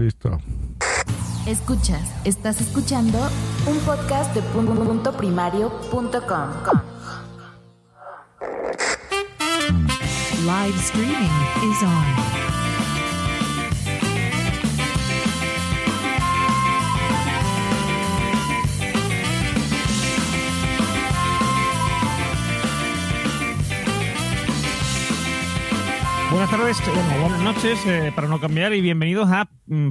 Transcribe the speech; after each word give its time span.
Listo. 0.00 0.38
Escuchas, 1.46 2.00
estás 2.24 2.58
escuchando 2.62 3.18
un 3.66 3.78
podcast 3.80 4.34
de 4.34 4.40
punto 4.40 5.12
primario.com. 5.12 6.80
Live 10.46 10.78
streaming 10.78 11.30
is 11.70 11.82
on. 11.82 12.39
Buenas 26.40 26.58
tardes, 26.58 26.82
bueno, 26.86 27.20
buenas 27.20 27.42
noches, 27.42 27.78
eh, 27.86 28.12
para 28.16 28.26
no 28.26 28.40
cambiar, 28.40 28.72
y 28.72 28.80
bienvenidos 28.80 29.28
a 29.30 29.46
mm, 29.66 29.90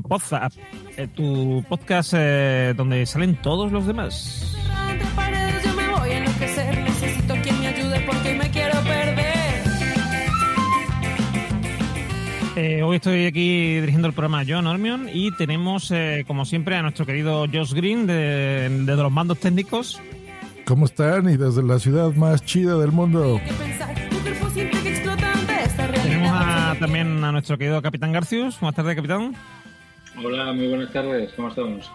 eh, 0.97 1.07
tu 1.15 1.63
podcast 1.69 2.15
eh, 2.17 2.73
donde 2.75 3.05
salen 3.05 3.39
todos 3.39 3.71
los 3.71 3.85
demás. 3.85 4.57
Eh, 12.55 12.81
hoy 12.81 12.95
estoy 12.95 13.27
aquí 13.27 13.75
dirigiendo 13.75 14.07
el 14.07 14.15
programa 14.15 14.43
John 14.47 14.65
Ormion 14.65 15.07
y 15.13 15.31
tenemos, 15.37 15.91
eh, 15.91 16.23
como 16.25 16.45
siempre, 16.45 16.77
a 16.77 16.81
nuestro 16.81 17.05
querido 17.05 17.45
Josh 17.45 17.73
Green 17.73 18.07
de, 18.07 18.69
de 18.87 18.95
los 18.95 19.11
mandos 19.11 19.37
técnicos. 19.37 20.01
¿Cómo 20.65 20.85
están? 20.85 21.29
Y 21.29 21.37
desde 21.37 21.61
la 21.61 21.77
ciudad 21.77 22.11
más 22.15 22.43
chida 22.43 22.75
del 22.79 22.91
mundo. 22.91 23.39
¿Qué 23.45 24.18
a- 26.39 26.75
también 26.79 27.23
a 27.23 27.31
nuestro 27.31 27.57
querido 27.57 27.81
Capitán 27.81 28.11
Garcius. 28.11 28.59
Buenas 28.59 28.75
tardes, 28.75 28.95
Capitán. 28.95 29.35
Hola, 30.23 30.53
muy 30.53 30.67
buenas 30.67 30.91
tardes, 30.91 31.31
¿cómo 31.35 31.49
estamos? 31.49 31.89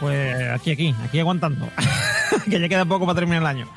Pues 0.00 0.50
aquí, 0.50 0.70
aquí, 0.72 0.94
aquí 1.04 1.18
aguantando. 1.18 1.68
que 2.50 2.60
ya 2.60 2.68
queda 2.68 2.84
poco 2.84 3.06
para 3.06 3.16
terminar 3.18 3.42
el 3.42 3.46
año. 3.46 3.68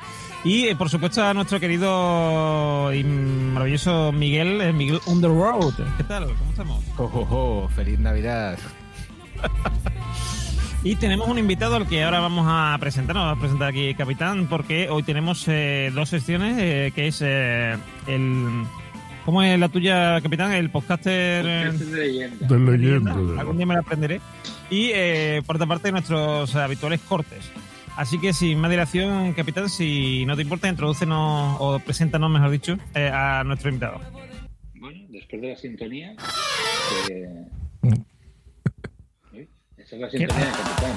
Y 0.44 0.66
eh, 0.66 0.76
por 0.76 0.88
supuesto 0.90 1.24
a 1.24 1.32
nuestro 1.34 1.60
querido 1.60 2.92
y 2.92 3.04
maravilloso 3.04 4.10
Miguel, 4.12 4.60
eh, 4.60 4.72
Miguel 4.72 5.00
road. 5.22 5.74
¿Qué 5.96 6.04
tal? 6.04 6.24
¿Cómo 6.24 6.50
estamos? 6.50 6.84
Jo, 6.96 7.08
jo, 7.08 7.68
feliz 7.74 7.98
Navidad. 7.98 8.58
Y 10.84 10.96
tenemos 10.96 11.28
un 11.28 11.38
invitado 11.38 11.76
al 11.76 11.86
que 11.86 12.02
ahora 12.02 12.18
vamos 12.18 12.44
a 12.48 12.76
presentar, 12.80 13.14
nos 13.14 13.26
va 13.26 13.30
a 13.30 13.38
presentar 13.38 13.68
aquí 13.68 13.94
Capitán, 13.94 14.48
porque 14.48 14.90
hoy 14.90 15.04
tenemos 15.04 15.46
eh, 15.46 15.92
dos 15.94 16.08
secciones, 16.08 16.56
eh, 16.58 16.90
que 16.92 17.06
es 17.06 17.22
eh, 17.24 17.76
el... 18.08 18.64
¿Cómo 19.24 19.42
es 19.42 19.58
la 19.58 19.68
tuya, 19.68 20.20
Capitán? 20.20 20.52
El 20.52 20.70
podcaster... 20.70 21.46
eh, 21.46 21.70
de 21.72 21.96
leyenda. 21.96 22.46
De 22.48 22.58
leyenda. 22.58 23.12
Algún 23.40 23.56
día 23.56 23.66
me 23.66 23.74
la 23.74 23.80
aprenderé. 23.80 24.20
Y 24.68 24.90
eh, 24.94 25.42
por 25.46 25.56
otra 25.56 25.66
parte, 25.68 25.92
nuestros 25.92 26.54
habituales 26.56 27.00
cortes. 27.00 27.50
Así 27.96 28.18
que 28.18 28.32
sin 28.32 28.58
más 28.58 28.70
dilación, 28.70 29.32
capitán, 29.34 29.68
si 29.68 30.24
no 30.24 30.34
te 30.34 30.42
importa, 30.42 30.66
introdúcenos 30.68 31.56
o 31.60 31.78
preséntanos, 31.78 32.30
mejor 32.30 32.50
dicho, 32.50 32.78
eh, 32.94 33.10
a 33.12 33.44
nuestro 33.44 33.68
invitado. 33.68 34.00
Bueno, 34.74 35.04
después 35.10 35.42
de 35.42 35.48
la 35.50 35.56
sintonía. 35.56 36.16
eh, 37.10 37.44
uy, 37.82 39.48
Esa 39.76 39.96
es 39.96 40.00
la 40.00 40.10
sintonía, 40.10 40.52
capitán, 40.52 40.92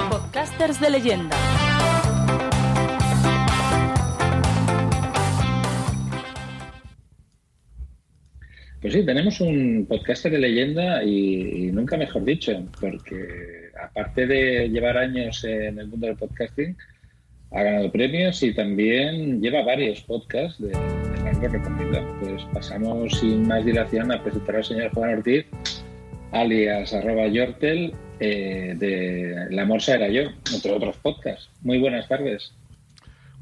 no. 0.00 0.10
Podcasters 0.10 0.80
de 0.80 0.90
leyenda. 0.90 1.36
Pues 8.86 8.94
sí, 8.94 9.04
tenemos 9.04 9.40
un 9.40 9.84
podcaster 9.88 10.30
de 10.30 10.38
leyenda 10.38 11.02
y, 11.02 11.72
nunca 11.72 11.96
mejor 11.96 12.22
dicho, 12.22 12.52
porque 12.80 13.72
aparte 13.82 14.28
de 14.28 14.68
llevar 14.68 14.96
años 14.96 15.42
en 15.42 15.80
el 15.80 15.88
mundo 15.88 16.06
del 16.06 16.14
podcasting, 16.14 16.76
ha 17.50 17.64
ganado 17.64 17.90
premios 17.90 18.40
y 18.44 18.54
también 18.54 19.42
lleva 19.42 19.64
varios 19.64 20.02
podcasts 20.02 20.62
de, 20.62 20.68
de 20.68 21.24
largo 21.24 21.48
recorrido. 21.48 22.18
Pues 22.20 22.44
pasamos 22.54 23.18
sin 23.18 23.48
más 23.48 23.64
dilación 23.64 24.12
a 24.12 24.22
presentar 24.22 24.54
al 24.54 24.64
señor 24.64 24.92
Juan 24.92 25.14
Ortiz, 25.14 25.46
alias 26.30 26.94
arroba 26.94 27.26
Yortel, 27.26 27.92
eh, 28.20 28.74
de 28.76 29.48
La 29.50 29.64
Morsa 29.64 29.96
era 29.96 30.06
yo, 30.10 30.30
entre 30.54 30.70
otros 30.70 30.96
podcasts. 30.98 31.50
Muy 31.62 31.80
buenas 31.80 32.06
tardes. 32.06 32.52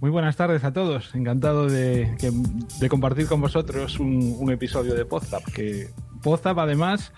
Muy 0.04 0.10
buenas 0.10 0.37
tardes 0.37 0.62
a 0.65 0.72
todos. 0.75 1.15
Encantado 1.15 1.66
de, 1.66 2.15
que- 2.20 2.31
de 2.78 2.88
compartir 2.91 3.26
con 3.26 3.41
vosotros 3.41 3.98
un, 3.98 4.37
un 4.38 4.53
episodio 4.53 4.94
de 4.94 5.06
Podzap. 5.06 5.42
Que 5.47 5.88
Podzap, 6.22 6.59
además, 6.59 7.10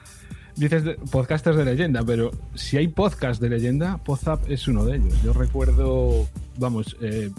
dices 0.55 0.85
de- 0.85 0.95
podcasters 0.95 1.57
de 1.57 1.65
leyenda, 1.65 2.05
pero 2.05 2.31
si 2.55 2.77
hay 2.77 2.87
podcast 2.87 3.43
de 3.43 3.49
leyenda, 3.49 3.99
Podzap 3.99 4.49
es 4.49 4.69
uno 4.69 4.85
de 4.85 4.99
ellos. 4.99 5.21
Yo 5.25 5.33
recuerdo, 5.33 6.29
vamos, 6.61 6.97
eh, 7.01 7.33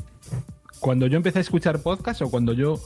cuando 0.82 1.08
yo 1.08 1.16
empecé 1.16 1.38
a 1.38 1.44
escuchar 1.44 1.80
podcast 1.82 2.22
o 2.24 2.30
cuando 2.30 2.52
yo 2.52 2.82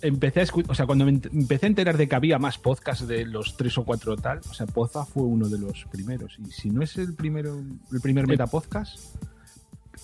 empecé 0.00 0.40
a 0.40 0.44
escuchar, 0.44 0.70
o 0.70 0.74
sea, 0.74 0.86
cuando 0.86 1.04
me 1.04 1.10
empecé 1.10 1.66
a 1.66 1.68
enterar 1.68 1.98
de 1.98 2.08
que 2.08 2.14
había 2.14 2.38
más 2.38 2.56
podcasts 2.56 3.06
de 3.06 3.26
los 3.26 3.58
tres 3.58 3.76
o 3.76 3.84
cuatro 3.84 4.16
tal, 4.16 4.40
o 4.50 4.54
sea, 4.54 4.64
Podzap 4.64 5.08
fue 5.10 5.24
uno 5.24 5.46
de 5.50 5.58
los 5.58 5.84
primeros. 5.92 6.38
Y 6.38 6.50
si 6.52 6.70
no 6.70 6.80
es 6.80 6.96
el 6.96 7.12
primero, 7.12 7.62
el 7.92 8.00
primer 8.00 8.26
metapodcast, 8.26 8.98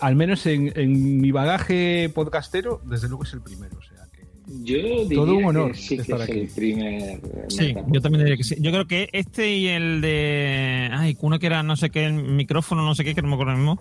al 0.00 0.16
menos 0.16 0.44
en, 0.46 0.72
en 0.76 1.20
mi 1.20 1.30
bagaje 1.30 2.10
podcastero, 2.14 2.80
desde 2.84 3.08
luego 3.08 3.24
es 3.24 3.32
el 3.32 3.40
primero. 3.40 3.76
O 3.78 3.82
sea 3.82 4.04
que 4.12 4.22
Yo 4.62 4.76
diría 5.04 5.08
Todo 5.16 5.36
un 5.36 5.44
honor 5.46 5.72
que 5.72 5.78
sí 5.78 5.96
que 5.96 6.02
estar 6.02 6.20
es 6.20 6.28
aquí. 6.28 6.38
el 6.40 6.48
primer... 6.48 7.20
Sí, 7.48 7.74
yo 7.88 8.00
también 8.00 8.24
diría 8.24 8.36
que 8.36 8.44
sí. 8.44 8.56
Yo 8.60 8.70
creo 8.72 8.86
que 8.86 9.08
este 9.12 9.54
y 9.56 9.68
el 9.68 10.00
de. 10.00 10.88
Ay, 10.92 11.16
uno 11.20 11.38
que 11.38 11.46
era 11.46 11.62
no 11.62 11.76
sé 11.76 11.90
qué, 11.90 12.04
el 12.06 12.12
micrófono, 12.14 12.82
no 12.84 12.94
sé 12.94 13.04
qué, 13.04 13.14
que 13.14 13.22
no 13.22 13.28
me 13.28 13.34
acuerdo 13.34 13.54
mismo. 13.56 13.78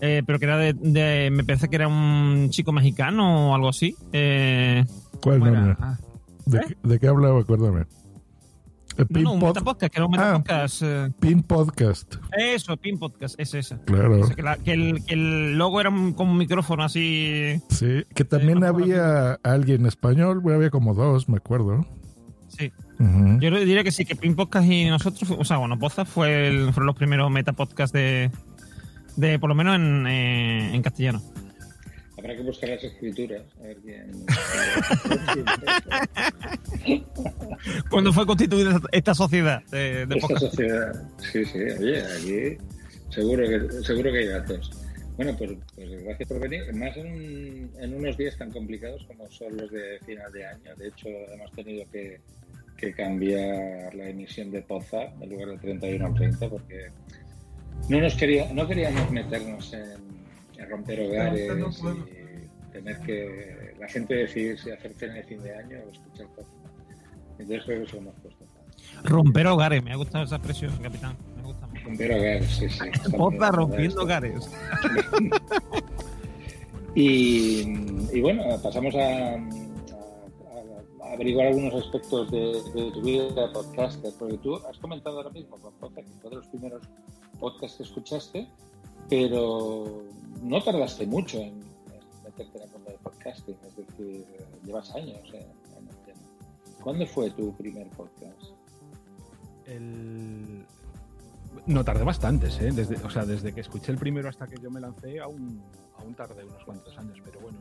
Eh, 0.00 0.22
pero 0.26 0.38
que 0.38 0.44
era 0.44 0.58
de, 0.58 0.72
de- 0.74 1.30
Me 1.30 1.44
parece 1.44 1.68
que 1.68 1.76
era 1.76 1.88
un 1.88 2.48
chico 2.50 2.72
mexicano 2.72 3.50
o 3.50 3.54
algo 3.54 3.68
así. 3.68 3.94
Eh, 4.12 4.84
¿Cuál 5.22 5.38
nombre? 5.40 5.76
Ah, 5.80 5.96
¿De, 6.44 6.60
qué- 6.60 6.76
de 6.82 6.98
qué 6.98 7.08
hablaba? 7.08 7.40
Acuérdame. 7.40 7.84
No, 8.96 9.06
Pin, 9.06 9.22
no, 9.24 9.32
un 9.32 9.40
Pod- 9.40 9.48
metapodcast, 9.48 9.92
que 9.92 9.98
era 9.98 10.06
un 10.06 10.14
Ah. 10.14 10.18
metapodcast. 10.38 10.82
eh, 10.84 11.10
Pin 11.20 11.42
Podcast. 11.42 12.14
eso, 12.36 12.76
Pin 12.76 12.98
Podcast, 12.98 13.34
ese, 13.40 13.58
ese. 13.58 13.78
Claro. 13.86 14.20
O 14.20 14.26
sea, 14.26 14.36
que, 14.36 14.42
la- 14.42 14.56
que 14.56 14.72
el, 14.72 15.04
que 15.04 15.14
el 15.14 15.58
logo 15.58 15.80
era 15.80 15.90
un- 15.90 16.12
como 16.12 16.32
un 16.32 16.38
micrófono 16.38 16.84
así. 16.84 17.60
Sí, 17.70 18.02
que 18.14 18.24
también 18.24 18.62
había 18.64 19.34
alguien 19.42 19.86
español, 19.86 20.42
había 20.54 20.70
como 20.70 20.94
dos, 20.94 21.28
me 21.28 21.38
acuerdo. 21.38 21.86
Sí. 22.48 22.72
Ujú. 23.00 23.40
Yo 23.40 23.50
diría 23.50 23.82
que 23.82 23.90
sí, 23.90 24.04
que 24.04 24.14
Pin 24.14 24.36
Podcast 24.36 24.66
y 24.70 24.84
nosotros, 24.88 25.28
o 25.36 25.44
sea, 25.44 25.56
bueno, 25.56 25.76
Podcast 25.78 26.08
fue 26.12 26.46
el- 26.48 26.72
fueron 26.72 26.86
los 26.86 26.96
primeros 26.96 27.28
metapodcasts 27.32 27.92
de, 27.92 28.30
de, 29.16 29.38
por 29.40 29.48
lo 29.48 29.56
menos 29.56 29.74
en, 29.74 30.06
eh, 30.06 30.74
en 30.74 30.82
castellano. 30.82 31.20
Habrá 32.24 32.36
que 32.36 32.42
buscar 32.42 32.70
las 32.70 32.82
escrituras, 32.82 33.42
a 33.60 33.64
ver 33.64 33.76
quién... 33.84 34.10
¿Cuándo 37.90 38.14
fue 38.14 38.24
constituida 38.24 38.80
esta- 38.92 39.14
sociedad 39.14 39.62
de, 39.66 40.06
de 40.06 40.14
Esta 40.14 40.28
podcast? 40.28 40.46
sociedad, 40.46 41.02
sí, 41.18 41.44
sí, 41.44 41.58
oye, 41.58 42.00
aquí 42.00 42.56
seguro 43.10 43.46
que, 43.46 43.68
seguro 43.84 44.10
que 44.10 44.18
hay 44.20 44.28
datos. 44.28 44.70
Bueno, 45.18 45.36
pues, 45.36 45.50
pues 45.74 46.02
gracias 46.02 46.26
por 46.26 46.40
venir, 46.40 46.72
más 46.74 46.96
en, 46.96 47.70
en 47.78 47.94
unos 47.94 48.16
días 48.16 48.38
tan 48.38 48.50
complicados 48.50 49.04
como 49.04 49.30
son 49.30 49.58
los 49.58 49.70
de 49.70 49.98
final 50.06 50.32
de 50.32 50.46
año. 50.46 50.74
De 50.78 50.88
hecho, 50.88 51.08
hemos 51.08 51.52
tenido 51.52 51.84
que, 51.92 52.22
que 52.78 52.94
cambiar 52.94 53.94
la 53.94 54.08
emisión 54.08 54.50
de 54.50 54.62
Poza 54.62 55.12
en 55.20 55.28
lugar 55.28 55.48
del 55.50 55.60
31 55.60 56.06
al 56.06 56.14
30 56.14 56.48
porque 56.48 56.86
no 57.90 58.00
nos 58.00 58.14
quería, 58.14 58.50
no 58.50 58.66
queríamos 58.66 59.10
meternos 59.10 59.74
en 59.74 60.13
romper 60.68 61.00
hogares 61.00 61.50
y 61.50 62.72
tener 62.72 62.98
que 63.00 63.74
la 63.78 63.88
gente 63.88 64.14
decidir 64.14 64.58
si 64.58 64.70
hacer 64.70 64.92
cena 64.94 65.14
de 65.14 65.22
fin 65.24 65.42
de 65.42 65.54
año 65.56 65.78
o 65.86 65.90
escuchar 65.92 66.26
Poza. 66.34 66.48
Entonces 67.38 67.62
creo 67.64 67.78
que 67.78 67.84
eso 67.84 67.96
lo 67.96 68.02
hemos 68.02 68.14
puesto. 68.20 68.44
Romper 69.04 69.46
hogares, 69.46 69.82
me 69.82 69.92
ha 69.92 69.96
gustado 69.96 70.24
esa 70.24 70.36
expresión, 70.36 70.76
capitán. 70.82 71.16
Me 71.36 71.42
gusta 71.42 71.66
mucho. 71.66 71.84
Romper 71.84 72.12
hogares, 72.12 72.46
sí, 72.48 72.68
sí. 72.68 73.10
Poza 73.16 73.50
rompiendo 73.50 74.02
hogares. 74.02 74.50
Y, 76.96 77.62
y 78.16 78.20
bueno, 78.20 78.42
pasamos 78.62 78.94
a, 78.94 78.98
a- 79.34 79.38
a- 81.02 81.12
averiguar 81.14 81.48
algunos 81.48 81.74
aspectos 81.84 82.30
de, 82.30 82.38
de 82.72 82.90
tu 82.92 83.02
vida 83.02 83.24
de 83.24 83.48
podcaster, 83.52 84.12
porque 84.18 84.38
tú 84.38 84.54
has 84.56 84.78
comentado 84.78 85.16
ahora 85.16 85.30
mismo 85.30 85.56
con 85.58 85.72
podcast, 85.74 86.06
que 86.08 86.20
fue 86.20 86.30
de 86.30 86.36
los 86.36 86.46
primeros 86.48 86.82
podcasts 87.40 87.76
que 87.78 87.82
escuchaste, 87.82 88.48
pero 89.10 90.04
no 90.42 90.62
tardaste 90.62 91.06
mucho 91.06 91.38
en, 91.38 91.60
meterte 92.24 92.58
en 92.58 92.64
el 92.64 92.70
mundo 92.70 92.90
del 92.90 92.98
podcasting, 93.00 93.56
es 93.66 93.76
decir, 93.76 94.26
llevas 94.64 94.94
años 94.94 95.22
en, 95.28 95.42
en 95.42 95.88
el 95.88 95.96
tema. 96.04 96.20
¿Cuándo 96.82 97.06
fue 97.06 97.30
tu 97.30 97.54
primer 97.54 97.88
podcast? 97.90 98.52
El... 99.66 100.66
No 101.66 101.84
tardé 101.84 102.04
bastantes, 102.04 102.60
¿eh? 102.60 102.72
Desde, 102.72 102.96
o 102.96 103.10
sea, 103.10 103.24
desde 103.24 103.54
que 103.54 103.60
escuché 103.60 103.92
el 103.92 103.98
primero 103.98 104.28
hasta 104.28 104.46
que 104.46 104.56
yo 104.60 104.70
me 104.70 104.80
lancé, 104.80 105.20
aún, 105.20 105.62
aún 105.98 106.14
tardé 106.14 106.44
unos 106.44 106.62
cuantos 106.64 106.96
años, 106.98 107.18
pero 107.24 107.40
bueno. 107.40 107.58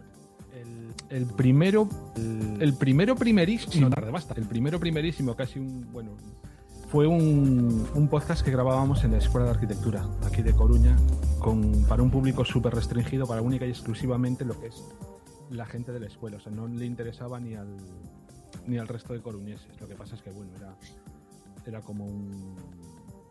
El, 0.54 0.94
el 1.10 1.26
primero, 1.26 1.88
el, 2.16 2.76
primero 2.76 3.16
primerísimo, 3.16 3.88
no 3.88 3.96
tardé 3.96 4.12
bastante. 4.12 4.42
El 4.42 4.48
primero 4.48 4.80
primerísimo, 4.80 5.36
casi 5.36 5.60
un, 5.60 5.92
bueno, 5.92 6.12
fue 6.94 7.08
un, 7.08 7.90
un 7.96 8.08
podcast 8.08 8.46
que 8.46 8.52
grabábamos 8.52 9.04
en 9.04 9.14
la 9.14 9.18
Escuela 9.18 9.48
de 9.48 9.54
Arquitectura, 9.54 10.08
aquí 10.28 10.44
de 10.44 10.54
Coruña, 10.54 10.96
con, 11.40 11.86
para 11.86 12.04
un 12.04 12.12
público 12.12 12.46
súper 12.46 12.76
restringido, 12.76 13.26
para 13.26 13.42
única 13.42 13.66
y 13.66 13.70
exclusivamente 13.70 14.46
lo 14.46 14.60
que 14.60 14.68
es 14.68 14.84
la 15.50 15.66
gente 15.66 15.92
de 15.92 16.00
la 16.00 16.06
escuela. 16.06 16.38
O 16.38 16.40
sea, 16.40 16.52
no 16.52 16.68
le 16.68 16.86
interesaba 16.86 17.40
ni 17.40 17.56
al, 17.56 17.78
ni 18.68 18.78
al 18.78 18.88
resto 18.88 19.14
de 19.14 19.24
coruñeses. 19.24 19.82
Lo 19.82 19.88
que 19.88 19.96
pasa 19.96 20.14
es 20.14 20.22
que, 20.22 20.30
bueno, 20.30 20.52
era, 20.56 20.78
era 21.66 21.82
como 21.82 22.06
un. 22.06 22.56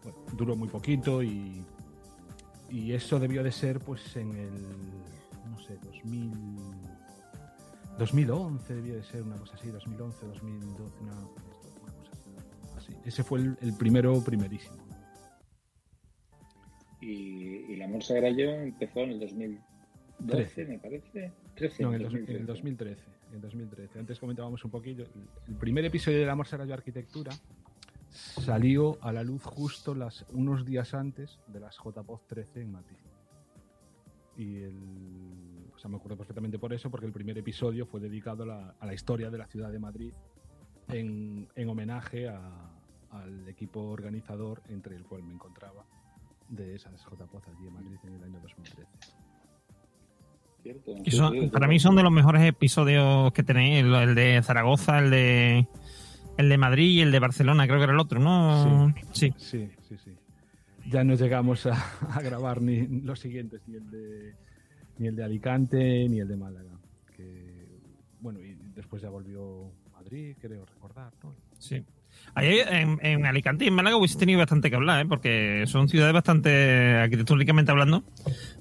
Bueno, 0.03 0.19
duró 0.37 0.57
muy 0.57 0.67
poquito 0.67 1.23
y. 1.23 1.65
Y 2.69 2.95
eso 2.95 3.21
debió 3.21 3.45
de 3.45 3.53
ser, 3.53 3.79
pues, 3.79 4.17
en 4.17 4.35
el. 4.35 4.51
No 5.49 5.61
sé, 5.61 5.79
2000. 5.85 6.33
2011 7.97 8.75
debió 8.75 8.97
de 8.97 9.05
ser 9.05 9.23
una 9.23 9.37
cosa 9.37 9.55
así, 9.55 9.69
2011, 9.69 10.27
2012, 10.27 10.95
una. 11.01 11.13
Ese 13.05 13.23
fue 13.25 13.41
el, 13.41 13.57
el 13.61 13.75
primero, 13.77 14.23
primerísimo. 14.25 14.77
Y, 17.01 17.73
y 17.73 17.77
La 17.77 17.87
Amor 17.87 18.03
Sagrado 18.03 18.39
empezó 18.41 19.01
en 19.01 19.11
el 19.11 19.21
2012, 19.21 19.63
Trece. 20.29 20.65
me 20.67 20.79
parece. 20.79 21.33
13, 21.57 21.83
No, 21.83 21.89
en 21.91 21.95
el, 21.97 22.03
dos- 22.05 22.15
en 22.15 22.37
el 22.37 22.47
2013. 22.47 23.03
En 23.33 23.41
2013. 23.41 23.99
Antes 23.99 24.21
comentábamos 24.21 24.65
un 24.65 24.71
poquillo. 24.71 25.07
El 25.49 25.55
primer 25.57 25.85
episodio 25.85 26.19
de 26.19 26.31
Amor 26.31 26.47
Será 26.47 26.65
Yo 26.65 26.75
Arquitectura 26.75 27.33
salió 28.11 28.99
a 29.03 29.11
la 29.13 29.23
luz 29.25 29.43
justo 29.43 29.95
las, 29.95 30.27
unos 30.33 30.65
días 30.67 30.93
antes 30.95 31.41
de 31.49 31.61
las 31.61 31.77
JPOZ 31.79 32.27
13 32.27 32.61
en 32.61 32.73
Madrid. 32.73 32.97
Y 34.37 34.57
el, 34.63 34.77
o 35.75 35.79
sea, 35.79 35.91
me 35.91 35.97
acuerdo 35.97 36.19
perfectamente 36.19 36.59
por 36.59 36.73
eso, 36.73 36.91
porque 36.91 37.07
el 37.07 37.13
primer 37.13 37.37
episodio 37.39 37.87
fue 37.87 38.01
dedicado 38.01 38.45
a 38.45 38.47
la, 38.47 38.75
a 38.79 38.87
la 38.87 38.95
historia 38.95 39.31
de 39.31 39.39
la 39.39 39.47
ciudad 39.47 39.73
de 39.73 39.79
Madrid 39.79 40.13
en, 40.89 41.49
en 41.57 41.69
homenaje 41.69 42.29
a- 42.29 42.71
al 43.13 43.49
equipo 43.49 43.81
organizador 43.91 44.63
entre 44.69 44.97
el 44.97 45.05
cual 45.05 45.23
me 45.23 45.33
encontraba 45.35 45.85
de 46.49 46.75
esas 46.75 47.01
JPOZ 47.05 47.49
allí 47.49 47.67
en 47.69 47.73
Madrid 47.75 47.97
en 48.05 48.15
el 48.15 48.23
año 48.25 48.41
2013. 48.41 48.87
Cierto. 50.63 50.93
Son- 51.11 51.33
sí, 51.33 51.47
para 51.49 51.67
mí 51.67 51.79
son 51.81 51.97
de 51.97 52.03
los 52.03 52.13
mejores 52.13 52.43
episodios 52.43 53.33
que 53.33 53.43
tenéis, 53.43 53.85
el, 53.85 53.93
el 53.95 54.15
de 54.15 54.41
Zaragoza, 54.43 54.99
el 55.01 55.11
de 55.11 55.67
el 56.39 56.49
de 56.49 56.57
Madrid 56.59 56.91
y 56.99 57.01
el 57.01 57.13
de 57.13 57.19
Barcelona, 57.19 57.67
creo 57.67 57.79
que 57.79 57.85
era 57.85 57.93
el 57.93 57.99
otro, 57.99 58.19
¿no? 58.21 58.93
Sí. 59.13 59.33
Sí, 59.37 59.69
sí, 59.89 59.99
sí. 59.99 60.17
Ya 60.89 61.05
no 61.05 61.15
llegamos 61.15 61.67
a, 61.67 61.73
a 62.15 62.23
grabar 62.23 62.63
ni 62.63 62.87
los 63.03 63.21
siguientes, 63.21 63.61
ni 63.67 63.77
el 63.77 63.91
de 63.91 64.35
ni 64.99 65.09
el 65.09 65.17
de 65.17 65.25
Alicante 65.25 66.09
ni 66.09 66.21
el 66.21 66.29
de 66.29 66.37
Málaga. 66.37 66.79
Que, 67.17 67.67
bueno, 68.21 68.41
y 68.41 68.55
después 68.75 69.03
ya 69.03 69.11
volvió 69.11 69.71
Madrid, 69.93 70.37
creo 70.41 70.65
recordar, 70.65 71.13
¿no? 71.23 71.35
sí. 71.59 71.85
Ahí 72.35 72.61
en, 72.67 72.99
en 73.03 73.27
Alicante 73.27 73.65
y 73.65 73.69
en 73.69 73.75
Málaga 73.75 73.97
hubiese 73.97 74.19
tenido 74.19 74.39
bastante 74.39 74.71
que 74.71 74.77
hablar, 74.77 75.03
¿eh? 75.03 75.07
porque 75.07 75.65
son 75.67 75.89
ciudades 75.89 76.15
bastante, 76.15 76.97
arquitectónicamente 76.97 77.71
hablando, 77.71 78.05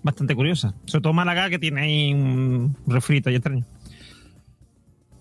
bastante 0.03 0.35
curiosas. 0.35 0.73
Sobre 0.85 1.03
todo 1.03 1.13
Málaga, 1.13 1.49
que 1.49 1.57
tiene 1.57 1.81
ahí 1.81 2.13
un 2.13 2.75
refrito 2.85 3.29
y 3.29 3.35
extraño. 3.35 3.65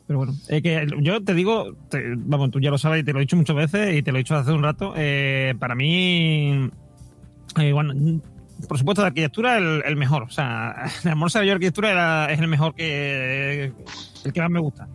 Pero 0.08 0.18
bueno, 0.18 0.34
es 0.48 0.62
que 0.62 0.88
yo 0.98 1.22
te 1.22 1.34
digo, 1.34 1.76
vamos, 2.16 2.50
tú 2.50 2.58
ya 2.58 2.70
lo 2.70 2.78
sabes 2.78 3.02
y 3.02 3.04
te 3.04 3.12
lo 3.12 3.20
he 3.20 3.22
dicho 3.22 3.36
muchas 3.36 3.54
veces 3.54 3.96
y 3.96 4.02
te 4.02 4.10
lo 4.10 4.18
he 4.18 4.22
dicho 4.22 4.34
hace 4.34 4.50
un 4.50 4.64
rato. 4.64 4.92
eh, 4.96 5.54
para 5.60 5.76
mí, 5.76 6.68
eh, 7.56 7.72
bueno, 7.72 8.20
por 8.68 8.76
supuesto, 8.76 9.02
de 9.02 9.08
arquitectura 9.08 9.58
el, 9.58 9.84
el 9.86 9.94
mejor. 9.94 10.24
O 10.24 10.30
sea, 10.30 10.86
el 11.04 11.30
sabe 11.30 11.46
yo 11.46 11.52
arquitectura 11.52 12.32
es 12.32 12.40
el 12.40 12.48
mejor 12.48 12.74
que 12.74 13.72
el 14.24 14.32
que 14.32 14.40
más 14.40 14.50
me 14.50 14.58
gusta. 14.58 14.88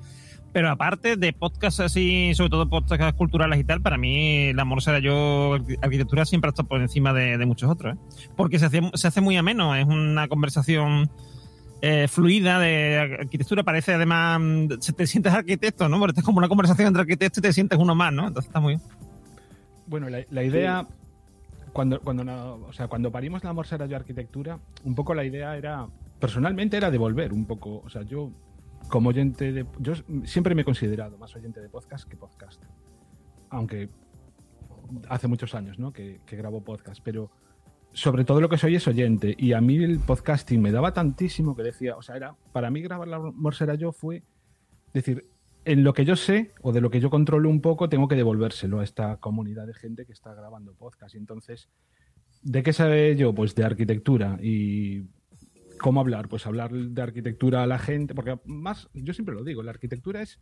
Pero 0.56 0.70
aparte 0.72 1.18
de 1.18 1.34
podcasts 1.34 1.82
así, 1.82 2.32
sobre 2.34 2.50
todo 2.50 2.70
podcasts 2.70 3.14
culturales 3.18 3.60
y 3.60 3.66
tal, 3.66 3.82
para 3.82 3.98
mí 3.98 4.46
el 4.46 4.58
amor 4.58 4.82
será 4.82 5.00
yo 5.00 5.56
arquitectura 5.82 6.24
siempre 6.24 6.48
ha 6.48 6.52
estado 6.52 6.70
por 6.70 6.80
encima 6.80 7.12
de, 7.12 7.38
de 7.38 7.46
muchos 7.46 7.70
otros. 7.70 7.96
¿eh? 7.96 8.00
Porque 8.38 8.58
se 8.58 8.68
hace, 8.68 8.80
se 8.94 9.06
hace 9.10 9.20
muy 9.20 9.36
ameno, 9.36 9.76
es 9.76 9.86
una 9.86 10.30
conversación 10.30 11.10
eh, 11.82 12.08
fluida 12.08 12.58
de 12.60 13.18
arquitectura. 13.20 13.64
Parece 13.64 13.96
además, 13.96 14.40
mm, 14.40 14.68
se- 14.80 14.94
te 14.94 15.06
sientes 15.08 15.34
arquitecto, 15.34 15.90
¿no? 15.90 16.00
Porque 16.00 16.22
es 16.22 16.26
como 16.26 16.38
una 16.38 16.48
conversación 16.48 16.88
entre 16.88 17.02
arquitectos 17.02 17.40
y 17.40 17.42
te 17.42 17.52
sientes 17.52 17.78
uno 17.78 17.94
más, 17.94 18.14
¿no? 18.14 18.26
Entonces 18.26 18.48
está 18.48 18.62
muy 18.62 18.76
bien. 18.78 18.82
Bueno, 19.88 20.08
la, 20.08 20.20
la 20.32 20.44
idea, 20.46 20.88
cuando, 21.74 22.00
cuando, 22.00 22.24
no- 22.24 22.60
o 22.70 22.72
sea, 22.72 22.88
cuando 22.88 23.12
parimos 23.12 23.44
la 23.44 23.50
Amor 23.50 23.68
Será 23.68 23.88
Yo 23.88 23.98
Arquitectura, 23.98 24.58
un 24.86 24.96
poco 24.96 25.14
la 25.16 25.26
idea 25.26 25.58
era, 25.58 25.86
personalmente 26.22 26.78
era 26.78 26.92
devolver 26.92 27.34
un 27.34 27.44
poco, 27.46 27.84
o 27.86 27.90
sea, 27.90 28.04
yo 28.04 28.32
como 28.90 29.10
oyente 29.10 29.52
de... 29.52 29.66
Yo 29.80 29.94
siempre 30.24 30.56
me 30.56 30.62
he 30.62 30.66
considerado 30.66 31.18
más 31.18 31.36
oyente 31.36 31.62
de 31.62 31.70
podcast 31.70 32.08
que 32.08 32.16
podcast. 32.16 32.64
Aunque 33.50 33.90
hace 35.10 35.28
muchos 35.28 35.56
años, 35.56 35.80
¿no? 35.80 35.92
Que, 35.92 36.22
que 36.26 36.36
grabo 36.36 36.64
podcast, 36.64 37.02
pero 37.04 37.32
sobre 37.96 38.26
todo 38.26 38.42
lo 38.42 38.50
que 38.50 38.58
soy 38.58 38.76
es 38.76 38.88
oyente. 38.88 39.36
Y 39.38 39.54
a 39.54 39.62
mí 39.62 39.78
el 39.78 40.00
podcasting 40.00 40.62
me 40.62 40.72
daba 40.72 40.94
tantísimo 40.94 41.56
que 41.56 41.64
decía, 41.64 41.96
o 41.96 42.02
sea, 42.02 42.18
era, 42.18 42.36
para 42.52 42.70
mí 42.70 42.82
grabar 42.82 43.08
la 43.08 43.18
Amor 43.18 43.56
Será 43.56 43.76
Yo 43.76 43.92
fue 43.92 44.24
decir, 44.94 45.26
en 45.64 45.84
lo 45.84 45.94
que 45.94 46.06
yo 46.06 46.16
sé 46.16 46.52
o 46.62 46.72
de 46.72 46.82
lo 46.82 46.90
que 46.90 47.00
yo 47.00 47.10
controlo 47.10 47.50
un 47.50 47.62
poco, 47.62 47.90
tengo 47.90 48.08
que 48.08 48.16
devolvérselo 48.16 48.82
a 48.82 48.84
esta 48.84 49.18
comunidad 49.18 49.66
de 49.66 49.74
gente 49.74 50.06
que 50.06 50.12
está 50.12 50.34
grabando 50.34 50.74
podcast. 50.74 51.16
Y 51.16 51.18
entonces, 51.18 51.70
¿de 52.44 52.64
qué 52.64 52.74
sabe 52.74 53.16
yo? 53.16 53.34
Pues 53.34 53.56
de 53.56 53.64
arquitectura. 53.64 54.38
Y 54.42 55.06
cómo 55.80 56.00
hablar, 56.00 56.28
pues 56.30 56.46
hablar 56.46 56.72
de 56.72 57.02
arquitectura 57.02 57.64
a 57.64 57.68
la 57.68 57.80
gente, 57.80 58.16
porque 58.16 58.38
más, 58.46 58.90
yo 58.94 59.14
siempre 59.14 59.36
lo 59.36 59.44
digo, 59.44 59.64
la 59.64 59.72
arquitectura 59.72 60.22
es, 60.22 60.40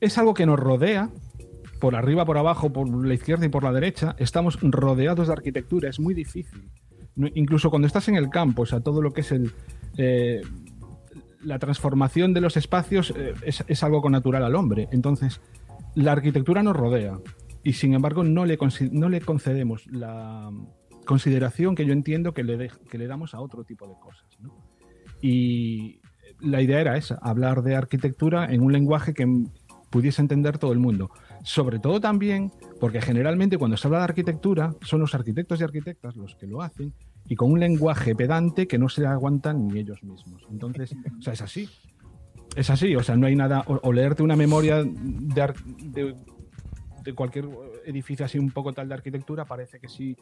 es 0.00 0.18
algo 0.18 0.34
que 0.34 0.46
nos 0.46 0.58
rodea, 0.58 1.10
por 1.80 1.94
arriba, 1.94 2.24
por 2.24 2.38
abajo, 2.38 2.72
por 2.72 2.88
la 3.06 3.14
izquierda 3.14 3.46
y 3.46 3.48
por 3.48 3.62
la 3.62 3.72
derecha, 3.72 4.16
estamos 4.18 4.58
rodeados 4.60 5.28
de 5.28 5.32
arquitectura, 5.32 5.88
es 5.88 6.00
muy 6.00 6.14
difícil. 6.14 6.70
Incluso 7.34 7.70
cuando 7.70 7.86
estás 7.86 8.08
en 8.08 8.16
el 8.16 8.30
campo, 8.30 8.62
o 8.62 8.66
sea, 8.66 8.80
todo 8.80 9.02
lo 9.02 9.12
que 9.12 9.22
es 9.22 9.32
el... 9.32 9.52
eh, 9.96 10.42
la 11.42 11.58
transformación 11.58 12.34
de 12.34 12.40
los 12.40 12.56
espacios 12.56 13.12
eh, 13.16 13.32
es, 13.42 13.64
es 13.66 13.82
algo 13.84 14.02
connatural 14.02 14.44
al 14.44 14.56
hombre. 14.56 14.88
Entonces, 14.90 15.40
la 15.94 16.12
arquitectura 16.12 16.62
nos 16.62 16.76
rodea 16.76 17.18
y 17.62 17.72
sin 17.74 17.94
embargo 17.94 18.24
no 18.24 18.44
le, 18.44 18.58
no 18.90 19.08
le 19.08 19.20
concedemos 19.20 19.86
la 19.86 20.50
consideración 21.08 21.74
que 21.74 21.86
yo 21.86 21.94
entiendo 21.94 22.34
que 22.34 22.44
le, 22.44 22.58
dej- 22.58 22.78
que 22.90 22.98
le 22.98 23.06
damos 23.06 23.32
a 23.34 23.40
otro 23.40 23.64
tipo 23.64 23.88
de 23.88 23.94
cosas. 23.98 24.28
¿no? 24.40 24.54
Y 25.22 26.00
la 26.40 26.60
idea 26.60 26.80
era 26.82 26.96
esa, 26.98 27.18
hablar 27.22 27.62
de 27.62 27.74
arquitectura 27.74 28.44
en 28.52 28.62
un 28.62 28.72
lenguaje 28.72 29.14
que 29.14 29.26
pudiese 29.90 30.20
entender 30.20 30.58
todo 30.58 30.72
el 30.72 30.78
mundo. 30.78 31.10
Sobre 31.44 31.78
todo 31.78 31.98
también 31.98 32.52
porque 32.78 33.00
generalmente 33.00 33.56
cuando 33.56 33.76
se 33.78 33.86
habla 33.88 33.98
de 34.00 34.04
arquitectura 34.04 34.74
son 34.82 35.00
los 35.00 35.14
arquitectos 35.14 35.60
y 35.60 35.64
arquitectas 35.64 36.14
los 36.14 36.36
que 36.36 36.46
lo 36.46 36.60
hacen 36.60 36.92
y 37.26 37.36
con 37.36 37.50
un 37.52 37.58
lenguaje 37.60 38.14
pedante 38.14 38.66
que 38.66 38.76
no 38.78 38.88
se 38.90 39.06
aguantan 39.06 39.66
ni 39.66 39.78
ellos 39.80 40.02
mismos. 40.02 40.42
Entonces, 40.50 40.94
o 41.18 41.22
sea, 41.22 41.32
es 41.32 41.40
así. 41.40 41.68
Es 42.54 42.68
así, 42.70 42.94
o 42.96 43.02
sea, 43.02 43.16
no 43.16 43.26
hay 43.26 43.34
nada. 43.36 43.62
O, 43.66 43.80
o 43.82 43.92
leerte 43.92 44.22
una 44.22 44.36
memoria 44.36 44.82
de, 44.84 45.54
de, 45.84 46.14
de 47.04 47.14
cualquier 47.14 47.46
edificio 47.86 48.26
así 48.26 48.38
un 48.38 48.50
poco 48.50 48.72
tal 48.74 48.88
de 48.88 48.94
arquitectura 48.94 49.44
parece 49.46 49.78
que 49.80 49.88
sí 49.88 50.16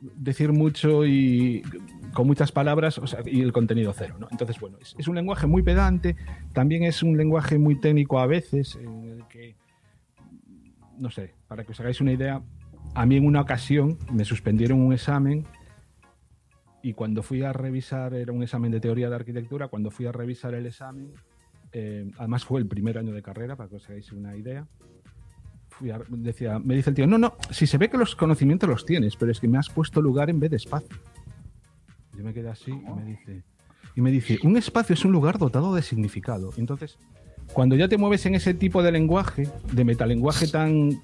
decir 0.00 0.52
mucho 0.52 1.06
y 1.06 1.62
con 2.12 2.26
muchas 2.26 2.52
palabras 2.52 3.00
y 3.26 3.40
el 3.40 3.52
contenido 3.52 3.92
cero. 3.92 4.16
¿no? 4.18 4.28
Entonces, 4.30 4.60
bueno, 4.60 4.78
es, 4.80 5.08
un 5.08 5.14
lenguaje 5.14 5.46
muy 5.46 5.62
pedante, 5.62 6.16
también 6.52 6.84
es 6.84 7.02
un 7.02 7.16
lenguaje 7.16 7.58
muy 7.58 7.80
técnico 7.80 8.18
a 8.18 8.26
veces, 8.26 8.76
en 8.76 9.04
el 9.04 9.26
que, 9.28 9.56
no 10.98 11.10
sé, 11.10 11.34
para 11.48 11.64
que 11.64 11.72
os 11.72 11.80
hagáis 11.80 12.00
una 12.00 12.12
idea, 12.12 12.42
a 12.94 13.06
mí 13.06 13.16
en 13.16 13.26
una 13.26 13.40
ocasión 13.40 13.98
me 14.12 14.24
suspendieron 14.24 14.80
un 14.80 14.92
examen 14.92 15.46
y 16.82 16.92
cuando 16.92 17.22
fui 17.22 17.42
a 17.42 17.52
revisar, 17.52 18.14
era 18.14 18.32
un 18.32 18.42
examen 18.42 18.70
de 18.70 18.80
teoría 18.80 19.08
de 19.08 19.16
arquitectura, 19.16 19.68
cuando 19.68 19.90
fui 19.90 20.06
a 20.06 20.12
revisar 20.12 20.54
el 20.54 20.66
examen, 20.66 21.12
eh, 21.72 22.10
además 22.18 22.44
fue 22.44 22.60
el 22.60 22.66
primer 22.66 22.98
año 22.98 23.12
de 23.12 23.22
carrera, 23.22 23.56
para 23.56 23.70
que 23.70 23.76
os 23.76 23.88
hagáis 23.88 24.12
una 24.12 24.36
idea, 24.36 24.66
decía, 26.08 26.58
me 26.58 26.74
dice 26.76 26.90
el 26.90 26.96
tío, 26.96 27.06
no, 27.06 27.18
no, 27.18 27.34
si 27.50 27.66
se 27.66 27.78
ve 27.78 27.88
que 27.90 27.98
los 27.98 28.16
conocimientos 28.16 28.68
los 28.68 28.84
tienes, 28.84 29.16
pero 29.16 29.32
es 29.32 29.40
que 29.40 29.48
me 29.48 29.58
has 29.58 29.68
puesto 29.68 30.00
lugar 30.00 30.30
en 30.30 30.40
vez 30.40 30.50
de 30.50 30.56
espacio. 30.56 30.96
Yo 32.16 32.24
me 32.24 32.32
quedé 32.32 32.48
así 32.48 32.70
y 32.70 32.94
me 32.94 33.04
dice, 33.04 33.42
y 33.96 34.00
me 34.00 34.10
dice, 34.10 34.38
un 34.42 34.56
espacio 34.56 34.94
es 34.94 35.04
un 35.04 35.12
lugar 35.12 35.38
dotado 35.38 35.74
de 35.74 35.82
significado. 35.82 36.50
Entonces 36.56 36.98
cuando 37.52 37.76
ya 37.76 37.88
te 37.88 37.98
mueves 37.98 38.24
en 38.26 38.34
ese 38.34 38.54
tipo 38.54 38.82
de 38.82 38.92
lenguaje, 38.92 39.48
de 39.72 39.84
metalenguaje 39.84 40.48
tan. 40.48 41.02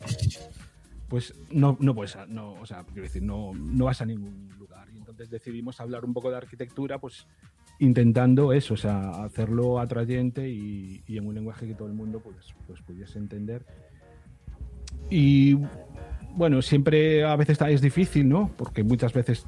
Pues 1.09 1.35
no, 1.51 1.77
no 1.81 1.95
puedes, 1.95 2.17
no, 2.29 2.53
o 2.55 2.67
sea, 2.67 2.85
quiero 2.85 3.03
decir, 3.03 3.23
no, 3.23 3.53
no 3.53 3.87
vas 3.87 4.01
a 4.01 4.07
ningún 4.07 4.49
lugar. 4.59 4.89
Y 4.93 4.99
entonces 4.99 5.29
decidimos 5.29 5.81
hablar 5.81 6.05
un 6.05 6.15
poco 6.15 6.31
de 6.31 6.37
arquitectura, 6.37 7.01
pues 7.01 7.27
intentando 7.81 8.53
eso, 8.53 8.75
o 8.75 8.77
sea, 8.77 9.25
hacerlo 9.25 9.81
atrayente 9.81 10.49
y, 10.49 11.03
y 11.09 11.17
en 11.17 11.27
un 11.27 11.35
lenguaje 11.35 11.67
que 11.67 11.75
todo 11.75 11.89
el 11.89 11.95
mundo 11.95 12.21
pues, 12.21 12.55
pues 12.67 12.81
pudiese 12.83 13.19
entender. 13.19 13.67
Y 15.09 15.57
bueno, 16.35 16.63
siempre 16.63 17.25
a 17.25 17.37
veces 17.37 17.59
es 17.61 17.81
difícil, 17.81 18.29
¿no? 18.29 18.51
Porque 18.57 18.85
muchas 18.85 19.13
veces 19.13 19.47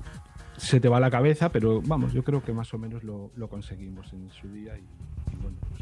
se 0.56 0.80
te 0.80 0.88
va 0.88 1.00
la 1.00 1.10
cabeza, 1.10 1.50
pero 1.50 1.82
vamos, 1.82 2.12
yo 2.12 2.22
creo 2.22 2.42
que 2.42 2.52
más 2.52 2.72
o 2.74 2.78
menos 2.78 3.02
lo, 3.02 3.30
lo 3.36 3.48
conseguimos 3.48 4.12
en 4.12 4.30
su 4.30 4.48
día 4.48 4.76
y, 4.76 4.80
y 5.32 5.36
bueno, 5.36 5.56
pues 5.68 5.80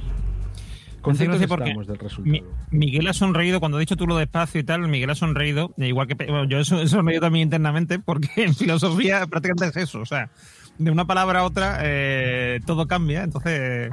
contentos 1.01 1.41
estamos 1.41 1.87
del 1.87 1.99
resultado. 1.99 2.47
Miguel 2.71 3.07
ha 3.09 3.13
sonreído 3.13 3.61
cuando 3.61 3.79
ha 3.79 3.81
dicho 3.81 3.97
tú 3.97 4.07
lo 4.07 4.17
despacio 4.17 4.61
y 4.61 4.65
tal. 4.65 4.87
Miguel 4.89 5.11
ha 5.11 5.15
sonreído, 5.15 5.73
e 5.79 5.89
igual 5.89 6.07
que 6.07 6.15
bueno, 6.15 6.45
yo 6.45 6.59
he 6.59 6.65
sonreído 6.65 7.23
también 7.23 7.45
internamente, 7.45 7.99
porque 7.99 8.29
en 8.37 8.55
filosofía 8.55 9.27
prácticamente 9.27 9.79
es 9.79 9.89
eso. 9.89 10.01
O 10.01 10.07
sea, 10.07 10.31
de 10.79 10.91
una 10.91 11.07
palabra 11.07 11.41
a 11.41 11.45
otra 11.45 11.81
eh, 11.83 12.61
todo 12.67 12.87
cambia. 12.87 13.23
Entonces, 13.23 13.91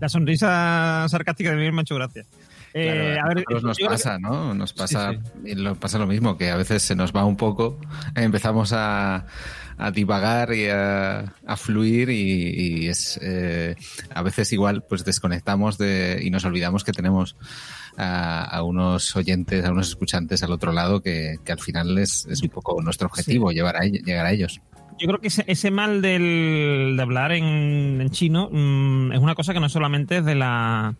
la 0.00 0.08
sonrisa 0.08 1.06
sarcástica 1.08 1.50
de 1.50 1.56
Miguel 1.56 1.72
me 1.72 1.80
ha 1.80 1.82
hecho 1.82 1.94
gracia. 1.94 2.24
Eh, 2.74 3.14
Claro, 3.14 3.22
a 3.24 3.28
ver, 3.28 3.36
nosotros 3.36 3.62
nos 3.64 3.76
creo 3.76 3.88
que- 3.88 3.94
pasa, 3.94 4.18
¿no? 4.18 4.54
Nos 4.54 4.72
pasa, 4.72 5.12
lo, 5.44 5.74
pasa 5.76 5.98
lo 5.98 6.06
mismo, 6.06 6.36
que 6.36 6.50
a 6.50 6.56
veces 6.56 6.82
se 6.82 6.94
nos 6.94 7.12
va 7.12 7.24
un 7.24 7.36
poco, 7.36 7.78
empezamos 8.14 8.72
a, 8.72 9.26
a 9.78 9.90
divagar 9.90 10.52
y 10.54 10.68
a, 10.68 11.34
a 11.46 11.56
fluir 11.56 12.08
y, 12.10 12.84
y 12.84 12.88
es 12.88 13.18
eh, 13.22 13.74
a 14.14 14.22
veces 14.22 14.52
igual 14.52 14.84
pues 14.88 15.04
desconectamos 15.04 15.76
de, 15.78 16.20
y 16.22 16.30
nos 16.30 16.44
olvidamos 16.44 16.84
que 16.84 16.92
tenemos 16.92 17.36
a, 17.98 18.44
a 18.44 18.62
unos 18.62 19.14
oyentes, 19.16 19.64
a 19.64 19.70
unos 19.70 19.88
escuchantes 19.88 20.42
al 20.42 20.52
otro 20.52 20.72
lado 20.72 21.02
que, 21.02 21.36
que 21.44 21.52
al 21.52 21.60
final 21.60 21.98
es, 21.98 22.26
es 22.30 22.42
un 22.42 22.48
poco 22.48 22.80
nuestro 22.80 23.06
objetivo, 23.08 23.50
llevar 23.52 23.76
a, 23.76 23.80
llegar 23.84 24.24
a 24.26 24.32
ellos. 24.32 24.60
Yo 24.98 25.08
creo 25.08 25.20
que 25.20 25.28
ese, 25.28 25.44
ese 25.46 25.70
mal 25.70 26.00
del, 26.00 26.94
de 26.96 27.02
hablar 27.02 27.32
en, 27.32 28.00
en 28.00 28.10
chino 28.10 28.48
mm, 28.52 29.12
es 29.12 29.18
una 29.18 29.34
cosa 29.34 29.52
que 29.52 29.60
no 29.60 29.68
solamente 29.68 30.18
es 30.18 30.24
de 30.24 30.34
la. 30.36 30.94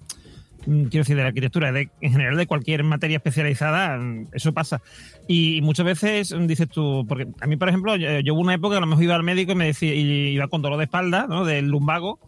Mm, 0.66 0.84
Quiero 0.84 1.02
decir, 1.02 1.16
de 1.16 1.22
la 1.22 1.28
arquitectura, 1.28 1.72
de, 1.72 1.88
en 2.00 2.12
general 2.12 2.36
de 2.36 2.46
cualquier 2.46 2.84
materia 2.84 3.16
especializada, 3.16 3.96
mm, 3.98 4.28
eso 4.32 4.52
pasa. 4.52 4.80
Y, 5.28 5.60
muchas 5.62 5.86
veces 5.86 6.32
mm, 6.34 6.46
dices 6.46 6.68
tú, 6.68 7.04
porque 7.08 7.26
a 7.40 7.46
mí, 7.46 7.56
por 7.56 7.68
ejemplo, 7.68 7.96
yo, 7.96 8.20
yo 8.20 8.34
hubo 8.34 8.40
una 8.42 8.54
época 8.54 8.74
que 8.74 8.78
a 8.78 8.80
lo 8.80 8.86
mejor 8.86 9.04
iba 9.04 9.14
al 9.14 9.22
médico 9.22 9.52
y 9.52 9.56
me 9.56 9.66
decía, 9.66 9.94
y 9.94 10.28
iba 10.34 10.48
con 10.48 10.62
dolor 10.62 10.78
de 10.78 10.84
espalda, 10.84 11.26
¿no? 11.28 11.44
Del 11.44 11.68
lumbago, 11.68 12.18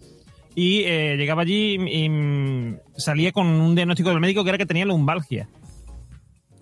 y 0.56 0.82
eh, 0.84 1.16
llegaba 1.16 1.42
allí 1.42 1.74
y, 1.74 2.08
mm, 2.08 2.76
salía 2.96 3.32
con 3.32 3.46
un 3.46 3.74
diagnóstico 3.74 4.10
del 4.10 4.20
médico 4.20 4.44
que 4.44 4.50
era 4.50 4.58
que 4.58 4.66
tenía 4.66 4.84
lumbalgia. 4.86 5.48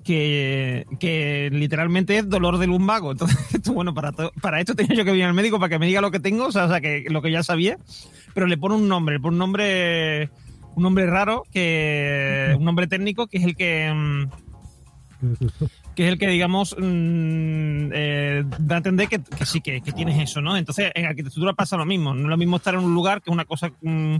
Que, 0.04 0.84
que 0.98 1.48
literalmente 1.52 2.18
es 2.18 2.28
dolor 2.28 2.58
de 2.58 2.66
lumbago. 2.66 3.12
Entonces, 3.12 3.62
bueno, 3.72 3.94
para, 3.94 4.10
to- 4.10 4.32
para 4.40 4.58
esto 4.58 4.74
tenía 4.74 4.96
yo 4.96 5.04
que 5.04 5.12
venir 5.12 5.26
al 5.26 5.34
médico 5.34 5.60
para 5.60 5.68
que 5.70 5.78
me 5.78 5.86
diga 5.86 6.00
lo 6.00 6.10
que 6.10 6.18
tengo, 6.18 6.46
o 6.46 6.50
sea, 6.52 6.64
o 6.64 6.68
sea, 6.68 6.80
que 6.80 7.04
lo 7.08 7.22
que 7.22 7.30
ya 7.30 7.44
sabía, 7.44 7.78
pero 8.34 8.48
le 8.48 8.56
pone 8.56 8.74
un 8.74 8.88
nombre, 8.88 9.14
le 9.14 9.20
pone 9.20 9.34
un 9.34 9.38
nombre, 9.38 10.28
un 10.74 10.82
nombre 10.82 11.06
raro, 11.06 11.42
que 11.52 12.54
un 12.58 12.64
nombre 12.64 12.86
técnico, 12.86 13.26
que 13.26 13.38
es 13.38 13.44
el 13.44 13.56
que, 13.56 13.92
mm, 13.94 14.30
que 15.94 16.06
es 16.06 16.12
el 16.12 16.18
que, 16.18 16.26
digamos, 16.28 16.74
mm, 16.78 17.90
eh, 17.92 18.44
da 18.58 18.74
a 18.76 18.78
entender 18.78 19.08
que, 19.08 19.20
que 19.22 19.46
sí, 19.46 19.60
que, 19.60 19.80
que 19.82 19.92
tienes 19.92 20.20
eso, 20.20 20.40
¿no? 20.40 20.56
Entonces, 20.56 20.90
en 20.94 21.06
arquitectura 21.06 21.52
pasa 21.52 21.76
lo 21.76 21.84
mismo. 21.86 22.14
No 22.14 22.22
es 22.22 22.28
lo 22.28 22.36
mismo 22.36 22.56
estar 22.56 22.74
en 22.74 22.80
un 22.80 22.94
lugar 22.94 23.20
que 23.22 23.30
una 23.30 23.44
cosa, 23.44 23.70
mm, 23.82 24.16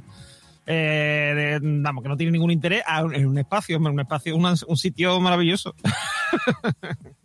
eh, 0.66 1.59
de- 1.61 1.80
vamos, 1.82 2.02
que 2.02 2.09
no 2.09 2.16
tiene 2.16 2.32
ningún 2.32 2.50
interés, 2.52 2.82
a 2.87 3.00
en 3.00 3.26
un 3.26 3.38
espacio, 3.38 3.76
hombre, 3.78 3.92
un 3.92 4.00
espacio, 4.00 4.37
una- 4.37 4.54
un 4.66 4.76
sitio 4.76 5.18
maravilloso. 5.21 5.75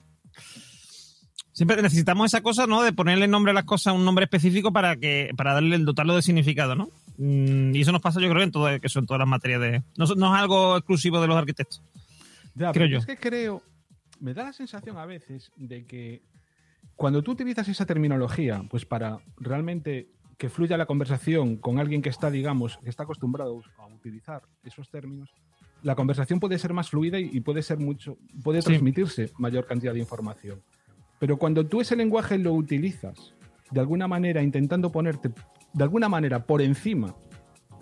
Siempre 1.51 1.81
necesitamos 1.81 2.27
esa 2.27 2.41
cosa, 2.41 2.67
¿no? 2.67 2.84
De 2.84 2.93
ponerle 2.93 3.27
nombre 3.27 3.50
a 3.51 3.55
las 3.55 3.63
cosas, 3.63 3.93
un 3.96 4.05
nombre 4.05 4.25
específico 4.25 4.72
para 4.72 4.96
que 4.96 5.31
para 5.36 5.53
darle 5.55 5.75
el 5.75 5.86
dotarlo 5.86 6.15
de 6.15 6.22
significado, 6.22 6.75
¿no? 6.75 6.89
Mm, 7.17 7.75
Y 7.75 7.81
eso 7.81 7.91
nos 7.91 8.01
pasa, 8.01 8.19
yo 8.21 8.29
creo, 8.29 8.43
en 8.43 8.51
todo, 8.51 8.79
que 8.79 8.89
son 8.89 9.05
todas 9.05 9.19
las 9.19 9.27
materias 9.27 9.62
de. 9.62 9.83
No, 9.97 10.05
no 10.15 10.36
es 10.36 10.41
algo 10.41 10.77
exclusivo 10.77 11.19
de 11.19 11.27
los 11.27 11.36
arquitectos. 11.38 11.81
Ya, 12.55 12.71
creo 12.71 12.74
pero 12.74 12.86
yo. 12.88 12.97
Es 13.00 13.05
que 13.05 13.17
creo, 13.17 13.62
me 14.19 14.33
da 14.33 14.43
la 14.43 14.53
sensación 14.53 14.97
a 14.97 15.05
veces 15.05 15.51
de 15.55 15.86
que 15.86 16.21
cuando 16.95 17.21
tú 17.24 17.31
utilizas 17.31 17.67
esa 17.67 17.86
terminología, 17.86 18.63
pues 18.69 18.86
para 18.86 19.19
realmente 19.38 20.09
que 20.38 20.50
fluya 20.50 20.77
la 20.77 20.86
conversación 20.86 21.57
con 21.57 21.79
alguien 21.79 22.01
que 22.01 22.09
está, 22.09 22.29
digamos, 22.29 22.77
que 22.83 22.89
está 22.89 23.03
acostumbrado 23.03 23.62
a 23.77 23.86
utilizar 23.88 24.43
esos 24.63 24.89
términos, 24.89 25.29
la 25.83 25.95
conversación 25.95 26.39
puede 26.39 26.57
ser 26.59 26.74
más 26.74 26.89
fluida 26.89 27.19
y 27.19 27.39
puede 27.41 27.62
ser 27.63 27.77
mucho, 27.79 28.17
puede 28.43 28.62
Sí. 28.62 28.67
transmitirse 28.67 29.31
mayor 29.38 29.65
cantidad 29.65 29.93
de 29.93 30.00
información. 30.00 30.62
Pero 31.19 31.38
cuando 31.38 31.65
tú 31.65 31.81
ese 31.81 31.95
lenguaje 31.95 32.38
lo 32.38 32.53
utilizas 32.53 33.33
de 33.71 33.79
alguna 33.79 34.07
manera 34.07 34.41
intentando 34.43 34.91
ponerte 34.91 35.31
de 35.74 35.83
alguna 35.83 36.09
manera 36.09 36.45
por 36.45 36.62
encima 36.62 37.15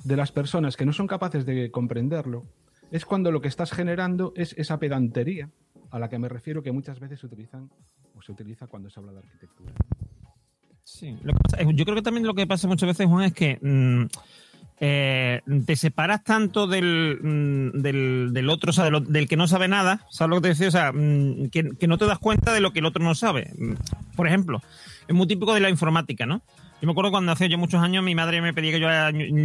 de 0.04 0.15
las 0.15 0.32
personas 0.32 0.77
que 0.77 0.86
no 0.86 0.94
son 0.94 1.08
capaces 1.08 1.46
de 1.46 1.72
comprenderlo, 1.72 2.46
es 2.92 3.06
cuando 3.06 3.32
lo 3.32 3.42
que 3.42 3.48
estás 3.48 3.72
generando 3.72 4.34
es 4.36 4.54
esa 4.58 4.77
pedantería 4.80 5.50
a 5.92 6.00
la 6.00 6.10
que 6.10 6.20
me 6.20 6.30
refiero 6.30 6.62
que 6.62 6.72
muchas 6.72 7.00
veces 7.00 7.20
se 7.20 7.25
utilizan 7.25 7.70
o 8.15 8.22
se 8.22 8.32
utiliza 8.32 8.68
cuando 8.68 8.89
se 8.89 9.00
habla 9.00 9.13
de 9.13 9.20
arquitectura. 9.20 9.74
Sí, 10.84 11.18
lo 11.24 11.34
que 11.34 11.39
pasa- 11.44 11.58
yo 11.63 11.84
creo 11.86 11.96
que 11.96 12.01
también 12.04 12.27
lo 12.27 12.36
que 12.36 12.46
pasa 12.46 12.68
muchas 12.68 12.88
veces, 12.88 13.08
Juan, 13.08 13.24
es 13.25 13.34
que 13.34 13.58
mm, 13.62 14.06
eh, 14.80 15.42
te 15.65 15.75
separas 15.75 16.24
tanto 16.24 16.68
del, 16.68 17.20
mm, 17.22 17.82
del, 17.82 18.30
del 18.34 18.50
otro, 18.50 18.70
o 18.70 18.74
sea, 18.74 18.89
del 18.92 19.27
que 19.27 19.38
no 19.38 19.48
sabe 19.48 19.68
nada, 19.68 20.06
¿sabes 20.12 20.30
lo 20.30 20.36
que 20.38 20.42
te 20.44 20.48
decía? 20.50 20.68
O 20.68 20.72
sea, 20.72 20.92
mm, 20.94 21.50
que, 21.50 21.70
que 21.80 21.88
no 21.88 21.98
te 21.98 22.06
das 22.06 22.20
cuenta 22.20 22.54
de 22.54 22.60
lo 22.60 22.72
que 22.72 22.80
el 22.80 22.86
otro 22.86 23.04
no 23.04 23.15
sabe. 23.15 23.51
Por 24.15 24.27
ejemplo, 24.27 24.62
es 25.08 25.15
muy 25.15 25.27
típico 25.27 25.54
de 25.54 25.62
la 25.62 25.70
informática, 25.70 26.25
¿no? 26.25 26.44
Yo 26.82 26.88
me 26.88 26.91
acuerdo 26.91 27.12
cuando 27.12 27.32
hace 27.32 27.48
yo 27.48 27.58
muchos 27.58 27.82
años 27.82 28.03
mi 28.03 28.15
madre 28.15 28.41
me 28.41 28.53
pedía 28.53 28.72
que 28.72 28.79
yo, 28.79 28.88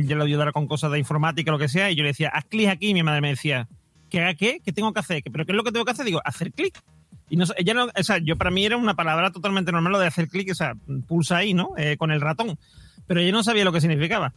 yo 0.03 0.17
le 0.17 0.25
ayudara 0.25 0.53
con 0.53 0.67
cosas 0.67 0.91
de 0.91 0.99
informática, 0.99 1.51
lo 1.51 1.59
que 1.59 1.69
sea, 1.69 1.91
y 1.91 1.95
yo 1.95 2.03
le 2.03 2.09
decía, 2.09 2.29
haz 2.29 2.45
clic 2.45 2.69
aquí, 2.69 2.89
y 2.89 2.95
mi 2.95 3.03
madre 3.03 3.21
me 3.21 3.29
decía, 3.29 3.69
¿qué 4.11 4.21
haga 4.21 4.35
qué? 4.35 4.61
¿Qué 4.65 4.73
tengo 4.73 4.93
que 4.93 5.01
hacer? 5.01 5.23
¿Pero 5.31 5.47
qué 5.47 5.53
es 5.53 5.57
lo 5.57 5.63
que 5.63 5.73
tengo 5.73 5.85
que 5.85 5.93
hacer? 5.93 6.05
Digo, 6.05 6.21
hacer 6.25 6.53
clic. 6.53 6.83
Y 7.29 7.37
no, 7.37 7.45
ella 7.57 7.75
no, 7.75 7.87
o 7.97 8.03
sea, 8.03 8.19
yo 8.19 8.37
para 8.37 8.51
mí 8.51 8.67
era 8.67 8.77
una 8.77 8.95
palabra 8.95 9.31
totalmente 9.31 9.71
normal 9.71 9.93
lo 9.93 9.99
de 10.01 10.09
hacer 10.09 10.29
clic, 10.29 10.51
o 10.51 10.55
sea, 10.55 10.75
pulsa 11.07 11.37
ahí, 11.37 11.55
¿no? 11.55 11.71
Eh, 11.79 11.97
con 11.97 12.11
el 12.11 12.21
ratón. 12.21 12.59
Pero 13.07 13.21
ella 13.21 13.31
no 13.31 13.45
sabía 13.45 13.65
lo 13.65 13.73
que 13.73 13.81
significaba. 13.81 14.35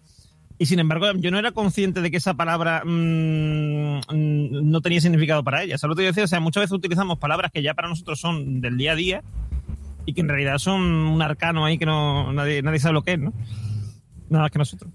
Y 0.59 0.67
sin 0.67 0.77
embargo, 0.77 1.11
yo 1.15 1.31
no 1.31 1.39
era 1.39 1.51
consciente 1.51 2.01
de 2.01 2.11
que 2.11 2.17
esa 2.17 2.35
palabra 2.35 2.83
mm, 2.85 3.97
mm, 3.97 4.69
no 4.71 4.81
tenía 4.81 5.01
significado 5.01 5.43
para 5.43 5.63
ella. 5.63 5.79
Solo 5.79 5.95
te 5.95 6.03
decía, 6.03 6.23
o 6.23 6.27
sea, 6.27 6.39
muchas 6.39 6.61
veces 6.61 6.73
utilizamos 6.73 7.17
palabras 7.17 7.51
que 7.51 7.63
ya 7.63 7.73
para 7.73 7.89
nosotros 7.89 8.19
son 8.19 8.61
del 8.61 8.77
día 8.77 8.91
a 8.91 8.95
día 8.95 9.23
y 10.05 10.13
que 10.13 10.21
en 10.21 10.29
realidad 10.29 10.57
son 10.57 10.81
un 10.81 11.21
arcano 11.21 11.65
ahí 11.65 11.77
que 11.77 11.85
no 11.85 12.31
nadie, 12.33 12.61
nadie 12.61 12.79
sabe 12.79 12.93
lo 12.93 13.03
que 13.03 13.13
es, 13.13 13.19
¿no? 13.19 13.33
Nada 14.29 14.43
más 14.45 14.51
que 14.51 14.59
nosotros. 14.59 14.91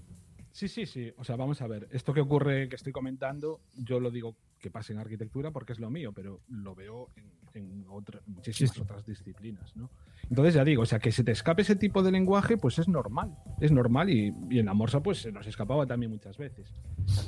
Sí, 0.51 0.67
sí, 0.67 0.85
sí. 0.85 1.11
O 1.17 1.23
sea, 1.23 1.35
vamos 1.37 1.61
a 1.61 1.67
ver. 1.67 1.87
Esto 1.91 2.13
que 2.13 2.19
ocurre, 2.21 2.67
que 2.67 2.75
estoy 2.75 2.91
comentando, 2.91 3.61
yo 3.77 3.99
lo 3.99 4.11
digo 4.11 4.35
que 4.59 4.69
pasa 4.69 4.91
en 4.91 4.99
arquitectura 4.99 5.51
porque 5.51 5.71
es 5.71 5.79
lo 5.79 5.89
mío, 5.89 6.11
pero 6.13 6.41
lo 6.49 6.75
veo 6.75 7.07
en, 7.15 7.31
en 7.53 7.85
otra- 7.89 8.19
muchísimas 8.25 8.73
Sí, 8.75 8.81
otras 8.81 9.05
disciplinas, 9.05 9.73
¿no? 9.77 9.89
Entonces 10.29 10.53
ya 10.55 10.65
digo, 10.65 10.81
o 10.81 10.85
sea, 10.85 10.99
que 10.99 11.13
se 11.13 11.23
te 11.23 11.31
escape 11.31 11.61
ese 11.61 11.77
tipo 11.77 12.03
de 12.03 12.11
lenguaje, 12.11 12.57
pues 12.57 12.77
es 12.77 12.89
normal. 12.89 13.33
Es 13.61 13.71
normal 13.71 14.09
y, 14.09 14.33
y 14.49 14.59
en 14.59 14.65
la 14.65 14.73
morsa, 14.73 15.01
pues 15.01 15.19
se 15.21 15.31
nos 15.31 15.47
escapaba 15.47 15.85
también 15.85 16.11
muchas 16.11 16.37
veces. 16.37 16.67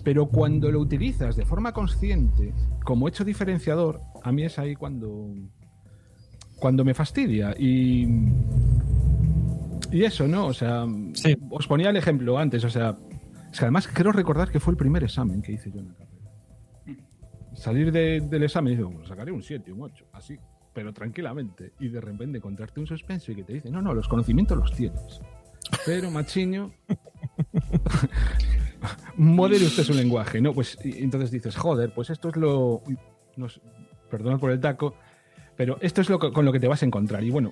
Pero 0.03 0.25
cuando 0.27 0.69
lo 0.69 0.79
utilizas 0.81 1.37
de 1.37 1.45
forma 1.45 1.71
consciente, 1.71 2.53
como 2.83 3.07
hecho 3.07 3.23
diferenciador, 3.23 4.01
a 4.23 4.31
mí 4.33 4.43
es 4.43 4.59
ahí 4.59 4.75
cuando, 4.75 5.33
cuando 6.61 6.85
me 6.85 6.93
fastidia. 6.93 7.53
Y, 7.57 8.07
y 9.91 10.03
eso, 10.03 10.27
¿no? 10.27 10.45
O 10.45 10.53
sea, 10.53 10.85
Sí. 11.13 11.35
os 11.49 11.67
ponía 11.67 11.89
el 11.89 11.97
ejemplo 11.97 12.37
antes, 12.37 12.63
o 12.63 12.69
sea, 12.69 12.97
es 13.51 13.59
que 13.59 13.65
además 13.65 13.87
quiero 13.87 14.11
recordar 14.13 14.49
que 14.51 14.59
fue 14.61 14.71
el 14.71 14.77
primer 14.77 15.03
examen 15.03 15.41
que 15.41 15.51
hice 15.53 15.71
yo 15.71 15.79
en 15.81 15.87
la 15.89 15.93
carrera. 15.95 16.11
Salir 17.55 17.91
de- 17.91 18.21
del 18.21 18.43
examen 18.43 18.73
y 18.73 18.75
digo, 18.77 18.89
bueno, 18.89 19.05
sacaré 19.05 19.31
un 19.31 19.41
7, 19.43 19.73
un 19.73 19.81
8, 19.81 20.05
así, 20.13 20.37
pero 20.73 20.93
tranquilamente. 20.93 21.73
Y 21.79 21.89
de 21.89 21.99
repente 21.99 22.37
encontrarte 22.37 22.79
un 22.79 22.87
suspenso 22.87 23.31
y 23.31 23.35
que 23.35 23.43
te 23.43 23.53
dice, 23.53 23.69
no, 23.71 23.81
no, 23.81 23.93
los 23.93 24.07
conocimientos 24.07 24.57
los 24.57 24.71
tienes. 24.71 25.19
Pero, 25.85 26.09
machiño, 26.11 26.71
modere 29.17 29.65
usted 29.65 29.83
su 29.83 29.93
lenguaje, 29.93 30.41
¿no? 30.41 30.53
Pues 30.53 30.77
y 30.83 31.03
entonces 31.03 31.31
dices, 31.31 31.55
joder, 31.55 31.93
pues 31.93 32.09
esto 32.09 32.29
es 32.29 32.35
lo. 32.35 32.81
uy, 32.85 32.97
no 33.37 33.49
sé, 33.49 33.61
perdonad 34.09 34.39
por 34.39 34.51
el 34.51 34.59
taco, 34.59 34.95
pero 35.55 35.77
esto 35.81 36.01
es 36.01 36.09
lo 36.09 36.19
que- 36.19 36.31
con 36.31 36.45
lo 36.45 36.51
que 36.51 36.59
te 36.59 36.67
vas 36.67 36.83
a 36.83 36.85
encontrar. 36.85 37.23
Y 37.23 37.31
bueno, 37.31 37.51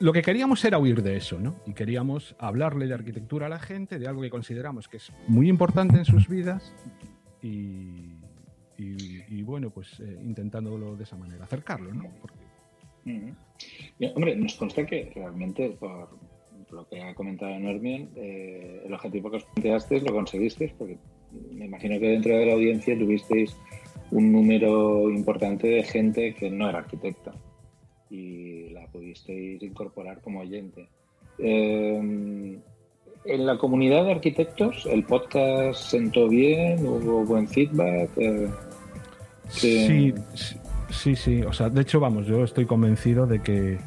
lo 0.00 0.12
que 0.12 0.22
queríamos 0.22 0.64
era 0.64 0.78
huir 0.78 1.02
de 1.02 1.16
eso, 1.16 1.38
¿no? 1.40 1.56
Y 1.66 1.72
queríamos 1.72 2.36
hablarle 2.38 2.86
de 2.86 2.94
arquitectura 2.94 3.46
a 3.46 3.48
la 3.48 3.58
gente, 3.58 3.98
de 3.98 4.06
algo 4.06 4.22
que 4.22 4.30
consideramos 4.30 4.88
que 4.88 4.98
es 4.98 5.12
muy 5.26 5.48
importante 5.48 5.96
en 5.96 6.04
sus 6.04 6.28
vidas 6.28 6.72
y, 7.42 8.12
bueno, 9.42 9.70
pues 9.70 9.98
eh, 10.00 10.18
intentándolo 10.24 10.96
de 10.96 11.04
esa 11.04 11.16
manera, 11.16 11.44
acercarlo, 11.44 11.92
¿no? 11.94 12.04
Hombre, 14.14 14.36
nos 14.36 14.54
consta 14.54 14.84
que 14.86 15.10
realmente, 15.14 15.70
por 15.70 16.08
lo 16.70 16.86
que 16.88 17.02
ha 17.02 17.14
comentado 17.14 17.58
Normion, 17.58 18.10
eh, 18.16 18.82
el 18.84 18.92
objetivo 18.92 19.30
que 19.30 19.38
os 19.38 19.44
planteasteis 19.44 20.02
lo 20.02 20.12
conseguisteis 20.12 20.72
porque 20.72 20.98
me 21.52 21.64
imagino 21.64 21.98
que 21.98 22.08
dentro 22.08 22.36
de 22.36 22.46
la 22.46 22.52
audiencia 22.52 22.98
tuvisteis 22.98 23.56
un 24.10 24.32
número 24.32 25.10
importante 25.10 25.68
de 25.68 25.82
gente 25.82 26.34
que 26.34 26.50
no 26.50 26.68
era 26.68 26.78
arquitecta 26.78 27.32
y 28.10 28.70
la 28.70 28.86
pudisteis 28.86 29.62
incorporar 29.62 30.20
como 30.20 30.40
oyente. 30.40 30.88
Eh, 31.38 32.58
en 33.24 33.46
la 33.46 33.58
comunidad 33.58 34.04
de 34.04 34.12
arquitectos, 34.12 34.86
¿el 34.86 35.04
podcast 35.04 35.82
sentó 35.82 36.28
bien? 36.28 36.86
¿Hubo 36.86 37.24
buen 37.24 37.48
feedback? 37.48 38.10
Eh, 38.16 38.48
Sí, 39.48 40.12
sí, 40.90 41.16
sí. 41.16 41.42
O 41.42 41.52
sea, 41.52 41.70
de 41.70 41.80
hecho, 41.80 42.00
vamos, 42.00 42.26
yo 42.26 42.44
estoy 42.44 42.66
convencido 42.66 43.26
de 43.26 43.40
que 43.40 43.78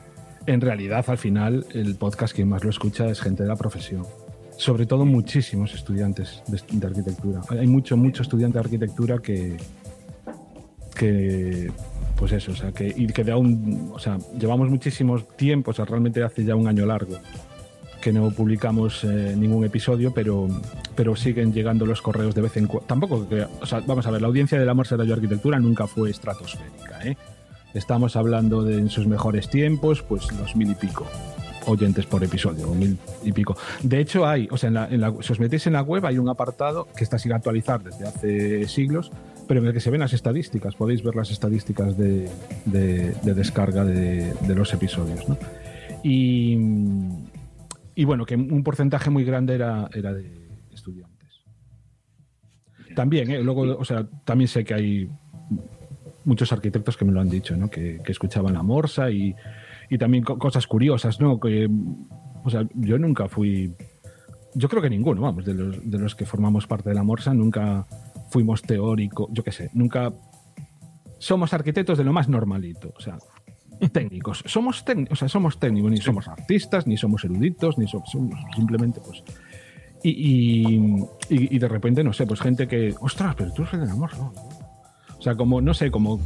en 0.47 0.61
realidad 0.61 1.05
al 1.07 1.17
final 1.17 1.65
el 1.73 1.95
podcast 1.95 2.33
quien 2.33 2.49
más 2.49 2.63
lo 2.63 2.69
escucha 2.69 3.07
es 3.07 3.21
gente 3.21 3.43
de 3.43 3.49
la 3.49 3.55
profesión. 3.55 4.03
Sobre 4.57 4.85
todo 4.85 5.05
muchísimos 5.05 5.73
estudiantes 5.73 6.43
de, 6.47 6.59
de 6.71 6.87
arquitectura. 6.87 7.41
Hay 7.49 7.67
mucho, 7.67 7.97
mucho 7.97 8.21
estudiante 8.21 8.55
de 8.55 8.63
arquitectura 8.63 9.19
que, 9.19 9.57
que 11.01 11.71
pues 12.15 12.31
eso, 12.33 12.51
o 12.51 12.55
sea, 12.55 12.71
que, 12.71 12.93
y 12.95 13.07
que 13.07 13.23
da 13.23 13.35
un, 13.35 13.89
o 13.95 13.97
sea, 13.97 14.19
llevamos 14.39 14.69
muchísimos 14.69 15.27
tiempos, 15.35 15.73
o 15.73 15.75
sea, 15.77 15.85
realmente 15.85 16.21
hace 16.21 16.43
ya 16.45 16.55
un 16.55 16.67
año 16.67 16.85
largo 16.85 17.17
que 17.99 18.13
no 18.13 18.29
publicamos 18.29 19.03
eh, 19.03 19.33
ningún 19.35 19.63
episodio, 19.65 20.13
pero, 20.13 20.47
pero 20.95 21.15
siguen 21.15 21.51
llegando 21.53 21.87
los 21.87 21.99
correos 22.03 22.35
de 22.35 22.41
vez 22.43 22.57
en 22.57 22.67
cuando. 22.67 22.85
Tampoco, 22.87 23.27
que, 23.27 23.47
o 23.59 23.65
sea, 23.65 23.79
vamos 23.87 24.05
a 24.05 24.11
ver, 24.11 24.21
la 24.21 24.27
audiencia 24.27 24.59
del 24.59 24.69
Amor 24.69 24.85
será 24.85 25.03
yo 25.03 25.15
arquitectura 25.15 25.59
nunca 25.59 25.87
fue 25.87 26.11
estratosférica, 26.11 27.03
¿eh? 27.07 27.17
Estamos 27.73 28.15
hablando 28.15 28.63
de 28.63 28.77
en 28.77 28.89
sus 28.89 29.07
mejores 29.07 29.49
tiempos, 29.49 30.03
pues 30.03 30.31
los 30.33 30.55
mil 30.55 30.69
y 30.71 30.75
pico 30.75 31.07
oyentes 31.67 32.05
por 32.05 32.23
episodio, 32.23 32.69
o 32.69 32.75
mil 32.75 32.97
y 33.23 33.31
pico. 33.31 33.55
De 33.83 33.99
hecho, 33.99 34.27
hay, 34.27 34.47
o 34.51 34.57
sea, 34.57 34.67
en 34.67 34.73
la, 34.75 34.87
en 34.87 34.99
la- 35.01 35.13
si 35.21 35.33
os 35.33 35.39
metéis 35.39 35.65
en 35.67 35.73
la 35.73 35.81
web 35.81 36.05
hay 36.05 36.17
un 36.17 36.27
apartado 36.29 36.87
que 36.95 37.03
está 37.03 37.17
sin 37.19 37.33
actualizar 37.33 37.81
desde 37.83 38.07
hace 38.07 38.67
siglos, 38.67 39.11
pero 39.51 39.59
en 39.59 39.67
el 39.67 39.73
que 39.73 39.81
se 39.81 39.89
ven 39.91 39.99
las 39.99 40.13
estadísticas, 40.13 40.75
podéis 40.77 41.03
ver 41.03 41.13
las 41.13 41.29
estadísticas 41.29 41.97
de, 41.97 42.29
de- 42.63 43.11
de 43.21 43.33
descarga 43.33 43.83
de, 43.83 44.33
de 44.47 44.55
los 44.55 44.73
episodios, 44.73 45.27
¿no? 45.27 45.37
Y, 46.03 46.57
y 47.95 48.05
bueno, 48.05 48.25
que 48.25 48.37
un 48.37 48.63
porcentaje 48.63 49.09
muy 49.09 49.25
grande 49.25 49.53
era, 49.55 49.89
era 49.93 50.13
de 50.13 50.47
estudiantes. 50.73 51.41
También, 52.95 53.29
¿eh? 53.29 53.43
luego, 53.43 53.77
o 53.77 53.83
sea, 53.83 54.07
también 54.23 54.47
sé 54.47 54.63
que 54.63 54.73
hay 54.73 55.09
muchos 56.23 56.53
arquitectos 56.53 56.95
que 56.95 57.03
me 57.03 57.11
lo 57.11 57.19
han 57.19 57.29
dicho, 57.29 57.57
¿no? 57.57 57.69
Que, 57.69 57.99
que 58.05 58.11
escuchaban 58.13 58.53
la 58.53 58.63
morsa 58.63 59.11
y, 59.11 59.35
y 59.89 59.97
también 59.97 60.23
co- 60.23 60.37
cosas 60.39 60.65
curiosas, 60.65 61.19
¿no? 61.19 61.41
Que, 61.41 61.69
o 62.45 62.49
sea, 62.49 62.65
yo 62.75 62.97
nunca 62.97 63.27
fui, 63.27 63.73
yo 64.55 64.69
creo 64.69 64.81
que 64.81 64.89
ninguno, 64.89 65.19
vamos, 65.19 65.43
de 65.43 65.55
los, 65.55 65.91
de 65.91 65.99
los 65.99 66.15
que 66.15 66.25
formamos 66.25 66.67
parte 66.67 66.87
de 66.87 66.95
la 66.95 67.03
morsa, 67.03 67.33
nunca 67.33 67.85
fuimos 68.31 68.63
teóricos, 68.63 69.27
yo 69.31 69.43
qué 69.43 69.51
sé, 69.51 69.69
nunca 69.73 70.11
somos 71.19 71.53
arquitectos 71.53 71.97
de 71.99 72.03
lo 72.03 72.13
más 72.13 72.27
normalito, 72.29 72.93
o 72.97 72.99
sea, 73.01 73.17
técnicos. 73.91 74.43
Somos, 74.45 74.83
o 75.09 75.15
sea, 75.15 75.27
somos 75.27 75.59
técnicos, 75.59 75.91
ni 75.91 75.97
somos 75.97 76.27
artistas, 76.27 76.87
ni 76.87 76.97
somos 76.97 77.23
eruditos, 77.25 77.77
ni 77.77 77.87
somos, 77.87 78.09
somos 78.09 78.39
simplemente, 78.55 78.99
pues. 79.05 79.23
Y, 80.03 80.09
y, 80.09 80.75
y- 81.29 81.55
y 81.55 81.59
de 81.59 81.67
repente, 81.67 82.03
no 82.03 82.11
sé, 82.13 82.25
pues 82.25 82.41
gente 82.41 82.67
que, 82.67 82.95
ostras, 83.01 83.35
pero 83.35 83.53
tú 83.53 83.61
eres 83.63 83.79
de 83.81 83.85
la 83.85 83.95
morsa, 83.95 84.17
¿no? 84.17 84.33
O 85.17 85.21
sea, 85.21 85.35
como, 85.35 85.61
no 85.61 85.73
sé, 85.75 85.91
como 85.91 86.19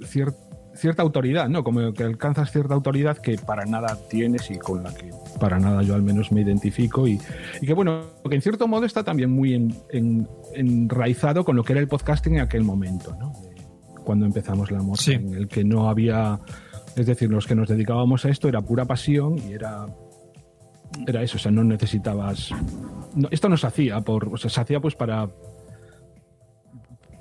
cier- 0.00 0.36
cierta 0.82 1.00
autoridad, 1.02 1.48
¿no? 1.48 1.64
Como 1.64 1.92
que 1.94 2.02
alcanzas 2.04 2.52
cierta 2.52 2.74
autoridad 2.74 3.16
que 3.16 3.38
para 3.38 3.64
nada 3.64 3.96
tienes 4.10 4.50
y 4.50 4.58
con 4.58 4.82
la 4.82 4.92
que 4.92 5.10
para 5.40 5.58
nada 5.58 5.82
yo 5.82 5.94
al 5.94 6.02
menos 6.02 6.30
me 6.32 6.42
identifico 6.42 7.08
y, 7.08 7.18
y 7.62 7.66
que 7.66 7.72
bueno, 7.72 8.02
que 8.28 8.34
en 8.34 8.42
cierto 8.42 8.68
modo 8.68 8.84
está 8.84 9.02
también 9.02 9.30
muy 9.30 9.54
en- 9.54 9.74
en- 9.90 10.28
enraizado 10.54 11.44
con 11.44 11.56
lo 11.56 11.64
que 11.64 11.72
era 11.72 11.80
el 11.80 11.88
podcasting 11.88 12.34
en 12.34 12.40
aquel 12.42 12.64
momento, 12.64 13.16
¿no? 13.18 13.32
Cuando 14.04 14.26
empezamos 14.26 14.70
la 14.70 14.82
morsa, 14.82 15.04
Sí. 15.04 15.12
en 15.12 15.32
el 15.34 15.48
que 15.48 15.64
no 15.64 15.88
había, 15.88 16.40
es 16.96 17.06
decir, 17.06 17.30
los 17.30 17.46
que 17.46 17.54
nos 17.54 17.68
dedicábamos 17.68 18.24
a 18.26 18.28
esto 18.28 18.48
era 18.48 18.60
pura 18.60 18.84
pasión 18.84 19.38
y 19.38 19.52
era 19.54 19.86
era 21.06 21.22
eso, 21.22 21.36
o 21.38 21.40
sea, 21.40 21.50
no 21.50 21.64
necesitabas 21.64 22.50
no, 23.14 23.28
esto 23.30 23.48
no 23.48 23.56
se 23.56 23.66
hacía 23.66 24.00
por, 24.02 24.28
o 24.28 24.36
sea, 24.36 24.50
se 24.50 24.60
hacía 24.60 24.78
pues 24.80 24.94
para 24.94 25.26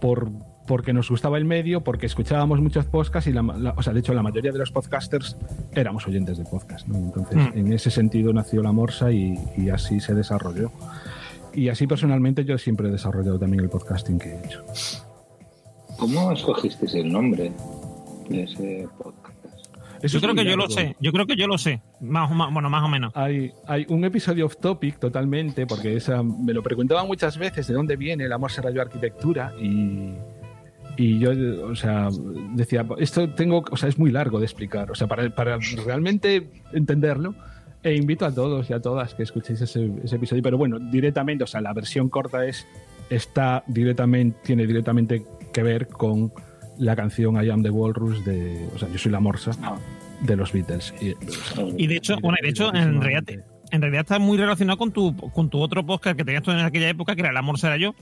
por 0.01 0.31
porque 0.71 0.93
nos 0.93 1.09
gustaba 1.09 1.37
el 1.37 1.43
medio, 1.43 1.81
porque 1.81 2.05
escuchábamos 2.05 2.61
muchos 2.61 2.85
podcasts 2.85 3.27
y 3.29 3.33
la, 3.33 3.41
la- 3.41 3.73
o 3.75 3.83
sea, 3.83 3.91
de 3.91 3.99
hecho 3.99 4.13
la 4.13 4.23
mayoría 4.23 4.53
de 4.53 4.57
los 4.57 4.71
podcasters 4.71 5.35
éramos 5.75 6.07
oyentes 6.07 6.37
de 6.37 6.45
podcast, 6.45 6.87
¿no? 6.87 6.95
Entonces, 6.95 7.35
Mm. 7.37 7.57
en 7.57 7.73
ese 7.73 7.91
sentido 7.91 8.31
nació 8.31 8.63
la 8.63 8.71
Morsa 8.71 9.11
y, 9.11 9.37
y 9.57 9.69
así 9.69 9.99
se 9.99 10.13
desarrolló. 10.13 10.71
Y 11.53 11.67
así 11.67 11.87
personalmente 11.87 12.45
yo 12.45 12.57
siempre 12.57 12.87
he 12.87 12.91
desarrollado 12.91 13.37
también 13.37 13.61
el 13.65 13.69
podcasting 13.69 14.17
que 14.17 14.29
he 14.29 14.45
hecho. 14.45 14.63
¿Cómo 15.97 16.31
escogisteis 16.31 16.93
el 16.95 17.11
nombre 17.11 17.51
de 18.29 18.43
ese 18.43 18.87
podcast? 18.97 19.19
Eso 20.01 20.17
Yo 20.17 20.21
creo 20.21 20.35
que 20.35 20.45
yo 20.49 20.55
lo 20.55 20.69
sé, 20.69 20.95
yo 21.01 21.11
creo 21.11 21.27
que 21.27 21.35
yo 21.35 21.47
lo 21.47 21.57
sé. 21.57 21.81
Más, 21.99 22.31
o 22.31 22.33
más- 22.33 22.51
bueno, 22.53 22.69
más 22.69 22.83
o 22.83 22.87
menos. 22.87 23.11
Hay, 23.15 23.51
hay 23.67 23.85
un 23.89 24.03
episodio 24.05 24.45
off 24.47 24.55
topic 24.57 24.97
totalmente, 24.99 25.67
porque 25.67 25.95
esa, 25.97 26.23
me 26.23 26.53
lo 26.53 26.63
preguntaban 26.63 27.05
muchas 27.07 27.37
veces 27.37 27.67
de 27.67 27.73
dónde 27.73 27.97
viene 27.97 28.23
el 28.23 28.31
amor 28.31 28.51
será 28.51 28.71
yo 28.71 28.81
arquitectura 28.81 29.51
y, 29.61 30.13
y 30.97 31.19
yo, 31.19 31.31
o 31.65 31.75
sea, 31.75 32.09
decía, 32.53 32.85
esto 32.97 33.29
tengo, 33.29 33.63
o 33.69 33.77
sea, 33.77 33.89
es 33.89 33.97
muy 33.97 34.11
largo 34.11 34.39
de 34.39 34.45
explicar, 34.45 34.91
o 34.91 34.95
sea, 34.95 35.07
para, 35.07 35.29
para 35.33 35.57
realmente 35.85 36.49
entenderlo, 36.73 37.35
e 37.83 37.95
invito 37.95 38.25
a 38.25 38.33
todos 38.33 38.69
y 38.69 38.73
a 38.73 38.79
todas 38.79 39.15
que 39.15 39.23
escuchéis 39.23 39.61
ese, 39.61 39.91
ese 40.03 40.15
episodio, 40.15 40.43
pero 40.43 40.57
bueno, 40.57 40.79
directamente, 40.79 41.43
o 41.43 41.47
sea, 41.47 41.61
la 41.61 41.73
versión 41.73 42.09
corta 42.09 42.45
es, 42.45 42.67
está 43.09 43.63
directamente, 43.67 44.37
tiene 44.43 44.67
directamente 44.67 45.23
que 45.51 45.63
ver 45.63 45.87
con 45.87 46.31
la 46.77 46.95
canción 46.95 47.43
I 47.43 47.49
Am 47.49 47.63
the 47.63 47.69
Walrus 47.69 48.23
de, 48.25 48.67
o 48.73 48.77
sea, 48.77 48.89
yo 48.89 48.97
soy 48.97 49.11
la 49.11 49.19
morsa 49.19 49.51
Ah, 49.63 49.77
de 50.21 50.35
los 50.35 50.51
Beatles. 50.51 50.93
Y, 51.01 51.13
Y 51.77 51.87
de 51.87 51.97
hecho, 51.97 52.15
bueno, 52.21 52.37
de 52.41 52.49
hecho, 52.49 52.73
en 52.73 53.01
realidad, 53.01 53.23
en 53.71 53.81
realidad 53.81 54.01
está 54.01 54.19
muy 54.19 54.37
relacionado 54.37 54.77
con 54.77 54.91
tu, 54.91 55.15
con 55.15 55.49
tu 55.49 55.59
otro 55.59 55.85
podcast 55.85 56.17
que 56.17 56.23
tenías 56.23 56.43
tú 56.43 56.51
en 56.51 56.59
aquella 56.59 56.89
época, 56.89 57.15
que 57.15 57.21
era 57.21 57.31
El 57.31 57.37
amor 57.37 57.57
será 57.57 57.77
yo. 57.77 57.95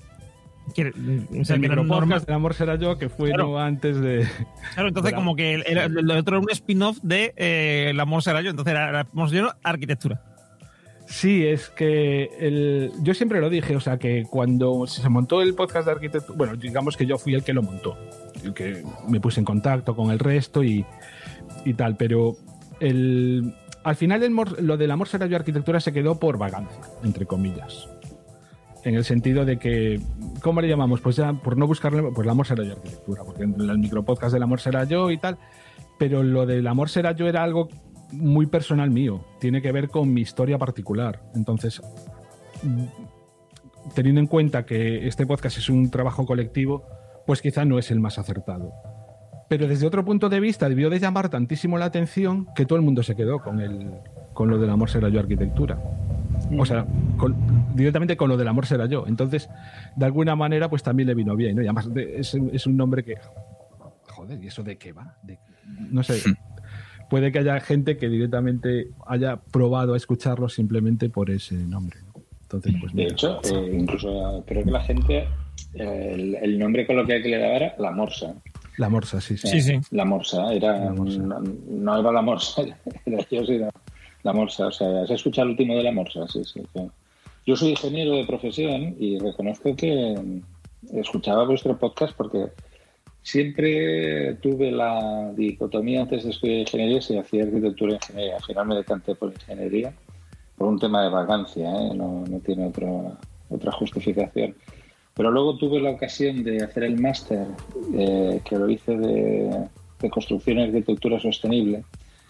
Que, 0.76 0.94
o 1.40 1.46
sea, 1.46 1.56
el 1.56 1.62
micropodcast 1.62 2.28
del 2.28 2.36
amor 2.36 2.54
será 2.54 2.76
yo, 2.76 2.98
que 2.98 3.10
fue 3.10 3.30
Claro. 3.30 3.48
no 3.48 3.60
antes 3.60 4.00
de. 4.00 4.28
Claro, 4.74 4.90
entonces 4.90 5.14
como 5.14 5.36
que 5.36 5.56
el, 5.56 6.12
otro 6.12 6.38
era 6.38 6.44
un 6.44 6.52
spin-off 6.52 7.00
de 7.02 7.34
eh, 7.38 7.88
El 7.90 8.00
amor 8.00 8.22
será 8.22 8.42
yo. 8.42 8.52
Entonces 8.52 8.72
era, 8.72 8.90
era 8.90 9.02
amor 9.02 9.30
será 9.30 9.42
yo, 9.42 9.54
arquitectura. 9.64 10.22
Sí, 11.10 11.44
es 11.44 11.70
que 11.70 12.30
el... 12.40 12.92
yo 13.02 13.16
siempre 13.16 13.42
lo 13.42 13.50
dije, 13.50 13.76
o 13.76 13.80
sea, 13.80 13.98
que 13.98 14.26
cuando 14.30 14.86
se 14.86 15.10
montó 15.10 15.42
el 15.42 15.56
podcast 15.56 15.88
de 15.88 15.94
arquitectura, 15.94 16.38
bueno, 16.38 16.56
digamos 16.56 16.96
que 16.96 17.08
yo 17.08 17.18
fui 17.18 17.34
el 17.34 17.44
que 17.44 17.52
lo 17.52 17.64
montó, 17.64 17.98
el 18.44 18.54
que 18.54 18.84
me 19.08 19.20
puse 19.20 19.40
en 19.40 19.46
contacto 19.46 19.96
con 19.96 20.12
el 20.12 20.20
resto 20.20 20.64
y, 20.64 20.86
y 21.66 21.74
tal, 21.74 21.98
pero 21.98 22.38
el... 22.80 23.56
al 23.84 23.96
final 23.96 24.22
el 24.22 24.36
lo 24.62 24.78
del 24.78 24.92
amor 24.92 25.08
será 25.08 25.26
yo 25.26 25.36
arquitectura 25.36 25.80
se 25.80 25.92
quedó 25.92 26.20
por 26.20 26.38
vagancia, 26.38 26.80
entre 27.04 27.26
comillas. 27.26 27.90
En 28.84 28.96
el 28.96 29.04
sentido 29.04 29.46
de 29.46 29.58
que, 29.58 30.00
¿cómo 30.42 30.62
le 30.62 30.70
llamamos? 30.70 31.02
Pues 31.02 31.18
ya, 31.18 31.34
por 31.34 31.58
no 31.58 31.68
buscarle, 31.68 32.02
pues 32.02 32.26
el 32.26 32.30
amor 32.30 32.48
será 32.48 32.64
yo 32.64 32.74
arquitectura, 32.74 33.24
porque 33.24 33.44
en 33.44 33.60
el 33.60 33.78
micropodcast 33.78 34.34
del 34.34 34.44
amor 34.44 34.62
será 34.62 34.86
yo 34.86 35.12
y 35.12 35.18
tal, 35.18 35.38
pero 35.98 36.24
lo 36.24 36.46
del 36.46 36.66
amor 36.66 36.90
será 36.90 37.12
yo 37.12 37.28
era 37.28 37.44
algo 37.44 37.68
muy 38.12 38.46
personal 38.46 38.90
mío, 38.90 39.26
tiene 39.40 39.62
que 39.62 39.72
ver 39.72 39.90
con 39.90 40.14
mi 40.14 40.22
historia 40.22 40.58
particular. 40.58 41.22
Entonces, 41.36 41.82
mm, 42.64 42.86
teniendo 43.94 44.22
en 44.22 44.28
cuenta 44.28 44.66
que 44.66 45.08
este 45.08 45.26
podcast 45.26 45.58
es 45.58 45.70
un 45.70 45.90
trabajo 45.92 46.26
colectivo, 46.26 46.84
pues 47.28 47.42
quizá 47.42 47.66
no 47.66 47.80
es 47.80 47.92
el 47.92 48.00
más 48.00 48.18
acertado. 48.18 48.72
Pero 49.50 49.68
desde 49.68 49.88
otro 49.88 50.06
punto 50.06 50.30
de 50.30 50.40
vista 50.40 50.70
debió 50.70 50.90
de 50.90 51.00
llamar 51.00 51.30
tantísimo 51.30 51.78
la 51.78 51.86
atención 51.86 52.48
que 52.56 52.66
todo 52.66 52.78
el 52.78 52.86
mundo 52.86 53.04
se 53.04 53.16
quedó 53.16 53.40
con, 53.40 53.60
el, 53.60 53.92
con 54.34 54.50
lo 54.50 54.58
del 54.60 54.70
amor 54.70 54.90
será 54.90 55.10
yo 55.10 55.20
arquitectura. 55.20 55.82
O 56.58 56.66
sea, 56.66 56.86
con- 57.18 57.36
directamente 57.76 58.18
con 58.18 58.30
lo 58.30 58.38
del 58.38 58.48
amor 58.48 58.66
será 58.66 58.86
yo. 58.88 59.06
Entonces, 59.08 59.50
de 59.96 60.06
alguna 60.06 60.36
manera, 60.36 60.70
pues 60.70 60.82
también 60.84 61.08
le 61.08 61.14
vino 61.16 61.36
bien. 61.36 61.56
¿no? 61.56 61.62
Y 61.62 61.66
además 61.66 61.94
de- 61.94 62.20
es, 62.20 62.34
es 62.54 62.66
un 62.68 62.76
nombre 62.78 63.04
que... 63.04 63.16
Joder, 64.08 64.44
¿y 64.44 64.48
eso 64.48 64.64
de 64.64 64.78
qué 64.78 64.92
va? 64.92 65.16
De- 65.24 65.40
no 65.92 66.02
sé. 66.04 66.20
Puede 67.10 67.32
que 67.32 67.40
haya 67.40 67.60
gente 67.60 67.98
que 67.98 68.08
directamente 68.10 68.90
haya 69.08 69.38
probado 69.38 69.94
a 69.94 69.98
escucharlo 69.98 70.50
simplemente 70.50 71.10
por 71.10 71.30
ese 71.30 71.56
nombre. 71.56 71.98
¿no? 72.06 72.22
Entonces, 72.44 72.74
pues 72.80 72.94
De 72.94 73.04
hecho, 73.04 73.40
eh, 73.44 73.76
incluso 73.80 74.44
creo 74.48 74.64
que 74.64 74.72
la 74.72 74.82
gente, 74.82 75.28
eh, 75.76 76.12
el, 76.14 76.36
el 76.36 76.60
nombre 76.60 76.86
coloquial 76.88 77.22
que 77.22 77.30
le 77.30 77.38
daba 77.38 77.56
era 77.56 77.76
la 77.80 77.92
morsa. 77.92 78.34
La 78.78 78.90
morsa, 78.90 79.20
sí, 79.22 79.38
sí. 79.38 79.48
Sí, 79.48 79.62
sí. 79.62 79.80
La 79.92 80.06
morsa, 80.06 80.52
era, 80.54 80.86
La 80.86 80.94
morsa. 80.94 81.20
No, 81.22 81.40
no 81.42 82.00
era 82.00 82.12
la 82.12 82.22
morsa, 82.22 82.62
era 83.06 83.18
yo 83.30 83.46
sí, 83.46 83.60
la 84.24 84.34
morsa. 84.34 84.68
O 84.68 84.72
sea, 84.72 85.02
¿has 85.04 85.12
escuchado 85.12 85.46
el 85.46 85.52
último 85.52 85.76
de 85.76 85.84
la 85.84 85.92
morsa? 85.92 86.28
Sí, 86.28 86.44
sí. 86.44 86.62
sí. 86.74 86.90
Yo 87.46 87.56
soy 87.56 87.70
ingeniero 87.70 88.16
de 88.16 88.26
profesión 88.26 88.96
y 89.00 89.18
reconozco 89.18 89.76
que 89.76 90.16
escuchaba 90.94 91.46
vuestro 91.46 91.78
podcast 91.78 92.16
porque 92.16 92.48
siempre 93.22 94.36
tuve 94.36 94.72
la 94.72 95.32
dicotomía 95.36 96.02
antes 96.02 96.24
de 96.24 96.32
estudiar 96.32 96.60
ingeniería 96.60 97.02
si 97.02 97.18
hacía 97.18 97.44
arquitectura 97.44 97.94
o 97.94 97.96
ingeniería. 97.96 98.36
Al 98.36 98.44
final 98.44 98.68
me 98.68 98.76
decanté 98.76 99.16
por 99.16 99.32
ingeniería 99.32 99.94
por 100.58 100.68
un 100.68 100.78
tema 100.78 101.04
de 101.04 101.10
vagancia, 101.10 101.72
¿eh? 101.72 101.94
no, 101.96 102.26
no 102.30 102.40
tiene 102.40 102.68
otro, 102.68 103.18
otra 103.50 103.72
justificación. 103.72 104.56
Pero 105.16 105.32
luego 105.32 105.58
tuve 105.58 105.80
la 105.80 105.92
ocasión 105.92 106.44
de 106.44 106.64
hacer 106.64 106.84
el 106.84 107.00
máster, 107.00 107.48
eh, 107.94 108.42
que 108.44 108.58
lo 108.58 108.70
hice 108.70 108.96
de, 108.98 109.68
de 110.00 110.10
construcción 110.10 110.60
y 110.60 110.64
arquitectura 110.64 111.20
sostenible. 111.20 111.84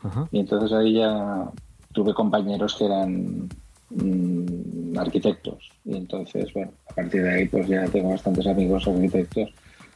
Ajá. 0.03 0.27
Y 0.31 0.39
entonces 0.39 0.71
ahí 0.71 0.93
ya 0.93 1.51
tuve 1.93 2.13
compañeros 2.13 2.75
que 2.77 2.85
eran 2.85 3.49
mm, 3.89 4.97
arquitectos. 4.97 5.71
Y 5.85 5.95
entonces, 5.97 6.51
bueno, 6.53 6.71
a 6.89 6.93
partir 6.93 7.23
de 7.23 7.31
ahí 7.31 7.47
pues 7.47 7.67
ya 7.67 7.85
tengo 7.87 8.09
bastantes 8.09 8.45
amigos 8.47 8.87
arquitectos 8.87 9.49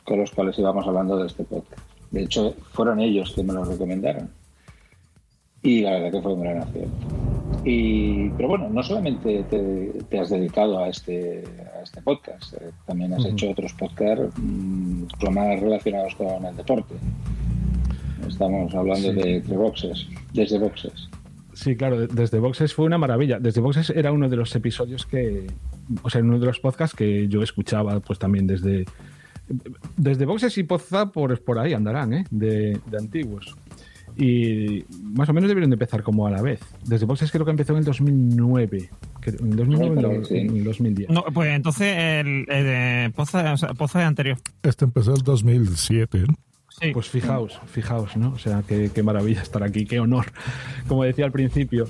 con 0.03 0.19
los 0.19 0.31
cuales 0.31 0.57
íbamos 0.59 0.85
hablando 0.87 1.17
de 1.17 1.27
este 1.27 1.43
podcast. 1.43 1.81
De 2.11 2.23
hecho, 2.23 2.53
fueron 2.73 2.99
ellos 2.99 3.33
que 3.35 3.43
me 3.43 3.53
lo 3.53 3.63
recomendaron. 3.63 4.29
Y 5.61 5.81
la 5.81 5.91
verdad 5.91 6.11
que 6.11 6.21
fue 6.21 6.33
un 6.33 6.41
gran 6.41 6.57
acierto. 6.57 6.91
Y, 7.63 8.29
pero 8.31 8.49
bueno, 8.49 8.69
no 8.69 8.83
solamente 8.83 9.43
te, 9.43 9.93
te 10.09 10.19
has 10.19 10.29
dedicado 10.29 10.79
a 10.79 10.89
este, 10.89 11.43
a 11.73 11.81
este 11.81 12.01
podcast, 12.01 12.53
eh, 12.55 12.71
también 12.85 13.13
has 13.13 13.23
hecho 13.25 13.51
otros 13.51 13.71
podcasts 13.73 14.33
mm, 14.37 15.05
más 15.31 15.59
relacionados 15.61 16.13
con 16.15 16.43
el 16.45 16.55
deporte. 16.57 16.95
Estamos 18.27 18.73
hablando 18.75 19.09
Sí. 19.13 19.15
de, 19.15 19.41
de 19.41 19.57
boxes, 19.57 20.07
desde 20.33 20.59
boxes. 20.59 21.09
Sí, 21.53 21.75
claro, 21.75 21.99
de- 21.99 22.07
desde 22.07 22.39
Boxes 22.39 22.73
fue 22.73 22.85
una 22.85 22.97
maravilla. 22.97 23.39
Desde 23.39 23.61
Boxes 23.61 23.89
era 23.91 24.11
uno 24.11 24.27
de 24.29 24.35
los 24.37 24.55
episodios 24.55 25.05
que, 25.05 25.47
o 26.01 26.09
sea, 26.09 26.21
uno 26.21 26.39
de 26.39 26.45
los 26.47 26.59
podcasts 26.59 26.95
que 26.95 27.27
yo 27.27 27.41
escuchaba, 27.43 27.99
pues 27.99 28.19
también 28.19 28.47
desde, 28.47 28.85
desde 29.97 30.25
Boxes 30.25 30.57
y 30.57 30.63
Podzap 30.63 31.13
por, 31.13 31.39
por 31.41 31.59
ahí 31.59 31.73
andarán, 31.73 32.13
¿eh? 32.13 32.25
De, 32.31 32.79
de 32.89 32.97
antiguos. 32.97 33.55
Y 34.15 34.85
más 35.01 35.27
o 35.29 35.33
menos 35.33 35.47
debieron 35.47 35.71
de 35.71 35.75
empezar 35.75 36.03
como 36.03 36.27
a 36.27 36.31
la 36.31 36.41
vez. 36.41 36.59
Desde 36.85 37.05
Boxes 37.05 37.31
creo 37.31 37.45
que 37.45 37.51
empezó 37.51 37.73
en 37.73 37.79
el 37.79 37.85
2009. 37.85 38.89
que- 39.21 39.29
En 39.31 39.51
el 39.51 39.55
2009 39.55 39.95
por 39.95 40.05
o 40.05 40.09
ahí, 40.09 40.15
en 40.17 40.25
sí. 40.25 40.37
el 40.57 40.63
2010. 40.63 41.09
No, 41.09 41.23
pues 41.33 41.49
entonces 41.55 41.95
el, 41.97 42.45
el 42.47 42.63
de 42.63 43.11
Poza, 43.15 43.53
o 43.53 43.57
sea, 43.57 43.73
Poza 43.73 44.01
es 44.01 44.07
anterior. 44.07 44.37
Este 44.61 44.85
empezó 44.85 45.15
el 45.15 45.21
2007. 45.23 46.19
¿eh? 46.19 46.25
Pues 46.91 47.09
fijaos, 47.09 47.59
fijaos, 47.67 48.17
¿no? 48.17 48.33
O 48.33 48.37
sea, 48.37 48.63
qué, 48.67 49.03
maravilla 49.03 49.41
estar 49.41 49.63
aquí, 49.63 49.85
qué 49.85 49.99
honor, 49.99 50.31
como 50.87 51.03
decía 51.03 51.25
al 51.25 51.31
principio. 51.31 51.87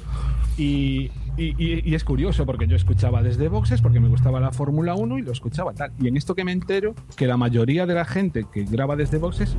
Y, 0.58 1.10
es 1.36 2.04
curioso 2.04 2.46
porque 2.46 2.68
yo 2.68 2.76
escuchaba 2.76 3.24
desde 3.24 3.48
boxes 3.48 3.82
porque 3.82 4.00
me 4.00 4.08
gustaba 4.08 4.40
la 4.40 4.52
Fórmula 4.52 4.94
1 4.94 5.18
y 5.18 5.22
lo 5.24 5.32
escuchaba 5.32 5.74
tal. 5.74 5.92
Y 6.00 6.08
en 6.08 6.18
esto 6.18 6.36
que 6.36 6.44
me 6.44 6.52
entero, 6.52 6.94
que 7.16 7.26
la 7.26 7.38
mayoría 7.38 7.88
de 7.88 7.96
la 7.96 8.06
gente 8.06 8.46
que 8.54 8.64
graba 8.66 8.96
desde 8.96 9.18
boxes 9.18 9.56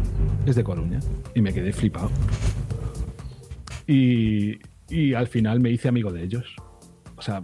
es 0.47 0.55
de 0.55 0.63
Coruña. 0.63 1.01
Y 1.35 1.41
me 1.41 1.53
quedé 1.53 1.73
flipado. 1.73 2.11
Y 3.87 4.61
al 5.15 5.27
final 5.27 5.59
me 5.59 5.71
hice 5.71 5.89
amigo 5.89 6.13
de 6.13 6.23
ellos. 6.23 6.55
O 7.17 7.23
sea, 7.23 7.43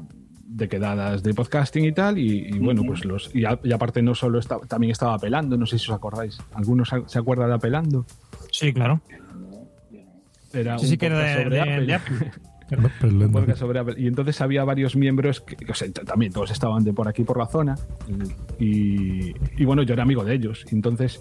de 0.53 0.69
quedadas 0.69 1.23
de 1.23 1.33
podcasting 1.33 1.85
y 1.85 1.93
tal. 1.93 2.19
Y, 2.19 2.49
y 2.49 2.59
bueno, 2.59 2.83
pues 2.85 3.05
los. 3.05 3.35
Y, 3.35 3.45
a- 3.45 3.59
y 3.63 3.73
aparte, 3.73 4.03
no 4.03 4.15
solo 4.15 4.39
estaba, 4.39 4.67
también 4.67 4.91
estaba 4.91 5.15
apelando, 5.15 5.57
no 5.57 5.67
sé 5.67 5.79
si 5.79 5.91
os 5.91 5.97
acordáis. 5.97 6.39
¿Algunos 6.55 6.89
se- 7.07 7.19
acuerdan 7.19 7.49
de 7.51 7.55
apelando? 7.55 8.05
Sí, 8.51 8.73
claro. 8.73 9.01
Era 10.53 10.79
Sí, 10.79 10.85
un 10.87 10.91
sí 10.91 10.99
que 10.99 11.07
era 11.07 11.19
de, 11.21 11.35
sobre 11.45 11.51
de- 11.57 11.61
Apple. 11.61 11.87
de 11.87 11.95
Apple. 11.95 12.33
Pelendo. 13.01 13.27
Un 13.27 13.33
podcast 13.33 13.59
sobre 13.59 13.79
Apple. 13.81 13.95
Y 13.99 14.07
entonces 14.07 14.41
había 14.41 14.63
varios 14.65 14.95
miembros 14.97 15.41
que, 15.41 15.57
que, 15.57 15.73
o 15.73 15.75
sea, 15.75 15.91
también 15.93 16.33
todos 16.33 16.51
estaban 16.53 16.85
de 16.85 16.93
por 16.93 17.09
aquí 17.09 17.25
por 17.25 17.37
la 17.39 17.47
zona. 17.47 17.77
Y, 18.59 19.33
y 19.57 19.65
bueno, 19.65 19.83
yo 19.83 19.95
era 19.95 20.03
amigo 20.05 20.25
de 20.25 20.35
ellos. 20.35 20.65
Entonces 20.71 21.21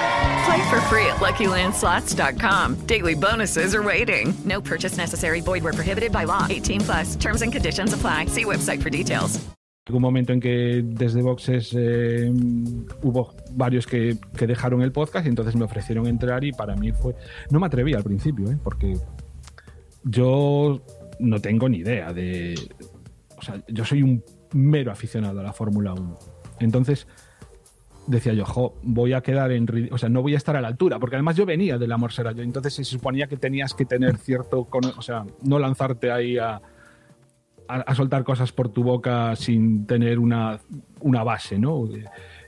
Play 0.45 0.69
for 0.69 0.81
free 0.81 1.05
at 1.05 1.17
LuckyLandSlots.com. 1.17 2.85
Daily 2.87 3.13
bonuses 3.13 3.75
are 3.75 3.83
waiting. 3.83 4.33
No 4.45 4.61
purchase 4.61 4.97
necessary. 4.97 5.41
Void 5.41 5.63
where 5.63 5.73
prohibited 5.73 6.11
by 6.11 6.23
law. 6.23 6.47
18 6.49 6.81
plus. 6.81 7.15
Terms 7.15 7.41
and 7.41 7.51
conditions 7.51 7.93
apply. 7.93 8.25
See 8.25 8.45
website 8.45 8.81
for 8.81 8.89
details. 8.89 9.39
un 9.89 10.01
momento 10.01 10.31
en 10.31 10.39
que 10.39 10.81
desde 10.85 11.21
boxes 11.21 11.75
eh, 11.77 12.31
hubo 13.01 13.35
varios 13.51 13.85
que, 13.85 14.17
que 14.37 14.47
dejaron 14.47 14.81
el 14.81 14.91
podcast 14.91 15.25
y 15.25 15.29
entonces 15.29 15.55
me 15.55 15.65
ofrecieron 15.65 16.07
entrar 16.07 16.43
y 16.43 16.51
para 16.51 16.75
mí 16.75 16.91
fue... 16.91 17.15
No 17.49 17.59
me 17.59 17.67
atreví 17.67 17.93
al 17.93 18.03
principio, 18.03 18.49
¿eh? 18.49 18.57
porque 18.63 18.97
yo 20.03 20.81
no 21.19 21.41
tengo 21.41 21.67
ni 21.67 21.79
idea 21.79 22.13
de... 22.13 22.55
O 23.37 23.41
sea, 23.41 23.61
yo 23.67 23.85
soy 23.85 24.03
un 24.03 24.23
mero 24.53 24.91
aficionado 24.91 25.39
a 25.39 25.43
la 25.43 25.53
Fórmula 25.53 25.93
1. 25.93 26.19
Entonces 26.59 27.07
decía 28.07 28.33
yo, 28.33 28.45
jo, 28.45 28.73
voy 28.83 29.13
a 29.13 29.21
quedar 29.21 29.51
en... 29.51 29.89
O 29.91 29.97
sea, 29.97 30.09
no 30.09 30.21
voy 30.21 30.33
a 30.33 30.37
estar 30.37 30.55
a 30.55 30.61
la 30.61 30.67
altura, 30.67 30.99
porque 30.99 31.15
además 31.15 31.35
yo 31.35 31.45
venía 31.45 31.77
del 31.77 31.91
amor 31.91 32.11
será 32.11 32.31
yo, 32.31 32.43
entonces 32.43 32.73
se 32.73 32.83
suponía 32.83 33.27
que 33.27 33.37
tenías 33.37 33.73
que 33.73 33.85
tener 33.85 34.17
cierto... 34.17 34.67
O 34.97 35.01
sea, 35.01 35.25
no 35.43 35.59
lanzarte 35.59 36.11
ahí 36.11 36.37
a, 36.37 36.61
a, 37.67 37.75
a 37.75 37.95
soltar 37.95 38.23
cosas 38.23 38.51
por 38.51 38.69
tu 38.69 38.83
boca 38.83 39.35
sin 39.35 39.85
tener 39.85 40.19
una, 40.19 40.59
una 41.01 41.23
base, 41.23 41.57
¿no? 41.57 41.87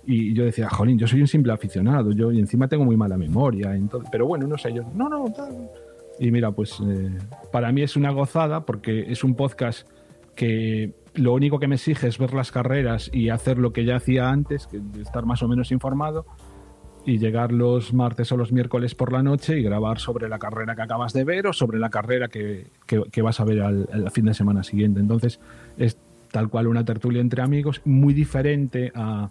Y 0.06 0.34
yo 0.34 0.44
decía, 0.44 0.70
jolín, 0.70 1.00
yo 1.00 1.08
soy 1.08 1.22
un 1.22 1.28
simple 1.28 1.54
aficionado, 1.54 2.12
yo 2.12 2.32
y 2.32 2.40
encima 2.40 2.68
tengo 2.68 2.84
muy 2.84 2.98
mala 2.98 3.18
memoria, 3.18 3.74
entonces, 3.74 4.10
pero 4.12 4.28
bueno, 4.28 4.48
no 4.48 4.58
sé, 4.58 4.74
yo, 4.74 4.84
no, 4.94 5.08
no, 5.08 5.32
tal. 5.32 5.70
Y 6.20 6.30
mira, 6.30 6.52
pues 6.52 6.78
eh, 6.86 7.10
para 7.52 7.72
mí 7.72 7.82
es 7.82 7.96
una 7.96 8.12
gozada 8.12 8.66
porque 8.66 9.12
es 9.12 9.24
un 9.24 9.36
podcast 9.36 9.88
que 10.36 10.94
lo 11.16 11.34
único 11.34 11.60
que 11.60 11.68
me 11.68 11.76
exige 11.76 12.08
es 12.08 12.18
ver 12.18 12.34
las 12.34 12.52
carreras 12.52 13.10
y 13.14 13.30
hacer 13.30 13.58
lo 13.58 13.72
que 13.74 13.86
ya 13.86 13.98
hacía 13.98 14.30
antes, 14.30 14.68
que 14.68 14.82
estar 15.02 15.26
más 15.26 15.44
o 15.44 15.48
menos 15.48 15.72
informado, 15.72 16.26
y 17.06 17.18
llegar 17.18 17.52
los 17.52 17.94
martes 17.94 18.32
o 18.32 18.38
los 18.38 18.52
miércoles 18.54 18.96
por 18.96 19.12
la 19.12 19.22
noche 19.22 19.60
y 19.60 19.64
grabar 19.64 20.00
sobre 20.00 20.30
la 20.30 20.40
carrera 20.40 20.74
que 20.76 20.84
acabas 20.84 21.12
de 21.14 21.26
ver 21.26 21.48
o 21.48 21.54
sobre 21.54 21.78
la 21.78 21.90
carrera 21.90 22.30
que, 22.30 22.68
que- 22.86 23.04
que 23.12 23.22
vas 23.22 23.40
a 23.42 23.44
ver 23.44 23.62
al, 23.62 24.10
fin 24.12 24.26
de 24.26 24.34
semana 24.34 24.64
siguiente. 24.64 25.02
Entonces 25.02 25.40
es 25.78 25.98
tal 26.32 26.50
cual 26.50 26.68
una 26.68 26.86
tertulia 26.86 27.20
entre 27.22 27.42
amigos, 27.44 27.82
muy 27.84 28.14
diferente 28.14 28.92
a, 28.96 29.30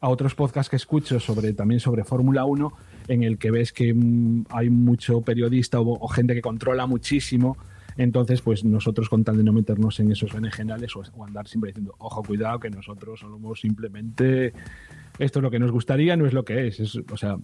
a 0.00 0.08
otros 0.10 0.34
podcasts 0.34 0.68
que 0.68 0.76
escucho 0.76 1.18
sobre 1.18 1.54
también 1.54 1.80
sobre 1.80 2.04
Fórmula 2.04 2.44
1, 2.44 2.72
en 3.08 3.22
el 3.22 3.38
que 3.38 3.50
ves 3.50 3.72
que 3.72 3.94
mm, 3.94 4.44
hay 4.50 4.68
mucho 4.68 5.22
periodista 5.22 5.80
o 5.80 6.06
gente 6.08 6.34
que 6.34 6.42
controla 6.42 6.86
muchísimo. 6.86 7.56
Entonces, 7.96 8.42
pues 8.42 8.64
nosotros 8.64 9.08
con 9.08 9.24
tal 9.24 9.36
de 9.36 9.44
no 9.44 9.52
meternos 9.52 10.00
en 10.00 10.10
esos 10.10 10.32
berenjenales 10.32 10.94
o, 10.96 11.02
o 11.14 11.24
andar 11.24 11.46
siempre 11.48 11.68
diciendo, 11.68 11.94
ojo, 11.98 12.22
cuidado, 12.22 12.58
que 12.58 12.70
nosotros 12.70 13.20
somos 13.20 13.60
simplemente 13.60 14.52
esto 15.18 15.38
es 15.38 15.42
lo 15.42 15.50
que 15.50 15.58
nos 15.58 15.70
gustaría, 15.70 16.16
no 16.16 16.26
es 16.26 16.32
lo 16.32 16.44
que 16.44 16.66
es. 16.66 16.96
o 16.96 17.16
sea, 17.16 17.36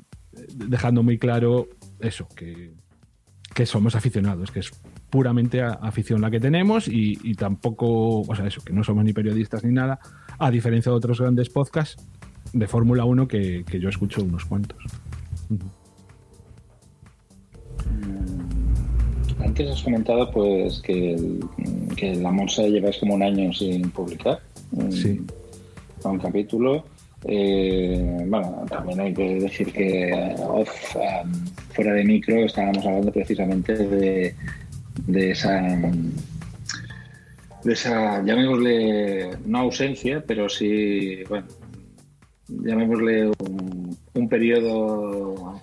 dejando 0.56 1.02
muy 1.02 1.18
claro 1.18 1.68
eso, 2.00 2.26
que, 2.34 2.72
que 3.54 3.66
somos 3.66 3.94
aficionados, 3.94 4.50
que 4.50 4.60
es 4.60 4.70
puramente 5.08 5.62
afición 5.62 6.20
la 6.20 6.30
que 6.30 6.40
tenemos 6.40 6.88
y, 6.88 7.34
tampoco, 7.34 8.20
o 8.20 8.34
sea, 8.34 8.46
eso, 8.46 8.62
que 8.62 8.72
no 8.72 8.84
somos 8.84 9.04
ni 9.04 9.12
periodistas 9.12 9.64
ni 9.64 9.72
nada, 9.72 10.00
a 10.38 10.50
diferencia 10.50 10.90
de 10.90 10.96
otros 10.96 11.20
grandes 11.20 11.48
podcasts 11.48 12.04
de 12.52 12.66
Fórmula 12.66 13.04
1 13.04 13.28
que, 13.28 13.64
que 13.64 13.78
yo 13.78 13.88
escucho 13.88 14.22
unos 14.22 14.44
cuantos. 14.44 14.82
Antes 19.50 19.68
has 19.68 19.82
comentado 19.82 20.30
pues 20.30 20.80
que, 20.80 21.14
el- 21.14 21.40
que 21.96 22.14
la 22.14 22.30
Monza 22.30 22.62
lleváis 22.68 22.98
como 22.98 23.14
un 23.16 23.22
año 23.24 23.52
sin 23.52 23.90
publicar 23.90 24.38
Sí. 24.90 25.20
un 26.04 26.18
capítulo. 26.20 26.84
Eh, 27.24 28.24
bueno, 28.28 28.64
también 28.70 29.00
hay 29.00 29.12
que 29.12 29.40
decir 29.40 29.72
que 29.72 30.34
off, 30.38 30.70
um, 30.94 31.32
fuera 31.74 31.94
de 31.94 32.04
micro 32.04 32.36
estábamos 32.44 32.86
hablando 32.86 33.10
precisamente 33.10 33.74
de, 33.74 34.34
de 35.08 35.30
esa 35.32 35.60
de 37.64 37.72
esa, 37.72 38.24
llamémosle, 38.24 39.30
no 39.46 39.58
ausencia, 39.58 40.22
pero 40.26 40.48
sí, 40.48 41.24
bueno, 41.28 41.46
llamémosle 42.48 43.26
un, 43.26 43.98
un 44.14 44.28
periodo 44.28 45.60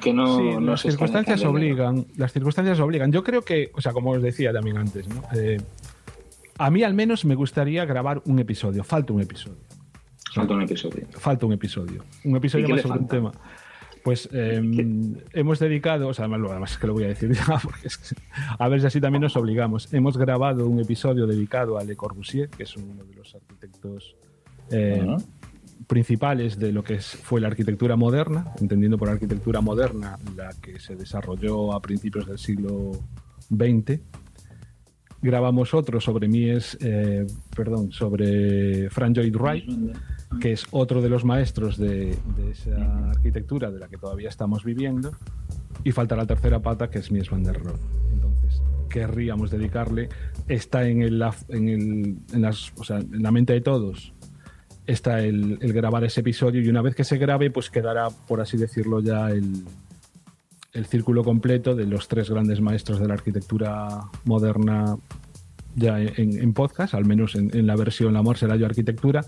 que 0.00 0.12
no. 0.12 0.38
Sí, 0.38 0.42
no 0.42 0.60
las 0.60 0.80
se 0.80 0.90
circunstancias 0.90 1.44
obligan. 1.44 2.06
Las 2.16 2.32
circunstancias 2.32 2.80
obligan. 2.80 3.12
Yo 3.12 3.22
creo 3.22 3.42
que, 3.42 3.70
o 3.74 3.80
sea, 3.80 3.92
como 3.92 4.10
os 4.10 4.22
decía 4.22 4.52
también 4.52 4.76
antes, 4.78 5.08
¿no? 5.08 5.22
Eh, 5.34 5.60
a 6.58 6.70
mí 6.70 6.82
al 6.82 6.94
menos 6.94 7.24
me 7.24 7.34
gustaría 7.34 7.84
grabar 7.84 8.22
un 8.26 8.38
episodio. 8.38 8.84
Falta 8.84 9.12
un 9.12 9.20
episodio. 9.22 9.58
Falta 10.32 10.54
un 10.54 10.62
episodio. 10.62 11.06
Falta 11.12 11.46
un 11.46 11.52
episodio. 11.52 12.04
Un 12.24 12.36
episodio 12.36 12.64
¿Y 12.64 12.66
qué 12.68 12.72
más 12.74 12.82
sobre 12.82 12.98
un 13.00 13.08
tema. 13.08 13.32
Pues 14.02 14.28
eh, 14.32 14.60
hemos 15.32 15.58
dedicado, 15.58 16.08
o 16.08 16.14
sea, 16.14 16.26
además, 16.26 16.50
además 16.50 16.72
es 16.72 16.78
que 16.78 16.86
lo 16.86 16.92
voy 16.92 17.04
a 17.04 17.08
decir 17.08 17.32
ya, 17.32 17.58
porque 17.62 17.86
es 17.88 17.96
que- 17.96 18.16
a 18.58 18.68
ver 18.68 18.80
si 18.80 18.86
así 18.86 19.00
también 19.00 19.22
nos 19.22 19.34
obligamos. 19.36 19.92
Hemos 19.94 20.18
grabado 20.18 20.68
un 20.68 20.78
episodio 20.80 21.26
dedicado 21.26 21.78
a 21.78 21.84
Le 21.84 21.96
Corbusier, 21.96 22.50
que 22.50 22.64
es 22.64 22.76
uno 22.76 23.02
de 23.02 23.14
los 23.14 23.34
arquitectos 23.34 24.14
eh, 24.70 25.00
Ajá. 25.02 25.16
Principales 25.86 26.58
de 26.58 26.72
lo 26.72 26.82
que 26.84 26.98
fue 27.00 27.40
la 27.40 27.48
arquitectura 27.48 27.96
moderna, 27.96 28.52
entendiendo 28.60 28.96
por 28.98 29.08
arquitectura 29.08 29.60
moderna 29.60 30.18
la 30.36 30.50
que 30.60 30.78
se 30.80 30.96
desarrolló 30.96 31.72
a 31.72 31.80
principios 31.82 32.26
del 32.26 32.38
siglo 32.38 32.92
XX. 33.50 34.00
Grabamos 35.22 35.72
otro 35.72 36.00
sobre 36.02 36.28
Mies, 36.28 36.76
eh, 36.82 37.26
perdón, 37.56 37.90
sobre 37.92 38.90
Frank 38.90 39.16
Lloyd 39.16 39.34
Wright, 39.36 39.64
que 40.38 40.52
es 40.52 40.66
otro 40.70 41.00
de 41.00 41.08
los 41.08 41.24
maestros 41.24 41.78
de, 41.78 42.16
de 42.36 42.50
esa 42.50 43.08
arquitectura 43.10 43.70
de 43.70 43.78
la 43.78 43.88
que 43.88 43.96
todavía 43.96 44.28
estamos 44.28 44.64
viviendo. 44.64 45.12
Y 45.82 45.92
falta 45.92 46.14
la 46.16 46.26
tercera 46.26 46.60
pata, 46.60 46.90
que 46.90 46.98
es 46.98 47.10
Mies 47.10 47.30
van 47.30 47.42
der 47.42 47.58
Rohe. 47.62 47.78
Entonces, 48.12 48.60
querríamos 48.90 49.50
dedicarle, 49.50 50.08
está 50.46 50.86
en, 50.86 51.00
el, 51.02 51.22
en, 51.48 51.68
el- 51.68 52.16
en 52.32 52.42
las, 52.42 52.72
o 52.76 52.84
sea, 52.84 52.98
en 52.98 53.22
la 53.22 53.30
mente 53.30 53.54
de 53.54 53.60
todos, 53.62 54.12
está 54.86 55.20
el, 55.20 55.58
grabar 55.58 56.04
ese 56.04 56.20
episodio 56.20 56.60
y 56.60 56.68
una 56.68 56.82
vez 56.82 56.94
que 56.94 57.04
se 57.04 57.18
grabe, 57.18 57.50
pues 57.50 57.70
quedará, 57.70 58.08
por 58.10 58.40
así 58.40 58.56
decirlo, 58.56 59.00
ya 59.00 59.30
el, 59.30 59.64
el 60.72 60.86
círculo 60.86 61.24
completo 61.24 61.74
de 61.74 61.86
los 61.86 62.08
tres 62.08 62.30
grandes 62.30 62.60
maestros 62.60 62.98
de 63.00 63.08
la 63.08 63.14
arquitectura 63.14 63.88
moderna 64.24 64.96
ya 65.76 66.00
en, 66.00 66.52
podcast, 66.52 66.94
al 66.94 67.04
menos 67.04 67.34
en, 67.34 67.66
la 67.66 67.74
versión 67.74 68.16
Amor 68.16 68.38
será 68.38 68.54
yo 68.54 68.64
arquitectura, 68.64 69.24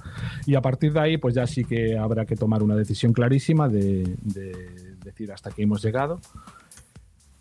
y 0.46 0.54
a 0.54 0.60
partir 0.60 0.92
de 0.92 1.00
ahí 1.00 1.16
pues 1.18 1.34
ya 1.34 1.44
sí 1.44 1.64
que 1.64 1.98
habrá 1.98 2.24
que 2.24 2.36
tomar 2.36 2.62
una 2.62 2.76
decisión 2.76 3.12
clarísima 3.12 3.68
de, 3.68 4.16
de 4.22 4.96
decir 5.04 5.32
hasta 5.32 5.50
aquí 5.50 5.62
hemos 5.62 5.82
llegado, 5.82 6.20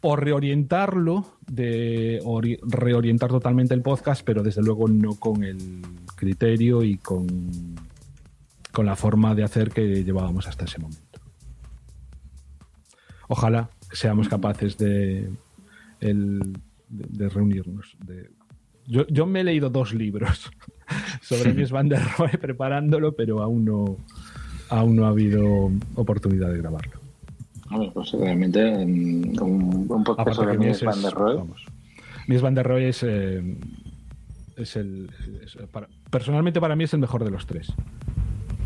o 0.01 0.15
reorientarlo, 0.15 1.25
de 1.45 2.19
ori- 2.23 2.59
reorientar 2.63 3.29
totalmente 3.29 3.75
el 3.75 3.81
podcast, 3.81 4.23
pero 4.25 4.41
desde 4.41 4.63
luego 4.63 4.87
no 4.87 5.15
con 5.15 5.43
el 5.43 5.81
criterio 6.15 6.83
y 6.83 6.97
con, 6.97 7.75
con 8.75 8.85
la 8.85 8.95
forma 8.97 9.33
de 9.33 9.43
hacer 9.43 9.69
que 9.71 10.03
llevábamos 10.03 10.47
hasta 10.47 10.65
ese 10.65 10.79
momento. 10.79 11.19
Ojalá 13.27 13.69
seamos 13.91 14.27
capaces 14.29 14.77
de, 14.77 15.29
el- 16.01 16.53
de, 16.89 17.05
de 17.23 17.29
reunirnos. 17.29 17.95
de- 18.05 18.29
yo, 18.87 19.07
yo 19.07 19.25
me 19.25 19.39
he 19.41 19.43
leído 19.43 19.69
dos 19.71 19.93
libros 19.95 20.51
sobre 21.21 21.53
Mies 21.53 21.71
van 21.71 21.89
der 21.89 22.03
Rohe 22.17 22.37
preparándolo, 22.37 23.15
pero 23.15 23.41
aún 23.41 23.65
no, 23.65 23.97
aún 24.69 24.95
no 24.95 25.05
ha 25.05 25.09
habido 25.09 25.71
oportunidad 25.95 26.51
de 26.51 26.57
grabarlo. 26.59 26.99
Hombre, 27.71 27.89
pues 27.93 28.11
realmente 28.11 28.63
un, 28.63 29.33
un 29.89 30.03
podcast 30.03 30.19
Aparte 30.19 30.35
sobre 30.35 30.57
Mies 30.59 30.83
van 30.83 31.01
der 31.01 31.13
Rohe. 31.13 31.35
vamos, 31.37 31.65
Mies 32.27 32.41
van 32.41 32.53
der 32.53 32.67
Rohe 32.67 32.89
es, 32.89 33.01
eh, 33.01 33.57
es 34.57 34.75
el. 34.75 35.09
es- 35.43 35.57
para- 35.71 35.87
personalmente, 36.11 36.61
para 36.61 36.75
mí 36.75 36.83
es 36.83 36.93
el 36.93 36.99
mejor 36.99 37.23
de 37.23 37.31
los 37.31 37.47
tres. 37.47 37.73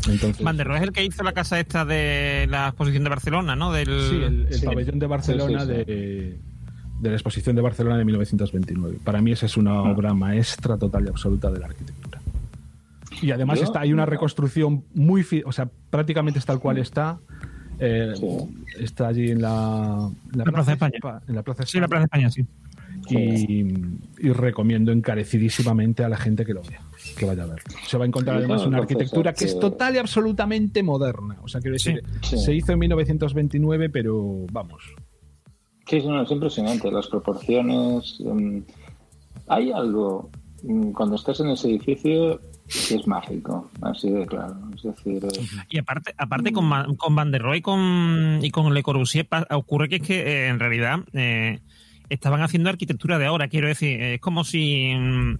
Entonces, 0.08 0.42
Van 0.44 0.56
der 0.56 0.66
Rohe 0.66 0.78
es 0.78 0.82
el 0.84 0.92
que 0.92 1.04
hizo 1.04 1.22
la 1.22 1.32
casa 1.32 1.60
esta 1.60 1.84
de 1.84 2.46
la 2.48 2.68
exposición 2.68 3.04
de 3.04 3.10
Barcelona, 3.10 3.54
¿no? 3.56 3.72
Del... 3.72 3.86
Sí, 4.08 4.16
el, 4.16 4.46
el 4.48 4.54
Sí. 4.54 4.66
pabellón 4.66 4.98
de 4.98 5.06
Barcelona 5.06 5.60
Sí, 5.60 5.66
sí, 5.66 5.72
sí. 5.78 5.84
De, 5.84 6.38
de 7.00 7.08
la 7.08 7.14
exposición 7.14 7.56
de 7.56 7.62
Barcelona 7.62 7.96
de 7.98 8.04
1929. 8.04 8.98
Para 9.04 9.20
mí 9.20 9.32
esa 9.32 9.46
es 9.46 9.56
una 9.56 9.72
Ah. 9.72 9.82
obra 9.92 10.14
maestra 10.14 10.76
total 10.78 11.04
y 11.06 11.08
absoluta 11.08 11.50
de 11.50 11.60
la 11.60 11.66
arquitectura. 11.66 12.20
Y 13.22 13.30
además 13.32 13.58
Yo- 13.58 13.64
está, 13.66 13.80
hay 13.80 13.92
una 13.92 14.06
reconstrucción 14.06 14.84
muy, 14.94 15.24
o 15.44 15.52
sea, 15.52 15.68
prácticamente 15.90 16.38
es 16.38 16.46
tal 16.46 16.58
cual 16.60 16.78
está. 16.78 17.18
Eh, 17.78 18.12
Está 18.78 19.08
allí 19.08 19.30
en 19.30 19.40
la, 19.42 20.10
La 20.32 20.44
Plaza 20.44 20.70
de 20.70 20.72
España. 20.74 20.98
En 21.28 21.34
la 21.34 21.42
Plaza 21.42 21.62
de 21.62 21.66
Sí, 21.66 21.80
la 21.80 21.88
Plaza 21.88 22.00
de 22.00 22.04
España, 22.04 22.30
sí. 22.30 22.44
y, 23.08 24.26
y 24.26 24.32
recomiendo 24.32 24.92
encarecidísimamente 24.92 26.04
a 26.04 26.08
la 26.08 26.16
gente 26.18 26.44
que 26.44 26.52
lo 26.54 26.62
vea, 26.62 26.80
que 27.16 27.26
vaya 27.26 27.42
a 27.42 27.46
verlo. 27.46 27.64
Se 27.86 27.96
va 27.98 28.04
a 28.04 28.08
encontrar 28.08 28.36
además 28.38 28.62
una 28.66 28.78
entonces, 28.78 28.96
arquitectura 28.96 29.32
que 29.32 29.44
es 29.44 29.58
total 29.58 29.94
y 29.94 29.98
absolutamente 29.98 30.82
moderna. 30.82 31.36
O 31.42 31.48
sea, 31.48 31.60
quiero 31.60 31.74
decir, 31.74 32.02
Sí. 32.22 32.38
se 32.38 32.54
hizo 32.54 32.72
en 32.72 32.78
1929, 32.78 33.90
pero 33.90 34.46
vamos. 34.52 34.82
Sí, 35.86 36.00
sí, 36.00 36.06
no, 36.06 36.22
es 36.22 36.30
impresionante. 36.30 36.90
Las 36.90 37.08
proporciones. 37.08 38.16
mm, 38.20 38.58
hay 39.48 39.72
algo 39.72 40.30
mm, 40.62 40.92
cuando 40.92 41.16
estás 41.16 41.40
en 41.40 41.48
ese 41.50 41.68
edificio 41.68 42.40
que 42.88 42.94
es 42.94 43.06
mágico, 43.06 43.68
así 43.82 44.08
de 44.10 44.24
claro. 44.26 44.54
Es 44.76 44.82
decir, 44.84 45.20
Y 45.70 45.78
aparte, 45.78 46.14
aparte 46.16 46.52
con, 46.52 46.66
Ma- 46.66 46.86
con 46.96 47.16
Van 47.16 47.32
der 47.32 47.42
Rohe 47.42 47.56
y 47.58 47.62
con, 47.62 48.38
y 48.42 48.50
con 48.52 48.72
Le 48.72 48.82
Corbusier 48.84 49.26
pa- 49.26 49.46
ocurre 49.50 49.88
que 49.88 49.96
es 49.96 50.02
que 50.02 50.20
eh, 50.20 50.46
en 50.48 50.60
realidad 50.60 51.00
eh, 51.12 51.58
estaban 52.10 52.42
haciendo 52.42 52.68
arquitectura 52.70 53.18
de 53.18 53.26
ahora. 53.26 53.48
Quiero 53.48 53.66
decir, 53.66 54.00
es 54.00 54.20
como 54.20 54.44
si 54.44 54.94
mm, 54.94 55.38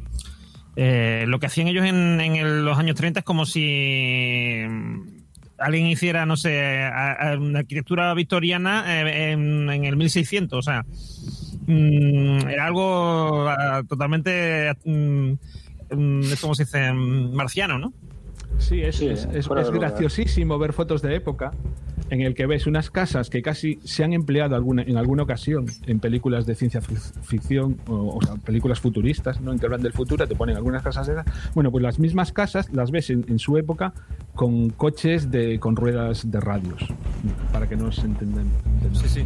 eh, 0.77 1.25
lo 1.27 1.39
que 1.41 1.47
hacían 1.47 1.69
ellos 1.69 1.85
en, 1.85 2.21
en 2.21 2.37
el- 2.37 2.65
los 2.65 2.79
años 2.79 2.97
30 2.97 3.21
es 3.21 3.25
como 3.25 3.45
si 3.47 4.63
mm, 4.69 5.01
alguien 5.59 5.87
hiciera, 5.87 6.25
no 6.27 6.37
sé, 6.37 6.83
a- 6.83 7.13
a- 7.33 7.39
una 7.39 7.61
arquitectura 7.61 8.13
victoriana 8.15 8.85
eh, 9.03 9.33
en, 9.33 9.69
en 9.71 9.85
el 9.85 9.97
1600. 9.97 10.59
O 10.59 10.63
sea, 10.63 10.85
mm, 11.67 12.49
era 12.49 12.67
algo 12.67 13.49
ah, 13.49 13.83
totalmente, 13.89 14.73
mm, 14.85 15.33
mm, 15.93 16.21
¿cómo 16.41 16.55
se 16.55 16.65
dice? 16.65 16.93
Marciano, 16.93 17.79
¿no? 17.79 17.93
Sí, 18.59 18.81
es, 18.83 18.97
Sí, 18.97 19.09
es- 19.09 19.29
graciosísimo 19.49 20.59
ver 20.59 20.73
fotos 20.73 21.03
de 21.03 21.15
época 21.17 21.53
en 22.11 22.21
el 22.23 22.35
que 22.35 22.45
ves 22.47 22.67
unas 22.67 22.91
casas 22.91 23.31
que 23.31 23.41
casi 23.41 23.79
se 23.85 24.03
han 24.05 24.13
empleado 24.13 24.57
alguna, 24.57 24.83
en 24.83 24.97
alguna 24.97 25.23
ocasión 25.23 25.67
en 25.87 26.01
películas 26.01 26.45
de 26.45 26.55
ciencia 26.57 26.81
fic- 26.83 27.21
ficción 27.23 27.77
o, 27.87 28.17
o 28.19 28.23
sea, 28.23 28.35
películas 28.35 28.81
futuristas, 28.81 29.41
¿no? 29.41 29.53
En 29.53 29.59
que 29.59 29.67
hablan 29.67 29.81
del 29.83 29.93
futuro, 29.93 30.27
te 30.27 30.35
ponen 30.35 30.57
algunas 30.57 30.83
casas 30.83 31.07
de 31.07 31.15
esas. 31.15 31.27
Bueno, 31.55 31.71
pues 31.71 31.83
las 31.83 31.99
mismas 31.99 32.33
casas 32.33 32.69
las 32.73 32.91
ves 32.91 33.11
en, 33.11 33.25
en 33.29 33.39
su 33.39 33.57
época 33.57 33.95
con 34.35 34.71
coches 34.71 35.31
de, 35.31 35.59
con 35.61 35.77
ruedas 35.77 36.31
de 36.31 36.41
radios, 36.41 36.85
para 37.53 37.69
que 37.69 37.77
nos 37.77 37.99
entendamos. 38.01 38.53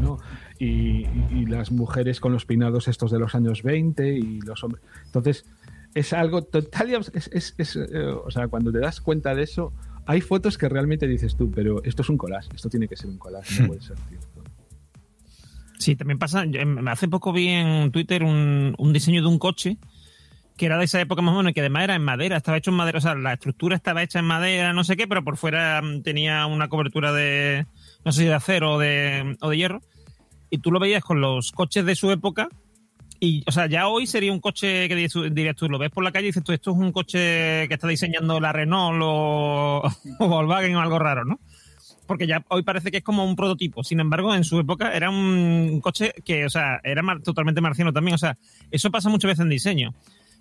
¿no? 0.00 0.18
Y, 0.58 0.66
y- 0.66 1.26
y 1.32 1.46
las 1.46 1.72
mujeres 1.72 2.20
con 2.20 2.32
los 2.32 2.44
peinados 2.44 2.86
estos 2.88 3.10
de 3.10 3.18
los 3.18 3.34
años 3.34 3.62
20 3.62 4.14
y 4.18 4.40
los 4.42 4.62
hombres. 4.62 4.82
Entonces, 5.06 5.44
es 5.94 6.12
algo 6.12 6.42
total 6.42 6.90
y 6.90 6.94
es, 6.94 7.30
es- 7.32 7.54
es, 7.56 7.76
eh, 7.76 8.06
o 8.24 8.30
sea, 8.30 8.48
cuando 8.48 8.70
te 8.72 8.78
das 8.78 9.00
cuenta 9.00 9.34
de 9.34 9.42
eso, 9.44 9.72
hay 10.06 10.20
fotos 10.20 10.58
que 10.58 10.68
realmente 10.68 11.06
dices 11.06 11.36
tú, 11.36 11.50
pero 11.50 11.82
esto 11.84 12.02
es 12.02 12.08
un 12.08 12.18
collage, 12.18 12.48
esto 12.54 12.68
tiene 12.68 12.88
que 12.88 12.96
ser 12.96 13.10
un 13.10 13.18
collage, 13.18 13.60
no 13.60 13.68
puede 13.68 13.80
ser 13.80 13.96
cierto. 14.08 14.42
Sí, 15.78 15.96
también 15.96 16.18
pasa. 16.18 16.44
em, 16.44 16.86
Hace 16.88 17.08
poco 17.08 17.32
vi 17.32 17.48
en 17.48 17.90
Twitter 17.90 18.22
un, 18.22 18.74
un 18.78 18.92
diseño 18.92 19.22
de 19.22 19.28
un 19.28 19.38
coche 19.38 19.78
que 20.56 20.66
era 20.66 20.78
de 20.78 20.84
esa 20.84 21.00
época 21.00 21.20
más 21.20 21.34
o 21.34 21.38
menos, 21.38 21.50
y 21.50 21.54
que 21.54 21.60
además 21.60 21.84
era 21.84 21.94
en 21.96 22.02
madera, 22.02 22.36
estaba 22.36 22.56
hecho 22.56 22.70
en 22.70 22.76
madera, 22.76 22.98
o 22.98 23.00
sea, 23.00 23.14
la 23.16 23.32
estructura 23.32 23.74
estaba 23.74 24.02
hecha 24.02 24.20
en 24.20 24.24
madera, 24.24 24.72
no 24.72 24.84
sé 24.84 24.96
qué, 24.96 25.08
pero 25.08 25.24
por 25.24 25.36
fuera 25.36 25.82
mm, 25.82 26.02
tenía 26.02 26.46
una 26.46 26.68
cobertura 26.68 27.12
de, 27.12 27.66
no 28.04 28.12
sé 28.12 28.22
si 28.22 28.26
de 28.28 28.34
acero 28.34 28.74
o 28.74 28.78
de, 28.78 29.36
o 29.40 29.50
de 29.50 29.56
hierro, 29.56 29.80
y 30.50 30.58
tú 30.58 30.70
lo 30.70 30.78
veías 30.78 31.02
con 31.02 31.20
los 31.20 31.50
coches 31.50 31.84
de 31.84 31.96
su 31.96 32.10
época, 32.12 32.48
y, 33.24 33.44
o 33.46 33.52
sea, 33.52 33.66
ya 33.66 33.88
hoy 33.88 34.06
sería 34.06 34.32
un 34.32 34.40
coche 34.40 34.88
que 34.88 34.94
dirías 34.94 35.56
tú- 35.56 35.68
lo 35.68 35.78
ves 35.78 35.90
por 35.90 36.04
la 36.04 36.12
calle 36.12 36.26
y 36.26 36.28
dices 36.30 36.44
tú, 36.44 36.52
esto 36.52 36.70
es 36.72 36.76
un 36.76 36.92
coche 36.92 37.66
que 37.68 37.74
está 37.74 37.88
diseñando 37.88 38.38
la 38.40 38.52
Renault 38.52 39.00
o, 39.02 39.82
o 40.18 40.28
Volkswagen 40.28 40.76
o 40.76 40.80
algo 40.80 40.98
raro, 40.98 41.24
¿no? 41.24 41.40
porque 42.06 42.26
ya 42.26 42.44
hoy 42.50 42.62
parece 42.62 42.90
que 42.90 42.98
es 42.98 43.02
como 43.02 43.24
un 43.24 43.34
prototipo. 43.34 43.82
Sin 43.82 43.98
embargo, 43.98 44.34
en 44.34 44.44
su 44.44 44.60
época 44.60 44.92
era 44.92 45.08
un 45.08 45.80
coche 45.80 46.12
que, 46.22 46.44
o 46.44 46.50
sea, 46.50 46.78
era 46.84 47.00
mar- 47.00 47.22
totalmente 47.22 47.62
marciano 47.62 47.94
también. 47.94 48.14
O 48.14 48.18
sea, 48.18 48.36
eso 48.70 48.90
pasa 48.90 49.08
muchas 49.08 49.30
veces 49.30 49.40
en 49.42 49.48
diseño. 49.48 49.94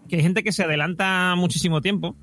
Que 0.10 0.18
hay 0.18 0.22
gente 0.24 0.44
que 0.44 0.52
se 0.52 0.64
adelanta 0.66 1.36
muchísimo 1.38 1.80
tiempo. 1.80 2.18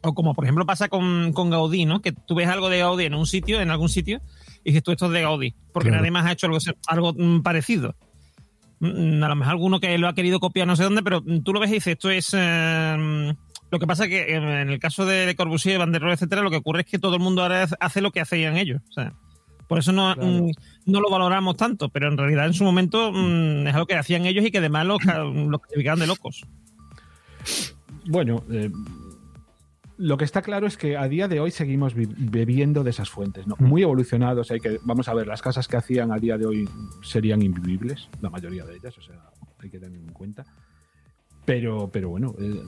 O 0.00 0.14
como 0.14 0.32
por 0.32 0.46
ejemplo 0.46 0.64
pasa 0.64 0.88
con, 0.88 1.34
con 1.34 1.50
Gaudí, 1.50 1.84
¿no? 1.84 2.00
Que 2.00 2.12
tú 2.12 2.34
ves 2.36 2.48
algo 2.48 2.70
de 2.70 2.78
Gaudí 2.78 3.04
en 3.04 3.12
un 3.14 3.26
sitio, 3.26 3.60
en 3.60 3.70
algún 3.70 3.90
sitio, 3.90 4.22
y 4.64 4.70
dices 4.70 4.82
tú 4.82 4.92
esto 4.92 5.06
es 5.08 5.12
de 5.12 5.20
Gaudí. 5.20 5.54
Porque 5.70 5.90
Claro. 5.90 6.00
nadie 6.00 6.10
más 6.10 6.24
ha 6.24 6.32
hecho 6.32 6.46
algo, 6.46 6.58
algo 6.86 7.12
mm, 7.18 7.42
parecido. 7.42 7.94
Mm, 8.80 9.22
A 9.22 9.28
lo 9.28 9.36
mejor 9.36 9.52
alguno 9.52 9.80
que 9.80 9.96
lo 9.98 10.08
ha 10.08 10.14
querido 10.14 10.40
copiar 10.40 10.66
no 10.66 10.76
sé 10.76 10.84
dónde, 10.84 11.02
pero 11.02 11.22
tú 11.42 11.52
lo 11.52 11.60
ves 11.60 11.70
y 11.70 11.74
dices, 11.74 11.92
esto 11.94 12.10
es... 12.10 12.30
eh, 12.36 13.34
lo 13.70 13.78
que 13.80 13.86
pasa 13.86 14.04
es 14.04 14.10
que 14.10 14.34
en 14.36 14.44
el 14.70 14.78
caso 14.78 15.04
de 15.04 15.26
Le 15.26 15.34
Corbusier, 15.34 15.78
Van 15.78 15.90
der 15.90 16.00
Rohe, 16.02 16.14
etcétera, 16.14 16.42
lo 16.42 16.50
que 16.50 16.58
ocurre 16.58 16.80
es 16.82 16.86
que 16.86 16.98
todo 16.98 17.14
el 17.16 17.20
mundo 17.22 17.42
ahora 17.42 17.66
hace 17.80 18.00
lo 18.00 18.12
que 18.12 18.20
hacían 18.20 18.56
ellos. 18.56 18.80
O 18.88 18.92
sea, 18.92 19.12
por 19.66 19.78
eso 19.78 19.90
no, 19.92 20.14
Claro. 20.14 20.28
mm, 20.30 20.50
no 20.86 21.00
lo 21.00 21.10
valoramos 21.10 21.56
tanto, 21.56 21.88
pero 21.88 22.08
en 22.08 22.16
realidad 22.18 22.46
en 22.46 22.54
su 22.54 22.62
momento 22.62 23.10
mm, 23.12 23.66
es 23.66 23.74
algo 23.74 23.86
que 23.86 23.96
hacían 23.96 24.26
ellos 24.26 24.44
y 24.44 24.50
que 24.52 24.58
además 24.58 24.86
los, 24.86 24.98
los 25.04 25.60
calificaban 25.62 25.98
de 26.00 26.06
locos. 26.06 26.44
Bueno, 28.06 28.44
eh, 28.50 28.70
lo 29.96 30.16
que 30.16 30.24
está 30.24 30.42
claro 30.42 30.66
es 30.66 30.76
que 30.76 30.96
a 30.96 31.06
día 31.08 31.28
de 31.28 31.40
hoy 31.40 31.50
seguimos 31.50 31.94
bebiendo 31.94 32.82
de 32.82 32.90
esas 32.90 33.10
fuentes, 33.10 33.46
¿no? 33.46 33.54
Muy 33.58 33.82
evolucionados. 33.82 34.50
Hay 34.50 34.60
que, 34.60 34.78
vamos 34.82 35.08
a 35.08 35.14
ver, 35.14 35.26
las 35.26 35.40
casas 35.42 35.68
que 35.68 35.76
hacían 35.76 36.10
a 36.12 36.16
día 36.18 36.36
de 36.38 36.46
hoy 36.46 36.68
serían 37.02 37.42
invivibles, 37.42 38.08
la 38.20 38.30
mayoría 38.30 38.64
de 38.64 38.76
ellas, 38.76 38.96
o 38.98 39.02
sea, 39.02 39.16
hay 39.58 39.70
que 39.70 39.78
tenerlo 39.78 40.06
en 40.08 40.12
cuenta. 40.12 40.44
Pero, 41.44 41.90
pero 41.92 42.08
bueno, 42.08 42.34
eh, 42.38 42.62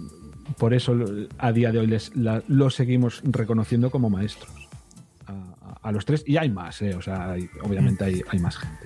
por 0.58 0.74
eso 0.74 0.94
a 1.38 1.50
día 1.52 1.72
de 1.72 1.78
hoy 1.78 1.86
les, 1.86 2.14
la- 2.14 2.42
los 2.46 2.74
seguimos 2.74 3.22
reconociendo 3.24 3.90
como 3.90 4.10
maestros. 4.10 4.50
A, 5.26 5.32
a- 5.32 5.78
a 5.88 5.92
los 5.92 6.04
tres, 6.04 6.22
y 6.26 6.36
hay 6.36 6.50
más, 6.50 6.80
¿eh? 6.82 6.94
o 6.94 7.00
sea, 7.02 7.32
hay- 7.32 7.48
obviamente 7.62 8.04
hay, 8.04 8.20
hay 8.28 8.38
más 8.38 8.56
gente. 8.58 8.84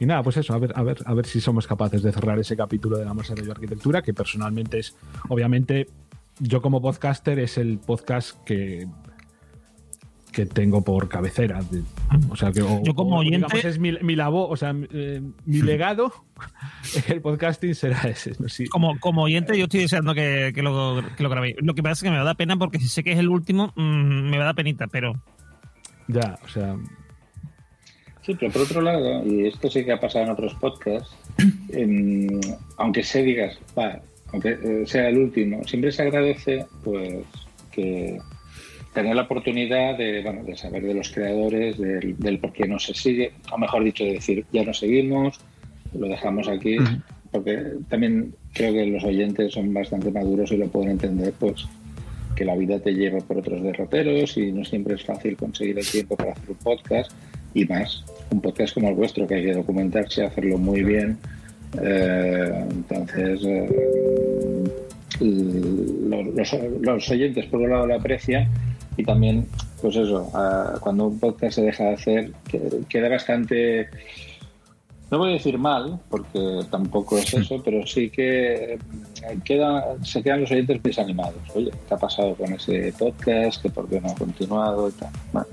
Y 0.00 0.06
nada, 0.06 0.22
pues 0.22 0.36
eso, 0.38 0.52
a 0.54 0.58
ver, 0.58 0.72
a 0.74 0.82
ver, 0.82 0.96
a 1.04 1.14
ver 1.14 1.26
si 1.26 1.40
somos 1.40 1.66
capaces 1.66 2.02
de 2.02 2.10
cerrar 2.10 2.38
ese 2.38 2.56
capítulo 2.56 2.96
de 2.98 3.04
la 3.04 3.14
Masa 3.14 3.34
de 3.34 3.48
Arquitectura, 3.50 4.02
que 4.02 4.12
personalmente 4.14 4.78
es, 4.80 4.96
obviamente, 5.28 5.86
yo 6.38 6.60
como 6.62 6.80
podcaster 6.80 7.38
es 7.38 7.58
el 7.58 7.78
podcast 7.78 8.42
que 8.44 8.88
que 10.32 10.46
tengo 10.46 10.80
por 10.84 11.08
cabecera. 11.08 11.58
o 12.30 12.36
sea 12.36 12.52
que 12.52 12.62
o- 12.62 12.80
Yo 12.84 12.94
como 12.94 13.16
oyente- 13.18 13.48
digamos, 13.48 13.64
es 13.64 13.80
mi, 13.80 13.90
mi 14.00 14.14
labor, 14.14 14.46
o 14.48 14.56
sea, 14.56 14.72
eh, 14.92 15.20
mi 15.44 15.60
legado 15.60 16.12
en 16.94 17.02
el 17.16 17.20
podcasting 17.20 17.74
será 17.74 18.00
ese. 18.02 18.34
¿no? 18.38 18.48
Sí. 18.48 18.66
Como, 18.68 18.96
como 19.00 19.22
oyente, 19.24 19.58
yo 19.58 19.64
estoy 19.64 19.80
deseando 19.80 20.14
que, 20.14 20.52
que 20.54 20.62
lo, 20.62 21.02
que 21.16 21.24
lo 21.24 21.30
grabéis. 21.30 21.56
Lo 21.60 21.74
que 21.74 21.82
pasa 21.82 21.94
es 21.94 22.02
que 22.04 22.10
me 22.16 22.24
da 22.24 22.34
pena 22.34 22.56
porque 22.56 22.78
si 22.78 22.86
sé 22.86 23.02
que 23.02 23.10
es 23.10 23.18
el 23.18 23.28
último, 23.28 23.72
mm, 23.74 24.30
me 24.30 24.36
va 24.38 24.44
a 24.44 24.46
dar 24.46 24.54
penita, 24.54 24.86
pero 24.86 25.14
Ya, 26.06 26.38
o 26.44 26.48
sea, 26.48 26.76
Sí, 28.22 28.36
pero 28.38 28.52
por 28.52 28.62
otro 28.62 28.82
lado, 28.82 29.24
y 29.24 29.46
esto 29.46 29.70
sí 29.70 29.84
que 29.84 29.92
ha 29.92 30.00
pasado 30.00 30.26
en 30.26 30.30
otros 30.32 30.54
podcasts, 30.54 31.14
em, 31.72 32.40
aunque 32.76 33.02
se 33.02 33.22
digas, 33.22 33.58
va, 33.78 34.00
aunque 34.32 34.58
eh, 34.62 34.82
sea 34.86 35.08
el 35.08 35.18
último, 35.18 35.64
siempre 35.66 35.90
se 35.90 36.02
agradece 36.02 36.66
pues 36.84 37.24
que 37.72 38.18
tener 38.92 39.14
la 39.14 39.22
oportunidad 39.22 39.96
de, 39.96 40.22
bueno, 40.22 40.44
de 40.44 40.56
saber 40.56 40.82
de 40.82 40.94
los 40.94 41.10
creadores, 41.10 41.78
del, 41.78 42.18
del 42.18 42.38
por 42.38 42.52
qué 42.52 42.66
no 42.66 42.78
se 42.78 42.92
sigue, 42.92 43.32
o 43.50 43.58
mejor 43.58 43.84
dicho, 43.84 44.04
de 44.04 44.14
decir, 44.14 44.44
ya 44.52 44.64
no 44.64 44.74
seguimos, 44.74 45.40
lo 45.94 46.08
dejamos 46.08 46.48
aquí, 46.48 46.76
porque 47.30 47.58
también 47.88 48.34
creo 48.52 48.72
que 48.72 48.86
los 48.86 49.04
oyentes 49.04 49.52
son 49.54 49.72
bastante 49.72 50.10
maduros 50.10 50.50
y 50.52 50.56
lo 50.56 50.68
pueden 50.68 50.92
entender, 50.92 51.32
pues 51.38 51.66
que 52.34 52.44
la 52.44 52.56
vida 52.56 52.78
te 52.78 52.94
lleva 52.94 53.18
por 53.18 53.38
otros 53.38 53.62
derroteros 53.62 54.36
y 54.36 54.52
no 54.52 54.64
siempre 54.64 54.94
es 54.94 55.04
fácil 55.04 55.36
conseguir 55.36 55.78
el 55.78 55.86
tiempo 55.86 56.16
para 56.16 56.32
hacer 56.32 56.50
un 56.50 56.56
podcast 56.56 57.12
y 57.54 57.64
más 57.64 58.04
un 58.30 58.40
podcast 58.40 58.74
como 58.74 58.88
el 58.88 58.94
vuestro 58.94 59.26
que 59.26 59.34
hay 59.36 59.44
que 59.46 59.54
documentarse, 59.54 60.24
hacerlo 60.24 60.56
muy 60.58 60.82
bien. 60.84 61.18
Eh, 61.82 62.64
entonces, 62.70 63.40
eh, 63.44 64.64
lo- 65.20 66.22
los, 66.22 66.56
los 66.80 67.10
oyentes 67.10 67.46
por 67.46 67.60
un 67.60 67.70
lado 67.70 67.86
lo 67.86 67.94
aprecian 67.96 68.48
y 68.96 69.04
también, 69.04 69.46
pues 69.80 69.96
eso, 69.96 70.30
ah, 70.34 70.74
cuando 70.80 71.08
un 71.08 71.18
podcast 71.18 71.54
se 71.56 71.62
deja 71.62 71.84
de 71.84 71.94
hacer, 71.94 72.32
que- 72.48 72.80
queda 72.88 73.08
bastante 73.08 73.88
no 75.10 75.18
voy 75.18 75.30
a 75.30 75.32
decir 75.32 75.58
mal, 75.58 75.98
porque 76.08 76.60
tampoco 76.70 77.18
es 77.18 77.34
eso, 77.34 77.60
pero 77.64 77.84
sí 77.84 78.10
que 78.10 78.74
eh, 78.74 78.78
queda, 79.44 79.96
se 80.04 80.22
quedan 80.22 80.42
los 80.42 80.52
oyentes 80.52 80.80
desanimados. 80.84 81.34
Oye, 81.54 81.72
¿qué 81.88 81.94
ha 81.94 81.96
pasado 81.96 82.36
con 82.36 82.52
ese 82.52 82.94
podcast? 82.96 83.60
¿Que 83.60 83.70
por 83.70 83.88
qué 83.88 84.00
no 84.00 84.08
ha 84.10 84.14
continuado? 84.14 84.88
Y 84.88 84.92
tal. 84.92 85.08
Bueno, 85.32 85.48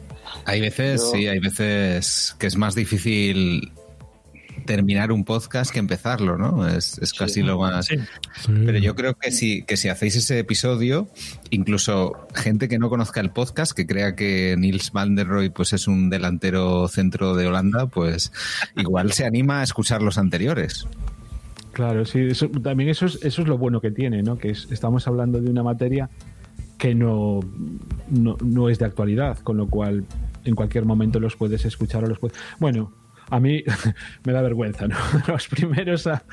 Hay 0.45 0.61
veces, 0.61 1.01
Yo- 1.01 1.11
sí, 1.11 1.27
hay 1.27 1.39
veces 1.39 2.35
que 2.39 2.47
es 2.47 2.57
más 2.57 2.75
difícil 2.75 3.71
terminar 4.65 5.11
un 5.11 5.23
podcast 5.23 5.71
que 5.71 5.79
empezarlo, 5.79 6.37
¿no? 6.37 6.67
Es, 6.67 6.97
es 6.97 7.13
casi 7.13 7.41
lo 7.41 7.59
más. 7.59 7.87
Pero 8.47 8.77
yo 8.79 8.95
creo 8.95 9.13
que 9.13 9.31
si, 9.31 9.61
que 9.63 9.77
si 9.77 9.87
hacéis 9.87 10.15
ese 10.17 10.39
episodio, 10.39 11.07
incluso 11.51 12.27
gente 12.35 12.67
que 12.67 12.77
no 12.79 12.89
conozca 12.89 13.21
el 13.21 13.29
podcast, 13.29 13.71
que 13.71 13.85
crea 13.85 14.15
que 14.15 14.55
Niels 14.57 14.91
van 14.91 15.15
der 15.15 15.27
Rohe 15.27 15.51
pues, 15.51 15.73
es 15.73 15.87
un 15.87 16.09
delantero 16.09 16.87
centro 16.87 17.35
de 17.35 17.47
Holanda, 17.47 17.85
pues 17.85 18.31
igual 18.75 19.13
se 19.13 19.25
anima 19.25 19.61
a 19.61 19.63
escuchar 19.63 20.01
los 20.01 20.17
anteriores. 20.17 20.85
Claro, 21.71 22.03
sí, 22.05 22.19
eso- 22.21 22.49
también 22.49 22.89
eso 22.89 23.05
es, 23.05 23.19
eso 23.21 23.43
es 23.43 23.47
lo 23.47 23.57
bueno 23.57 23.79
que 23.79 23.91
tiene, 23.91 24.23
¿no? 24.23 24.37
Que 24.37 24.49
es- 24.49 24.67
estamos 24.71 25.07
hablando 25.07 25.39
de 25.39 25.49
una 25.51 25.63
materia 25.63 26.09
que 26.77 26.93
no, 26.95 27.39
no, 28.09 28.37
no 28.43 28.69
es 28.69 28.79
de 28.79 28.85
actualidad, 28.85 29.39
con 29.39 29.57
lo 29.57 29.67
cual 29.67 30.05
en 30.45 30.55
cualquier 30.55 30.85
momento 30.85 31.19
los 31.19 31.35
puedes 31.35 31.65
escuchar 31.65 32.03
o 32.03 32.07
los 32.07 32.19
puedes... 32.19 32.37
Bueno, 32.59 32.91
a 33.29 33.39
mí 33.39 33.63
me 34.25 34.33
da 34.33 34.41
vergüenza, 34.41 34.87
¿no? 34.87 34.95
Los 35.27 35.47
primeros 35.47 36.07
a- 36.07 36.23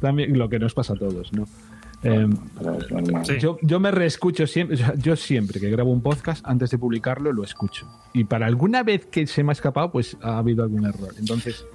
también 0.00 0.38
lo 0.38 0.48
que 0.48 0.58
nos 0.58 0.74
pasa 0.74 0.92
a 0.92 0.96
todos, 0.96 1.32
¿no? 1.32 1.44
Eh, 2.02 2.28
yo, 3.40 3.58
yo 3.62 3.80
me 3.80 3.90
reescucho 3.90 4.46
siempre, 4.46 4.76
yo 4.98 5.16
siempre 5.16 5.58
que 5.58 5.70
grabo 5.70 5.90
un 5.90 6.02
podcast, 6.02 6.44
antes 6.46 6.70
de 6.70 6.78
publicarlo, 6.78 7.32
lo 7.32 7.42
escucho. 7.42 7.86
Y 8.12 8.24
para 8.24 8.46
alguna 8.46 8.82
vez 8.82 9.06
que 9.06 9.26
se 9.26 9.42
me 9.42 9.50
ha 9.50 9.54
escapado, 9.54 9.90
pues 9.90 10.16
ha 10.22 10.38
habido 10.38 10.62
algún 10.62 10.84
error. 10.86 11.14
Entonces, 11.18 11.66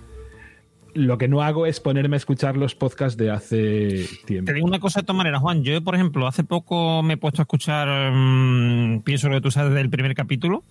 lo 0.93 1.17
que 1.17 1.27
no 1.27 1.41
hago 1.41 1.65
es 1.65 1.79
ponerme 1.79 2.15
a 2.15 2.17
escuchar 2.17 2.57
los 2.57 2.75
podcasts 2.75 3.17
de 3.17 3.31
hace 3.31 4.05
tiempo. 4.25 4.47
Te 4.47 4.53
digo 4.53 4.67
una 4.67 4.79
cosa 4.79 5.01
de 5.01 5.05
todas 5.05 5.17
maneras, 5.17 5.41
Juan. 5.41 5.63
Yo, 5.63 5.81
por 5.83 5.95
ejemplo, 5.95 6.27
hace 6.27 6.43
poco 6.43 7.01
me 7.03 7.13
he 7.13 7.17
puesto 7.17 7.41
a 7.41 7.43
escuchar, 7.43 8.11
mm, 8.13 9.01
pienso 9.03 9.29
lo 9.29 9.35
que 9.35 9.41
tú 9.41 9.51
sabes 9.51 9.73
del 9.73 9.89
primer 9.89 10.15
capítulo, 10.15 10.63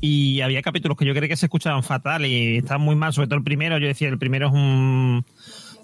y 0.00 0.40
había 0.40 0.62
capítulos 0.62 0.96
que 0.96 1.04
yo 1.04 1.12
creía 1.12 1.28
que 1.28 1.36
se 1.36 1.46
escuchaban 1.46 1.82
fatal 1.82 2.24
y 2.24 2.56
estaban 2.56 2.80
muy 2.80 2.96
mal, 2.96 3.12
sobre 3.12 3.28
todo 3.28 3.38
el 3.38 3.44
primero. 3.44 3.78
Yo 3.78 3.86
decía, 3.86 4.08
el 4.08 4.18
primero 4.18 4.48
es 4.48 4.52
un 4.54 5.24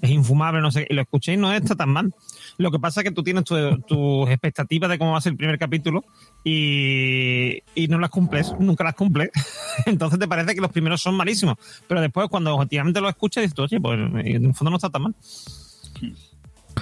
es 0.02 0.10
infumable, 0.10 0.60
no 0.60 0.70
sé, 0.70 0.86
y 0.88 0.94
lo 0.94 1.02
escuché 1.02 1.32
y 1.34 1.36
no 1.36 1.52
está 1.52 1.74
tan 1.74 1.88
mal. 1.90 2.12
Lo 2.58 2.70
que 2.70 2.78
pasa 2.78 3.00
es 3.00 3.04
que 3.04 3.10
tú 3.12 3.22
tienes 3.22 3.44
tu- 3.44 3.80
tus 3.86 4.28
expectativas 4.30 4.88
de 4.90 4.98
cómo 4.98 5.12
va 5.12 5.18
a 5.18 5.20
ser 5.20 5.32
el 5.32 5.36
primer 5.38 5.58
capítulo 5.58 6.04
y, 6.44 7.62
y 7.74 7.88
no 7.88 7.98
las 7.98 8.10
cumples, 8.10 8.54
nunca 8.58 8.84
las 8.84 8.94
cumples. 8.94 9.30
Entonces 9.86 10.18
te 10.18 10.28
parece 10.28 10.54
que 10.54 10.60
los 10.60 10.70
primeros 10.72 11.00
son 11.00 11.14
malísimos, 11.16 11.56
pero 11.86 12.00
después 12.00 12.28
cuando 12.28 12.54
objetivamente 12.54 13.00
lo 13.00 13.08
escuchas 13.08 13.42
dices, 13.42 13.58
oye, 13.58 13.80
pues 13.80 13.98
en 13.98 14.44
el 14.46 14.54
fondo 14.54 14.70
no 14.70 14.76
está 14.76 14.90
tan 14.90 15.02
mal. 15.02 15.14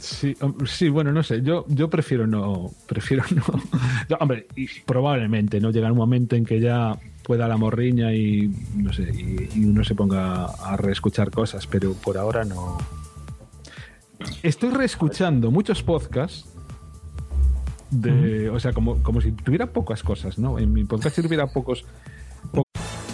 Sí, 0.01 0.35
sí, 0.67 0.89
bueno, 0.89 1.13
no 1.13 1.23
sé, 1.23 1.41
yo, 1.43 1.65
yo 1.69 1.89
prefiero 1.89 2.27
no, 2.27 2.73
prefiero 2.87 3.23
no. 3.31 3.45
Hombre, 4.21 4.47
probablemente 4.85 5.61
no 5.61 5.71
llega 5.71 5.91
un 5.91 5.97
momento 5.97 6.35
en 6.37 6.45
que 6.45 6.61
ya 6.61 6.99
pueda 7.23 7.47
la 7.49 7.57
morriña 7.57 8.13
y 8.13 8.51
no 8.77 8.93
sé, 8.93 9.09
y 9.55 9.65
uno 9.65 9.83
se 9.85 9.95
ponga 9.95 10.47
a 10.47 10.77
reescuchar 10.77 11.31
cosas, 11.31 11.67
pero 11.67 11.95
por 11.95 12.19
ahora 12.19 12.45
no. 12.45 12.77
Estoy 14.43 14.71
reescuchando 14.71 15.51
muchos 15.51 15.83
podcasts 15.83 16.49
de, 17.91 18.51
o 18.51 18.59
sea, 18.59 18.73
como, 18.73 19.03
como 19.03 19.21
si 19.21 19.33
tuviera 19.33 19.73
pocas 19.73 20.03
cosas, 20.03 20.39
¿no? 20.39 20.59
En 20.59 20.73
mi 20.73 20.85
podcast 20.85 21.17
si 21.17 21.23
tuviera 21.23 21.47
pocos 21.47 21.85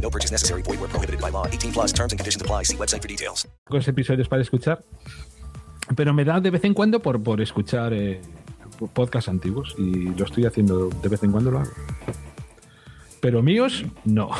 No 0.00 0.10
purchase 0.10 0.30
necessary. 0.30 0.62
Void 0.62 0.80
where 0.80 0.88
prohibited 0.88 1.20
by 1.20 1.30
law. 1.30 1.46
18 1.46 1.72
plus 1.72 1.92
terms 1.92 2.12
and 2.12 2.18
conditions 2.20 2.42
apply. 2.42 2.64
See 2.64 2.76
website 2.76 3.00
for 3.00 3.08
details. 3.08 3.48
pocos 3.64 3.88
episodios 3.88 4.28
para 4.28 4.42
escuchar, 4.42 4.84
pero 5.96 6.12
me 6.12 6.24
da 6.24 6.40
de 6.40 6.50
vez 6.50 6.64
en 6.64 6.74
cuando 6.74 7.00
por, 7.00 7.22
por 7.22 7.40
escuchar 7.40 7.92
eh, 7.92 8.20
podcasts 8.92 9.28
antiguos 9.28 9.74
y 9.78 10.10
lo 10.14 10.24
estoy 10.24 10.46
haciendo 10.46 10.88
de 10.90 11.08
vez 11.08 11.22
en 11.22 11.32
cuando 11.32 11.50
lo 11.50 11.60
hago. 11.60 11.70
Pero 13.20 13.42
míos, 13.42 13.84
no. 14.04 14.30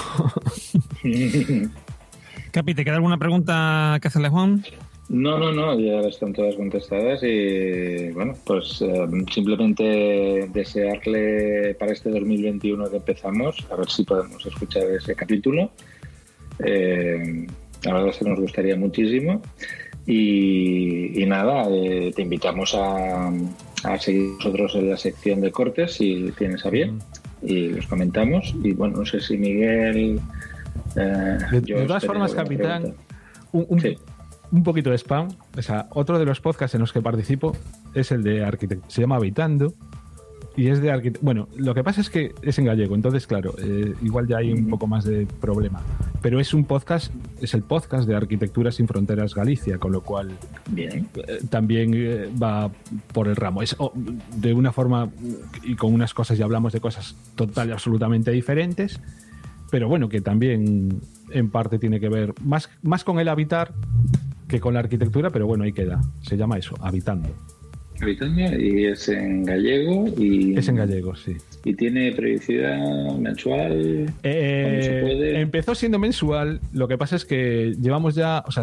Capi, 2.52 2.74
¿te 2.74 2.84
queda 2.84 2.96
alguna 2.96 3.18
pregunta 3.18 3.98
que 4.00 4.08
hacerle 4.08 4.28
a 4.28 4.30
Juan? 4.30 4.64
No, 5.10 5.38
no, 5.38 5.52
no, 5.52 5.78
ya 5.78 6.00
están 6.00 6.32
todas 6.32 6.54
contestadas 6.56 7.20
y 7.22 8.08
bueno, 8.12 8.32
pues 8.46 8.80
eh, 8.80 9.06
simplemente 9.32 10.48
desearle 10.52 11.74
para 11.78 11.92
este 11.92 12.08
2021 12.10 12.90
que 12.90 12.96
empezamos, 12.96 13.56
a 13.70 13.76
ver 13.76 13.90
si 13.90 14.02
podemos 14.04 14.44
escuchar 14.46 14.84
ese 14.90 15.14
capítulo. 15.14 15.70
Eh, 16.64 17.46
la 17.84 17.92
verdad 17.92 18.08
es 18.10 18.16
que 18.18 18.24
nos 18.24 18.40
gustaría 18.40 18.76
muchísimo. 18.76 19.42
Y, 20.06 21.22
y 21.22 21.26
nada, 21.26 21.66
eh, 21.70 22.12
te 22.14 22.22
invitamos 22.22 22.74
a, 22.74 23.28
a 23.84 23.98
seguir 23.98 24.30
nosotros 24.36 24.74
en 24.74 24.90
la 24.90 24.96
sección 24.98 25.40
de 25.40 25.50
cortes 25.50 25.94
si 25.94 26.30
tienes 26.36 26.64
a 26.66 26.70
bien 26.70 26.98
y 27.42 27.68
los 27.68 27.86
comentamos. 27.86 28.54
Y 28.62 28.72
bueno, 28.72 28.98
no 28.98 29.06
sé 29.06 29.20
si 29.20 29.36
Miguel... 29.36 30.18
eh, 30.96 31.38
De, 31.52 31.62
yo 31.62 31.78
de 31.78 31.86
todas 31.86 32.04
formas, 32.04 32.32
capitán, 32.34 32.94
un, 33.52 33.66
un- 33.68 33.78
un 34.52 34.62
poquito 34.62 34.90
de 34.90 34.98
spam. 34.98 35.28
O 35.56 35.62
sea, 35.62 35.88
otro 35.90 36.18
de 36.18 36.24
los 36.24 36.40
podcasts 36.40 36.74
en 36.74 36.80
los 36.80 36.92
que 36.92 37.00
participo 37.00 37.56
es 37.94 38.12
el 38.12 38.22
de 38.22 38.44
arquitecto. 38.44 38.88
Se 38.88 39.00
llama 39.00 39.16
Habitando. 39.16 39.74
Y 40.56 40.68
es 40.68 40.80
de 40.80 40.92
arquitecto. 40.92 41.24
Bueno, 41.24 41.48
lo 41.56 41.74
que 41.74 41.82
pasa 41.82 42.00
es 42.00 42.08
que 42.08 42.32
es 42.42 42.58
en 42.60 42.66
gallego, 42.66 42.94
entonces, 42.94 43.26
claro, 43.26 43.54
eh, 43.58 43.92
igual 44.02 44.28
ya 44.28 44.36
hay 44.36 44.52
un 44.52 44.68
poco 44.68 44.86
más 44.86 45.04
de 45.04 45.26
problema. 45.40 45.82
Pero 46.22 46.38
es 46.38 46.54
un 46.54 46.64
podcast, 46.64 47.12
es 47.40 47.54
el 47.54 47.64
podcast 47.64 48.06
de 48.06 48.14
Arquitectura 48.14 48.70
sin 48.70 48.86
Fronteras 48.86 49.34
Galicia, 49.34 49.78
con 49.78 49.90
lo 49.90 50.02
cual 50.02 50.30
Bien. 50.70 51.08
eh, 51.16 51.40
también 51.50 51.92
eh, 51.94 52.30
va 52.40 52.70
por 53.12 53.26
el 53.26 53.34
ramo. 53.34 53.62
Es 53.62 53.74
oh, 53.78 53.92
de 54.36 54.54
una 54.54 54.70
forma 54.70 55.10
y 55.64 55.74
con 55.74 55.92
unas 55.92 56.14
cosas, 56.14 56.38
ya 56.38 56.44
hablamos 56.44 56.72
de 56.72 56.80
cosas 56.80 57.16
total 57.34 57.70
y 57.70 57.72
absolutamente 57.72 58.30
diferentes, 58.30 59.00
pero 59.72 59.88
bueno, 59.88 60.08
que 60.08 60.20
también 60.20 61.00
en 61.30 61.50
parte 61.50 61.80
tiene 61.80 61.98
que 61.98 62.08
ver 62.08 62.32
más, 62.44 62.70
más 62.82 63.02
con 63.02 63.18
el 63.18 63.28
habitar 63.28 63.74
que 64.54 64.60
con 64.60 64.74
la 64.74 64.80
arquitectura, 64.80 65.30
pero 65.30 65.48
bueno, 65.48 65.64
ahí 65.64 65.72
queda. 65.72 66.00
Se 66.22 66.36
llama 66.36 66.56
eso, 66.56 66.76
habitando. 66.80 67.28
Habitando 68.00 68.40
y 68.56 68.84
es 68.86 69.08
en 69.08 69.42
gallego 69.44 70.06
y 70.16 70.56
Es 70.56 70.68
en 70.68 70.76
gallego, 70.76 71.16
sí. 71.16 71.36
y 71.64 71.74
tiene 71.74 72.12
periodicidad 72.12 72.78
mensual. 73.18 74.12
Eh, 74.22 74.62
¿Cuándo 74.62 74.82
se 74.84 75.00
puede? 75.00 75.40
empezó 75.40 75.74
siendo 75.74 75.98
mensual, 75.98 76.60
lo 76.72 76.86
que 76.86 76.96
pasa 76.96 77.16
es 77.16 77.24
que 77.24 77.74
llevamos 77.80 78.14
ya, 78.14 78.44
o 78.46 78.52
sea, 78.52 78.62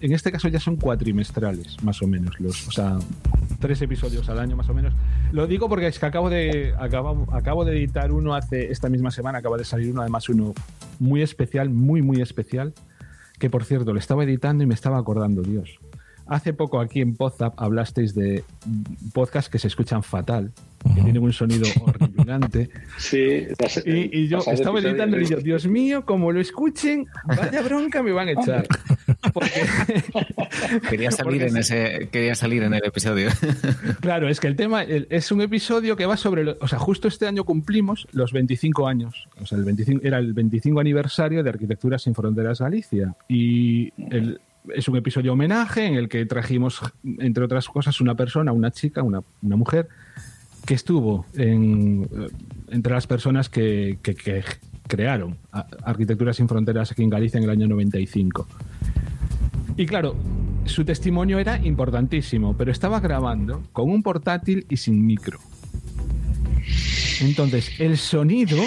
en 0.00 0.12
este 0.12 0.30
caso 0.30 0.46
ya 0.46 0.60
son 0.60 0.76
cuatrimestrales, 0.76 1.82
más 1.82 2.00
o 2.02 2.06
menos, 2.06 2.38
los, 2.38 2.68
o 2.68 2.70
sea, 2.70 2.98
tres 3.60 3.82
episodios 3.82 4.28
al 4.28 4.38
año 4.38 4.54
más 4.56 4.68
o 4.68 4.74
menos. 4.74 4.94
Lo 5.32 5.48
digo 5.48 5.68
porque 5.68 5.88
es 5.88 5.98
que 5.98 6.06
acabo 6.06 6.30
de, 6.30 6.72
acabo, 6.78 7.26
acabo 7.32 7.64
de 7.64 7.78
editar 7.78 8.12
uno 8.12 8.34
hace, 8.34 8.70
esta 8.70 8.88
misma 8.88 9.10
semana 9.10 9.38
acaba 9.38 9.56
de 9.56 9.64
salir 9.64 9.90
uno, 9.90 10.02
además 10.02 10.28
uno 10.28 10.54
muy 11.00 11.22
especial, 11.22 11.68
muy, 11.68 12.00
muy 12.02 12.20
especial, 12.20 12.74
que 13.42 13.50
por 13.50 13.64
cierto, 13.64 13.92
lo 13.92 13.98
estaba 13.98 14.22
editando 14.22 14.62
y 14.62 14.68
me 14.68 14.74
estaba 14.74 14.98
acordando, 14.98 15.42
Dios. 15.42 15.80
Hace 16.26 16.52
poco 16.52 16.78
aquí 16.78 17.00
en 17.00 17.16
Podzap 17.16 17.54
hablasteis 17.60 18.14
de 18.14 18.44
podcasts 19.12 19.50
que 19.50 19.58
se 19.58 19.66
escuchan 19.66 20.04
fatal, 20.04 20.52
que 20.94 21.00
tienen 21.02 21.22
un 21.22 21.32
sonido 21.32 21.66
horripilante. 21.82 22.70
Sí, 22.98 23.46
Y, 23.86 24.20
y 24.20 24.28
yo 24.28 24.38
estaba 24.46 24.80
editando 24.80 25.20
y 25.20 25.26
yo, 25.26 25.38
Dios 25.38 25.66
mío, 25.66 26.04
como 26.04 26.32
lo 26.32 26.40
escuchen, 26.40 27.06
vaya 27.24 27.62
bronca 27.62 28.02
me 28.02 28.12
van 28.12 28.28
a 28.28 28.32
echar. 28.32 28.66
Quería 30.88 31.10
salir 31.10 31.40
Porque 31.40 31.46
en 31.46 31.56
ese, 31.56 32.08
quería 32.10 32.34
salir 32.34 32.62
en 32.62 32.74
el 32.74 32.84
episodio. 32.84 33.28
Claro, 34.00 34.28
es 34.28 34.40
que 34.40 34.46
el 34.48 34.56
tema 34.56 34.82
el- 34.82 35.06
es 35.10 35.30
un 35.32 35.40
episodio 35.40 35.96
que 35.96 36.06
va 36.06 36.16
sobre, 36.16 36.44
lo- 36.44 36.56
o 36.60 36.68
sea, 36.68 36.78
justo 36.78 37.08
este 37.08 37.26
año 37.26 37.44
cumplimos 37.44 38.06
los 38.12 38.32
25 38.32 38.86
años, 38.86 39.28
o 39.40 39.46
sea, 39.46 39.58
el 39.58 39.64
25, 39.64 40.00
era 40.04 40.18
el 40.18 40.32
25 40.32 40.80
aniversario 40.80 41.42
de 41.42 41.50
Arquitectura 41.50 41.98
sin 41.98 42.14
Fronteras 42.14 42.60
Galicia 42.60 43.14
y 43.28 43.92
el- 44.10 44.40
es 44.74 44.86
un 44.88 44.96
episodio 44.96 45.32
homenaje 45.32 45.86
en 45.86 45.94
el 45.94 46.08
que 46.08 46.24
trajimos, 46.24 46.80
entre 47.18 47.44
otras 47.44 47.66
cosas, 47.68 48.00
una 48.00 48.14
persona, 48.14 48.52
una 48.52 48.70
chica, 48.70 49.02
una, 49.02 49.20
una 49.42 49.56
mujer 49.56 49.88
que 50.66 50.74
estuvo 50.74 51.26
en, 51.34 52.04
eh, 52.04 52.28
entre 52.70 52.92
las 52.94 53.06
personas 53.06 53.48
que, 53.48 53.98
que- 54.02 54.14
que 54.14 54.42
crearon 54.88 55.38
Arquitectura 55.84 56.32
sin 56.34 56.48
Fronteras 56.48 56.92
aquí 56.92 57.02
en 57.02 57.10
Galicia 57.10 57.38
en 57.38 57.44
el 57.44 57.50
año 57.50 57.66
95. 57.68 58.46
Y 59.76 59.86
claro, 59.86 60.14
su 60.66 60.84
testimonio 60.84 61.38
era 61.38 61.58
importantísimo, 61.64 62.54
pero 62.56 62.70
estaba 62.70 63.00
grabando 63.00 63.62
con 63.72 63.88
un 63.90 64.02
portátil 64.02 64.66
y 64.68 64.76
sin 64.76 65.04
micro. 65.06 65.38
Entonces, 67.20 67.70
el 67.80 67.96
sonido, 67.98 68.58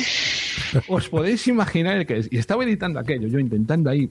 os 0.87 1.09
podéis 1.09 1.47
imaginar 1.47 1.97
el 1.97 2.05
que 2.05 2.17
es. 2.19 2.27
Y 2.31 2.37
estaba 2.37 2.63
editando 2.63 2.99
aquello, 2.99 3.27
yo 3.27 3.37
intentando 3.39 3.89
ahí 3.89 4.09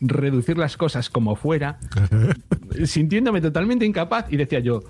reducir 0.00 0.56
las 0.58 0.76
cosas 0.76 1.10
como 1.10 1.34
fuera, 1.36 1.78
sintiéndome 2.84 3.40
totalmente 3.40 3.84
incapaz 3.84 4.26
y 4.32 4.36
decía 4.36 4.60
yo, 4.60 4.82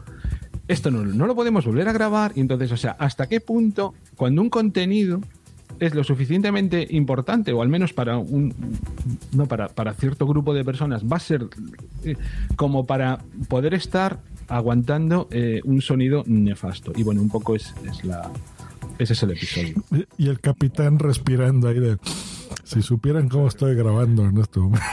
esto 0.70 0.90
no, 0.90 1.04
no 1.04 1.26
lo 1.26 1.34
podemos 1.34 1.64
volver 1.66 1.88
a 1.88 1.92
grabar. 1.92 2.32
Y 2.36 2.40
entonces, 2.40 2.70
o 2.72 2.76
sea, 2.76 2.92
¿hasta 2.92 3.28
qué 3.28 3.40
punto, 3.40 3.94
cuando 4.16 4.40
un 4.40 4.50
contenido 4.50 5.20
es 5.80 5.94
lo 5.94 6.04
suficientemente 6.04 6.86
importante, 6.90 7.52
o 7.52 7.62
al 7.62 7.68
menos 7.68 7.92
para 7.92 8.18
un 8.18 8.54
no 9.32 9.46
para, 9.46 9.68
para 9.68 9.94
cierto 9.94 10.26
grupo 10.26 10.54
de 10.54 10.64
personas, 10.64 11.04
va 11.04 11.16
a 11.16 11.20
ser 11.20 11.46
eh, 12.04 12.16
como 12.56 12.86
para 12.86 13.18
poder 13.48 13.74
estar 13.74 14.20
aguantando 14.46 15.28
eh, 15.30 15.60
un 15.64 15.80
sonido 15.80 16.22
nefasto. 16.26 16.92
Y 16.94 17.02
bueno, 17.02 17.22
un 17.22 17.30
poco 17.30 17.56
es, 17.56 17.74
es 17.88 18.04
la 18.04 18.30
ese 18.98 19.14
es 19.14 19.22
el 19.22 19.30
episodio. 19.30 19.82
Y 20.18 20.28
el 20.28 20.40
capitán 20.40 20.98
respirando 20.98 21.68
ahí 21.68 21.80
de... 21.80 21.96
Si 22.64 22.82
supieran 22.82 23.28
cómo 23.28 23.48
estoy 23.48 23.74
grabando 23.74 24.24
en 24.26 24.38
este 24.38 24.60
momento. 24.60 24.84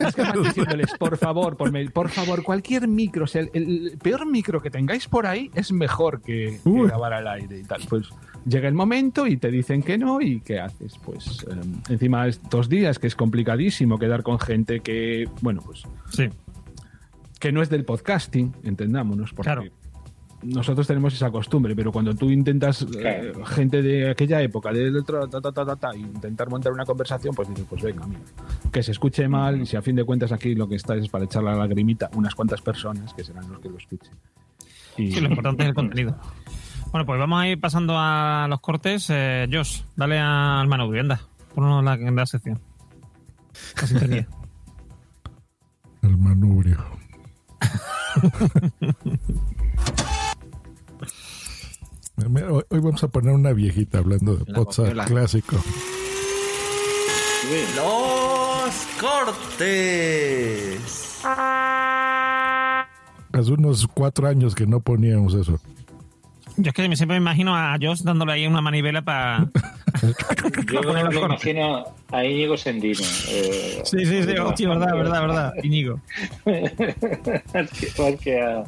Es 0.00 0.14
que 0.14 0.22
van 0.22 0.42
diciéndoles, 0.42 0.92
por 0.98 1.16
favor, 1.18 1.56
por, 1.56 1.70
me- 1.72 1.90
por 1.90 2.08
favor, 2.08 2.42
cualquier 2.42 2.88
micro, 2.88 3.24
o 3.24 3.26
sea, 3.26 3.42
el, 3.42 3.50
el 3.54 3.98
peor 4.02 4.26
micro 4.26 4.60
que 4.60 4.70
tengáis 4.70 5.08
por 5.08 5.26
ahí 5.26 5.50
es 5.54 5.72
mejor 5.72 6.20
que, 6.22 6.60
grabar 6.64 7.12
al 7.12 7.28
aire 7.28 7.58
y 7.60 7.62
tal. 7.64 7.80
Pues 7.88 8.08
llega 8.46 8.68
el 8.68 8.74
momento 8.74 9.26
y 9.26 9.36
te 9.36 9.50
dicen 9.50 9.82
que 9.82 9.98
no 9.98 10.20
y 10.20 10.40
¿qué 10.40 10.58
haces? 10.60 10.94
Pues 11.04 11.44
eh, 11.50 11.54
encima 11.90 12.26
estos 12.26 12.68
días 12.68 12.98
que 12.98 13.06
es 13.06 13.14
complicadísimo 13.14 13.98
quedar 13.98 14.22
con 14.22 14.38
gente 14.40 14.80
que, 14.80 15.28
bueno, 15.40 15.60
pues 15.64 15.82
Sí. 16.10 16.28
que 17.38 17.52
no 17.52 17.62
es 17.62 17.68
del 17.70 17.84
podcasting, 17.84 18.54
entendámonos, 18.64 19.32
porque 19.32 19.46
Claro. 19.46 19.64
Nosotros 20.42 20.86
tenemos 20.86 21.14
esa 21.14 21.30
costumbre, 21.30 21.74
pero 21.76 21.92
cuando 21.92 22.14
tú 22.14 22.30
intentas, 22.30 22.86
eh, 22.98 23.32
gente 23.46 23.82
de 23.82 24.10
aquella 24.10 24.42
época, 24.42 24.72
de 24.72 24.96
otro, 24.96 25.28
ta, 25.28 25.40
ta, 25.40 25.52
ta, 25.52 25.64
ta, 25.64 25.76
ta, 25.76 25.96
intentar 25.96 26.48
montar 26.48 26.72
una 26.72 26.84
conversación, 26.84 27.34
pues 27.34 27.48
dices, 27.48 27.64
pues 27.68 27.82
venga, 27.82 28.06
mira, 28.06 28.20
que 28.72 28.82
se 28.82 28.92
escuche 28.92 29.28
mal, 29.28 29.60
y 29.60 29.66
si 29.66 29.76
a 29.76 29.82
fin 29.82 29.96
de 29.96 30.04
cuentas 30.04 30.32
aquí 30.32 30.54
lo 30.54 30.68
que 30.68 30.76
está 30.76 30.96
es 30.96 31.08
para 31.08 31.24
echar 31.24 31.42
la 31.42 31.54
lagrimita 31.54 32.10
unas 32.14 32.34
cuantas 32.34 32.60
personas, 32.60 33.14
que 33.14 33.24
serán 33.24 33.50
los 33.50 33.60
que 33.60 33.68
lo 33.68 33.76
escuchen. 33.76 34.14
Y, 34.96 35.12
Sí, 35.12 35.20
lo 35.20 35.28
importante 35.28 35.62
es 35.62 35.68
el 35.70 35.74
contenido. 35.76 36.16
Bueno, 36.90 37.06
pues 37.06 37.18
vamos 37.18 37.40
a 37.40 37.48
ir 37.48 37.58
pasando 37.58 37.94
a 37.96 38.46
los 38.50 38.60
cortes. 38.60 39.06
Eh, 39.08 39.48
Josh, 39.50 39.82
dale 39.96 40.18
al 40.18 40.68
manubrio, 40.68 41.00
anda. 41.00 41.20
Ponnos 41.54 41.82
la, 41.82 41.96
la 41.96 42.26
sección. 42.26 42.60
La 43.80 43.86
sintonía. 43.86 44.28
El 46.02 46.16
manubrio. 46.18 46.78
Hoy 52.24 52.62
hoy 52.68 52.80
vamos 52.80 53.02
a 53.02 53.08
poner 53.08 53.34
una 53.34 53.52
viejita 53.52 53.98
hablando 53.98 54.36
de 54.36 54.52
WhatsApp 54.52 54.94
clásico. 55.06 55.56
Los 57.76 58.86
cortes. 59.00 60.78
Hace 63.32 63.52
unos 63.52 63.88
cuatro 63.88 64.28
años 64.28 64.54
que 64.54 64.66
no 64.66 64.80
poníamos 64.80 65.34
eso. 65.34 65.58
Yo 66.56 66.68
es 66.68 66.74
que 66.74 66.96
siempre 66.96 67.18
me 67.18 67.22
imagino 67.22 67.56
a 67.56 67.76
Josh 67.80 68.02
dándole 68.02 68.32
ahí 68.32 68.46
una 68.46 68.60
manivela 68.60 69.02
para. 69.02 69.48
Yo 70.72 70.82
me 70.92 71.02
lo 71.02 71.26
imagino 71.26 71.84
a 72.12 72.24
Íñigo 72.24 72.56
Sendino. 72.56 73.00
eh, 73.28 73.80
Sí, 73.84 74.04
sí, 74.04 74.22
sí, 74.22 74.38
hostia, 74.38 74.68
verdad, 74.68 74.94
verdad, 74.94 75.20
verdad. 75.22 75.52
Íñigo. 75.62 76.00
más 76.46 77.70
que, 77.70 78.02
más 78.02 78.20
que 78.20 78.40
a- 78.40 78.64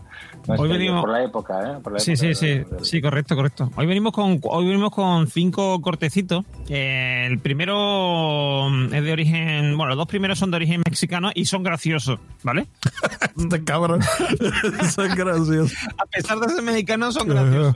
más 0.47 0.61
Hoy 0.61 0.69
que 0.69 0.75
venimos- 0.79 1.01
Por 1.01 1.11
la 1.11 1.25
época, 1.25 1.73
¿eh? 1.73 1.81
Por 1.83 1.93
la 1.95 1.99
Sí, 2.01 2.13
época 2.13 2.27
sí, 2.29 2.35
sí, 2.35 2.47
de- 2.49 2.67
sí, 2.85 3.01
correcto, 3.01 3.35
correcto. 3.35 3.71
Hoy 3.77 3.87
venimos 3.87 4.13
con, 4.13 4.39
hoy 4.43 4.67
venimos 4.67 4.91
con 4.91 5.27
cinco 5.29 5.81
cortecitos. 5.81 6.45
Eh, 6.69 7.27
el 7.31 7.39
primero 7.39 8.69
mm, 8.71 8.93
es 8.95 9.05
de 9.05 9.13
origen, 9.13 9.77
bueno, 9.77 9.91
los 9.91 9.97
dos 9.97 10.07
primeros 10.07 10.39
son 10.39 10.51
de 10.51 10.57
origen 10.57 10.83
mexicano 10.87 11.31
y 11.35 11.47
son 11.47 11.63
graciosos, 11.63 12.19
¿vale? 12.43 12.67
Este 13.39 13.65
cabrón. 13.65 14.01
Son 14.95 15.09
graciosos. 15.15 15.73
A 15.99 16.07
pesar 16.07 16.39
de 16.39 16.49
ser 16.55 16.63
mexicanos, 16.63 17.15
son 17.15 17.27
graciosos. 17.29 17.75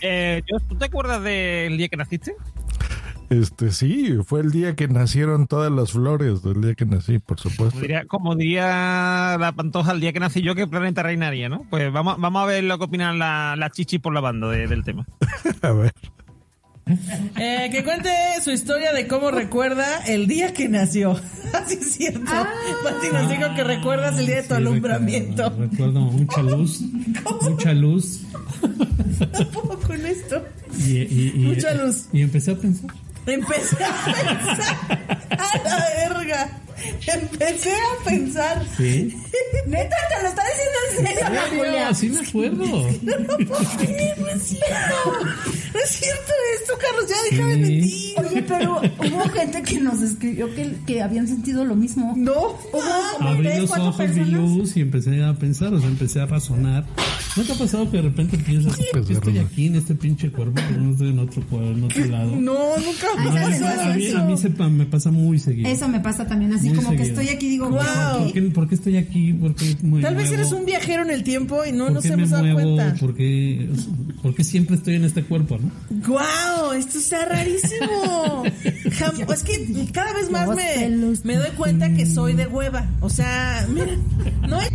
Eh, 0.00 0.42
¿Tú 0.68 0.74
te 0.76 0.86
acuerdas 0.86 1.22
del 1.22 1.76
día 1.76 1.88
que 1.88 1.96
naciste? 1.96 2.34
Este 3.28 3.72
sí, 3.72 4.14
fue 4.24 4.40
el 4.40 4.52
día 4.52 4.76
que 4.76 4.86
nacieron 4.86 5.48
todas 5.48 5.72
las 5.72 5.92
flores, 5.92 6.40
el 6.44 6.60
día 6.60 6.74
que 6.74 6.86
nací, 6.86 7.18
por 7.18 7.40
supuesto. 7.40 7.72
Como 7.72 7.80
diría, 7.82 8.04
como 8.06 8.36
diría 8.36 9.36
la 9.40 9.52
Pantoja 9.56 9.90
el 9.92 10.00
día 10.00 10.12
que 10.12 10.20
nací 10.20 10.42
yo, 10.42 10.54
que 10.54 10.66
planeta 10.68 11.02
reinaría, 11.02 11.48
¿no? 11.48 11.64
Pues 11.68 11.92
vamos, 11.92 12.20
vamos 12.20 12.42
a 12.42 12.46
ver 12.46 12.62
lo 12.62 12.78
que 12.78 12.84
opinan 12.84 13.18
las 13.18 13.58
la 13.58 13.70
chichis 13.70 13.98
por 14.00 14.14
la 14.14 14.20
banda 14.20 14.48
de- 14.48 14.68
del 14.68 14.84
tema. 14.84 15.06
A 15.62 15.72
ver. 15.72 15.92
Eh, 17.36 17.68
que 17.72 17.82
cuente 17.82 18.10
su 18.44 18.52
historia 18.52 18.92
de 18.92 19.08
cómo 19.08 19.32
recuerda 19.32 20.04
el 20.06 20.28
día 20.28 20.52
que 20.52 20.68
nació. 20.68 21.20
Así 21.52 21.74
es 21.80 21.94
cierto. 21.94 22.20
Pati 22.84 23.08
nos 23.12 23.28
dijo 23.28 23.42
que 23.56 23.64
recuerdas 23.64 24.16
el 24.20 24.26
día 24.26 24.42
de 24.42 24.42
tu 24.48 24.54
alumbramiento. 24.54 25.50
Recuerdo 25.50 25.98
mucha 26.00 26.42
luz, 26.44 26.80
mucha 27.42 27.72
luz. 27.72 28.22
¿Cómo 29.52 29.76
con 29.80 30.06
esto? 30.06 30.44
Y, 30.78 30.98
y- 30.98 31.32
y- 31.34 31.46
Mucha 31.48 31.74
luz. 31.74 32.06
Y 32.12 32.22
empecé 32.22 32.52
a 32.52 32.56
pensar. 32.56 32.90
Empecé 33.26 33.84
a 33.84 34.04
pensar. 34.04 35.18
A 35.30 35.58
la 35.64 36.08
verga. 36.08 36.65
Empecé 37.06 37.72
a 37.72 38.04
pensar. 38.04 38.64
Sí. 38.76 39.14
Neta, 39.66 39.96
te 40.08 40.22
lo 40.22 40.28
está 40.28 40.42
diciendo 40.42 40.78
en 40.90 41.06
serio. 41.06 41.40
Julia. 41.58 41.94
Sí 41.94 42.08
me 42.08 42.20
acuerdo. 42.20 42.66
No 43.46 43.78
creer, 43.78 44.18
no 44.20 44.28
es 44.28 44.42
cierto. 44.42 45.24
No 45.74 45.80
es 45.80 45.90
cierto 45.90 46.32
esto, 46.60 46.74
Carlos. 46.80 47.04
Ya 47.08 47.16
deja 47.30 47.48
de 47.48 47.56
mentir. 47.56 48.14
Oye, 48.18 48.42
pero 48.42 48.80
hubo 48.80 49.28
gente 49.30 49.62
que 49.62 49.78
nos 49.80 50.00
escribió 50.02 50.52
que, 50.54 50.72
que 50.86 51.02
habían 51.02 51.26
sentido 51.28 51.64
lo 51.64 51.74
mismo. 51.76 52.14
No. 52.16 52.32
Hubo 52.32 52.82
como 53.18 53.28
Abrí 53.30 53.42
tres, 53.44 53.60
los 53.60 53.68
cuatro 53.70 53.86
ojos, 53.88 53.96
personas. 54.06 54.28
luz 54.30 54.76
y 54.76 54.80
empecé 54.80 55.22
a 55.24 55.34
pensar, 55.34 55.72
o 55.74 55.80
sea, 55.80 55.88
empecé 55.88 56.20
a 56.20 56.26
razonar. 56.26 56.84
¿No 57.36 57.42
te 57.44 57.52
ha 57.52 57.56
pasado 57.56 57.90
que 57.90 57.98
de 57.98 58.02
repente 58.04 58.38
piensas, 58.38 58.76
¿por 58.92 59.04
qué 59.06 59.12
estoy 59.12 59.38
aquí 59.38 59.66
en 59.66 59.76
este 59.76 59.94
pinche 59.94 60.30
cuerpo? 60.32 60.54
¿Por 60.54 60.64
qué 60.68 60.72
no 60.74 60.90
estoy 60.92 61.10
en 61.10 61.18
otro, 61.18 61.42
cuerpo, 61.46 61.68
en 61.70 61.84
otro 61.84 62.04
lado? 62.06 62.30
No, 62.36 62.76
nunca 62.78 63.06
Ay, 63.18 63.24
No, 63.26 63.30
a, 63.30 63.76
¿sabes 63.76 63.96
mí, 63.96 64.02
qué? 64.06 64.12
a 64.12 64.14
mí- 64.14 64.22
a 64.22 64.24
mí 64.24 64.36
se 64.38 64.48
me 64.48 64.86
pasa 64.86 65.10
muy 65.10 65.38
seguido. 65.38 65.68
Eso 65.68 65.86
me 65.88 66.00
pasa 66.00 66.26
también, 66.26 66.52
así 66.54 66.65
Muy 66.68 66.76
como 66.78 66.90
que 66.96 67.02
estoy 67.02 67.28
aquí 67.28 67.46
y 67.46 67.50
digo, 67.50 67.68
Wow. 67.70 67.80
¿Por 68.24 68.32
qué, 68.32 68.42
por 68.42 68.68
qué 68.68 68.74
estoy 68.74 68.96
aquí? 68.96 69.32
¿Por 69.32 69.54
qué 69.54 69.76
me 69.82 70.00
Tal 70.00 70.14
vez 70.16 70.30
eres 70.32 70.52
un 70.52 70.64
viajero 70.64 71.02
en 71.02 71.10
el 71.10 71.22
tiempo 71.24 71.64
y 71.64 71.72
no 71.72 71.84
¿Por 71.86 71.94
nos 71.94 72.04
hemos 72.06 72.30
dado 72.30 72.44
muevo? 72.44 72.74
cuenta. 72.76 72.94
¿Por 73.00 73.14
qué, 73.14 73.68
por 74.22 74.34
qué 74.34 74.44
siempre 74.44 74.76
estoy 74.76 74.94
en 74.96 75.04
este 75.04 75.22
cuerpo? 75.22 75.58
¿no? 75.58 75.70
¡Guau! 76.06 76.72
Esto 76.72 76.98
está 76.98 77.24
rarísimo. 77.26 78.42
Jam- 78.98 79.32
es 79.32 79.42
que 79.42 79.88
cada 79.92 80.12
vez 80.12 80.30
más 80.30 80.48
me, 80.54 81.16
me 81.24 81.36
doy 81.36 81.50
cuenta 81.56 81.92
que 81.94 82.06
soy 82.06 82.34
de 82.34 82.46
hueva. 82.46 82.86
O 83.00 83.08
sea, 83.10 83.66
mira, 83.72 83.96
no 84.48 84.58
hay. 84.58 84.68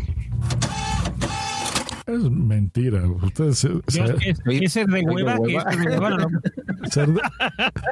Es 2.08 2.20
mentira. 2.32 3.08
Ustedes 3.08 3.60
se- 3.60 3.70
se- 3.88 4.86
de 4.86 5.02
hueva, 5.02 5.38
que 5.45 5.56
es 5.56 5.80
de 5.80 5.88
hueva, 5.88 6.10
no. 6.10 6.28
ser 6.89 7.10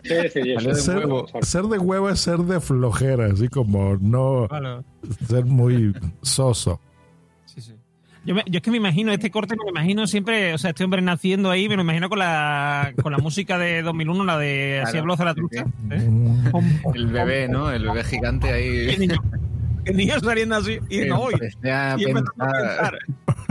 de, 0.03 0.75
ser, 0.75 0.97
huevo. 0.97 1.27
ser 1.41 1.63
de 1.65 1.77
hueva 1.77 2.11
es 2.13 2.19
ser 2.19 2.39
de 2.39 2.59
flojera, 2.59 3.27
así 3.27 3.47
como 3.49 3.97
no 3.97 4.47
ser 5.27 5.45
muy 5.45 5.93
soso. 6.21 6.79
Yo, 8.25 8.35
me- 8.35 8.43
yo 8.47 8.57
es 8.57 8.61
que 8.61 8.71
me 8.71 8.77
imagino, 8.77 9.11
este 9.13 9.31
corte 9.31 9.55
me 9.55 9.63
lo 9.63 9.69
imagino 9.69 10.05
siempre, 10.05 10.53
o 10.53 10.57
sea, 10.57 10.71
este 10.71 10.83
hombre 10.83 11.01
naciendo 11.01 11.49
ahí, 11.49 11.69
me 11.69 11.75
lo 11.77 11.83
imagino 11.83 12.09
con 12.09 12.19
la, 12.19 12.93
con 13.01 13.11
la 13.13 13.17
música 13.17 13.57
de 13.57 13.81
2001, 13.81 14.25
la 14.25 14.37
de 14.37 14.81
Así 14.85 14.97
habló 14.97 15.15
Zaratrusta. 15.15 15.63
sí, 15.63 15.71
¿eh? 15.91 16.51
El 16.95 17.07
bebé, 17.07 17.47
¿no? 17.47 17.71
El 17.71 17.85
bebé 17.85 18.03
gigante 18.03 18.51
ahí. 18.51 18.89
El 18.89 18.99
niño, 18.99 19.15
el 19.85 19.97
niño 19.97 20.19
saliendo 20.19 20.55
así, 20.57 20.79
y 20.89 21.05
no, 21.05 21.29
Y 21.31 21.35
empezando 22.03 22.31
a 22.39 22.51
pensar. 22.51 22.99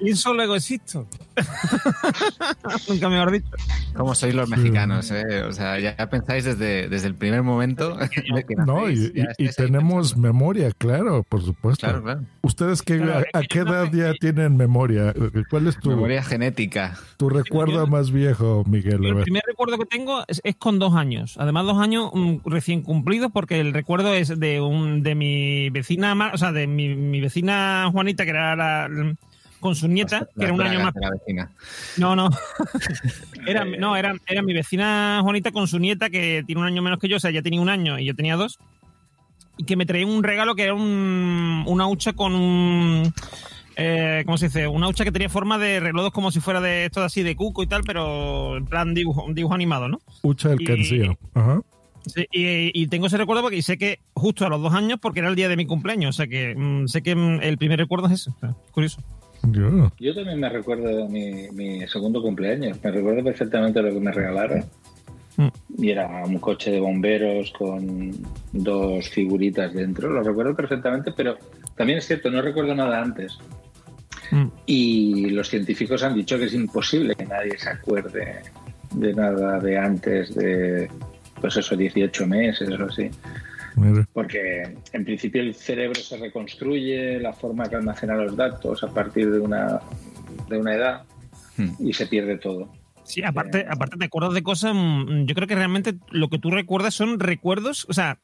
Y 0.00 0.14
solo 0.14 0.42
ego 0.42 0.56
existo. 0.56 1.06
Nunca 2.88 3.08
mejor 3.08 3.32
dicho. 3.32 3.48
¿Cómo 3.94 4.14
sois 4.14 4.34
los 4.34 4.48
mexicanos? 4.48 5.10
eh? 5.10 5.42
O 5.42 5.52
sea, 5.52 5.78
ya 5.78 5.94
pensáis 6.08 6.44
desde, 6.44 6.88
desde 6.88 7.08
el 7.08 7.14
primer 7.14 7.42
momento 7.42 7.96
de 8.34 8.44
que 8.44 8.54
No, 8.54 8.90
y, 8.90 9.12
tenemos 9.56 10.16
memoria, 10.16 10.70
claro, 10.76 11.22
por 11.22 11.42
supuesto. 11.42 11.86
Claro, 11.86 12.02
claro. 12.02 12.20
¿Ustedes 12.42 12.82
qué, 12.82 12.98
Claro, 12.98 13.24
a, 13.32 13.38
a 13.38 13.42
qué 13.42 13.60
edad 13.60 13.90
ya 13.92 14.12
tienen 14.14 14.56
memoria? 14.56 15.14
¿Cuál 15.50 15.68
es 15.68 15.78
tu, 15.78 15.90
Memoria 15.90 16.22
genética. 16.22 16.98
tu 17.16 17.28
recuerdo 17.28 17.86
más 17.86 18.10
viejo, 18.10 18.64
Miguel? 18.66 19.04
El 19.04 19.22
primer 19.22 19.42
recuerdo 19.46 19.78
que 19.78 19.86
tengo 19.86 20.24
es, 20.28 20.40
es 20.44 20.56
con 20.56 20.78
dos 20.78 20.94
años. 20.94 21.36
Además, 21.38 21.66
dos 21.66 21.78
años 21.78 22.10
mm, 22.14 22.36
recién 22.44 22.82
cumplidos, 22.82 23.30
porque 23.32 23.60
el 23.60 23.72
recuerdo 23.72 24.14
es 24.14 24.38
de 24.38 24.60
un 24.60 25.02
de 25.02 25.14
mi 25.14 25.70
vecina, 25.70 26.30
o 26.32 26.38
sea, 26.38 26.52
de 26.52 26.66
mi, 26.66 26.94
mi 26.94 27.20
vecina 27.20 27.88
Juanita, 27.92 28.24
que 28.24 28.30
era 28.30 28.56
la, 28.56 28.88
con 29.60 29.74
su 29.74 29.88
nieta, 29.88 30.28
que 30.38 30.44
era 30.44 30.52
un 30.52 30.60
año 30.60 30.80
más. 30.80 30.94
de 30.94 31.00
la 31.00 31.10
vecina. 31.10 31.50
No, 31.96 32.14
no. 32.16 32.30
era, 33.46 33.64
no, 33.64 33.96
era, 33.96 34.14
era 34.26 34.42
mi 34.42 34.52
vecina 34.54 35.20
Juanita 35.22 35.50
con 35.52 35.66
su 35.68 35.78
nieta, 35.78 36.10
que 36.10 36.42
tiene 36.46 36.60
un 36.60 36.66
año 36.66 36.82
menos 36.82 36.98
que 36.98 37.08
yo, 37.08 37.16
o 37.16 37.20
sea, 37.20 37.30
ya 37.30 37.42
tenía 37.42 37.60
un 37.60 37.68
año 37.68 37.98
y 37.98 38.04
yo 38.06 38.14
tenía 38.14 38.36
dos. 38.36 38.58
Y 39.56 39.64
que 39.64 39.76
me 39.76 39.86
traía 39.86 40.06
un 40.06 40.22
regalo 40.22 40.54
que 40.54 40.62
era 40.64 40.74
un, 40.74 41.64
una 41.66 41.86
hucha 41.88 42.12
con 42.12 42.34
un. 42.34 43.12
Eh, 43.80 44.22
¿Cómo 44.24 44.38
se 44.38 44.46
dice? 44.46 44.66
Una 44.66 44.88
hucha 44.88 45.04
que 45.04 45.12
tenía 45.12 45.28
forma 45.28 45.56
de 45.58 45.78
reloj 45.80 46.12
como 46.12 46.30
si 46.30 46.40
fuera 46.40 46.60
de 46.60 46.84
esto 46.86 47.02
así 47.02 47.22
de 47.22 47.36
cuco 47.36 47.62
y 47.62 47.66
tal, 47.66 47.82
pero 47.84 48.56
en 48.56 48.66
plan 48.66 48.94
dibujo, 48.94 49.24
un 49.24 49.34
dibujo 49.34 49.54
animado, 49.54 49.88
¿no? 49.88 50.00
Ucha 50.22 50.48
del 50.50 50.62
y- 50.62 50.64
Cancillo. 50.64 51.18
Ajá. 51.34 51.60
Sí, 52.06 52.26
y, 52.32 52.82
y 52.82 52.86
tengo 52.86 53.06
ese 53.08 53.18
recuerdo 53.18 53.42
porque 53.42 53.60
sé 53.60 53.76
que 53.76 54.00
justo 54.14 54.46
a 54.46 54.48
los 54.48 54.62
dos 54.62 54.72
años, 54.72 54.98
porque 55.02 55.18
era 55.20 55.28
el 55.28 55.34
día 55.36 55.48
de 55.48 55.56
mi 55.56 55.66
cumpleaños, 55.66 56.14
o 56.14 56.16
sea 56.16 56.26
que 56.26 56.54
mm, 56.56 56.86
sé 56.86 57.02
que 57.02 57.14
mm, 57.14 57.40
el 57.42 57.58
primer 57.58 57.78
recuerdo 57.78 58.06
es 58.06 58.12
ese. 58.14 58.30
o 58.30 58.38
sea, 58.40 58.54
curioso. 58.70 59.02
Yo. 59.44 59.90
Yo 59.98 60.14
también 60.14 60.40
me 60.40 60.48
recuerdo 60.48 61.08
mi, 61.08 61.48
mi 61.52 61.86
segundo 61.88 62.20
cumpleaños. 62.22 62.78
Me 62.82 62.90
recuerdo 62.90 63.24
perfectamente 63.24 63.82
lo 63.82 63.92
que 63.92 64.00
me 64.00 64.12
regalaron. 64.12 64.64
Y 65.78 65.90
era 65.90 66.24
un 66.24 66.38
coche 66.38 66.72
de 66.72 66.80
bomberos 66.80 67.52
con 67.52 68.10
dos 68.52 69.08
figuritas 69.08 69.72
dentro. 69.72 70.10
Lo 70.10 70.22
recuerdo 70.22 70.54
perfectamente, 70.56 71.12
pero 71.16 71.36
también 71.76 71.98
es 71.98 72.06
cierto, 72.06 72.28
no 72.28 72.42
recuerdo 72.42 72.74
nada 72.74 73.00
antes. 73.00 73.38
Y 74.66 75.30
los 75.30 75.48
científicos 75.48 76.02
han 76.02 76.14
dicho 76.14 76.38
que 76.38 76.46
es 76.46 76.54
imposible 76.54 77.14
que 77.14 77.24
nadie 77.24 77.56
se 77.56 77.70
acuerde 77.70 78.42
de 78.94 79.14
nada 79.14 79.60
de 79.60 79.78
antes 79.78 80.34
de, 80.34 80.90
pues 81.40 81.56
eso, 81.56 81.76
18 81.76 82.26
meses 82.26 82.68
o 82.68 82.84
así. 82.84 83.08
Mira. 83.76 84.06
Porque 84.12 84.76
en 84.92 85.04
principio 85.04 85.42
el 85.42 85.54
cerebro 85.54 86.00
se 86.00 86.16
reconstruye, 86.16 87.20
la 87.20 87.32
forma 87.32 87.68
que 87.68 87.76
almacena 87.76 88.16
los 88.16 88.36
datos 88.36 88.82
a 88.82 88.88
partir 88.88 89.30
de 89.30 89.40
una, 89.40 89.80
de 90.48 90.58
una 90.58 90.74
edad 90.74 91.04
y 91.78 91.92
se 91.92 92.06
pierde 92.06 92.38
todo. 92.38 92.72
Sí, 93.04 93.24
aparte, 93.24 93.66
aparte 93.68 93.96
te 93.96 94.04
acuerdas 94.04 94.34
de 94.34 94.42
cosas, 94.42 94.74
mm, 94.74 95.24
yo 95.24 95.34
creo 95.34 95.48
que 95.48 95.54
realmente 95.54 95.94
lo 96.10 96.28
que 96.28 96.38
tú 96.38 96.50
recuerdas 96.50 96.94
son 96.94 97.18
recuerdos, 97.18 97.86
o 97.88 97.94
sea, 97.94 98.18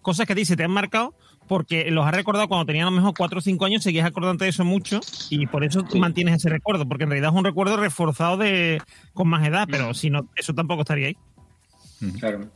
cosas 0.00 0.26
que 0.26 0.32
a 0.32 0.36
ti 0.36 0.44
se 0.44 0.56
te 0.56 0.62
han 0.62 0.70
marcado 0.70 1.14
porque 1.48 1.90
los 1.90 2.06
has 2.06 2.14
recordado 2.14 2.46
cuando 2.46 2.66
tenías 2.66 2.86
a 2.86 2.90
lo 2.90 2.96
mejor 2.96 3.14
4 3.16 3.38
o 3.38 3.42
5 3.42 3.64
años, 3.64 3.82
seguías 3.82 4.06
acordándote 4.06 4.44
de 4.44 4.50
eso 4.50 4.64
mucho 4.64 5.00
y 5.30 5.46
por 5.46 5.64
eso 5.64 5.82
mantienes 5.96 6.36
ese 6.36 6.50
recuerdo, 6.50 6.86
porque 6.86 7.04
en 7.04 7.10
realidad 7.10 7.32
es 7.32 7.36
un 7.36 7.44
recuerdo 7.44 7.76
reforzado 7.78 8.36
de 8.36 8.80
con 9.12 9.28
más 9.28 9.46
edad, 9.46 9.66
pero 9.68 9.92
si 9.94 10.10
no, 10.10 10.28
eso 10.36 10.54
tampoco 10.54 10.82
estaría 10.82 11.08
ahí. 11.08 11.16
Claro. 12.20 12.48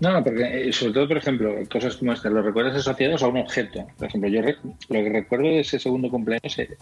No, 0.00 0.22
porque 0.22 0.68
eh, 0.68 0.72
sobre 0.72 0.92
todo, 0.92 1.08
por 1.08 1.16
ejemplo, 1.16 1.54
cosas 1.70 1.96
como 1.96 2.12
estas, 2.12 2.32
los 2.32 2.44
recuerdos 2.44 2.76
asociados 2.76 3.22
a 3.22 3.28
un 3.28 3.38
objeto. 3.38 3.86
Por 3.96 4.08
ejemplo, 4.08 4.28
yo 4.28 4.42
lo 4.42 4.54
que 4.88 5.08
recuerdo 5.08 5.46
de 5.46 5.60
ese 5.60 5.78
segundo 5.78 6.10
cumpleaños 6.10 6.58
eh, 6.58 6.76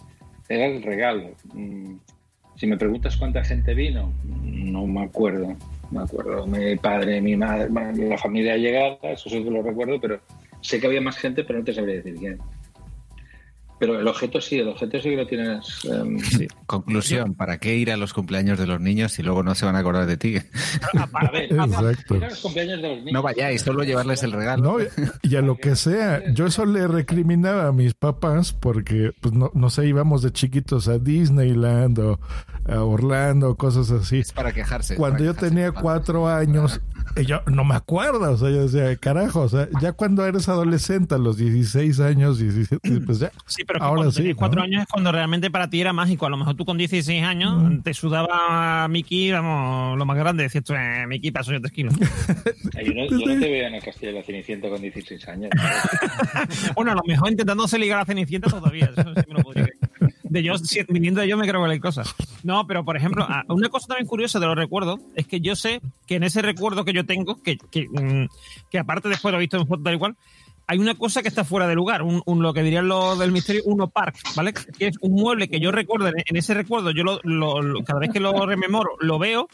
era 0.49 0.67
el 0.67 0.83
regalo. 0.83 1.31
Mm, 1.53 1.97
Si 2.57 2.67
me 2.67 2.77
preguntas 2.77 3.17
cuánta 3.17 3.43
gente 3.45 3.75
vino, 3.75 4.13
no 4.25 4.87
me 4.87 5.03
acuerdo. 5.05 5.57
Me 5.91 6.01
acuerdo, 6.03 6.47
mi 6.47 6.77
padre, 6.77 7.21
mi 7.21 7.37
madre, 7.37 7.69
la 8.09 8.19
familia 8.19 8.57
llegada, 8.57 8.97
eso 9.03 9.29
sí 9.29 9.43
que 9.43 9.51
lo 9.51 9.63
recuerdo, 9.63 10.01
pero 10.01 10.21
sé 10.61 10.81
que 10.81 10.87
había 10.87 11.01
más 11.01 11.17
gente, 11.17 11.45
pero 11.45 11.59
no 11.59 11.65
te 11.65 11.75
sabría 11.75 11.97
decir 11.97 12.15
quién. 12.17 12.39
Pero 13.85 14.01
el 14.01 14.09
objeto 14.09 14.41
sí, 14.41 14.59
el 14.61 14.69
objeto 14.69 14.99
sí 14.99 15.11
que 15.11 15.17
lo 15.17 15.27
tienes. 15.27 15.85
em, 15.85 16.19
Conclusión, 16.67 17.35
¿para 17.35 17.59
qué 17.59 17.77
ir 17.77 17.91
a 17.91 17.99
los 17.99 18.15
cumpleaños 18.15 18.59
de 18.59 18.67
los 18.67 18.81
niños 18.81 19.13
si 19.13 19.23
luego 19.23 19.43
no 19.43 19.55
se 19.55 19.67
van 19.67 19.77
a 19.77 19.81
acordar 19.81 20.07
de 20.07 20.17
ti? 20.17 20.37
A 20.95 21.31
ver, 21.31 21.53
Exacto. 21.53 22.17
ir 22.17 22.25
a 22.25 22.31
los 22.31 22.41
cumpleaños 22.41 22.81
de 22.81 22.89
los 22.89 22.99
niños. 23.01 23.13
No 23.13 23.21
vayáis, 23.23 23.61
solo 23.61 23.85
llevarles 23.85 24.23
el 24.23 24.33
regalo. 24.33 24.79
No, 24.79 24.85
y 25.23 25.37
a 25.37 25.43
lo 25.43 25.59
que 25.59 25.77
sea. 25.77 26.23
Yo 26.33 26.47
eso 26.47 26.65
le 26.65 26.89
recriminaba 26.89 27.67
a 27.67 27.73
mis 27.73 27.93
papás 27.93 28.55
porque, 28.55 29.13
pues, 29.21 29.35
no, 29.35 29.51
no 29.53 29.69
sé, 29.69 29.87
íbamos 29.87 30.23
de 30.23 30.33
chiquitos 30.33 30.89
a 30.89 30.99
Disneyland 30.99 31.99
o 31.99 32.21
a 32.69 32.83
Orlando, 32.83 33.55
cosas 33.57 33.91
así. 33.91 34.23
para 34.35 34.53
quejarse. 34.53 34.97
Cuando 34.97 35.19
para 35.19 35.27
yo 35.27 35.35
tenía 35.35 35.73
cuatro 35.73 36.29
años, 36.29 36.81
y 37.17 37.27
yo 37.27 37.43
no 37.47 37.65
me 37.65 37.75
acuerdo, 37.75 38.33
o 38.33 38.37
sea, 38.37 38.51
yo 38.51 38.67
decía, 38.67 38.97
carajo, 38.97 39.43
o 39.43 39.49
sea, 39.49 39.69
ya 39.81 39.93
cuando 39.93 40.27
eres 40.27 40.49
adolescente, 40.49 41.15
a 41.15 41.19
los 41.19 41.37
16 41.37 42.01
años, 42.01 42.39
17, 42.39 43.01
pues 43.07 43.21
ya. 43.21 43.31
Sí, 43.47 43.65
pero 43.65 43.79
es 43.79 43.85
ahora 43.85 44.11
sí. 44.11 44.17
tenías 44.17 44.35
¿no? 44.35 44.39
cuatro 44.39 44.63
años 44.63 44.83
es 44.83 44.89
cuando 44.89 45.13
realmente 45.13 45.51
para 45.51 45.69
ti 45.69 45.81
era 45.81 45.93
mágico. 45.93 46.27
A 46.27 46.31
lo 46.31 46.37
mejor 46.37 46.57
tú 46.57 46.65
con 46.65 46.79
16 46.79 47.23
años 47.23 47.83
te 47.83 47.95
sudaba 47.95 48.89
Mickey, 48.89 49.31
vamos, 49.31 49.99
lo 49.99 50.05
más 50.07 50.17
grande, 50.17 50.45
decías 50.45 50.65
tú, 50.65 50.75
eh, 50.75 51.07
Mickey 51.07 51.31
pasó 51.31 51.53
yo 51.53 51.61
tres 51.61 51.73
kilos. 51.73 51.95
Yo 52.85 52.93
no, 52.93 53.07
yo 53.07 53.27
no 53.27 53.41
te 53.41 53.51
veo 53.51 53.67
en 53.67 53.75
el 53.75 53.83
Castillo 53.83 54.13
de 54.13 54.19
la 54.19 54.25
Cenicienta 54.25 54.69
con 54.69 54.83
16 54.83 55.29
años. 55.29 55.51
bueno, 56.75 56.93
a 56.93 56.95
lo 56.95 57.03
mejor 57.07 57.31
intentándose 57.31 57.79
ligar 57.79 58.01
a 58.01 58.05
Cenicienta 58.05 58.51
todavía, 58.51 58.91
eso 58.95 59.15
sí 59.15 59.23
me 59.29 59.35
lo 59.35 59.41
podría 59.41 59.65
creer. 59.65 59.84
De 60.35 60.43
yo, 60.43 60.59
si- 60.59 60.83
viniendo 60.89 61.21
de 61.21 61.29
yo 61.29 61.37
me 61.37 61.47
creo 61.47 61.65
que 61.65 61.71
hay 61.71 61.81
cosas. 61.81 62.15
No, 62.43 62.67
pero 62.67 62.85
por 62.85 62.97
ejemplo, 62.97 63.27
una 63.49 63.69
cosa 63.69 63.87
también 63.87 64.07
curiosa 64.09 64.41
de 64.41 64.47
los 64.47 64.57
recuerdos 64.57 64.99
es 65.15 65.27
que 65.27 65.41
yo 65.41 65.55
sé 65.57 65.81
que 66.07 66.17
en 66.17 66.25
ese 66.25 66.43
recuerdo 66.43 66.85
que 66.85 66.93
yo 66.93 67.07
tengo, 67.07 67.37
que, 67.41 67.57
que, 67.57 67.87
mm, 67.89 68.27
que 68.71 68.79
aparte 68.79 69.09
después 69.09 69.31
lo 69.33 69.39
he 69.39 69.41
visto 69.41 69.57
en 69.57 69.67
fotos 69.67 69.85
tal 69.85 69.95
igual, 69.95 70.17
hay 70.67 70.79
una 70.79 70.95
cosa 70.95 71.23
que 71.23 71.29
está 71.29 71.45
fuera 71.45 71.69
de 71.69 71.75
lugar, 71.75 72.03
un, 72.03 72.23
un- 72.27 72.43
lo 72.43 72.53
que 72.53 72.63
dirían 72.63 72.89
los 72.89 73.19
del 73.19 73.31
misterio, 73.33 73.63
uno 73.67 73.89
park, 73.89 74.17
¿vale? 74.35 74.53
Que 74.53 74.89
es 74.89 74.97
un 75.03 75.13
mueble 75.13 75.49
que 75.49 75.61
yo 75.61 75.71
recuerdo, 75.71 76.09
en, 76.09 76.37
ese 76.37 76.53
recuerdo, 76.55 76.91
yo 76.91 77.05
lo, 77.05 77.21
lo- 77.23 77.63
lo- 77.63 77.85
cada 77.85 78.01
vez 78.01 78.11
que 78.11 78.19
lo 78.21 78.45
rememoro, 78.45 78.91
lo 79.01 79.19
veo, 79.21 79.47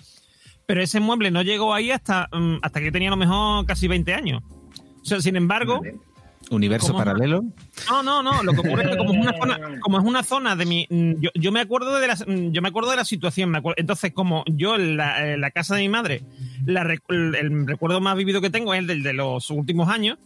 pero 0.66 0.82
ese 0.82 0.98
mueble 1.00 1.30
no 1.30 1.42
llegó 1.42 1.74
ahí 1.74 1.90
hasta, 1.90 2.28
mm, 2.32 2.56
hasta 2.62 2.80
que 2.80 2.86
yo 2.86 2.92
tenía 2.92 3.08
a 3.08 3.10
lo 3.10 3.16
mejor 3.18 3.66
casi 3.66 3.86
20 3.86 4.14
años. 4.14 4.42
sea, 5.02 5.20
sin 5.20 5.36
embargo, 5.36 5.80
¿Universo 6.50 6.92
paralelo? 6.92 7.44
No, 7.88 8.02
no, 8.02 8.22
no. 8.22 8.42
Lo 8.42 8.52
que 8.52 8.60
ocurre 8.60 8.82
es 8.82 8.90
que 8.90 8.96
como 8.96 9.12
es 9.12 9.20
una 9.20 9.38
zona, 9.38 9.58
como 9.80 9.98
es 9.98 10.04
una 10.04 10.22
zona 10.24 10.56
de 10.56 10.66
mi, 10.66 10.86
yo, 10.90 11.30
yo 11.34 11.52
me 11.52 11.60
acuerdo 11.60 11.98
de 11.98 12.08
la, 12.08 12.16
yo 12.16 12.60
me 12.60 12.68
acuerdo 12.68 12.90
de 12.90 12.96
la 12.96 13.04
situación. 13.04 13.50
Me 13.50 13.58
acuerdo, 13.58 13.76
entonces, 13.78 14.12
como 14.12 14.42
yo 14.46 14.74
en 14.74 14.96
la, 14.96 15.32
en 15.32 15.40
la 15.40 15.52
casa 15.52 15.76
de 15.76 15.82
mi 15.82 15.88
madre, 15.88 16.22
la, 16.66 16.82
el, 16.82 17.34
el 17.34 17.66
recuerdo 17.66 18.00
más 18.00 18.16
vivido 18.16 18.40
que 18.40 18.50
tengo 18.50 18.74
es 18.74 18.80
el 18.80 18.86
del 18.88 19.02
de 19.02 19.12
los 19.12 19.48
últimos 19.50 19.88
años. 19.88 20.18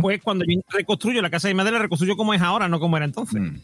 Pues 0.00 0.22
cuando 0.22 0.44
yo 0.46 0.60
reconstruyo 0.70 1.22
la 1.22 1.30
casa 1.30 1.48
de 1.48 1.54
mi 1.54 1.58
madre, 1.58 1.72
la 1.72 1.78
reconstruyo 1.78 2.16
como 2.16 2.34
es 2.34 2.42
ahora, 2.42 2.68
no 2.68 2.80
como 2.80 2.96
era 2.96 3.06
entonces. 3.06 3.40
Mm. 3.40 3.60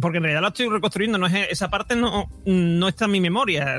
Porque 0.00 0.18
en 0.18 0.24
realidad 0.24 0.42
la 0.42 0.48
estoy 0.48 0.68
reconstruyendo. 0.68 1.18
No 1.18 1.26
es 1.26 1.48
esa 1.50 1.70
parte 1.70 1.94
no, 1.94 2.28
no 2.44 2.88
está 2.88 3.04
en 3.04 3.10
mi 3.12 3.20
memoria. 3.20 3.78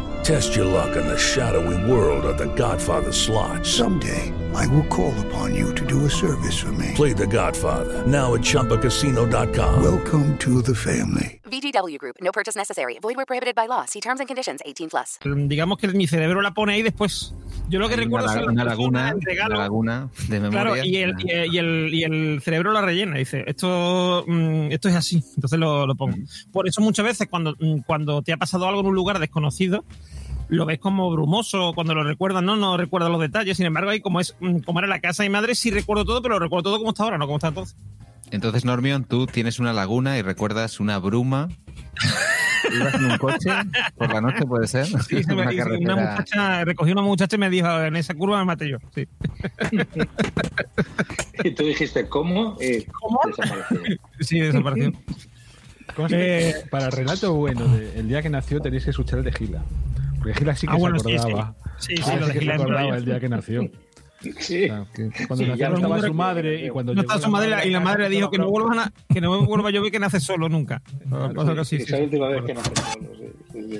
Test 0.23 0.55
your 0.55 0.65
luck 0.65 0.95
in 0.95 1.07
the 1.07 1.17
shadowy 1.17 1.77
world 1.91 2.25
of 2.25 2.37
The 2.37 2.45
Godfather 2.55 3.11
slot. 3.11 3.65
Someday, 3.65 4.31
I 4.55 4.67
will 4.67 4.85
call 4.87 5.13
upon 5.27 5.55
you 5.55 5.73
to 5.73 5.85
do 5.85 6.05
a 6.05 6.09
service 6.09 6.57
for 6.59 6.71
me. 6.73 6.91
Play 6.95 7.13
The 7.13 7.25
Godfather 7.27 8.03
now 8.05 8.33
at 8.35 8.41
ChumbaCasino.com. 8.41 9.81
Welcome 9.83 10.37
to 10.39 10.61
the 10.61 10.75
family. 10.75 11.39
VGW 11.45 11.97
Group. 11.97 12.17
No 12.21 12.31
purchase 12.31 12.55
necessary. 12.55 12.97
Void 13.01 13.17
where 13.17 13.25
prohibited 13.25 13.55
by 13.55 13.65
law. 13.67 13.85
See 13.85 13.99
terms 13.99 14.19
and 14.21 14.27
conditions. 14.27 14.61
18 14.65 14.89
plus. 14.89 15.17
digamos 15.49 15.77
que 15.79 15.87
mi 15.89 16.07
cerebro 16.07 16.41
la 16.41 16.51
pone 16.51 16.73
ahí 16.73 16.81
después. 16.83 17.33
Yo 17.69 17.79
lo 17.79 17.87
que 17.87 17.95
Hay 17.95 18.01
recuerdo 18.01 18.27
las 18.27 18.45
una 18.47 18.63
laguna, 18.65 19.15
una 19.47 19.57
laguna 19.57 20.09
de 20.27 20.39
memoria. 20.39 20.61
Claro, 20.63 20.83
y 20.85 20.97
el, 20.97 21.13
y, 21.19 21.31
el, 21.31 21.53
y 21.53 21.57
el- 21.57 21.93
y 21.93 22.03
el 22.03 22.41
cerebro 22.41 22.71
la 22.73 22.81
rellena. 22.81 23.17
Dice, 23.17 23.43
esto, 23.47 24.23
mm, 24.27 24.71
esto 24.71 24.87
es 24.89 24.95
así. 24.95 25.23
Entonces 25.35 25.57
lo, 25.59 25.85
lo 25.87 25.95
pongo. 25.95 26.15
Por 26.51 26.67
eso 26.67 26.81
muchas 26.81 27.05
veces 27.05 27.27
cuando, 27.29 27.55
mm, 27.59 27.79
cuando 27.87 28.21
te 28.21 28.33
ha 28.33 28.37
pasado 28.37 28.67
algo 28.67 28.81
en 28.81 28.87
un 28.87 28.95
lugar 28.95 29.19
desconocido, 29.19 29.83
lo 30.51 30.65
ves 30.65 30.79
como 30.79 31.09
brumoso, 31.11 31.71
cuando 31.73 31.95
lo 31.95 32.03
recuerdas, 32.03 32.43
no, 32.43 32.55
no 32.55 32.75
recuerdas 32.77 33.09
los 33.09 33.21
detalles. 33.21 33.57
Sin 33.57 33.65
embargo, 33.65 33.89
ahí 33.89 34.01
como 34.01 34.19
es 34.19 34.35
mm, 34.39 34.59
como 34.59 34.79
era 34.79 34.87
la 34.87 34.99
casa 34.99 35.23
de 35.23 35.29
mi 35.29 35.33
madre, 35.33 35.55
sí 35.55 35.71
recuerdo 35.71 36.05
todo, 36.05 36.21
pero 36.21 36.35
lo 36.35 36.39
recuerdo 36.39 36.63
todo 36.63 36.77
como 36.77 36.89
está 36.91 37.03
ahora, 37.03 37.17
no 37.17 37.25
como 37.25 37.37
está 37.37 37.47
entonces. 37.47 37.75
Entonces, 38.31 38.63
Normion, 38.65 39.03
tú 39.03 39.27
tienes 39.27 39.59
una 39.59 39.73
laguna 39.73 40.17
y 40.17 40.21
recuerdas 40.21 40.79
una 40.79 40.97
bruma. 40.99 41.49
Ibas 42.73 42.93
en 42.93 43.05
un 43.05 43.17
coche 43.17 43.49
por 43.97 44.13
la 44.13 44.21
noche, 44.21 44.45
puede 44.45 44.67
ser. 44.67 44.85
Sí, 44.85 45.23
se 45.23 45.35
me- 45.35 45.77
Una 45.79 45.95
muchacha, 45.95 46.63
recogí 46.63 46.91
una 46.91 47.01
muchacha 47.01 47.35
y 47.35 47.39
me 47.39 47.49
dijo, 47.49 47.67
en 47.81 47.95
esa 47.95 48.13
curva 48.13 48.37
me 48.39 48.45
maté 48.45 48.69
yo. 48.69 48.77
Sí. 48.93 49.07
Y 51.43 51.51
tú 51.51 51.63
dijiste, 51.65 52.07
¿cómo? 52.07 52.55
¿Cómo? 52.99 53.19
desapareció. 53.25 53.97
Sí, 54.19 54.39
desapareció. 54.39 54.91
Eh, 56.09 56.53
para 56.69 56.85
el 56.85 56.91
relato 56.91 57.33
bueno 57.33 57.67
de 57.67 57.99
el 57.99 58.07
día 58.07 58.21
que 58.21 58.29
nació 58.29 58.61
tenéis 58.61 58.83
que 58.85 58.91
escuchar 58.91 59.19
el 59.19 59.25
de 59.25 59.31
Gila. 59.33 59.63
Porque 60.21 60.33
Gila 60.39 60.55
sí 60.55 60.67
que 60.67 60.71
Ah, 60.73 60.75
se 60.75 60.79
bueno, 60.81 60.99
sí, 60.99 61.15
acordaba. 61.15 61.55
sí. 61.77 61.95
Sí, 61.95 62.03
sí, 62.03 62.03
Ah, 62.11 62.15
lo 62.17 62.27
de 62.27 62.33
que 62.33 62.39
Gila 62.39 62.51
se 62.57 62.61
entró 62.61 62.73
acordaba 62.77 62.93
ahí. 62.93 62.99
el 62.99 63.05
día 63.05 63.19
que 63.19 63.29
nació. 63.29 63.61
Sí. 64.21 64.65
O 64.65 64.67
sea, 64.67 64.85
que 64.93 65.09
cuando 65.27 65.43
Sí, 65.45 65.49
nació 65.49 65.69
no 65.69 65.75
estaba 65.77 66.01
su 66.01 66.13
madre 66.13 66.65
y 66.65 66.69
cuando 66.69 66.93
No 66.93 67.01
llegó 67.01 67.13
está 67.13 67.25
su 67.25 67.31
madre 67.31 67.67
y 67.67 67.71
la 67.71 67.79
madre 67.79 68.07
dijo 68.09 68.29
que 68.29 68.37
no 68.37 68.49
vuelva 68.51 68.83
a, 68.83 68.91
que 69.13 69.19
no 69.19 69.41
vuelva 69.45 69.69
a 69.69 69.71
llover 69.71 69.91
que 69.91 69.99
nace 69.99 70.19
solo 70.19 70.47
nunca. 70.47 70.81
Que 70.85 71.65
sí, 71.65 71.75
Esa 71.75 71.75
sí, 71.75 71.75
es 71.77 71.89
la 71.91 71.97
sí. 71.97 72.03
última 72.03 72.27
vez 72.27 72.43
que 72.43 72.53
nace 72.53 72.71
solo. 72.75 73.09
sí, 73.17 73.27
sí, 73.51 73.67
sí. 73.75 73.79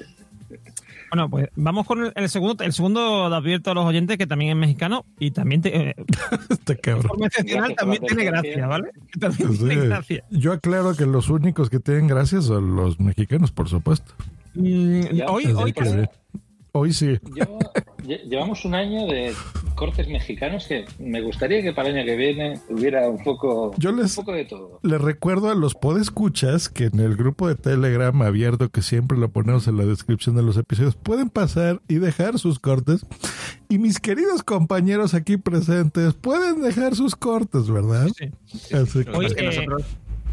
Bueno, 1.11 1.29
pues 1.29 1.49
vamos 1.55 1.85
con 1.85 2.05
el, 2.05 2.13
el 2.15 2.29
segundo. 2.29 2.63
El 2.63 2.71
segundo 2.71 3.29
de 3.29 3.35
advierto 3.35 3.69
a 3.71 3.73
los 3.73 3.85
oyentes 3.85 4.17
que 4.17 4.25
también 4.25 4.51
es 4.51 4.57
mexicano 4.57 5.05
y 5.19 5.31
también 5.31 5.61
te, 5.61 5.89
eh, 5.89 5.95
Este 6.49 6.77
cabrón. 6.77 7.03
forma 7.07 7.27
excepcional 7.27 7.75
también 7.75 8.01
tiene 8.01 8.23
gracia, 8.23 8.65
¿vale? 8.65 8.91
También 9.19 9.51
Sí. 9.53 9.57
tiene 9.67 9.85
gracia. 9.87 10.23
Yo 10.31 10.53
aclaro 10.53 10.95
que 10.95 11.05
los 11.05 11.29
únicos 11.29 11.69
que 11.69 11.79
tienen 11.79 12.07
gracia 12.07 12.41
son 12.41 12.75
los 12.77 12.99
mexicanos, 13.01 13.51
por 13.51 13.67
supuesto. 13.67 14.13
Mm, 14.55 15.01
hoy, 15.27 15.45
hoy, 15.53 15.73
que, 15.73 16.07
hoy 16.73 16.93
sí. 16.93 17.19
Yo- 17.35 17.59
lle- 18.03 18.23
llevamos 18.29 18.65
un 18.65 18.75
año 18.75 19.05
de 19.07 19.33
cortes 19.75 20.07
mexicanos 20.07 20.67
que 20.67 20.85
me 20.99 21.21
gustaría 21.21 21.61
que 21.63 21.73
para 21.73 21.89
el 21.89 21.95
año 21.97 22.05
que 22.05 22.15
viene 22.15 22.59
hubiera 22.69 23.09
un 23.09 23.23
poco, 23.23 23.73
Yo 23.77 23.91
les- 23.91 24.17
un 24.17 24.23
poco 24.25 24.35
de 24.35 24.45
todo. 24.45 24.79
Les 24.83 25.01
recuerdo 25.01 25.49
a 25.49 25.55
los 25.55 25.73
podescuchas 25.75 26.69
que 26.69 26.85
en 26.85 26.99
el 26.99 27.15
grupo 27.15 27.47
de 27.47 27.55
Telegram 27.55 28.19
abierto, 28.21 28.69
que 28.69 28.81
siempre 28.81 29.17
lo 29.17 29.29
ponemos 29.29 29.67
en 29.67 29.77
la 29.77 29.85
descripción 29.85 30.35
de 30.35 30.43
los 30.43 30.57
episodios, 30.57 30.95
pueden 30.95 31.29
pasar 31.29 31.81
y 31.87 31.95
dejar 31.95 32.37
sus 32.39 32.59
cortes. 32.59 33.05
Y 33.69 33.79
mis 33.79 33.99
queridos 33.99 34.43
compañeros 34.43 35.13
aquí 35.13 35.37
presentes 35.37 36.13
pueden 36.13 36.61
dejar 36.61 36.95
sus 36.95 37.15
cortes, 37.15 37.69
¿verdad? 37.69 38.07
Así 38.07 39.03
que- 39.05 39.11
Lo 39.11 39.19
que 39.19 39.33
que 39.35 39.41
eh, 39.41 39.45
nosotros 39.45 39.83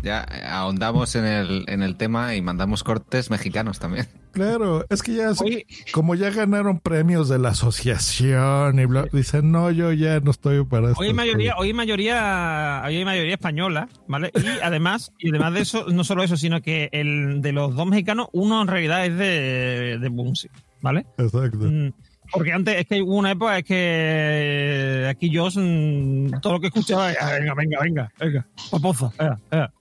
ya 0.02 0.20
ahondamos 0.20 1.14
en 1.16 1.24
el, 1.24 1.64
en 1.68 1.82
el 1.82 1.96
tema 1.96 2.34
y 2.34 2.42
mandamos 2.42 2.84
cortes 2.84 3.30
mexicanos 3.30 3.78
también. 3.78 4.06
Claro, 4.32 4.84
es 4.88 5.02
que 5.02 5.14
ya, 5.14 5.32
Oye. 5.40 5.66
como 5.92 6.14
ya 6.14 6.30
ganaron 6.30 6.78
premios 6.78 7.28
de 7.28 7.38
la 7.38 7.48
asociación 7.50 8.78
y 8.78 8.84
bla, 8.84 9.06
dicen, 9.12 9.50
no, 9.50 9.70
yo 9.70 9.92
ya 9.92 10.20
no 10.20 10.30
estoy 10.30 10.64
para 10.64 10.90
esto. 10.90 11.00
Hoy 11.00 11.08
hay 11.08 11.14
mayoría, 11.14 11.56
hoy 11.56 11.68
hay 11.68 11.74
mayoría, 11.74 12.82
hoy 12.86 12.96
hay 12.96 13.04
mayoría 13.04 13.34
española, 13.34 13.88
¿vale? 14.06 14.30
Y 14.34 14.46
además, 14.62 15.12
y 15.18 15.30
además 15.30 15.54
de 15.54 15.60
eso, 15.60 15.86
no 15.88 16.04
solo 16.04 16.22
eso, 16.22 16.36
sino 16.36 16.60
que 16.60 16.88
el 16.92 17.40
de 17.40 17.52
los 17.52 17.74
dos 17.74 17.86
mexicanos, 17.86 18.28
uno 18.32 18.62
en 18.62 18.68
realidad 18.68 19.06
es 19.06 19.16
de, 19.18 19.98
de 19.98 20.08
Bunsi, 20.08 20.48
¿vale? 20.82 21.06
Exacto. 21.16 21.58
Mm, 21.58 21.92
Porque 22.32 22.52
antes 22.52 22.76
es 22.76 22.86
que 22.86 23.02
hubo 23.02 23.16
una 23.16 23.30
época 23.32 23.58
es 23.58 23.64
que 23.64 25.06
aquí 25.08 25.30
yo 25.30 25.48
mm, 25.54 26.40
todo 26.42 26.54
lo 26.54 26.60
que 26.60 26.68
escuchaba 26.68 27.12
era, 27.12 27.38
venga, 27.38 27.54
venga, 27.54 27.80
venga, 27.80 28.12
venga, 28.18 28.46
papoza, 28.70 29.10
venga, 29.18 29.40
venga". 29.50 29.72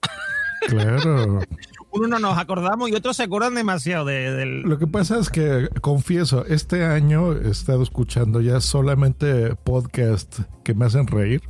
Claro. 0.68 1.40
Uno 1.90 2.06
no 2.06 2.18
nos 2.18 2.38
acordamos 2.38 2.90
y 2.90 2.94
otros 2.94 3.16
se 3.16 3.22
acuerdan 3.22 3.54
demasiado 3.54 4.04
de, 4.04 4.30
del... 4.30 4.60
Lo 4.60 4.78
que 4.78 4.86
pasa 4.86 5.18
es 5.18 5.30
que, 5.30 5.68
confieso, 5.80 6.44
este 6.44 6.84
año 6.84 7.32
he 7.32 7.50
estado 7.50 7.82
escuchando 7.82 8.42
ya 8.42 8.60
solamente 8.60 9.54
podcast 9.56 10.40
que 10.64 10.74
me 10.74 10.84
hacen 10.84 11.06
reír. 11.06 11.40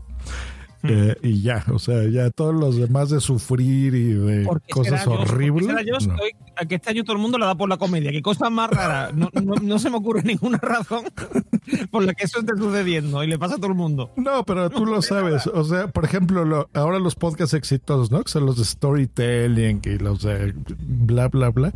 Eh, 0.85 1.16
y 1.22 1.43
ya, 1.43 1.64
o 1.72 1.79
sea, 1.79 2.09
ya 2.09 2.31
todos 2.31 2.55
los 2.55 2.76
demás 2.76 3.11
de 3.11 3.20
sufrir 3.20 3.95
y 3.95 4.12
de 4.12 4.45
¿Por 4.45 4.62
qué 4.62 4.72
cosas 4.72 5.03
será 5.03 5.05
yo? 5.05 5.11
¿Por 5.18 5.26
qué 5.26 5.33
horribles. 5.35 5.66
será 5.66 5.83
yo? 5.83 5.93
no. 5.93 5.99
Estoy- 6.14 6.31
a 6.61 6.66
que 6.66 6.74
este 6.76 6.91
año 6.91 7.05
todo 7.05 7.14
el 7.14 7.22
mundo 7.22 7.39
le 7.39 7.45
da 7.47 7.55
por 7.55 7.68
la 7.68 7.76
comedia. 7.76 8.11
Qué 8.11 8.20
cosa 8.22 8.51
más 8.51 8.68
rara. 8.70 9.11
No, 9.12 9.29
no- 9.43 9.55
no 9.62 9.79
se 9.79 9.91
me 9.91 9.97
ocurre 9.97 10.22
ninguna 10.24 10.59
razón 10.59 11.05
por 11.91 12.05
la 12.05 12.14
que 12.14 12.24
eso 12.24 12.41
esté 12.41 12.57
sucediendo 12.57 13.22
y 13.22 13.29
le 13.29 13.39
pasa 13.39 13.55
a 13.55 13.57
todo 13.59 13.68
el 13.68 13.74
mundo. 13.76 14.11
No, 14.16 14.45
pero 14.45 14.68
tú 14.70 14.85
lo 14.87 15.01
sabes. 15.03 15.47
O 15.47 15.64
sea, 15.64 15.89
por 15.89 16.05
ejemplo, 16.05 16.45
lo- 16.45 16.68
ahora 16.74 16.99
los 16.99 17.14
podcasts 17.14 17.55
exitosos, 17.55 18.11
¿no? 18.11 18.22
Que 18.22 18.31
son 18.31 18.47
los 18.47 18.57
de 18.59 18.64
storytelling 18.64 19.83
y 19.85 19.99
los 19.99 20.22
de 20.22 20.55
bla, 20.79 21.29
bla, 21.29 21.51
bla. 21.51 21.72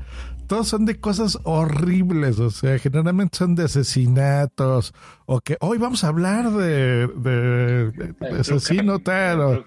Todos 0.53 0.69
son 0.69 0.85
de 0.85 1.01
cosas 1.01 1.39
horribles. 1.45 2.39
O 2.39 2.51
sea, 2.51 2.79
generalmente 2.79 3.39
son 3.39 3.55
de 3.55 3.65
asesinatos. 3.65 4.93
O 5.25 5.41
que 5.41 5.57
hoy 5.61 5.79
vamos 5.79 6.05
a 6.05 6.09
hablar 6.09 6.51
de, 6.51 7.07
de- 7.07 7.91
de 7.91 8.15
asesino 8.41 8.99
tal. 8.99 9.41
o- 9.41 9.65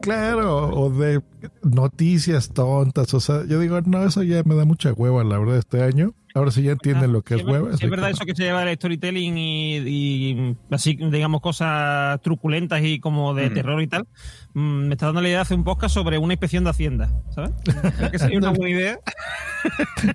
Claro, 0.00 0.68
o 0.80 0.90
de 0.90 1.20
noticias 1.62 2.50
tontas. 2.50 3.12
O 3.14 3.20
sea, 3.20 3.44
yo 3.46 3.58
digo, 3.58 3.80
no, 3.80 4.04
eso 4.04 4.22
ya 4.22 4.42
me 4.44 4.54
da 4.54 4.64
mucha 4.64 4.92
hueva, 4.92 5.24
la 5.24 5.38
verdad, 5.38 5.56
este 5.56 5.82
año. 5.82 6.14
Ahora 6.34 6.50
sí 6.52 6.62
ya 6.62 6.72
entienden 6.72 7.12
lo 7.12 7.22
que 7.22 7.34
es 7.34 7.40
es 7.40 7.46
sí, 7.78 7.84
es 7.84 7.90
verdad 7.90 8.06
que- 8.06 8.12
eso 8.12 8.24
que 8.24 8.34
se 8.36 8.44
lleva 8.44 8.62
el 8.62 8.76
storytelling 8.76 9.36
y, 9.36 9.76
y 9.78 10.56
así, 10.70 10.94
digamos, 10.96 11.40
cosas 11.40 12.20
truculentas 12.22 12.82
y 12.84 13.00
como 13.00 13.34
de 13.34 13.50
Mm. 13.50 13.54
terror 13.54 13.82
y 13.82 13.86
tal. 13.88 14.06
Mm, 14.54 14.86
me 14.86 14.94
está 14.94 15.06
dando 15.06 15.20
la 15.22 15.28
idea 15.28 15.38
de 15.38 15.42
hacer 15.42 15.56
un 15.56 15.64
podcast 15.64 15.92
sobre 15.94 16.18
una 16.18 16.32
inspección 16.34 16.62
de 16.64 16.70
Hacienda, 16.70 17.12
¿sabes? 17.34 17.50
Creo 17.96 18.10
que 18.10 18.18
sería 18.18 18.38
una 18.38 18.50
buena 18.52 18.68
idea. 18.70 18.98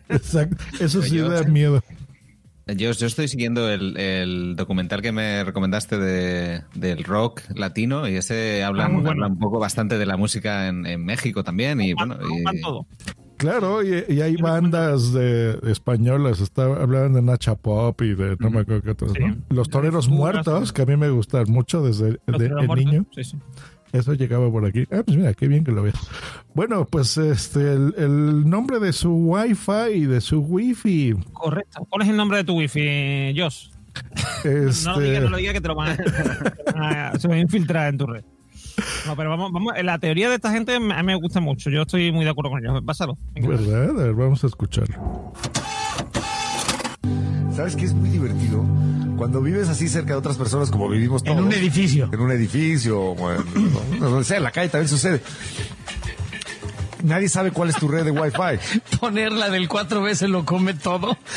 Exacto. 0.09 0.63
Eso 0.79 1.01
sí 1.01 1.17
da 1.17 1.43
miedo. 1.43 1.83
Yo, 2.67 2.91
yo 2.93 3.05
estoy 3.07 3.27
siguiendo 3.27 3.69
el, 3.69 3.95
el 3.97 4.55
documental 4.55 5.01
que 5.03 5.11
me 5.11 5.43
recomendaste 5.43 5.99
de, 5.99 6.63
del 6.73 7.03
rock 7.03 7.41
latino 7.53 8.07
y 8.07 8.15
ese 8.15 8.63
habla, 8.63 8.85
Ah, 8.85 8.89
bueno. 8.89 9.09
habla 9.11 9.27
un 9.27 9.37
poco 9.37 9.59
bastante 9.59 9.99
de 9.99 10.05
la 10.07 10.17
música 10.17 10.67
en, 10.67 10.85
en 10.87 11.05
México 11.05 11.43
también 11.43 11.79
y 11.79 11.93
bueno 11.93 12.17
y- 12.27 12.43
Van 12.43 12.59
todo. 12.61 12.87
Claro, 13.37 13.83
y, 13.83 14.05
y 14.07 14.21
hay 14.21 14.37
bandas 14.37 15.11
de, 15.11 15.59
españolas, 15.69 16.39
está, 16.39 16.63
hablaban 16.63 17.11
de 17.13 17.21
Nacha 17.21 17.55
Pop 17.55 18.01
y 18.01 18.15
de 18.15 18.37
no 18.39 18.49
me 18.49 18.61
acuerdo 18.61 18.81
qué 18.81 18.89
otros, 18.91 19.11
¿no? 19.19 19.35
Los 19.49 19.69
Toreros 19.69 20.07
Muertos, 20.07 20.71
que 20.71 20.83
a 20.83 20.85
mí 20.85 20.95
me 20.95 21.09
gustan 21.09 21.43
mucho 21.49 21.83
desde 21.83 22.11
de, 22.11 22.17
de 22.27 22.49
Muertos, 22.49 22.77
niño. 22.77 23.05
sí, 23.13 23.23
sí. 23.25 23.37
Eso 23.95 24.13
llegaba 24.13 24.51
por 24.51 24.65
aquí. 24.65 24.83
Ah, 24.91 25.01
pues 25.05 25.17
mira, 25.17 25.33
qué 25.33 25.47
bien 25.47 25.63
que 25.63 25.71
lo 25.71 25.83
ves. 25.83 25.93
Bueno, 26.53 26.85
pues 26.85 27.17
este, 27.17 27.59
el, 27.73 27.93
el 27.97 28.49
nombre 28.49 28.79
de 28.79 28.91
su 28.93 29.11
Wi-Fi 29.13 29.91
y 29.93 30.05
de 30.05 30.19
su 30.21 30.39
Wi-Fi. 30.39 31.13
Correcto. 31.33 31.85
¿Cuál 31.89 32.01
es 32.03 32.09
el 32.09 32.17
nombre 32.17 32.37
de 32.39 32.43
tu 32.43 32.57
wifi, 32.57 33.33
Josh? 33.39 33.69
Este, 34.43 34.85
No 34.85 34.93
lo 34.95 34.99
digas, 34.99 35.23
no 35.23 35.29
lo 35.29 35.37
digas 35.37 35.53
que 35.53 35.61
te 35.61 35.67
lo 35.69 35.75
van 35.75 35.91
a, 35.91 35.95
te 35.97 36.03
lo 36.03 36.73
van 36.81 36.93
a- 36.97 37.11
se 37.19 37.27
va 37.27 37.35
a 37.35 37.39
infiltrar 37.39 37.87
en 37.93 37.97
tu 37.97 38.05
red. 38.05 38.23
No, 39.05 39.15
pero 39.15 39.29
vamos, 39.29 39.51
vamos, 39.53 39.73
la 39.81 39.97
teoría 39.99 40.27
de 40.27 40.35
esta 40.35 40.51
gente 40.51 40.75
a 40.75 40.79
mí 40.79 41.03
me 41.03 41.15
gusta 41.15 41.39
mucho. 41.39 41.69
Yo 41.69 41.83
estoy 41.83 42.11
muy 42.11 42.25
de 42.25 42.31
acuerdo 42.31 42.49
con 42.51 42.59
ellos. 42.65 42.81
Pásalo. 42.85 43.17
Venga. 43.33 43.47
¿Verdad? 43.49 43.89
A 43.91 43.93
ver, 43.93 44.13
vamos 44.13 44.43
a 44.43 44.47
escucharlo. 44.47 45.31
¿Sabes 47.55 47.75
qué 47.77 47.85
es 47.85 47.93
muy 47.93 48.09
divertido? 48.09 48.65
Cuando 49.17 49.41
vives 49.41 49.69
así 49.69 49.87
cerca 49.87 50.13
de 50.13 50.19
otras 50.19 50.37
personas 50.37 50.69
como 50.69 50.89
vivimos 50.89 51.23
todos. 51.23 51.39
un 51.39 51.53
edificio. 51.53 52.09
En 52.11 52.19
un 52.19 52.31
edificio, 52.31 52.99
o 52.99 53.31
en, 53.31 53.99
donde 53.99 54.23
sea, 54.23 54.37
en 54.37 54.43
la 54.43 54.51
calle 54.51 54.69
también 54.69 54.89
sucede. 54.89 55.21
Nadie 57.03 57.29
sabe 57.29 57.51
cuál 57.51 57.69
es 57.69 57.75
tu 57.75 57.87
red 57.87 58.03
de 58.03 58.11
Wi-Fi. 58.11 58.79
Poner 58.99 59.31
la 59.31 59.49
del 59.49 59.67
cuatro 59.67 60.01
veces 60.01 60.29
lo 60.29 60.43
come 60.45 60.73
todo. 60.73 61.17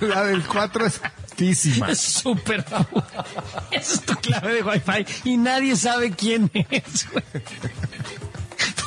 La 0.00 0.24
del 0.24 0.42
4 0.44 0.86
es 0.86 1.00
altísima. 1.02 1.90
Es 1.90 2.00
súper. 2.00 2.64
Esa 3.70 3.94
es 3.94 4.00
tu 4.02 4.14
clave 4.16 4.54
de 4.54 4.62
Wi-Fi 4.62 5.30
y 5.30 5.36
nadie 5.36 5.76
sabe 5.76 6.10
quién 6.10 6.50
es. 6.52 7.06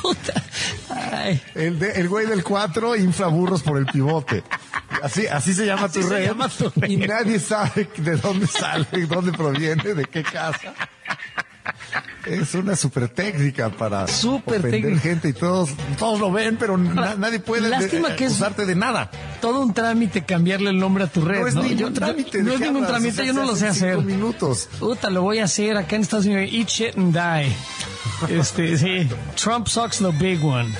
Puta. 0.08 0.42
Ay. 1.12 1.40
El, 1.54 1.78
de- 1.78 1.92
el 1.92 2.08
güey 2.08 2.26
del 2.26 2.42
4 2.42 2.96
infla 2.96 3.26
burros 3.28 3.62
por 3.62 3.78
el 3.78 3.86
pivote. 3.86 4.42
Así, 5.02 5.26
así 5.26 5.54
se 5.54 5.66
llama 5.66 5.88
tu 5.90 6.00
Así 6.00 6.08
red. 6.08 6.26
llama 6.26 6.48
tu 6.48 6.70
red. 6.76 6.88
Y 6.90 6.96
nadie 6.96 7.38
sabe 7.38 7.88
de 7.96 8.16
dónde 8.16 8.46
sale, 8.46 8.86
dónde 9.08 9.32
proviene, 9.32 9.94
de 9.94 10.04
qué 10.06 10.22
casa. 10.22 10.74
Es 12.26 12.54
una 12.54 12.76
super 12.76 13.08
técnica 13.08 13.70
para 13.70 14.04
ofender 14.04 14.70
técnica. 14.70 15.00
gente 15.00 15.28
y 15.28 15.32
todos, 15.32 15.70
todos 15.98 16.20
lo 16.20 16.30
ven, 16.30 16.56
pero 16.58 16.76
na- 16.76 17.14
nadie 17.14 17.40
puede 17.40 17.62
de- 17.62 17.68
Lástima 17.70 18.16
que 18.16 18.26
es- 18.26 18.38
de 18.38 18.74
nada. 18.74 19.10
Todo 19.40 19.60
un 19.60 19.72
trámite 19.72 20.24
cambiarle 20.24 20.70
el 20.70 20.78
nombre 20.78 21.04
a 21.04 21.06
tu 21.06 21.22
red. 21.22 21.40
No 21.40 21.46
es 21.46 21.54
¿no? 21.54 21.62
ningún 21.62 21.78
Yo- 21.78 21.92
trámite. 21.92 22.42
no 22.42 22.50
¿de 22.50 22.54
es 22.56 22.60
ningún 22.60 22.86
trámite, 22.86 23.26
yo 23.26 23.32
no 23.32 23.44
lo 23.44 23.56
sé 23.56 23.68
hacer. 23.68 23.98
minutos. 23.98 24.68
Puta, 24.78 25.08
lo 25.10 25.22
voy 25.22 25.38
a 25.38 25.44
hacer 25.44 25.76
acá 25.76 25.96
en 25.96 26.02
Estados 26.02 26.26
Unidos. 26.26 26.50
Eat 26.52 26.68
shit 26.68 26.96
and 26.98 27.14
die. 27.14 27.54
Este, 28.28 28.76
sí. 28.76 29.08
Trump 29.36 29.68
sucks 29.68 29.98
the 29.98 30.10
big 30.18 30.42
one. 30.44 30.72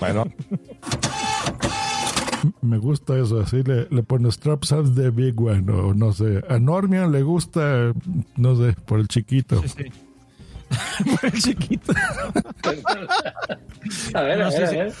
Bueno. 0.00 0.24
Me 2.60 2.76
gusta 2.78 3.16
eso, 3.18 3.40
así 3.40 3.62
le, 3.62 3.86
le 3.90 4.02
pones 4.02 4.38
Trap 4.38 4.64
Sounds 4.64 4.94
de 4.96 5.10
Big 5.10 5.40
One, 5.40 5.70
o 5.72 5.94
no 5.94 6.12
sé. 6.12 6.42
A 6.48 6.58
Normian 6.58 7.12
le 7.12 7.22
gusta, 7.22 7.92
no 8.36 8.56
sé, 8.56 8.72
por 8.84 8.98
el 8.98 9.06
chiquito. 9.08 9.62
por 11.20 11.24
el 11.32 11.40
chiquito. 11.40 11.92
A 14.14 14.22
ver, 14.22 14.38
No, 14.38 14.46
a 14.46 14.50
sí, 14.50 14.58
ver, 14.58 14.64
a 14.66 14.70
sí. 14.70 14.76
ver. 14.76 14.92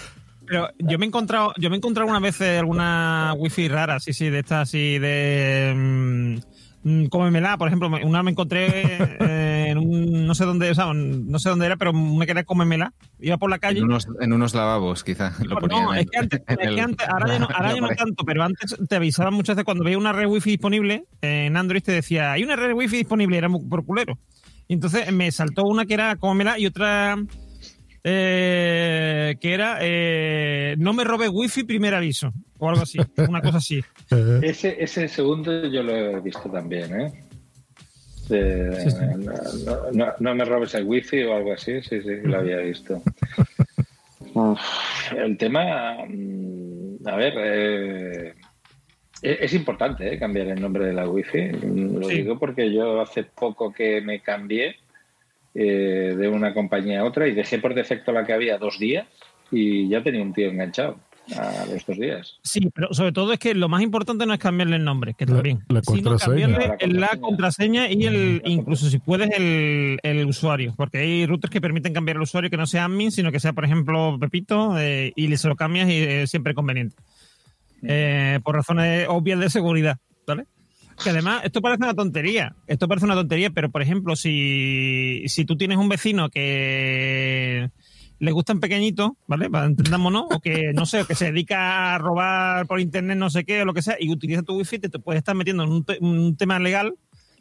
Pero 0.46 0.68
yo 0.78 0.98
me 0.98 1.04
he 1.06 1.08
encontrado, 1.08 1.52
yo 1.56 1.70
me 1.70 1.76
he 1.76 1.78
encontrado 1.78 2.08
alguna 2.08 2.20
vez 2.20 2.40
eh, 2.40 2.58
alguna 2.58 3.32
wifi 3.36 3.68
rara, 3.68 3.98
sí, 4.00 4.12
sí, 4.12 4.28
de 4.28 4.40
estas 4.40 4.68
así 4.68 4.98
de 4.98 5.72
mm, 5.74 6.36
mm, 6.82 7.06
cómemela, 7.06 7.56
por 7.58 7.68
ejemplo, 7.68 7.88
me- 7.90 8.04
una 8.04 8.22
me 8.22 8.30
encontré 8.32 8.68
eh, 9.20 9.66
en 9.70 9.78
un 9.78 10.26
no 10.26 10.34
sé 10.34 10.44
dónde, 10.44 10.70
o 10.70 10.74
sea, 10.74 10.92
no 10.94 11.38
sé 11.38 11.48
dónde 11.48 11.66
era, 11.66 11.76
pero 11.76 11.92
una 11.92 12.24
que 12.26 12.32
era 12.32 12.44
cómemela, 12.44 12.92
iba 13.20 13.36
por 13.38 13.50
la 13.50 13.58
calle. 13.58 13.78
En 13.78 13.84
unos, 13.84 14.06
en 14.20 14.32
unos 14.32 14.54
lavabos, 14.54 15.04
quizá. 15.04 15.32
Lo 15.44 15.56
ponían 15.58 15.84
No, 15.84 15.94
es 15.94 16.06
que 16.10 16.18
antes, 16.18 16.40
que 16.46 16.52
ahora 16.54 17.26
ya 17.26 17.38
no, 17.38 17.48
ahora 17.54 17.74
ya 17.74 17.80
no 17.80 17.88
tanto, 17.90 18.24
pero 18.24 18.42
antes 18.42 18.76
te 18.88 18.96
avisaban 18.96 19.34
muchas 19.34 19.56
veces 19.56 19.64
cuando 19.64 19.84
veía 19.84 19.98
una 19.98 20.12
red 20.12 20.26
wifi 20.26 20.50
disponible 20.50 21.04
en 21.20 21.56
Android 21.56 21.82
te 21.82 21.92
decía, 21.92 22.32
hay 22.32 22.44
una 22.44 22.56
red 22.56 22.72
wifi 22.74 22.96
disponible, 22.98 23.36
era 23.38 23.48
muy 23.48 23.64
por 23.68 23.84
culero. 23.84 24.18
Y 24.68 24.74
entonces 24.74 25.12
me 25.12 25.30
saltó 25.32 25.64
una 25.64 25.84
que 25.86 25.94
era 25.94 26.16
cómemela 26.16 26.58
y 26.58 26.66
otra 26.66 27.16
eh, 28.04 29.36
que 29.40 29.54
era 29.54 29.78
eh, 29.80 30.74
no 30.78 30.92
me 30.92 31.04
robe 31.04 31.28
wifi 31.28 31.64
primer 31.64 31.94
aviso 31.94 32.32
o 32.58 32.68
algo 32.68 32.82
así, 32.82 32.98
una 33.28 33.40
cosa 33.40 33.58
así. 33.58 33.82
Ese, 34.42 34.76
ese 34.82 35.08
segundo 35.08 35.66
yo 35.68 35.82
lo 35.82 35.94
he 35.96 36.20
visto 36.20 36.48
también, 36.50 37.00
¿eh? 37.00 37.12
De- 38.28 38.80
Sí, 38.82 38.90
sí. 38.90 38.96
No, 39.64 39.90
no- 39.92 40.12
no 40.18 40.34
me 40.34 40.44
robes 40.44 40.74
el 40.74 40.84
wifi 40.84 41.22
o 41.22 41.34
algo 41.36 41.52
así, 41.52 41.80
sí, 41.82 42.00
sí, 42.02 42.16
lo 42.24 42.38
había 42.38 42.58
visto. 42.58 43.02
Uf, 44.34 44.60
el 45.16 45.36
tema, 45.36 45.96
mm, 46.08 47.06
a 47.06 47.16
ver, 47.16 47.34
eh, 47.36 48.34
es, 49.20 49.38
es 49.40 49.52
importante 49.54 50.14
¿eh? 50.14 50.18
cambiar 50.18 50.48
el 50.48 50.60
nombre 50.60 50.86
de 50.86 50.92
la 50.92 51.08
wifi. 51.08 51.42
Mm, 51.50 51.98
Lo 51.98 52.08
Sí. 52.08 52.16
digo 52.18 52.38
porque 52.38 52.72
yo 52.72 53.00
hace 53.00 53.24
poco 53.24 53.72
que 53.72 54.00
me 54.00 54.20
cambié 54.20 54.76
eh, 55.54 56.14
de 56.16 56.28
una 56.28 56.54
compañía 56.54 57.00
a 57.00 57.04
otra 57.04 57.28
y 57.28 57.34
dejé 57.34 57.58
por 57.58 57.74
defecto 57.74 58.12
la 58.12 58.24
que 58.24 58.32
había 58.32 58.58
dos 58.58 58.78
días 58.78 59.06
y 59.50 59.88
ya 59.88 60.02
tenía 60.02 60.22
un 60.22 60.32
tío 60.32 60.48
enganchado 60.48 60.98
a 61.36 61.66
los 61.70 61.84
dos 61.86 61.98
días. 61.98 62.38
Sí, 62.42 62.70
pero 62.74 62.92
sobre 62.92 63.12
todo 63.12 63.32
es 63.32 63.38
que 63.38 63.54
lo 63.54 63.68
más 63.68 63.80
importante 63.82 64.26
no 64.26 64.32
es 64.34 64.40
cambiarle 64.40 64.76
el 64.76 64.84
nombre, 64.84 65.14
que 65.14 65.24
La- 65.26 65.34
también, 65.34 65.60
la 65.68 65.80
sino 65.82 66.10
contraseña. 66.10 66.40
cambiarle 66.48 66.68
La 66.68 66.74
el- 66.80 67.00
la 67.00 67.06
contraseña. 67.08 67.20
contraseña 67.20 67.90
y 67.92 68.04
el 68.06 68.42
incluso 68.46 68.88
si 68.90 68.98
puedes 68.98 69.30
el, 69.38 69.98
el 70.02 70.26
usuario, 70.26 70.74
porque 70.76 70.98
hay 70.98 71.26
routers 71.26 71.52
que 71.52 71.60
permiten 71.60 71.92
cambiar 71.92 72.16
el 72.16 72.22
usuario 72.22 72.50
que 72.50 72.56
no 72.56 72.66
sea 72.66 72.86
admin, 72.86 73.12
sino 73.12 73.30
que 73.30 73.38
sea, 73.40 73.52
por 73.52 73.64
ejemplo, 73.64 74.16
Pepito, 74.20 74.76
eh, 74.78 75.12
y 75.14 75.28
le 75.28 75.36
se 75.36 75.48
lo 75.48 75.54
cambias 75.54 75.88
y 75.90 75.96
es 75.98 76.30
siempre 76.30 76.54
conveniente. 76.54 76.96
Eh, 77.84 78.40
por 78.44 78.54
razones 78.56 79.06
obvias 79.08 79.38
de 79.40 79.50
seguridad, 79.50 79.98
¿vale? 80.26 80.44
Que 81.02 81.10
además, 81.10 81.42
esto 81.44 81.60
parece 81.60 81.82
una 81.84 81.94
tontería, 81.94 82.54
esto 82.66 82.86
parece 82.88 83.06
una 83.06 83.14
tontería, 83.14 83.50
pero 83.50 83.70
por 83.70 83.82
ejemplo, 83.82 84.14
si, 84.16 85.24
si 85.26 85.44
tú 85.44 85.56
tienes 85.56 85.78
un 85.78 85.88
vecino 85.88 86.28
que 86.30 87.70
le 88.18 88.30
gustan 88.30 88.60
pequeñitos, 88.60 89.12
¿vale? 89.26 89.50
Para 89.50 89.66
entendámonos, 89.66 90.26
o 90.30 90.40
que, 90.40 90.72
no 90.74 90.86
sé, 90.86 91.00
o 91.02 91.06
que 91.06 91.14
se 91.16 91.26
dedica 91.26 91.94
a 91.94 91.98
robar 91.98 92.66
por 92.66 92.78
internet 92.80 93.18
no 93.18 93.30
sé 93.30 93.44
qué, 93.44 93.62
o 93.62 93.64
lo 93.64 93.74
que 93.74 93.82
sea, 93.82 93.96
y 93.98 94.10
utiliza 94.12 94.42
tu 94.42 94.56
wifi, 94.56 94.78
te, 94.78 94.88
te 94.88 94.98
puedes 95.00 95.18
estar 95.18 95.34
metiendo 95.34 95.64
en 95.64 95.70
un, 95.70 95.84
te- 95.84 95.98
un 96.00 96.36
tema 96.36 96.58
legal, 96.60 96.94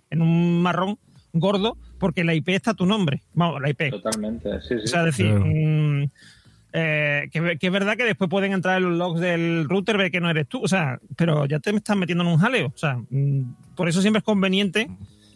en 0.10 0.22
un 0.24 0.62
marrón 0.62 0.98
gordo, 1.34 1.78
porque 2.00 2.24
la 2.24 2.34
IP 2.34 2.50
está 2.50 2.72
a 2.72 2.74
tu 2.74 2.86
nombre. 2.88 3.22
Vamos, 3.34 3.62
la 3.62 3.70
IP. 3.70 3.92
Totalmente, 3.92 4.60
sí, 4.62 4.70
sí. 4.70 4.84
O 4.84 4.88
sea, 4.88 5.04
decir, 5.04 5.28
Claro. 5.28 5.46
mm, 5.46 6.10
eh, 6.74 7.30
que, 7.32 7.58
que 7.60 7.68
es 7.68 7.74
verdad 7.74 7.98
que 7.98 8.04
después 8.06 8.30
pueden 8.30 8.54
entrar 8.54 8.78
en 8.78 8.90
los 8.90 8.98
logs 8.98 9.20
del 9.20 9.66
router, 9.68 9.98
ver 9.98 10.12
que 10.12 10.22
no 10.22 10.30
eres 10.30 10.48
tú, 10.48 10.62
o 10.64 10.68
sea, 10.68 11.00
pero 11.16 11.46
ya 11.46 11.60
te 11.60 11.70
estás 11.76 11.98
metiendo 11.98 12.24
en 12.24 12.30
un 12.30 12.38
jaleo. 12.38 12.68
O 12.68 12.78
sea, 12.78 12.98
mm, 13.10 13.76
por 13.76 13.90
eso 13.90 14.02
siempre 14.02 14.20
es 14.20 14.24
conveniente 14.24 14.90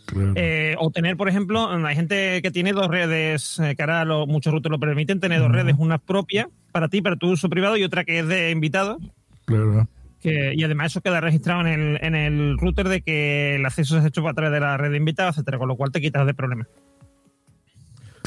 Claro. 0.05 0.33
eh, 0.35 0.75
o 0.77 0.91
tener, 0.91 1.17
por 1.17 1.27
ejemplo, 1.29 1.67
hay 1.69 1.95
gente 1.95 2.41
que 2.43 2.51
tiene 2.51 2.73
dos 2.73 2.87
redes, 2.89 3.57
eh, 3.59 3.75
que 3.75 3.81
ahora 3.81 4.05
lo- 4.05 4.27
muchos 4.27 4.53
routers 4.53 4.71
lo 4.71 4.79
permiten, 4.79 5.19
tener 5.19 5.39
dos 5.39 5.51
redes, 5.51 5.75
una 5.79 5.97
propia 5.97 6.47
para 6.71 6.89
ti, 6.89 7.01
para 7.01 7.15
tu 7.15 7.29
uso 7.31 7.49
privado, 7.49 7.75
y 7.75 7.83
otra 7.83 8.03
que 8.05 8.19
es 8.19 8.27
de 8.27 8.51
invitados. 8.51 9.01
Claro. 9.45 9.87
Que, 10.21 10.53
y 10.55 10.63
además 10.63 10.91
eso 10.91 11.01
queda 11.01 11.21
registrado 11.21 11.61
en 11.61 11.67
el, 11.67 11.99
en 12.03 12.15
el 12.15 12.57
router 12.57 12.87
de 12.89 13.01
que 13.01 13.55
el 13.55 13.65
acceso 13.65 13.99
se 13.99 14.05
ha 14.05 14.07
hecho 14.07 14.27
a 14.27 14.33
través 14.33 14.51
de 14.53 14.59
la 14.59 14.75
red 14.77 14.91
de 14.91 14.97
invitados, 14.97 15.35
etcétera, 15.37 15.57
con 15.59 15.67
lo 15.67 15.75
cual 15.75 15.91
te 15.91 16.01
quitas 16.01 16.25
de 16.25 16.33
problemas. 16.33 16.67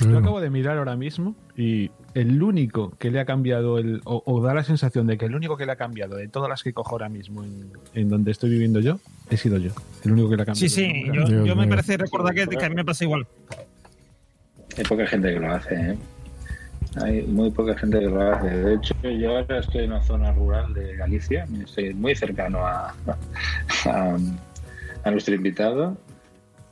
Yo 0.01 0.19
acabo 0.19 0.41
de 0.41 0.51
mirar 0.51 0.79
ahora 0.79 0.97
mismo 0.97 1.35
y 1.57 1.91
el 2.15 2.43
único 2.43 2.91
que 2.99 3.11
le 3.11 3.21
ha 3.21 3.25
cambiado 3.25 3.79
el, 3.79 4.01
o, 4.05 4.23
o 4.25 4.43
da 4.43 4.55
la 4.55 4.63
sensación 4.65 5.07
de 5.07 5.19
que 5.19 5.27
el 5.27 5.35
único 5.35 5.57
que 5.57 5.67
le 5.67 5.73
ha 5.73 5.77
cambiado 5.77 6.17
de 6.17 6.29
todas 6.29 6.49
las 6.49 6.63
que 6.63 6.73
cojo 6.73 6.93
ahora 6.93 7.09
mismo 7.09 7.43
en, 7.43 7.73
en 7.95 8.09
donde 8.09 8.31
estoy 8.31 8.51
viviendo 8.51 8.81
yo, 8.81 9.01
he 9.31 9.37
sido 9.37 9.59
yo. 9.59 9.73
El 10.05 10.13
único 10.13 10.31
que 10.31 10.37
le 10.37 10.43
ha 10.43 10.47
cambiado. 10.47 10.69
Sí, 10.69 10.69
sí, 10.69 11.05
yo, 11.13 11.55
me 11.57 11.63
mío. 11.63 11.69
parece 11.69 11.97
recordar 11.97 12.35
que, 12.35 12.47
que 12.47 12.65
a 12.65 12.69
mí 12.69 12.75
me 12.75 12.85
pasa 12.85 13.05
igual. 13.05 13.27
Hay 14.77 14.85
poca 14.85 15.07
gente 15.07 15.35
que 15.35 15.41
lo 15.41 15.53
hace, 15.53 15.75
¿eh? 15.75 15.99
Hay 17.03 17.23
muy 17.23 17.51
poca 17.51 17.77
gente 17.77 18.01
que 18.01 18.07
lo 18.07 18.21
hace. 18.21 18.49
De 18.49 18.75
hecho, 18.75 18.95
yo 19.03 19.37
ahora 19.37 19.59
estoy 19.59 19.85
en 19.85 19.93
una 19.93 20.03
zona 20.03 20.33
rural 20.33 20.73
de 20.75 20.97
Galicia, 20.97 21.47
estoy 21.63 21.93
muy 21.95 22.15
cercano 22.15 22.67
a, 22.67 22.95
a, 23.85 24.17
a 25.05 25.11
nuestro 25.11 25.35
invitado, 25.35 25.97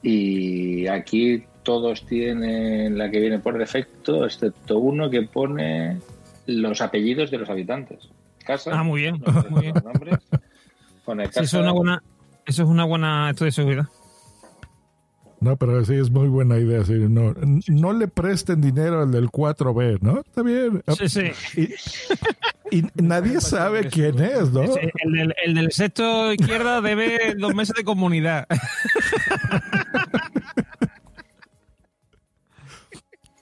y 0.02 0.86
aquí 0.86 1.44
todos 1.66 2.06
tienen 2.06 2.96
la 2.96 3.10
que 3.10 3.18
viene 3.18 3.40
por 3.40 3.58
defecto, 3.58 4.24
excepto 4.24 4.78
uno 4.78 5.10
que 5.10 5.22
pone 5.22 5.98
los 6.46 6.80
apellidos 6.80 7.32
de 7.32 7.38
los 7.38 7.50
habitantes. 7.50 8.08
Casa. 8.44 8.70
Ah, 8.72 8.84
muy 8.84 9.00
bien, 9.02 9.20
muy 9.50 9.72
nombres, 9.72 10.20
Sí, 11.04 11.24
casa, 11.24 11.40
eso 11.42 11.56
es 11.58 11.62
una 11.62 11.72
buena, 11.72 12.02
eso 12.46 12.62
es 12.62 12.68
una 12.68 12.84
buena 12.84 13.30
esto 13.30 13.44
de 13.44 13.50
seguridad. 13.52 13.86
No, 15.40 15.56
pero 15.56 15.84
sí 15.84 15.94
es 15.94 16.08
muy 16.10 16.28
buena 16.28 16.56
idea. 16.58 16.82
sí, 16.84 16.94
no, 16.94 17.34
no 17.68 17.92
le 17.92 18.08
presten 18.08 18.60
dinero 18.60 19.02
al 19.02 19.10
del 19.12 19.28
4B, 19.28 19.98
¿no? 20.00 20.20
Está 20.20 20.42
bien. 20.42 20.82
Sí, 20.96 21.08
sí. 21.08 21.68
Y, 22.70 22.78
y 22.80 22.84
nadie 23.02 23.40
sabe 23.40 23.88
quién 23.88 24.18
es, 24.20 24.50
¿no? 24.50 24.62
El, 24.62 25.12
del- 25.12 25.34
el 25.44 25.54
del 25.54 25.72
sexto 25.72 26.32
izquierda 26.32 26.80
debe 26.80 27.34
dos 27.36 27.54
meses 27.54 27.74
de 27.76 27.84
comunidad. 27.84 28.46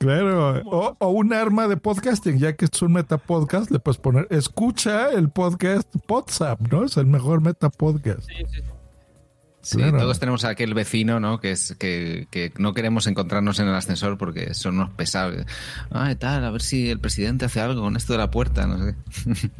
Claro, 0.04 0.60
o, 0.66 0.96
o 0.98 1.08
un 1.08 1.32
arma 1.32 1.66
de 1.66 1.78
podcasting, 1.78 2.38
ya 2.38 2.52
que 2.54 2.66
es 2.66 2.82
un 2.82 2.92
metapodcast, 2.92 3.70
le 3.70 3.78
puedes 3.78 3.96
poner, 3.98 4.26
escucha 4.28 5.08
el 5.10 5.30
podcast 5.30 5.88
WhatsApp, 6.06 6.60
¿no? 6.70 6.84
Es 6.84 6.98
el 6.98 7.06
mejor 7.06 7.40
metapodcast. 7.40 8.28
Sí, 9.62 9.78
Claro. 9.78 9.96
todos 9.96 10.20
tenemos 10.20 10.44
a 10.44 10.50
aquel 10.50 10.74
vecino, 10.74 11.20
¿no? 11.20 11.40
Que 11.40 11.52
es 11.52 11.74
que, 11.78 12.26
que 12.30 12.52
no 12.58 12.74
queremos 12.74 13.06
encontrarnos 13.06 13.58
en 13.60 13.68
el 13.68 13.74
ascensor 13.74 14.18
porque 14.18 14.52
son 14.52 14.74
unos 14.74 14.90
pesados. 14.90 15.46
Ay, 15.90 16.16
tal, 16.16 16.44
a 16.44 16.50
ver 16.50 16.60
si 16.60 16.90
el 16.90 17.00
presidente 17.00 17.46
hace 17.46 17.60
algo 17.62 17.80
con 17.80 17.96
esto 17.96 18.12
de 18.12 18.18
la 18.18 18.30
puerta, 18.30 18.66
no 18.66 18.76
sé. 18.84 18.94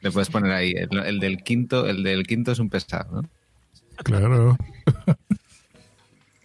Le 0.00 0.12
puedes 0.12 0.30
poner 0.30 0.52
ahí. 0.52 0.70
El, 0.76 0.96
el 0.96 1.18
del 1.18 1.42
quinto, 1.42 1.88
el 1.88 2.04
del 2.04 2.24
quinto 2.24 2.52
es 2.52 2.60
un 2.60 2.70
pesado, 2.70 3.22
¿no? 3.22 3.28
Claro. 4.04 4.56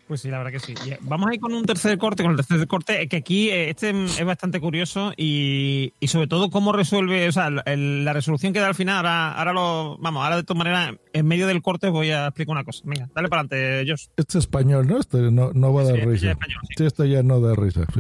Pues 0.08 0.22
sí, 0.22 0.30
la 0.30 0.38
verdad 0.38 0.54
que 0.54 0.60
sí. 0.60 0.74
Eh, 0.90 0.98
Vamos 1.02 1.30
a 1.30 1.34
ir 1.34 1.40
con 1.42 1.54
un 1.54 1.66
tercer 1.66 1.98
corte, 1.98 2.24
con 2.24 2.32
el 2.32 2.38
tercer 2.38 2.66
corte, 2.68 3.02
eh, 3.02 3.08
que 3.10 3.18
aquí 3.18 3.50
eh, 3.50 3.70
este 3.72 3.90
es 3.90 4.24
bastante 4.24 4.62
curioso 4.62 5.12
y, 5.18 5.92
y 6.00 6.08
sobre 6.08 6.28
todo 6.28 6.50
cómo 6.50 6.72
resuelve, 6.72 7.28
o 7.28 7.32
sea, 7.34 7.50
el- 7.66 8.06
la 8.06 8.14
resolución 8.14 8.54
que 8.54 8.60
da 8.60 8.68
al 8.68 8.76
final, 8.76 8.96
ahora, 8.98 9.34
ahora 9.34 9.52
lo, 9.52 9.98
vamos, 10.00 10.24
ahora 10.24 10.38
de 10.38 10.44
todas 10.44 10.60
maneras, 10.60 10.94
en 11.12 11.26
medio 11.28 11.46
del 11.46 11.62
corte 11.62 11.88
os 11.88 11.94
voy 11.94 12.12
a 12.12 12.28
explicar 12.28 12.54
una 12.54 12.64
cosa. 12.64 12.82
Venga, 12.86 13.10
dale 13.14 13.28
para 13.28 13.42
adelante, 13.42 13.84
Josh. 13.92 14.06
Este 14.16 14.38
es 14.38 14.46
español, 14.46 14.88
¿no? 14.88 14.98
Este 14.98 15.18
no, 15.30 15.52
no 15.54 15.74
va 15.74 15.82
a 15.82 15.86
dar 15.86 15.96
Sí, 15.96 16.00
este 16.00 16.12
risa. 16.12 16.26
ya 16.26 16.32
es 16.32 16.38
español, 16.38 16.62
sí. 16.78 16.86
este 16.86 17.10
ya 17.10 17.24
no 17.24 17.40
da 17.42 17.56
risa. 17.56 17.82
sí. 17.94 18.00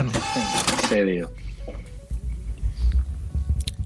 En 0.00 0.88
serio. 0.88 1.30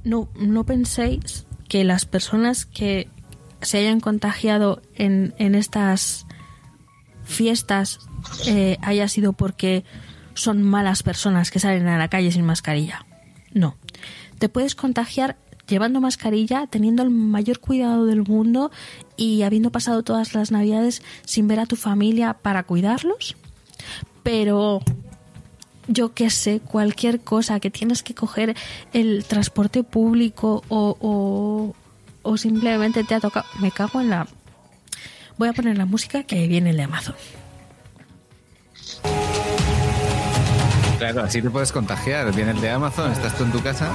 No, 0.04 0.28
no 0.38 0.62
penséis 0.64 1.46
que 1.68 1.82
las 1.82 2.04
personas 2.06 2.64
que 2.64 3.08
se 3.60 3.78
hayan 3.78 3.98
contagiado 3.98 4.80
en, 4.94 5.34
en 5.38 5.56
estas 5.56 6.26
fiestas 7.28 8.00
eh, 8.46 8.78
haya 8.82 9.06
sido 9.06 9.32
porque 9.32 9.84
son 10.34 10.62
malas 10.62 11.02
personas 11.02 11.50
que 11.50 11.60
salen 11.60 11.86
a 11.86 11.98
la 11.98 12.08
calle 12.08 12.32
sin 12.32 12.44
mascarilla. 12.44 13.04
No. 13.52 13.76
Te 14.38 14.48
puedes 14.48 14.74
contagiar 14.74 15.36
llevando 15.68 16.00
mascarilla, 16.00 16.66
teniendo 16.66 17.02
el 17.02 17.10
mayor 17.10 17.60
cuidado 17.60 18.06
del 18.06 18.22
mundo 18.22 18.70
y 19.16 19.42
habiendo 19.42 19.70
pasado 19.70 20.02
todas 20.02 20.34
las 20.34 20.50
navidades 20.50 21.02
sin 21.24 21.46
ver 21.46 21.60
a 21.60 21.66
tu 21.66 21.76
familia 21.76 22.34
para 22.34 22.62
cuidarlos. 22.62 23.36
Pero 24.22 24.80
yo 25.86 26.14
qué 26.14 26.30
sé, 26.30 26.60
cualquier 26.60 27.20
cosa 27.20 27.60
que 27.60 27.70
tienes 27.70 28.02
que 28.02 28.14
coger 28.14 28.56
el 28.92 29.24
transporte 29.24 29.82
público 29.82 30.62
o, 30.68 30.96
o, 31.00 31.74
o 32.22 32.36
simplemente 32.36 33.04
te 33.04 33.14
ha 33.14 33.20
tocado. 33.20 33.46
Me 33.60 33.70
cago 33.70 34.00
en 34.00 34.10
la. 34.10 34.28
Voy 35.38 35.48
a 35.48 35.52
poner 35.52 35.78
la 35.78 35.86
música 35.86 36.24
que 36.24 36.48
viene 36.48 36.70
el 36.70 36.76
de 36.76 36.82
Amazon. 36.82 37.14
Claro, 40.98 41.22
así 41.22 41.40
te 41.40 41.48
puedes 41.48 41.70
contagiar. 41.70 42.34
Viene 42.34 42.50
el 42.50 42.60
de 42.60 42.70
Amazon, 42.70 43.12
estás 43.12 43.38
tú 43.38 43.44
en 43.44 43.52
tu 43.52 43.62
casa. 43.62 43.92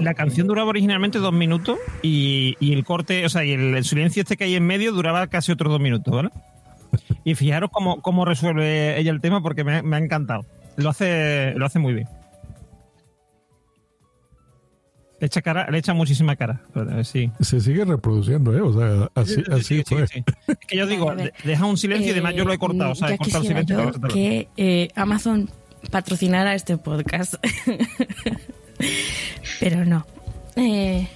La 0.00 0.14
canción 0.14 0.48
duraba 0.48 0.68
originalmente 0.68 1.18
dos 1.18 1.32
minutos 1.32 1.78
y, 2.02 2.56
y 2.58 2.72
el 2.72 2.84
corte, 2.84 3.24
o 3.24 3.28
sea, 3.28 3.44
y 3.44 3.52
el, 3.52 3.76
el 3.76 3.84
silencio 3.84 4.22
este 4.22 4.36
que 4.36 4.44
hay 4.44 4.56
en 4.56 4.66
medio 4.66 4.92
duraba 4.92 5.28
casi 5.28 5.52
otros 5.52 5.70
dos 5.70 5.80
minutos, 5.80 6.12
¿vale? 6.12 6.30
Y 7.22 7.36
fijaros 7.36 7.70
cómo, 7.72 8.02
cómo 8.02 8.24
resuelve 8.24 8.98
ella 8.98 9.12
el 9.12 9.20
tema 9.20 9.40
porque 9.40 9.62
me, 9.64 9.82
me 9.82 9.96
ha 9.96 9.98
encantado. 10.00 10.44
Lo 10.76 10.90
hace, 10.90 11.54
lo 11.56 11.64
hace 11.64 11.78
muy 11.78 11.94
bien. 11.94 12.08
Le 15.20 15.26
echa, 15.28 15.42
cara, 15.42 15.70
le 15.70 15.78
echa 15.78 15.94
muchísima 15.94 16.34
cara. 16.36 16.60
pero, 16.72 16.98
eh, 17.00 17.04
Sí. 17.04 17.30
Se 17.40 17.60
sigue 17.60 17.84
reproduciendo, 17.84 18.56
¿eh? 18.56 18.60
O 18.60 18.72
sea, 18.72 19.10
así, 19.14 19.42
así 19.50 19.82
fue. 19.86 20.04
Es 20.04 20.10
que 20.66 20.76
yo 20.76 20.86
digo, 20.86 21.14
de- 21.14 21.32
deja 21.44 21.64
un 21.66 21.76
silencio 21.76 22.08
y 22.08 22.12
además 22.12 22.34
yo 22.34 22.44
lo 22.44 22.52
he 22.52 22.58
cortado. 22.58 22.92
O 22.92 22.94
sea, 22.94 23.08
ya 23.08 23.14
he 23.14 23.18
cortado 23.18 23.42
el 23.44 23.48
quisiera 23.48 23.60
silencio. 23.62 23.76
yo 23.76 23.82
para 23.82 23.92
cortarlo. 23.92 24.14
que 24.14 24.48
eh, 24.56 24.88
Amazon 24.96 25.50
patrocinara 25.90 26.54
este 26.54 26.76
podcast. 26.78 27.34
pero 29.60 29.84
no. 29.84 30.06
Eh, 30.56 31.08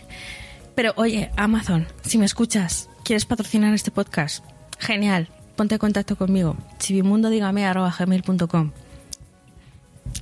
pero 0.75 0.93
oye, 0.97 1.31
Amazon, 1.37 1.87
si 2.03 2.19
me 2.19 2.25
escuchas, 2.25 2.89
¿quieres 3.05 3.25
patrocinar 3.25 3.75
este 3.75 3.91
podcast? 3.91 4.45
Genial, 4.79 5.29
ponte 5.57 5.75
en 5.75 5.79
contacto 5.81 6.17
conmigo. 6.17 6.57
chivimundodígame.gmail.com 6.79 8.71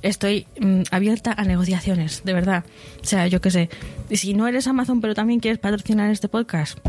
Estoy 0.01 0.47
mm, 0.59 0.83
abierta 0.91 1.33
a 1.35 1.43
negociaciones, 1.43 2.21
de 2.23 2.33
verdad. 2.33 2.63
O 3.01 3.05
sea, 3.05 3.27
yo 3.27 3.41
qué 3.41 3.51
sé. 3.51 3.69
Y 4.09 4.17
si 4.17 4.33
no 4.33 4.47
eres 4.47 4.67
Amazon, 4.67 5.01
pero 5.01 5.15
también 5.15 5.39
quieres 5.39 5.59
patrocinar 5.59 6.11
este 6.11 6.29
podcast, 6.29 6.79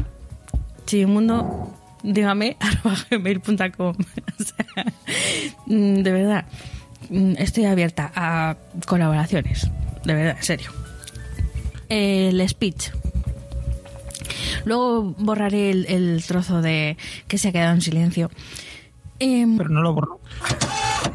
chivimundo, 0.86 1.74
dígame, 2.02 2.56
arroba 2.60 2.96
gmail.com. 3.10 3.96
O 4.40 4.44
sea, 4.44 4.84
mm, 5.66 6.02
de 6.02 6.12
verdad, 6.12 6.44
mm, 7.10 7.34
estoy 7.38 7.64
abierta 7.64 8.12
a 8.14 8.56
colaboraciones. 8.86 9.70
De 10.04 10.14
verdad, 10.14 10.36
en 10.36 10.44
serio. 10.44 10.70
El 11.88 12.46
speech. 12.48 12.90
Luego 14.64 15.14
borraré 15.18 15.70
el, 15.70 16.22
trozo 16.26 16.60
de 16.60 16.96
que 17.26 17.38
se 17.38 17.48
ha 17.48 17.52
quedado 17.52 17.74
en 17.74 17.80
silencio. 17.80 18.30
Pero 19.18 19.68
no 19.68 19.82
lo 19.82 19.94
borro. 19.94 20.20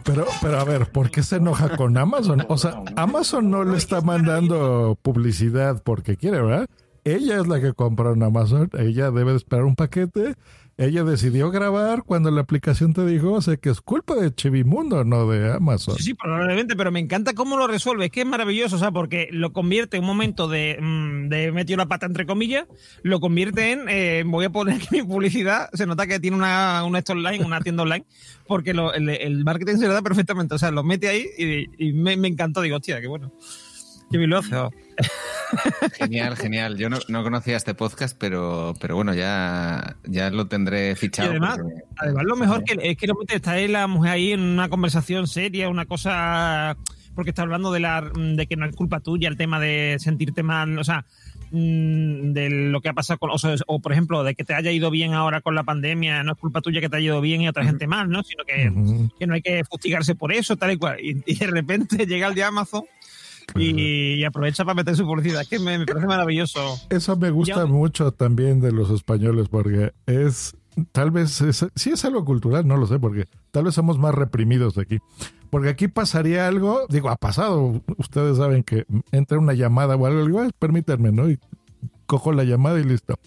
Pero, 0.03 0.25
pero 0.41 0.59
a 0.59 0.63
ver, 0.63 0.91
¿por 0.91 1.09
qué 1.11 1.23
se 1.23 1.37
enoja 1.37 1.75
con 1.75 1.97
Amazon? 1.97 2.45
O 2.49 2.57
sea, 2.57 2.81
Amazon 2.95 3.49
no 3.49 3.63
le 3.63 3.77
está 3.77 4.01
mandando 4.01 4.97
publicidad 5.01 5.81
porque 5.83 6.17
quiere, 6.17 6.41
¿verdad? 6.41 6.67
Ella 7.03 7.39
es 7.39 7.47
la 7.47 7.59
que 7.59 7.73
compró 7.73 8.13
en 8.13 8.23
Amazon, 8.23 8.69
ella 8.77 9.11
debe 9.11 9.31
de 9.31 9.37
esperar 9.37 9.65
un 9.65 9.75
paquete, 9.75 10.35
ella 10.77 11.03
decidió 11.03 11.51
grabar 11.51 12.03
cuando 12.03 12.31
la 12.31 12.41
aplicación 12.41 12.93
te 12.93 13.05
dijo, 13.05 13.33
o 13.33 13.41
que 13.59 13.69
es 13.69 13.81
culpa 13.81 14.15
de 14.15 14.33
Chivimundo, 14.33 15.03
no 15.03 15.29
de 15.29 15.53
Amazon. 15.53 15.95
Sí, 15.97 16.03
sí, 16.03 16.13
probablemente, 16.15 16.75
pero 16.75 16.91
me 16.91 16.99
encanta 16.99 17.33
cómo 17.33 17.57
lo 17.57 17.67
resuelve. 17.67 18.05
Es 18.05 18.11
que 18.11 18.21
es 18.21 18.27
maravilloso, 18.27 18.75
o 18.77 18.79
sea, 18.79 18.91
porque 18.91 19.27
lo 19.31 19.53
convierte 19.53 19.97
en 19.97 20.03
un 20.03 20.07
momento 20.07 20.47
de, 20.47 20.77
mm, 20.81 21.29
de 21.29 21.51
metió 21.51 21.77
la 21.77 21.85
pata 21.85 22.05
entre 22.07 22.25
comillas, 22.25 22.65
lo 23.03 23.19
convierte 23.19 23.71
en 23.71 23.87
eh, 23.87 24.23
voy 24.25 24.45
a 24.45 24.49
poner 24.49 24.77
aquí 24.77 24.87
mi 24.91 25.03
publicidad. 25.03 25.69
Se 25.73 25.85
nota 25.85 26.07
que 26.07 26.19
tiene 26.19 26.37
una, 26.37 26.83
una 26.85 27.03
online, 27.07 27.45
una 27.45 27.61
tienda 27.61 27.83
online, 27.83 28.05
porque 28.47 28.73
lo- 28.73 28.93
el, 28.93 29.09
el 29.09 29.43
marketing 29.43 29.75
se 29.75 29.87
le 29.87 29.93
da 29.93 30.01
perfectamente. 30.01 30.55
O 30.55 30.57
sea, 30.57 30.71
lo 30.71 30.83
mete 30.83 31.07
ahí 31.07 31.25
y, 31.37 31.87
y 31.89 31.93
me, 31.93 32.17
me 32.17 32.27
encantó. 32.27 32.61
Digo, 32.61 32.77
hostia, 32.77 32.99
qué 32.99 33.07
bueno. 33.07 33.31
Genial, 35.97 36.35
genial. 36.35 36.77
Yo 36.77 36.89
no, 36.89 36.97
no 37.07 37.23
conocía 37.23 37.57
este 37.57 37.73
podcast, 37.73 38.17
pero, 38.19 38.73
pero 38.79 38.95
bueno, 38.95 39.13
ya, 39.13 39.95
ya 40.05 40.29
lo 40.29 40.47
tendré 40.47 40.91
Y 40.91 40.95
fichado. 40.95 41.31
además, 41.31 41.59
porque- 41.61 41.81
además, 41.97 42.23
lo 42.25 42.35
mejor 42.35 42.63
que 42.63 42.73
es 42.81 42.97
que 42.97 43.07
está 43.35 43.51
ahí 43.51 43.67
la 43.67 43.87
mujer 43.87 44.11
ahí 44.13 44.31
en 44.33 44.41
una 44.41 44.69
conversación 44.69 45.27
seria, 45.27 45.69
una 45.69 45.85
cosa. 45.85 46.75
Porque 47.15 47.29
está 47.29 47.43
hablando 47.43 47.71
de, 47.71 47.79
la, 47.79 48.01
de 48.15 48.47
que 48.47 48.55
no 48.55 48.65
es 48.65 48.75
culpa 48.75 48.99
tuya 48.99 49.29
el 49.29 49.37
tema 49.37 49.59
de 49.59 49.97
sentirte 49.99 50.41
mal, 50.41 50.79
o 50.79 50.83
sea, 50.83 51.05
mm, 51.51 52.31
de 52.33 52.49
lo 52.49 52.81
que 52.81 52.89
ha 52.89 52.93
pasado 52.93 53.19
con. 53.19 53.29
O, 53.29 53.37
sea, 53.37 53.53
o, 53.67 53.79
por 53.79 53.91
ejemplo, 53.91 54.23
de 54.23 54.33
que 54.33 54.43
te 54.43 54.55
haya 54.55 54.71
ido 54.71 54.89
bien 54.89 55.13
ahora 55.13 55.41
con 55.41 55.53
la 55.53 55.61
pandemia, 55.61 56.23
no 56.23 56.31
es 56.31 56.37
culpa 56.39 56.61
tuya 56.61 56.81
que 56.81 56.89
te 56.89 56.97
haya 56.97 57.05
ido 57.05 57.21
bien 57.21 57.41
y 57.43 57.47
otra 57.47 57.65
gente 57.65 57.85
mal, 57.85 58.09
¿no? 58.09 58.23
Sino 58.23 58.43
que, 58.45 59.09
que 59.19 59.27
no 59.27 59.35
hay 59.35 59.43
que 59.43 59.63
fustigarse 59.63 60.15
por 60.15 60.33
eso, 60.33 60.55
tal 60.55 60.71
y 60.71 60.77
cual. 60.77 60.99
Y, 61.01 61.21
y 61.27 61.35
de 61.35 61.45
repente 61.45 61.97
llega 62.07 62.25
el 62.27 62.33
de 62.33 62.43
Amazon 62.45 62.83
y, 63.55 64.15
y 64.15 64.23
aprovecha 64.23 64.63
para 64.65 64.75
meter 64.75 64.95
su 64.95 65.05
publicidad. 65.05 65.41
Es 65.41 65.49
que 65.49 65.59
me, 65.59 65.77
me 65.77 65.85
parece 65.85 66.07
maravilloso. 66.07 66.77
Eso 66.89 67.15
me 67.17 67.29
gusta 67.29 67.65
mucho 67.65 68.11
también 68.11 68.61
de 68.61 68.71
los 68.71 68.89
españoles 68.89 69.47
porque 69.49 69.93
es, 70.05 70.55
tal 70.91 71.11
vez, 71.11 71.41
es, 71.41 71.65
sí 71.75 71.91
es 71.91 72.05
algo 72.05 72.25
cultural, 72.25 72.67
no 72.67 72.77
lo 72.77 72.87
sé, 72.87 72.99
porque 72.99 73.25
tal 73.51 73.65
vez 73.65 73.75
somos 73.75 73.97
más 73.97 74.15
reprimidos 74.15 74.77
aquí. 74.77 74.99
Porque 75.49 75.69
aquí 75.69 75.87
pasaría 75.87 76.47
algo, 76.47 76.87
digo, 76.89 77.09
ha 77.09 77.15
pasado, 77.15 77.81
ustedes 77.97 78.37
saben 78.37 78.63
que 78.63 78.85
entra 79.11 79.37
una 79.37 79.53
llamada 79.53 79.95
o 79.95 80.05
algo, 80.05 80.27
igual, 80.27 80.51
permítanme, 80.57 81.11
¿no? 81.11 81.29
Y 81.29 81.37
cojo 82.07 82.31
la 82.33 82.43
llamada 82.43 82.79
y 82.79 82.83
listo. 82.83 83.19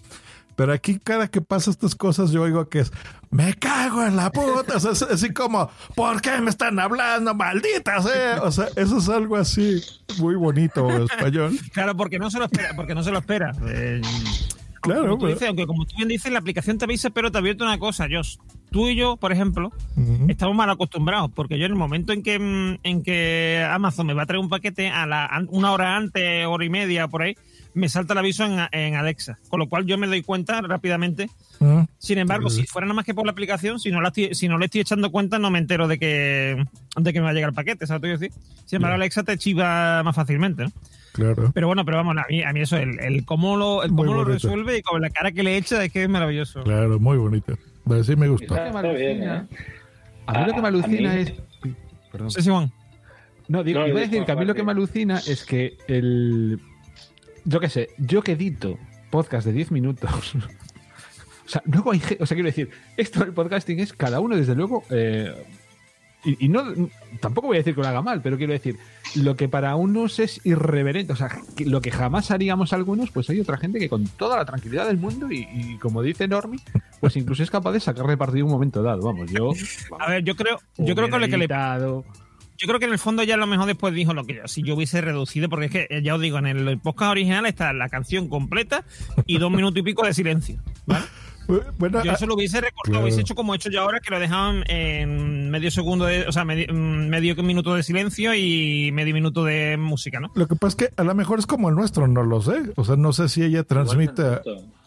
Pero 0.57 0.73
aquí 0.73 0.99
cada 0.99 1.29
que 1.29 1.41
pasa 1.43 1.71
estas 1.71 1.95
cosas 1.95 2.31
yo 2.33 2.43
oigo 2.43 2.69
que 2.69 2.81
es, 2.81 2.93
me 3.31 3.55
cago 3.55 4.03
en 4.05 4.17
la 4.17 4.31
puta, 4.33 4.77
o 4.77 4.81
sea, 4.81 4.93
es 4.93 5.03
así 5.03 5.33
como, 5.33 5.71
¿por 5.95 6.21
qué 6.23 6.41
me 6.41 6.51
están 6.51 6.79
hablando, 6.81 7.35
malditas? 7.35 8.07
eh?" 8.07 8.35
O 8.43 8.51
sea, 8.51 8.67
eso 8.75 8.97
es 8.99 9.09
algo 9.09 9.37
así 9.37 9.83
muy 10.19 10.35
bonito 10.35 10.89
español. 11.05 11.59
Claro, 11.73 11.97
porque 11.97 12.19
no 12.19 12.31
se 12.31 12.39
lo 12.39 12.47
espera, 12.47 12.71
porque 12.75 12.95
no 12.95 13.03
se 13.03 13.11
lo 13.13 13.19
espera. 13.19 13.53
Eh, 13.69 14.01
Claro, 14.81 15.03
como 15.03 15.15
tú 15.15 15.21
pero- 15.23 15.33
dices, 15.35 15.49
aunque 15.49 15.67
como 15.67 15.85
tú 15.85 15.97
bien 15.97 16.09
dices, 16.09 16.31
la 16.33 16.39
aplicación 16.39 16.79
te 16.79 16.85
avisa, 16.85 17.11
pero 17.11 17.31
te 17.33 17.39
advierte 17.39 17.65
una 17.65 17.79
cosa, 17.79 18.07
Josh. 18.11 18.37
Tú 18.71 18.89
y 18.89 18.97
yo, 18.97 19.17
por 19.17 19.33
ejemplo, 19.33 19.73
estamos 20.29 20.55
mal 20.57 20.69
acostumbrados, 20.71 21.31
porque 21.35 21.59
yo 21.59 21.67
en 21.67 21.73
el 21.73 21.79
momento 21.79 22.13
en 22.13 22.23
que, 22.23 22.39
mm, 22.39 22.79
en 22.83 23.03
que 23.03 23.67
Amazon 23.71 24.07
me 24.07 24.15
va 24.15 24.23
a 24.23 24.27
traer 24.27 24.41
un 24.41 24.49
paquete 24.49 24.89
a 24.89 25.07
la, 25.07 25.27
an- 25.27 25.49
una 25.51 25.73
hora 25.73 25.97
antes, 25.97 26.47
hora 26.47 26.65
y 26.65 26.69
media, 26.71 27.09
por 27.09 27.23
ahí, 27.23 27.37
me 27.75 27.89
salta 27.91 28.15
el 28.15 28.19
aviso 28.19 28.45
en, 28.45 28.59
en 28.73 28.95
Alexa, 28.95 29.39
con 29.51 29.61
lo 29.61 29.69
cual 29.69 29.85
yo 29.87 29.99
me 29.99 30.07
doy 30.07 30.23
cuenta 30.23 30.61
rápidamente. 30.63 31.29
Sin 31.99 32.19
embargo, 32.19 32.49
si 32.51 32.67
fuera 32.67 32.87
nada 32.87 32.95
más 32.97 33.05
que 33.05 33.15
por 33.15 33.25
la 33.27 33.33
aplicación, 33.33 33.79
si 33.81 33.91
no, 33.91 34.01
la 34.01 34.09
estoy- 34.09 34.35
si 34.35 34.49
no 34.49 34.59
le 34.59 34.67
estoy 34.67 34.81
echando 34.83 35.11
cuenta, 35.11 35.39
no 35.39 35.51
me 35.51 35.59
entero 35.59 35.87
de 35.89 35.99
que, 35.99 36.65
de 36.97 37.13
que 37.13 37.19
me 37.21 37.25
va 37.25 37.31
a 37.31 37.35
llegar 37.35 37.51
el 37.51 37.55
paquete, 37.55 37.87
¿sabes? 37.87 38.01
lo 38.03 38.09
que 38.09 38.19
quiero 38.19 38.35
decir? 38.35 38.51
Sin 38.67 38.77
embargo, 38.77 38.95
Alexa 38.97 39.23
te 39.25 39.37
chiva 39.39 40.03
más 40.03 40.15
fácilmente, 40.17 40.65
¿no? 40.65 40.73
Claro. 41.13 41.51
Pero 41.55 41.67
bueno, 41.67 41.83
pero 41.87 41.97
vamos, 41.97 42.15
a 42.19 42.27
mí, 42.29 42.43
a 42.43 42.53
mí 42.53 42.61
eso, 42.61 42.77
el, 42.77 42.99
el 43.01 43.25
cómo 43.25 43.57
lo, 43.57 43.83
el 43.83 43.89
cómo 43.91 44.05
lo 44.13 44.25
resuelve 44.35 44.79
y 44.79 44.83
con 44.83 45.01
la 45.01 45.09
cara 45.09 45.33
que 45.33 45.43
le 45.43 45.57
echa 45.57 45.83
es 45.83 45.91
que 45.91 46.03
es 46.03 46.09
maravilloso. 46.11 46.63
Claro, 46.63 46.99
muy 47.01 47.17
bonito. 47.17 47.57
Vale, 47.87 48.05
sí 48.05 48.15
me 48.17 48.29
gustó. 48.29 48.55
Está, 48.55 48.67
está 48.69 48.93
bien, 48.93 49.23
¿eh? 49.23 49.47
A 50.27 50.41
mí 50.41 50.47
lo 50.47 50.55
que 50.55 50.61
me 50.63 50.69
alucina 50.69 51.15
mí- 51.15 51.21
es. 51.23 51.33
Perdón. 52.13 52.31
Sí, 52.31 52.43
Simón. 52.43 52.73
No, 53.49 53.63
digo, 53.63 53.81
No, 53.81 53.87
iba 53.87 53.99
a 54.01 54.03
decir 54.03 54.25
que 54.25 54.33
a 54.33 54.37
mí 54.37 54.45
lo 54.45 54.55
que 54.55 54.63
me 54.65 54.73
alucina 54.73 55.19
es 55.27 55.45
que 55.45 55.79
el. 55.87 56.61
Yo 57.45 57.61
qué 57.61 57.69
sé, 57.69 57.91
yo 57.99 58.23
que 58.23 58.33
edito 58.33 58.77
podcast 59.11 59.47
de 59.47 59.53
10 59.53 59.71
minutos. 59.71 60.11
o 60.37 61.49
sea, 61.49 61.63
luego 61.67 61.93
hay. 61.93 62.03
O 62.21 62.27
sea, 62.27 62.35
quiero 62.35 62.49
decir, 62.49 62.71
esto 62.97 63.21
del 63.21 63.33
podcasting 63.33 63.79
es 63.81 63.93
cada 63.93 64.19
uno, 64.21 64.37
desde 64.37 64.55
luego. 64.57 64.83
eh, 64.91 65.33
y, 66.27 66.47
y 66.47 66.49
no. 66.49 66.65
Tampoco 67.21 67.47
voy 67.47 67.57
a 67.57 67.61
decir 67.61 67.75
que 67.75 67.81
lo 67.81 67.89
haga 67.89 68.03
mal, 68.03 68.21
pero 68.21 68.37
quiero 68.37 68.53
decir, 68.53 68.77
lo 69.15 69.37
que 69.37 69.49
para 69.49 69.77
unos 69.77 70.19
es 70.19 70.41
irreverente, 70.45 71.13
o 71.13 71.17
sea, 71.17 71.31
que 71.57 71.65
lo 71.65 71.81
que 71.81 71.91
jamás 71.91 72.31
haríamos 72.31 72.73
algunos, 72.73 73.11
pues 73.11 73.31
hay 73.31 73.41
otra 73.41 73.57
gente 73.57 73.79
que 73.79 73.89
con 73.89 74.07
toda 74.07 74.37
la 74.37 74.45
tranquilidad 74.45 74.87
del 74.87 74.99
mundo 74.99 75.31
y, 75.31 75.49
y 75.53 75.79
como 75.79 76.03
dice 76.03 76.29
Normi, 76.29 76.59
pues 77.01 77.17
incluso 77.17 77.43
es 77.43 77.51
capaz 77.51 77.73
de 77.73 77.81
sacarle 77.81 78.17
partido 78.17 78.41
en 78.41 78.47
un 78.47 78.53
momento 78.53 78.83
dado. 78.83 79.03
Vamos, 79.03 79.31
yo. 79.31 79.53
A 79.99 80.11
ver, 80.11 80.25
yo 80.25 80.37
creo, 80.37 80.61
yo 80.77 80.95
creo 80.95 81.09
que 81.09 81.19
lo 81.19 81.29
que 81.29 81.37
le, 81.37 81.49
yo 82.59 82.67
creo 82.67 82.79
que 82.79 82.87
en 82.87 82.93
el 82.93 82.99
fondo 82.99 83.23
ya 83.23 83.35
a 83.35 83.39
lo 83.39 83.47
mejor 83.47 83.67
después 83.67 83.95
dijo 83.95 84.15
lo 84.15 84.25
que 84.25 84.37
yo, 84.37 84.49
si 84.49 84.63
yo 84.63 84.75
hubiese 84.75 85.01
reducido, 85.01 85.49
porque 85.49 85.67
es 85.67 85.73
que 85.73 85.87
eh, 85.91 86.03
ya 86.03 86.15
os 86.15 86.21
digo, 86.21 86.39
en 86.39 86.47
el, 86.47 86.69
el 86.69 86.79
podcast 86.79 87.13
original 87.13 87.47
está 87.47 87.73
la 87.73 87.89
canción 87.89 88.29
completa 88.29 88.85
y 89.27 89.39
dos 89.39 89.51
minutos 89.51 89.79
y 89.79 89.83
pico 89.83 90.07
de 90.07 90.15
silencio. 90.15 90.61
¿vale? 90.87 91.05
Bueno, 91.79 92.03
Yo 92.05 92.11
ah, 92.11 92.15
eso 92.15 92.27
lo 92.27 92.35
hubiese 92.35 92.61
recortado, 92.61 92.93
claro. 92.93 93.05
hubiese 93.05 93.21
hecho 93.21 93.35
como 93.35 93.53
he 93.55 93.57
hecho 93.57 93.71
yo 93.71 93.83
ahora, 93.83 94.01
que 94.01 94.11
lo 94.11 94.19
dejaban 94.19 94.65
en 94.69 95.51
medio 95.51 95.71
segundo, 95.71 96.05
de, 96.07 96.27
o 96.27 96.33
sea, 96.33 96.45
medio, 96.45 96.67
mm, 96.73 97.09
medio 97.09 97.35
minuto 97.43 97.75
de 97.75 97.83
silencio 97.83 98.35
y 98.35 98.91
medio 98.93 99.15
minuto 99.15 99.45
de 99.45 99.77
música, 99.77 100.19
¿no? 100.21 100.31
Lo 100.35 100.47
que 100.49 100.57
pasa 100.57 100.69
es 100.69 100.89
que 100.89 100.95
a 101.01 101.05
lo 101.05 101.15
mejor 101.15 101.39
es 101.39 101.47
como 101.47 101.69
el 101.69 101.75
nuestro, 101.75 102.09
no 102.09 102.23
lo 102.23 102.41
sé. 102.43 102.73
O 102.77 102.85
sea, 102.85 102.97
no 102.97 103.13
sé 103.13 103.29
si 103.29 103.43
ella 103.43 103.63
transmite. 103.65 104.23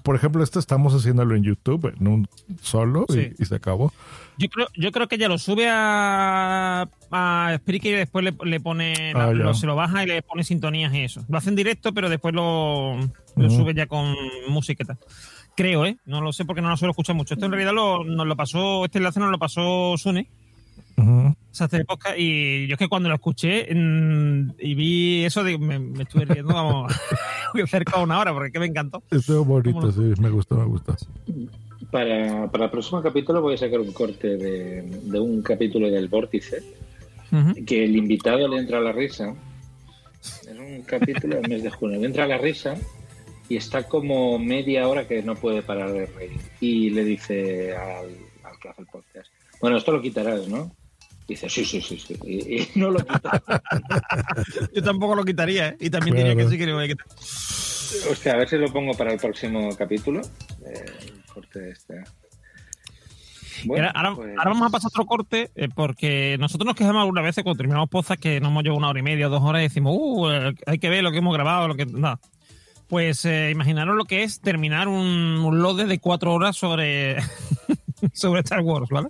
Por 0.03 0.15
ejemplo, 0.15 0.41
este 0.43 0.59
estamos 0.59 0.93
haciéndolo 0.93 1.35
en 1.35 1.43
YouTube, 1.43 1.93
en 1.99 2.07
un 2.07 2.27
solo, 2.61 3.05
y- 3.09 3.13
Sí. 3.13 3.31
y, 3.37 3.45
se 3.45 3.55
acabó. 3.55 3.91
Yo 4.37 4.47
creo, 4.47 4.67
yo 4.75 4.91
creo 4.93 5.07
que 5.09 5.15
ella 5.15 5.27
lo 5.27 5.37
sube 5.37 5.67
a, 5.69 6.87
a 7.11 7.55
Spreaker 7.57 7.93
y 7.93 7.97
después 7.97 8.23
le, 8.23 8.33
le 8.45 8.59
pone, 8.61 8.93
Ah, 9.13 9.27
la- 9.27 9.33
lo- 9.33 9.53
se 9.53 9.67
lo 9.67 9.75
baja 9.75 10.03
y 10.03 10.07
le 10.07 10.21
pone 10.21 10.43
sintonías 10.45 10.93
y 10.93 11.01
eso. 11.01 11.25
Lo 11.27 11.37
hace 11.37 11.49
en 11.49 11.57
directo, 11.57 11.93
pero 11.93 12.09
después 12.09 12.33
lo, 12.33 12.97
lo 13.35 13.49
sube 13.49 13.73
ya 13.73 13.87
con 13.87 14.15
musiqueta. 14.47 14.97
Creo, 15.59 15.85
¿eh? 15.85 15.97
No 16.05 16.21
lo 16.21 16.31
sé 16.31 16.45
porque 16.45 16.61
no 16.61 16.69
lo 16.69 16.77
suelo 16.77 16.91
escuchar 16.91 17.17
mucho. 17.17 17.33
Esto 17.33 17.45
en 17.45 17.51
realidad 17.51 17.73
lo, 17.73 18.05
nos 18.05 18.25
lo 18.25 18.37
pasó, 18.37 18.85
este 18.85 18.99
enlace 18.99 19.19
nos 19.19 19.29
lo 19.29 19.37
pasó 19.37 19.97
Sune. 19.97 20.25
O 20.95 21.35
sea, 21.51 21.65
este 21.65 21.83
podcast, 21.83 22.17
y 22.17 22.65
yo 22.65 22.75
es 22.75 22.79
que 22.79 22.87
cuando 22.87 23.09
lo 23.09 23.15
escuché 23.15 23.67
mm, 23.75 24.51
y 24.57 24.73
vi 24.75 25.25
eso, 25.25 25.43
digo, 25.43 25.59
me, 25.59 25.77
me 25.77 26.03
estuve 26.03 26.23
riendo 26.23 26.53
vamos, 26.53 26.93
cerca 27.67 27.97
de 27.97 28.03
una 28.05 28.19
hora 28.19 28.31
porque 28.31 28.47
es 28.47 28.53
que 28.53 28.59
me 28.59 28.67
encantó. 28.67 29.03
Estuvo 29.11 29.43
bonito, 29.43 29.81
¿Cómo 29.81 29.91
sí, 29.91 30.13
me 30.21 30.29
gustó, 30.29 30.55
me 30.55 30.63
gustó. 30.63 30.95
Para, 31.91 32.49
para 32.49 32.63
el 32.63 32.71
próximo 32.71 33.01
capítulo 33.01 33.41
voy 33.41 33.55
a 33.55 33.57
sacar 33.57 33.81
un 33.81 33.91
corte 33.91 34.37
de, 34.37 34.83
de 34.83 35.19
un 35.19 35.41
capítulo 35.41 35.91
del 35.91 36.07
Vórtice, 36.07 36.63
que 37.67 37.83
el 37.83 37.97
invitado 37.97 38.47
le 38.47 38.59
entra 38.59 38.77
a 38.77 38.81
la 38.81 38.93
risa. 38.93 39.35
Es 40.21 40.57
un 40.57 40.83
capítulo 40.83 41.35
del 41.35 41.49
mes 41.49 41.63
de 41.63 41.69
junio. 41.69 41.99
Le 41.99 42.05
entra 42.05 42.23
a 42.23 42.27
la 42.27 42.37
risa 42.37 42.77
y 43.49 43.57
está 43.57 43.83
como 43.87 44.37
media 44.39 44.87
hora 44.87 45.07
que 45.07 45.21
no 45.23 45.35
puede 45.35 45.61
parar 45.63 45.91
de 45.91 46.05
reír. 46.05 46.39
Y 46.61 46.91
le 46.91 47.03
dice 47.03 47.75
al, 47.75 48.15
al 48.43 48.59
que 48.61 48.69
hace 48.69 48.81
el 48.81 48.87
podcast, 48.87 49.27
bueno, 49.59 49.77
esto 49.77 49.91
lo 49.91 50.01
quitarás, 50.01 50.47
¿no? 50.47 50.71
Dice, 51.27 51.47
sí, 51.49 51.63
sí, 51.65 51.79
sí, 51.81 51.99
sí. 51.99 52.15
Y, 52.25 52.55
y 52.61 52.67
no 52.75 52.89
lo 52.89 52.99
quita. 53.05 53.41
Yo 54.73 54.81
tampoco 54.83 55.15
lo 55.15 55.23
quitaría, 55.25 55.69
¿eh? 55.69 55.77
Y 55.79 55.89
también 55.89 56.15
Claro. 56.15 56.29
diría 56.29 56.43
que 56.45 56.49
sí 56.51 56.57
que 56.57 56.65
lo 56.65 56.75
voy 56.75 56.85
a 56.85 56.87
quitar. 56.87 57.05
Hostia, 58.11 58.33
a 58.33 58.37
ver 58.37 58.49
si 58.49 58.57
lo 58.57 58.71
pongo 58.71 58.93
para 58.93 59.13
el 59.13 59.19
próximo 59.19 59.75
capítulo. 59.75 60.21
Eh, 60.65 60.85
el 61.07 61.23
corte 61.33 61.69
este. 61.71 62.03
Bueno, 63.65 63.89
Ahora, 63.93 64.15
pues- 64.15 64.29
ahora 64.37 64.49
vamos 64.51 64.67
a 64.67 64.71
pasar 64.71 64.87
otro 64.89 65.05
corte, 65.05 65.51
eh, 65.55 65.67
porque 65.75 66.37
nosotros 66.39 66.65
nos 66.65 66.75
quejamos 66.75 67.01
algunas 67.01 67.23
veces 67.25 67.43
cuando 67.43 67.57
terminamos 67.57 67.89
pozas 67.89 68.17
que 68.17 68.39
nos 68.39 68.49
hemos 68.51 68.63
llevado 68.63 68.77
una 68.79 68.89
hora 68.89 68.99
y 68.99 69.03
media, 69.03 69.27
dos 69.27 69.43
horas 69.43 69.59
y 69.61 69.63
decimos, 69.63 69.93
uh, 69.99 70.29
eh, 70.29 70.55
hay 70.65 70.79
que 70.79 70.89
ver 70.89 71.03
lo 71.03 71.11
que 71.11 71.17
hemos 71.17 71.33
grabado, 71.33 71.67
lo 71.67 71.75
que. 71.75 71.85
Nada. 71.85 72.19
Pues 72.89 73.23
eh, 73.25 73.51
imaginaros 73.51 73.95
lo 73.95 74.05
que 74.05 74.23
es 74.23 74.41
terminar 74.41 74.87
un, 74.87 74.97
un 74.97 75.61
load 75.61 75.85
de 75.87 75.99
cuatro 75.99 76.33
horas 76.33 76.57
sobre, 76.57 77.17
sobre 78.13 78.41
Star 78.41 78.61
Wars, 78.61 78.89
¿vale? 78.89 79.09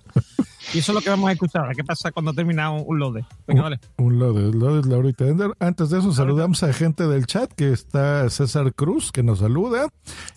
Y 0.74 0.80
eso 0.80 0.92
es 0.92 0.96
lo 0.96 1.02
que 1.02 1.10
vamos 1.10 1.30
a 1.30 1.34
escuchar. 1.34 1.62
ahora. 1.62 1.74
¿Qué 1.74 1.84
pasa 1.84 2.12
cuando 2.12 2.34
termina 2.34 2.70
un, 2.72 2.84
un 2.86 3.00
load? 3.00 3.22
Venga, 3.48 3.64
vale. 3.64 3.80
Un 3.98 4.20
lodes, 4.20 4.54
lodes 4.54 4.86
Laurita 4.86 5.26
Ender. 5.26 5.52
Antes 5.60 5.90
de 5.90 6.00
eso, 6.00 6.12
saludamos 6.12 6.62
a 6.62 6.74
gente 6.74 7.08
del 7.08 7.26
chat, 7.26 7.52
que 7.54 7.72
está 7.72 8.30
César 8.30 8.74
Cruz, 8.74 9.12
que 9.12 9.24
nos 9.24 9.40
saluda, 9.40 9.88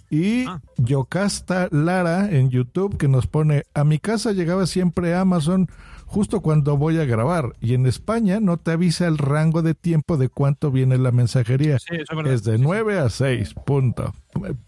y 0.09 0.45
Yocasta 0.77 1.69
Lara 1.71 2.31
en 2.31 2.51
YouTube, 2.51 2.97
que 2.97 3.09
nos 3.09 3.27
pone, 3.27 3.65
a 3.75 3.85
mi 3.85 3.99
casa 3.99 4.33
llegaba 4.33 4.67
siempre 4.67 5.15
Amazon 5.15 5.69
justo 6.13 6.43
cuando 6.43 6.77
voy 6.77 6.99
a 6.99 7.07
grabar, 7.07 7.55
y 7.59 7.73
en 7.73 7.87
España 7.87 8.39
no 8.39 8.59
te 8.59 8.73
avisa 8.73 9.07
el 9.07 9.17
rango 9.17 9.63
de 9.63 9.73
tiempo 9.75 10.19
de 10.19 10.29
cuánto 10.29 10.71
viene 10.71 10.99
la 10.99 11.11
mensajería. 11.11 11.79
Sí, 11.79 11.95
eso 11.95 12.21
es 12.21 12.31
es 12.31 12.45
de 12.45 12.59
9 12.59 12.99
a 12.99 13.09
6, 13.09 13.55
punto. 13.65 14.13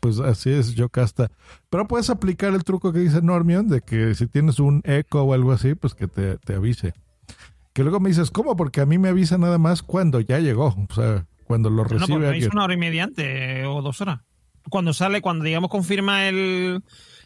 Pues 0.00 0.20
así 0.20 0.50
es, 0.50 0.74
Yocasta. 0.74 1.30
Pero 1.68 1.86
puedes 1.86 2.08
aplicar 2.08 2.54
el 2.54 2.64
truco 2.64 2.94
que 2.94 3.00
dice 3.00 3.20
Normion, 3.20 3.68
de 3.68 3.82
que 3.82 4.14
si 4.14 4.26
tienes 4.26 4.58
un 4.58 4.80
eco 4.84 5.22
o 5.22 5.34
algo 5.34 5.52
así, 5.52 5.74
pues 5.74 5.94
que 5.94 6.08
te, 6.08 6.38
te 6.38 6.54
avise. 6.54 6.94
Que 7.74 7.82
luego 7.82 8.00
me 8.00 8.08
dices, 8.08 8.30
¿cómo? 8.30 8.56
Porque 8.56 8.80
a 8.80 8.86
mí 8.86 8.96
me 8.96 9.08
avisa 9.10 9.36
nada 9.36 9.58
más 9.58 9.82
cuando 9.82 10.20
ya 10.20 10.38
llegó. 10.38 10.74
O 10.88 10.94
sea, 10.94 11.26
cuando 11.44 11.68
lo 11.68 11.82
No, 11.82 11.88
pues 11.88 12.00
recibe 12.00 12.18
me 12.20 12.26
alguien. 12.28 12.42
hizo 12.44 12.52
una 12.54 12.64
hora 12.64 12.74
y 12.74 12.78
media 12.78 13.04
antes 13.04 13.66
o 13.66 13.82
dos 13.82 14.00
horas. 14.00 14.20
Cuando 14.70 14.94
sale, 14.94 15.20
cuando 15.20 15.44
digamos 15.44 15.68
confirma 15.70 16.26
el, 16.26 16.82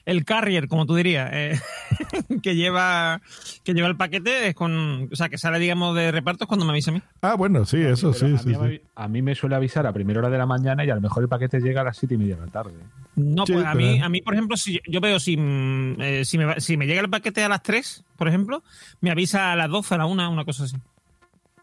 el 0.09 0.25
carrier, 0.25 0.69
como 0.69 0.87
tú 0.87 0.95
dirías, 0.97 1.31
eh, 1.33 1.61
que 2.43 2.55
lleva 2.57 3.21
que 3.65 3.75
lleva 3.75 3.89
el 3.89 3.97
paquete, 3.97 4.49
es 4.49 4.55
con, 4.55 5.09
o 5.13 5.17
sea, 5.17 5.29
que 5.29 5.39
sale, 5.39 5.59
digamos, 5.59 5.95
de 5.95 6.11
reparto 6.11 6.45
es 6.45 6.49
cuando 6.49 6.65
me 6.65 6.73
avisa 6.73 6.91
a 6.91 6.95
mí. 6.95 7.03
Ah, 7.23 7.35
bueno, 7.37 7.65
sí, 7.65 7.77
eso 7.81 8.13
sí, 8.13 8.35
a, 8.35 8.39
sí, 8.39 8.49
mí, 8.49 8.55
sí. 8.55 8.81
a 8.97 9.09
mí 9.09 9.23
me 9.23 9.35
suele 9.35 9.55
avisar 9.57 9.87
a 9.87 9.93
primera 9.93 10.21
hora 10.21 10.31
de 10.31 10.39
la 10.39 10.47
mañana 10.47 10.85
y 10.85 10.91
a 10.91 10.95
lo 10.95 11.01
mejor 11.01 11.23
el 11.23 11.29
paquete 11.29 11.61
llega 11.61 11.83
a 11.83 11.85
las 11.85 11.97
siete 11.99 12.15
y 12.15 12.19
media 12.19 12.37
de 12.37 12.47
la 12.47 12.53
tarde. 12.53 12.73
No, 13.17 13.45
pues 13.45 13.65
a 13.65 13.75
mí, 13.75 14.01
a 14.01 14.09
mí, 14.09 14.23
por 14.23 14.35
ejemplo, 14.35 14.57
si 14.57 14.81
yo 14.89 15.01
veo 15.01 15.19
si, 15.21 15.37
mm, 15.37 16.01
eh, 16.01 16.25
si, 16.25 16.39
me, 16.39 16.45
va- 16.45 16.61
si 16.61 16.77
me 16.77 16.87
llega 16.87 17.01
el 17.01 17.11
paquete 17.11 17.43
a 17.45 17.49
las 17.49 17.63
3, 17.63 18.05
por 18.17 18.29
ejemplo, 18.29 18.63
me 19.01 19.11
avisa 19.11 19.53
a 19.53 19.57
las 19.57 19.69
12, 19.69 19.95
a 19.95 19.99
la 19.99 20.07
1, 20.07 20.31
una 20.31 20.45
cosa 20.45 20.65
así. 20.65 20.77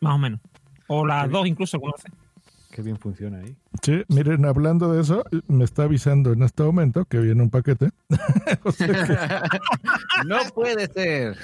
Más 0.02 0.16
o 0.16 0.18
menos. 0.18 0.40
O 0.88 1.06
las 1.06 1.30
2 1.32 1.48
incluso 1.48 1.78
algunas 1.78 1.96
veces. 2.04 2.20
Qué 2.76 2.82
bien 2.82 2.98
funciona 2.98 3.38
ahí. 3.38 3.56
Sí, 3.82 4.04
miren, 4.10 4.44
hablando 4.46 4.92
de 4.92 5.00
eso, 5.02 5.24
me 5.48 5.64
está 5.64 5.84
avisando 5.84 6.34
en 6.34 6.44
este 6.44 6.62
momento 6.62 7.06
que 7.06 7.20
viene 7.20 7.42
un 7.42 7.50
paquete. 7.50 7.92
O 8.64 8.72
sea 8.74 8.88
que- 8.88 10.28
No 10.28 10.40
puede 10.54 10.88
ser. 10.88 11.38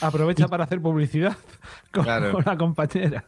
Aprovecha 0.00 0.48
para 0.48 0.64
hacer 0.64 0.80
publicidad 0.80 1.36
con, 1.92 2.04
Claro. 2.04 2.32
con 2.32 2.42
la 2.46 2.56
compañera. 2.56 3.22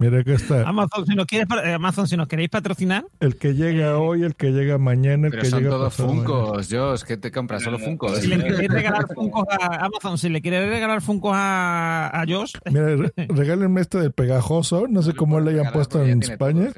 Mira 0.00 0.24
que 0.24 0.32
está. 0.34 0.68
Amazon, 0.68 1.06
si 1.06 1.14
nos 1.14 1.26
quieres, 1.26 1.46
pa- 1.46 1.62
eh, 1.64 1.74
Amazon, 1.74 2.08
si 2.08 2.16
nos 2.16 2.26
queréis 2.26 2.48
patrocinar, 2.48 3.04
El 3.20 3.36
que 3.36 3.54
llega 3.54 3.96
hoy, 3.98 4.24
el 4.24 4.34
que 4.34 4.50
llega 4.50 4.78
mañana, 4.78 5.26
el 5.28 5.30
Pero 5.30 5.42
que 5.44 5.48
son 5.48 5.60
llega 5.60 5.70
todos 5.70 5.94
funcos, 5.94 6.68
Josh. 6.68 7.02
¿Qué 7.04 7.16
te 7.16 7.30
compras? 7.30 7.62
Solo 7.62 7.78
funcos. 7.78 8.18
si 8.18 8.26
le 8.26 8.38
queréis 8.42 8.70
regalar 8.70 9.06
Funkos 9.14 9.44
a 9.60 9.84
Amazon, 9.84 10.18
si 10.18 10.28
le 10.28 10.42
queréis 10.42 10.68
regalar 10.68 11.00
Funkos 11.00 11.32
a, 11.34 12.08
a 12.12 12.24
Josh, 12.26 12.54
Mira, 12.70 12.96
re- 12.96 13.12
regálenme 13.28 13.80
este 13.82 13.98
del 13.98 14.12
pegajoso, 14.12 14.86
no 14.88 15.02
sé 15.02 15.14
cómo 15.14 15.38
le 15.38 15.52
hayan 15.52 15.72
puesto 15.72 16.02
en 16.04 16.22
España, 16.22 16.70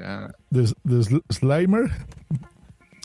de, 0.51 0.61
de 0.83 0.95
Sl- 0.99 1.23
Slimer. 1.31 1.89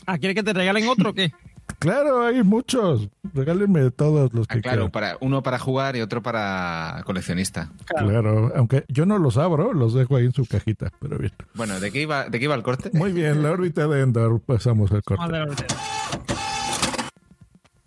¿ah, 0.05 0.17
¿quieres 0.17 0.35
que 0.35 0.43
te 0.43 0.53
regalen 0.53 0.87
otro 0.87 1.11
o 1.11 1.13
qué? 1.13 1.31
Claro, 1.79 2.23
hay 2.25 2.43
muchos. 2.43 3.07
Regálenme 3.33 3.89
todos 3.91 4.33
los 4.33 4.45
Ah, 4.49 4.55
que 4.55 4.61
claro, 4.61 4.77
quieran. 4.89 4.91
para, 4.91 5.17
uno 5.21 5.41
para 5.43 5.57
jugar 5.59 5.95
y 5.95 6.01
otro 6.01 6.21
para 6.21 7.01
coleccionista. 7.05 7.71
Claro, 7.85 8.51
aunque 8.55 8.83
yo 8.89 9.05
no 9.05 9.17
los 9.17 9.37
abro, 9.37 9.73
los 9.73 9.93
dejo 9.93 10.17
ahí 10.17 10.25
en 10.25 10.33
su 10.33 10.45
cajita, 10.45 10.91
pero 10.99 11.17
bien. 11.17 11.31
Bueno, 11.53 11.79
¿de 11.79 11.91
qué 11.91 12.01
iba, 12.01 12.29
de 12.29 12.37
qué 12.37 12.45
iba 12.45 12.55
el 12.55 12.63
corte? 12.63 12.91
Muy 12.93 13.13
bien, 13.13 13.41
la 13.41 13.51
órbita 13.51 13.87
de 13.87 14.01
Endor, 14.01 14.41
pasamos 14.41 14.91
al 14.91 15.03
corte. 15.03 15.23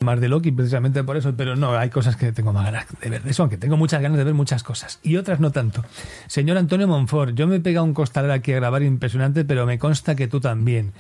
Más 0.01 0.20
de 0.20 0.28
Loki 0.28 0.51
precisamente 0.51 1.05
por 1.05 1.16
eso, 1.16 1.32
pero 1.36 1.55
no, 1.55 1.76
hay 1.78 1.88
cosas 1.88 2.16
que 2.16 2.32
tengo 2.32 2.53
más 2.53 2.64
ganas 2.64 2.86
de 3.01 3.09
ver 3.09 3.22
de 3.22 3.30
eso, 3.30 3.45
aunque 3.45 3.57
tengo 3.57 3.76
muchas 3.76 4.03
ganas 4.03 4.18
de 4.18 4.24
ver 4.24 4.34
muchas 4.34 4.64
cosas 4.64 4.99
y 5.05 5.16
otras 5.16 5.38
no 5.38 5.53
tanto. 5.53 5.84
Señor 6.26 6.57
Antonio 6.57 6.88
Monfort, 6.88 7.36
yo 7.36 7.47
me 7.47 7.57
he 7.57 7.61
pegado 7.61 7.84
un 7.84 7.95
costal 7.95 8.28
aquí 8.32 8.53
a 8.53 8.57
grabar 8.57 8.82
impresionante, 8.82 9.45
pero 9.45 9.64
me 9.64 9.78
consta 9.78 10.16
que 10.16 10.26
tú 10.26 10.40
también. 10.40 10.93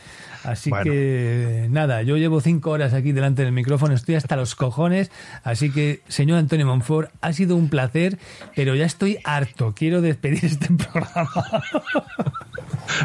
Así 0.44 0.70
Bueno. 0.70 0.84
que 0.90 1.68
nada, 1.70 2.02
yo 2.02 2.16
llevo 2.16 2.40
cinco 2.40 2.70
horas 2.70 2.94
aquí 2.94 3.12
delante 3.12 3.42
del 3.44 3.52
micrófono, 3.52 3.94
estoy 3.94 4.14
hasta 4.16 4.36
los 4.36 4.54
cojones, 4.54 5.10
así 5.44 5.70
que 5.70 6.00
señor 6.08 6.38
Antonio 6.38 6.66
Monfort, 6.66 7.10
ha 7.20 7.32
sido 7.32 7.56
un 7.56 7.68
placer, 7.68 8.18
pero 8.56 8.74
ya 8.74 8.84
estoy 8.86 9.18
harto, 9.24 9.72
quiero 9.76 10.00
despedir 10.00 10.44
este 10.44 10.68
programa. 10.92 11.62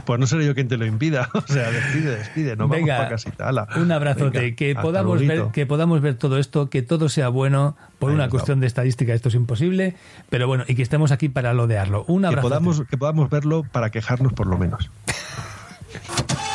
Pues 0.05 0.19
no 0.19 0.27
seré 0.27 0.45
yo 0.45 0.55
quien 0.55 0.67
te 0.67 0.77
lo 0.77 0.85
impida. 0.85 1.29
O 1.38 1.41
sea, 1.47 1.71
despide, 1.71 2.17
despide. 2.17 2.55
No 2.55 2.67
vamos 2.67 2.77
Venga, 2.77 2.97
para 2.97 3.09
casita. 3.09 3.47
Ala. 3.47 3.67
Un 3.77 3.91
abrazote, 3.91 4.39
Venga, 4.39 4.55
que 4.55 4.75
podamos 4.75 5.25
ver, 5.25 5.45
que 5.53 5.65
podamos 5.65 6.01
ver 6.01 6.15
todo 6.15 6.38
esto, 6.39 6.69
que 6.69 6.81
todo 6.81 7.07
sea 7.09 7.29
bueno, 7.29 7.77
por 7.99 8.09
Ahí 8.09 8.15
una 8.15 8.29
cuestión 8.29 8.59
de 8.59 8.67
estadística 8.67 9.13
esto 9.13 9.29
es 9.29 9.35
imposible, 9.35 9.95
pero 10.29 10.47
bueno, 10.47 10.63
y 10.67 10.75
que 10.75 10.81
estemos 10.81 11.11
aquí 11.11 11.29
para 11.29 11.53
lodearlo. 11.53 12.03
Un 12.07 12.21
que 12.21 12.27
abrazo. 12.27 12.47
podamos, 12.49 12.83
que 12.89 12.97
podamos 12.97 13.29
verlo 13.29 13.63
para 13.71 13.89
quejarnos 13.91 14.33
por 14.33 14.47
lo 14.47 14.57
menos. 14.57 14.89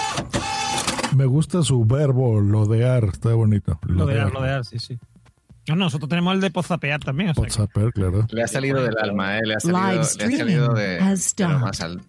Me 1.17 1.27
gusta 1.27 1.63
su 1.63 1.85
verbo, 1.85 2.41
lodear, 2.41 3.05
está 3.05 3.35
bonito. 3.35 3.79
Lodear, 3.87 4.33
lodear, 4.33 4.65
sí, 4.65 4.79
sí. 4.79 4.99
No, 5.69 5.77
no, 5.77 5.85
nosotros 5.85 6.09
tenemos 6.09 6.35
el 6.35 6.41
de 6.41 6.51
pozapear 6.51 7.01
también. 7.01 7.31
O 7.31 7.35
sea, 7.35 7.45
que- 7.45 7.49
WhatsApp, 7.63 7.93
claro. 7.95 8.27
Le 8.31 8.43
ha 8.43 8.49
salido 8.49 8.83
del 8.83 8.97
alma, 8.99 9.39
¿eh? 9.39 9.43
Le 9.45 9.55
ha 9.55 9.61
salido, 9.61 9.81
Live 9.81 9.93
le 9.95 9.99
ha 10.01 10.03
streaming 10.03 10.39
salido 10.39 10.75
de, 10.75 10.99
has 10.99 11.37
de 11.37 11.49
lo 11.49 11.59
más 11.59 11.81
alto. 11.81 12.05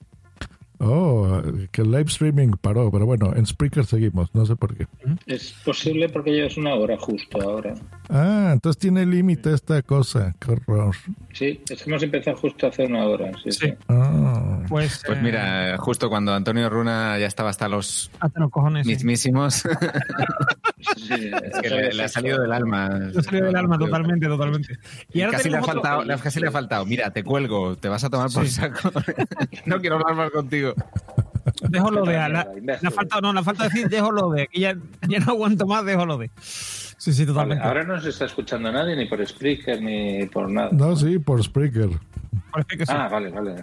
Oh, 0.80 1.42
que 1.72 1.82
el 1.82 1.92
live 1.92 2.06
streaming 2.08 2.50
paró, 2.60 2.92
pero 2.92 3.06
bueno, 3.06 3.34
en 3.36 3.46
Spreaker 3.46 3.86
seguimos, 3.86 4.34
no 4.36 4.46
sé 4.46 4.58
por 4.58 4.76
qué. 4.76 4.86
Es 5.28 5.54
posible 5.64 6.10
porque 6.10 6.32
llevas 6.32 6.58
una 6.58 6.74
hora 6.74 6.98
justo 6.98 7.42
ahora. 7.42 7.74
Ah, 8.10 8.50
entonces 8.52 8.80
tiene 8.82 9.06
límite 9.06 9.54
esta 9.54 9.82
cosa, 9.82 10.36
qué 10.40 10.52
horror. 10.52 10.94
Sí, 11.32 11.62
es 11.70 11.84
que 11.84 11.90
hemos 11.90 12.04
empezado 12.04 12.36
justo 12.36 12.68
hace 12.68 12.86
una 12.86 13.06
hora. 13.06 13.32
Sí, 13.44 13.52
sí. 13.54 13.74
Ah. 13.88 14.53
Pues, 14.68 15.02
Pues 15.06 15.22
mira, 15.22 15.76
justo 15.78 16.10
cuando 16.10 16.34
Antonio 16.34 16.70
Runa 16.70 17.18
ya 17.18 17.28
estaba 17.28 17.50
hasta 17.50 17.68
los 17.70 18.10
hasta 18.20 18.40
los 18.40 18.50
cojones. 18.52 18.86
mismísimos, 18.86 19.64
Sí, 20.98 21.32
es 21.32 21.60
que 21.62 21.70
le, 21.70 22.04
ha 22.04 22.08
salido 22.08 22.42
del 22.42 22.52
alma. 22.52 22.90
Le 22.90 23.20
ha 23.20 23.24
salido 23.24 23.46
del 23.48 23.56
alma 23.56 23.78
totalmente, 23.78 24.28
totalmente. 24.28 24.78
Y 25.14 25.22
ahora 25.22 25.38
casi 25.38 25.50
le, 25.50 25.58
ha 25.58 25.62
otro- 25.62 25.74
faltado, 25.82 26.04
casi 26.22 26.40
le 26.40 26.48
ha 26.48 26.52
faltado. 26.52 26.86
Mira, 26.86 27.12
te 27.12 27.24
cuelgo, 27.24 27.78
te 27.78 27.88
vas 27.90 28.04
a 28.04 28.10
tomar 28.10 28.30
por 28.32 28.46
Sí. 28.46 28.52
saco. 28.52 28.92
no 29.66 29.80
quiero 29.80 29.98
hablar 29.98 30.16
más 30.16 30.32
contigo. 30.32 30.74
Dejo 31.70 31.92
lo 31.92 32.06
de. 32.06 32.14
La, 32.14 32.48
la 32.82 32.92
falta, 32.92 33.20
no, 33.22 33.32
la 33.34 33.44
falta 33.44 33.66
decir 33.66 33.88
dejo 33.90 34.12
lo 34.12 34.30
de. 34.32 34.44
Aquí 34.44 34.62
ya, 34.62 34.76
ya 35.08 35.20
no 35.20 35.32
aguanto 35.32 35.66
más, 35.66 35.86
dejo 35.86 36.06
lo 36.06 36.18
de. 36.18 36.32
Sí, 36.42 37.12
sí, 37.14 37.26
totalmente. 37.26 37.64
ahora 37.66 37.84
no 37.84 38.00
se 38.00 38.10
está 38.10 38.26
escuchando 38.26 38.72
nadie, 38.72 38.96
ni 38.96 39.06
por 39.08 39.26
Spreaker, 39.26 39.82
ni 39.82 40.26
por 40.28 40.50
nada. 40.50 40.70
No, 40.72 40.96
sí, 40.96 41.20
por 41.20 41.44
Spreaker. 41.44 41.90
Sí. 41.90 42.86
Ah, 42.88 43.08
vale, 43.12 43.30
vale. 43.30 43.56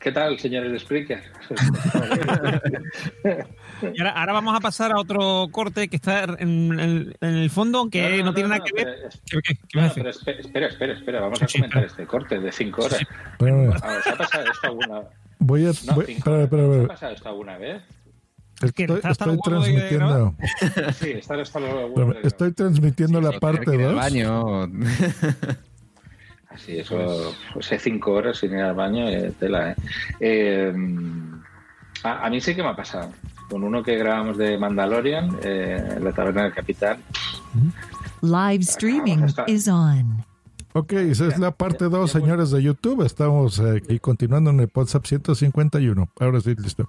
¿Qué 0.00 0.12
tal, 0.12 0.38
señores 0.38 0.72
de 0.72 0.78
Spreaker? 0.78 1.22
Y 3.82 3.98
ahora, 4.00 4.10
ahora 4.12 4.32
vamos 4.34 4.54
a 4.56 4.60
pasar 4.60 4.92
a 4.92 4.98
otro 5.00 5.48
corte 5.50 5.88
que 5.88 5.96
está 5.96 6.24
en, 6.24 6.78
en- 6.78 7.14
en 7.20 7.36
el 7.36 7.48
fondo, 7.50 7.78
aunque 7.78 8.22
no, 8.22 8.34
tiene 8.34 8.50
nada 8.50 8.62
que 8.62 8.72
ver. 8.74 9.10
pero- 9.30 9.40
¿Qué, 9.42 9.54
qué- 9.68 9.78
vas 9.80 9.84
a 9.84 9.88
No, 9.88 9.94
pero 9.94 10.10
espe- 10.10 10.38
espera, 10.38 10.66
espera, 10.66 10.92
espera, 10.92 11.20
vamos 11.20 11.42
a 11.42 11.46
comentar 11.46 11.84
este 11.84 12.06
corte 12.06 12.38
de 12.38 12.52
cinco 12.52 12.82
horas. 12.84 13.00
Espérame, 13.32 13.72
Ah, 13.82 13.96
¿Os 13.98 14.06
ha 14.06 14.16
pasado 14.18 14.44
esto 14.52 14.66
alguna 14.66 15.00
voy 15.38 15.64
a... 15.66 15.70
No, 15.86 15.94
voy- 15.94 16.04
espera, 16.12 16.36
horas. 16.36 16.44
espera, 16.44 16.62
¿Os 16.62 16.68
ha 16.68 16.72
espera. 16.74 16.88
pasado 16.88 17.12
esto 17.14 17.28
alguna 17.30 17.58
vez? 17.58 17.82
Estoy, 18.62 18.84
¿Está 18.96 19.10
estoy 19.10 19.28
huevos 19.28 19.44
de 19.66 19.72
transmitiendo, 19.88 20.34
Sí, 20.92 21.10
estar 21.12 21.40
hasta 21.40 21.60
los 21.60 21.70
huevos 21.70 21.88
espérame, 21.90 22.12
de- 22.22 22.28
estoy 22.28 22.52
transmitiendo 22.52 23.20
la 23.22 23.40
parte 23.40 23.70
Del 23.70 23.82
2. 23.94 23.94
Así, 26.60 26.78
eso, 26.78 27.34
pues, 27.54 27.70
cinco 27.78 28.12
horas 28.12 28.38
sin 28.38 28.52
ir 28.52 28.60
al 28.60 28.74
baño, 28.74 29.08
eh, 29.08 29.32
tela, 29.38 29.70
¿eh? 29.70 29.76
Eh, 30.20 30.72
a, 32.02 32.26
a 32.26 32.30
mí 32.30 32.40
sí 32.40 32.54
que 32.54 32.62
me 32.62 32.68
ha 32.68 32.76
pasado. 32.76 33.10
Con 33.48 33.64
uno 33.64 33.82
que 33.82 33.96
grabamos 33.96 34.36
de 34.36 34.58
Mandalorian, 34.58 35.38
eh, 35.42 35.94
en 35.96 36.04
la 36.04 36.12
taberna 36.12 36.44
del 36.44 36.52
capitán. 36.52 36.98
Live 38.20 38.60
streaming 38.60 39.26
is 39.46 39.68
on. 39.68 40.24
Ok, 40.72 40.92
esa 40.92 41.26
es 41.26 41.38
la 41.38 41.50
parte 41.50 41.86
2, 41.86 42.10
señores 42.10 42.50
de 42.50 42.62
YouTube. 42.62 43.04
Estamos 43.04 43.58
eh, 43.58 43.82
aquí 43.82 43.98
continuando 43.98 44.50
en 44.50 44.60
el 44.60 44.70
WhatsApp 44.72 45.04
151. 45.04 46.08
Ahora 46.20 46.40
sí, 46.40 46.54
listo. 46.54 46.88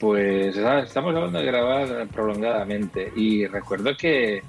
Pues 0.00 0.56
ah, 0.58 0.80
estamos 0.80 1.14
hablando 1.14 1.38
de 1.38 1.44
grabar 1.44 2.08
prolongadamente 2.08 3.12
y 3.14 3.46
recuerdo 3.46 3.96
que 3.96 4.42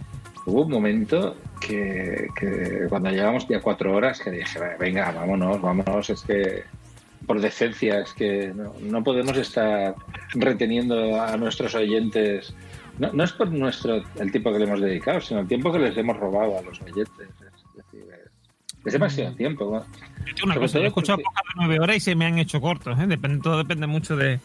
hubo 0.45 0.63
un 0.63 0.71
momento 0.71 1.35
que, 1.59 2.27
que 2.39 2.85
cuando 2.89 3.09
llevamos 3.11 3.47
ya 3.47 3.61
cuatro 3.61 3.93
horas 3.93 4.19
que 4.19 4.31
dije, 4.31 4.59
venga, 4.79 5.11
vámonos, 5.11 5.61
vámonos, 5.61 6.09
es 6.09 6.21
que 6.21 6.63
por 7.25 7.41
decencia 7.41 7.99
es 7.99 8.13
que 8.13 8.51
no, 8.55 8.73
no 8.81 9.03
podemos 9.03 9.35
estar 9.37 9.95
reteniendo 10.33 11.21
a 11.21 11.35
nuestros 11.37 11.75
oyentes. 11.75 12.53
No, 12.99 13.11
no 13.13 13.23
es 13.23 13.31
por 13.33 13.51
nuestro 13.51 14.01
el 14.19 14.31
tiempo 14.31 14.51
que 14.51 14.59
le 14.59 14.65
hemos 14.65 14.81
dedicado, 14.81 15.21
sino 15.21 15.41
el 15.41 15.47
tiempo 15.47 15.71
que 15.71 15.79
les 15.79 15.97
hemos 15.97 16.17
robado 16.17 16.57
a 16.57 16.61
los 16.61 16.79
oyentes. 16.81 17.27
Es, 17.29 17.75
decir, 17.75 18.05
es- 18.85 18.93
demasiado 18.93 19.35
tiempo. 19.35 19.65
¿no? 19.65 19.71
Una 20.43 20.53
Sobre 20.53 20.59
cosa, 20.59 20.77
yo 20.79 20.85
he 20.85 20.87
escuchado 20.87 21.17
porque- 21.17 21.23
pocas 21.25 21.43
de 21.43 21.53
nueve 21.57 21.79
horas 21.79 21.95
y 21.97 21.99
se 21.99 22.15
me 22.15 22.25
han 22.25 22.37
hecho 22.39 22.61
cortos. 22.61 22.97
¿eh? 22.99 23.05
Depende, 23.07 23.39
todo 23.43 23.57
depende 23.57 23.85
mucho 23.87 24.15
de, 24.15 24.39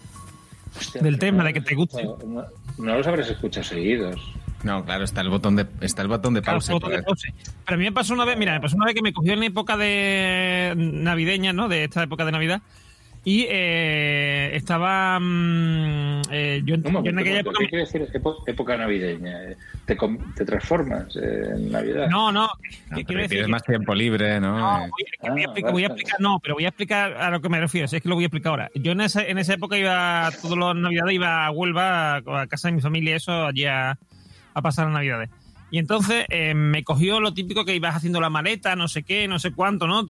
Hostia, 0.76 1.00
del 1.02 1.18
tema, 1.18 1.44
de 1.44 1.52
que 1.52 1.60
te 1.60 1.74
guste. 1.74 2.02
No, 2.04 2.44
no 2.78 2.96
los 2.96 3.06
habrás 3.06 3.30
escuchado 3.30 3.64
seguidos. 3.64 4.20
No, 4.64 4.84
claro, 4.84 5.04
está 5.04 5.20
el 5.22 5.28
botón 5.28 5.56
de, 5.56 5.66
está 5.80 6.02
el 6.02 6.08
botón 6.08 6.34
de 6.34 6.42
Claro, 6.42 6.58
pausa. 6.58 6.72
foto 6.72 6.88
de 6.88 7.02
pause. 7.02 7.32
Pero 7.64 7.74
a 7.74 7.78
mí 7.78 7.84
me 7.84 7.92
pasó 7.92 8.14
una 8.14 8.24
vez, 8.24 8.36
mira, 8.38 8.52
me 8.54 8.60
pasó 8.60 8.76
una 8.76 8.86
vez 8.86 8.94
que 8.94 9.02
me 9.02 9.12
cogió 9.12 9.32
en 9.32 9.40
la 9.40 9.46
época 9.46 9.76
de 9.76 10.74
navideña, 10.76 11.52
¿no? 11.52 11.68
De 11.68 11.84
esta 11.84 12.02
época 12.02 12.24
de 12.24 12.32
Navidad. 12.32 12.62
Y 13.24 13.46
eh, 13.48 14.50
estaba. 14.54 15.16
mm, 15.20 16.22
eh, 16.32 16.60
yo, 16.64 16.74
yo 16.74 16.88
en 16.88 16.96
aquella 16.96 16.98
momento, 17.12 17.38
época. 17.38 17.58
¿Qué 17.60 17.68
quiere 17.68 17.84
decir 17.84 18.08
épo- 18.12 18.42
época 18.48 18.76
navideña? 18.76 19.44
Eh, 19.44 19.56
¿Te, 19.86 19.96
te 20.34 20.44
transformas 20.44 21.14
eh, 21.14 21.20
en 21.54 21.70
Navidad? 21.70 22.08
No, 22.08 22.32
no. 22.32 22.42
No, 22.42 22.48
¿qué 22.48 22.56
pero 22.90 23.04
quiero 23.06 23.22
decir? 23.22 23.28
tienes 23.28 23.48
más 23.48 23.62
tiempo 23.62 23.94
libre, 23.94 24.40
¿no? 24.40 24.58
No, 24.58 24.88
voy, 24.88 25.02
a 25.22 25.28
Ah, 25.30 25.38
explicar, 25.44 25.72
voy 25.72 25.84
a 25.84 25.86
explicar, 25.86 26.20
no, 26.20 26.40
pero 26.40 26.54
voy 26.54 26.64
a 26.64 26.68
explicar 26.68 27.12
a 27.12 27.30
lo 27.30 27.40
que 27.40 27.48
me 27.48 27.60
refiero, 27.60 27.86
si 27.86 27.94
es 27.94 28.02
que 28.02 28.08
lo 28.08 28.16
voy 28.16 28.24
a 28.24 28.26
explicar 28.26 28.50
ahora. 28.50 28.70
Yo 28.74 28.90
en 28.90 29.00
esa, 29.02 29.24
en 29.24 29.38
esa 29.38 29.54
época 29.54 29.78
iba, 29.78 30.28
todas 30.42 30.58
las 30.58 30.74
navidades 30.74 31.14
iba 31.14 31.46
a 31.46 31.50
Huelva, 31.52 32.16
a, 32.16 32.40
a 32.40 32.46
casa 32.48 32.68
de 32.68 32.74
mi 32.74 32.80
familia, 32.80 33.14
eso, 33.14 33.46
allí 33.46 33.66
a, 33.66 33.96
a 34.54 34.62
pasar 34.62 34.86
las 34.86 34.94
navidades. 34.94 35.30
Y 35.70 35.78
entonces 35.78 36.26
eh, 36.28 36.54
me 36.54 36.84
cogió 36.84 37.18
lo 37.18 37.32
típico 37.32 37.64
que 37.64 37.74
ibas 37.74 37.96
haciendo 37.96 38.20
la 38.20 38.28
maleta, 38.28 38.76
no 38.76 38.88
sé 38.88 39.02
qué, 39.02 39.26
no 39.26 39.38
sé 39.38 39.52
cuánto, 39.52 39.86
¿no? 39.86 40.06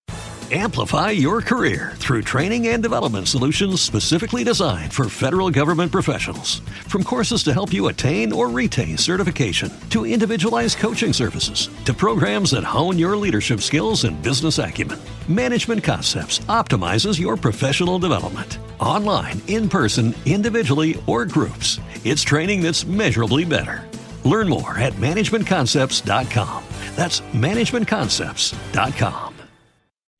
Amplify 0.52 1.12
your 1.12 1.42
career 1.42 1.92
through 1.98 2.22
training 2.22 2.68
and 2.68 2.82
development 2.82 3.28
solutions 3.28 3.80
specifically 3.80 4.42
designed 4.42 4.92
for 4.92 5.08
federal 5.08 5.48
government 5.48 5.92
professionals. 5.92 6.58
From 6.88 7.04
courses 7.04 7.44
to 7.44 7.52
help 7.52 7.72
you 7.72 7.86
attain 7.86 8.32
or 8.32 8.48
retain 8.48 8.98
certification, 8.98 9.70
to 9.90 10.04
individualized 10.04 10.78
coaching 10.78 11.12
services, 11.12 11.68
to 11.84 11.94
programs 11.94 12.50
that 12.50 12.64
hone 12.64 12.98
your 12.98 13.16
leadership 13.16 13.60
skills 13.60 14.02
and 14.02 14.20
business 14.22 14.58
acumen, 14.58 14.98
Management 15.28 15.84
Concepts 15.84 16.40
optimizes 16.48 17.20
your 17.20 17.36
professional 17.36 18.00
development. 18.00 18.58
Online, 18.80 19.40
in 19.46 19.68
person, 19.68 20.16
individually, 20.26 21.00
or 21.06 21.26
groups, 21.26 21.78
it's 22.02 22.22
training 22.22 22.60
that's 22.60 22.84
measurably 22.84 23.44
better. 23.44 23.89
Learn 24.24 24.48
more 24.48 24.78
at 24.78 24.94
managementconcepts.com. 24.94 26.64
That's 26.96 27.20
managementconcepts.com. 27.20 29.30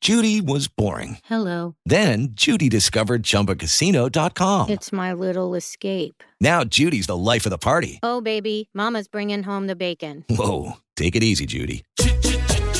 Judy 0.01 0.41
was 0.41 0.67
boring. 0.67 1.19
Hello. 1.25 1.75
Then 1.85 2.29
Judy 2.31 2.69
discovered 2.69 3.21
ChumbaCasino.com. 3.21 4.71
It's 4.71 4.91
my 4.91 5.13
little 5.13 5.53
escape. 5.53 6.23
Now 6.39 6.63
Judy's 6.63 7.05
the 7.05 7.15
life 7.15 7.45
of 7.45 7.51
the 7.51 7.59
party. 7.59 7.99
Oh, 8.01 8.19
baby, 8.19 8.67
Mama's 8.73 9.07
bringing 9.07 9.43
home 9.43 9.67
the 9.67 9.75
bacon. 9.75 10.25
Whoa, 10.27 10.77
take 10.95 11.15
it 11.15 11.21
easy, 11.21 11.45
Judy. 11.45 11.83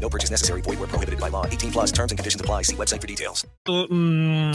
No 0.00 0.10
purchase 0.10 0.30
necessary. 0.30 0.62
Void 0.62 0.78
where 0.78 0.88
prohibited 0.88 1.18
by 1.18 1.28
law. 1.30 1.46
18 1.46 1.72
plus 1.72 1.92
terms 1.92 2.12
and 2.12 2.18
conditions 2.18 2.40
apply. 2.40 2.62
See 2.62 2.76
website 2.76 3.00
for 3.00 3.06
details. 3.06 3.46
mm, 3.66 4.52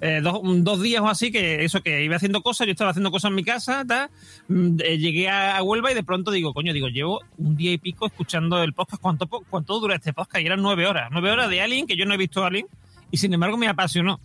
eh, 0.00 0.20
dos, 0.22 0.40
dos 0.42 0.82
días 0.82 1.02
o 1.02 1.08
así 1.08 1.30
que 1.30 1.64
eso 1.64 1.82
que 1.82 2.04
iba 2.04 2.16
haciendo 2.16 2.42
cosas, 2.42 2.66
yo 2.66 2.72
estaba 2.72 2.90
haciendo 2.90 3.10
cosas 3.10 3.30
en 3.30 3.34
mi 3.34 3.44
casa, 3.44 3.84
tal, 3.86 4.10
mm, 4.48 4.80
eh, 4.84 4.98
llegué 4.98 5.28
a, 5.28 5.62
Huelva 5.62 5.92
y 5.92 5.94
de 5.94 6.02
pronto 6.02 6.30
digo, 6.30 6.52
coño, 6.52 6.72
digo, 6.72 6.88
llevo 6.88 7.20
un 7.38 7.56
día 7.56 7.72
y 7.72 7.78
pico 7.78 8.06
escuchando 8.06 8.62
el 8.62 8.72
podcast, 8.72 9.00
¿cuánto, 9.00 9.26
cuánto 9.26 9.78
dura 9.78 9.94
este 9.94 10.12
podcast? 10.12 10.42
Y 10.42 10.46
eran 10.46 10.60
nueve 10.60 10.86
horas, 10.86 11.08
nueve 11.12 11.30
horas 11.30 11.48
de 11.48 11.60
Alien, 11.60 11.86
que 11.86 11.96
yo 11.96 12.04
no 12.04 12.14
he 12.14 12.18
visto 12.18 12.44
Alien, 12.44 12.66
y 13.10 13.16
sin 13.16 13.32
embargo 13.32 13.56
me 13.56 13.68
apasionó. 13.68 14.20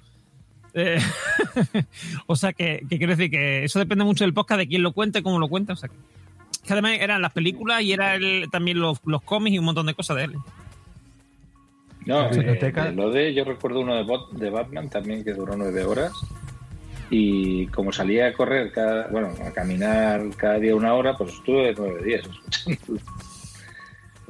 Eh, 0.73 0.99
o 2.27 2.35
sea 2.35 2.53
que, 2.53 2.85
que 2.89 2.97
quiero 2.97 3.15
decir 3.15 3.31
que 3.31 3.63
eso 3.63 3.79
depende 3.79 4.03
mucho 4.03 4.23
del 4.23 4.34
podcast, 4.34 4.59
de 4.59 4.67
quién 4.67 4.84
lo 4.84 4.91
cuente, 4.91 5.23
cómo 5.23 5.39
lo 5.39 5.47
cuenta, 5.47 5.73
o 5.73 5.75
sea 5.75 5.89
Que 6.68 6.73
además 6.73 6.98
eran 6.99 7.22
las 7.22 7.31
películas 7.31 7.81
y 7.81 7.94
era 7.94 8.15
el- 8.15 8.49
también 8.52 8.80
los, 8.80 8.99
los 9.06 9.22
cómics 9.23 9.56
y 9.56 9.60
un 9.60 9.65
montón 9.65 9.85
de 9.88 9.94
cosas 9.95 10.18
de 10.18 10.23
él. 10.26 10.35
No, 12.06 12.30
eh, 12.30 12.60
de 12.61 12.91
lo 12.94 13.10
de, 13.10 13.34
yo 13.34 13.44
recuerdo 13.44 13.80
uno 13.81 13.95
de, 13.95 14.03
Bot- 14.03 14.31
de 14.31 14.49
Batman 14.49 14.89
también 14.89 15.23
que 15.23 15.34
duró 15.34 15.56
nueve 15.57 15.84
horas. 15.84 16.11
Y 17.10 17.68
como 17.68 17.91
salía 17.94 18.27
a 18.27 18.34
correr, 18.34 18.72
cada, 18.72 19.07
bueno, 19.07 19.30
a 19.45 19.52
caminar 19.52 20.22
cada 20.35 20.60
día 20.60 20.76
una 20.76 20.94
hora, 20.94 21.15
pues 21.18 21.34
estuve 21.34 21.73
nueve 21.77 22.03
días 22.03 22.22
escuchándolo. 22.27 22.99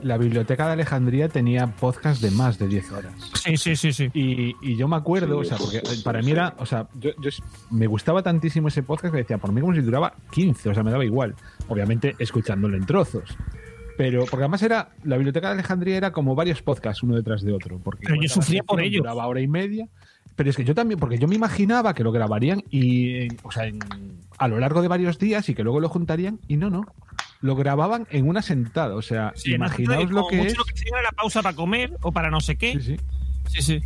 La 0.02 0.18
biblioteca 0.18 0.68
de 0.68 0.74
Alejandría 0.74 1.28
tenía 1.28 1.68
podcast 1.68 2.22
de 2.22 2.30
más 2.32 2.60
de 2.60 2.68
10 2.68 2.92
horas. 2.92 3.14
Sí, 3.44 3.58
sí, 3.58 3.76
sí, 3.76 3.92
sí. 3.92 4.10
Y, 4.14 4.56
y 4.62 4.76
yo 4.76 4.88
me 4.88 4.96
acuerdo, 4.96 5.42
Sí, 5.44 5.48
o 5.48 5.50
sea, 5.50 5.58
sí, 5.58 5.64
porque 5.64 5.90
sí, 5.90 5.96
sí, 5.98 6.04
para 6.04 6.20
sí. 6.22 6.26
mí 6.28 6.32
era, 6.34 6.54
o 6.60 6.66
sea, 6.68 6.88
yo, 7.00 7.10
yo 7.20 7.30
me 7.72 7.88
gustaba 7.88 8.22
tantísimo 8.22 8.68
ese 8.68 8.84
podcast 8.84 9.12
que 9.12 9.22
decía, 9.22 9.40
por 9.40 9.52
mí 9.52 9.60
como 9.62 9.74
si 9.74 9.82
duraba 9.82 10.14
15, 10.32 10.70
o 10.70 10.74
sea, 10.76 10.84
me 10.84 10.92
daba 10.92 11.04
igual. 11.04 11.34
Obviamente 11.68 12.16
escuchándolo 12.20 12.78
en 12.78 12.86
trozos. 12.86 13.36
Pero, 13.98 14.26
porque 14.26 14.44
además 14.44 14.62
era, 14.62 14.90
la 15.04 15.16
biblioteca 15.18 15.48
de 15.48 15.54
Alejandría 15.54 15.98
era 15.98 16.12
como 16.12 16.36
varios 16.36 16.62
podcasts 16.62 17.02
uno 17.02 17.16
detrás 17.16 17.42
de 17.42 17.52
otro. 17.54 17.80
Porque 17.84 18.04
Pero 18.06 18.22
yo 18.22 18.30
sufría 18.30 18.62
por 18.62 18.78
sección 18.78 18.94
ello. 18.94 19.00
Duraba 19.02 19.26
hora 19.26 19.42
y 19.42 19.48
media. 19.48 19.88
Pero 20.36 20.52
es 20.52 20.56
que 20.56 20.64
yo 20.64 20.76
también, 20.76 21.00
porque 21.00 21.18
yo 21.18 21.28
me 21.28 21.34
imaginaba 21.34 21.96
que 21.96 22.04
lo 22.04 22.12
grabarían 22.12 22.64
y, 22.70 23.16
en- 23.24 23.38
o 23.42 23.52
sea, 23.52 23.66
en- 23.66 23.80
a 24.38 24.48
lo 24.48 24.60
largo 24.60 24.84
de 24.84 24.88
varios 24.88 25.18
días 25.18 25.50
y 25.50 25.56
que 25.56 25.64
luego 25.64 25.80
lo 25.80 25.90
juntarían 25.90 26.40
y 26.48 26.58
no, 26.58 26.70
no. 26.70 26.86
Lo 27.42 27.56
grababan 27.56 28.08
en 28.12 28.28
una 28.28 28.42
sentada, 28.42 28.96
o 28.96 29.02
sea, 29.02 29.32
Sí, 29.36 29.54
imaginaos 29.54 30.10
lo 30.10 30.28
que 30.28 30.38
mucho 30.38 30.50
es. 30.50 30.58
lo 30.58 30.64
que 30.66 30.74
hacían 30.74 30.94
era 30.96 31.04
la 31.04 31.12
pausa 31.12 31.42
para 31.44 31.56
comer 31.56 31.94
o 32.02 32.12
para 32.12 32.30
no 32.32 32.42
sé 32.42 32.56
qué. 32.56 32.74
Sí, 32.74 32.82
sí. 32.82 32.98
Sí, 33.50 33.62
sí. 33.62 33.84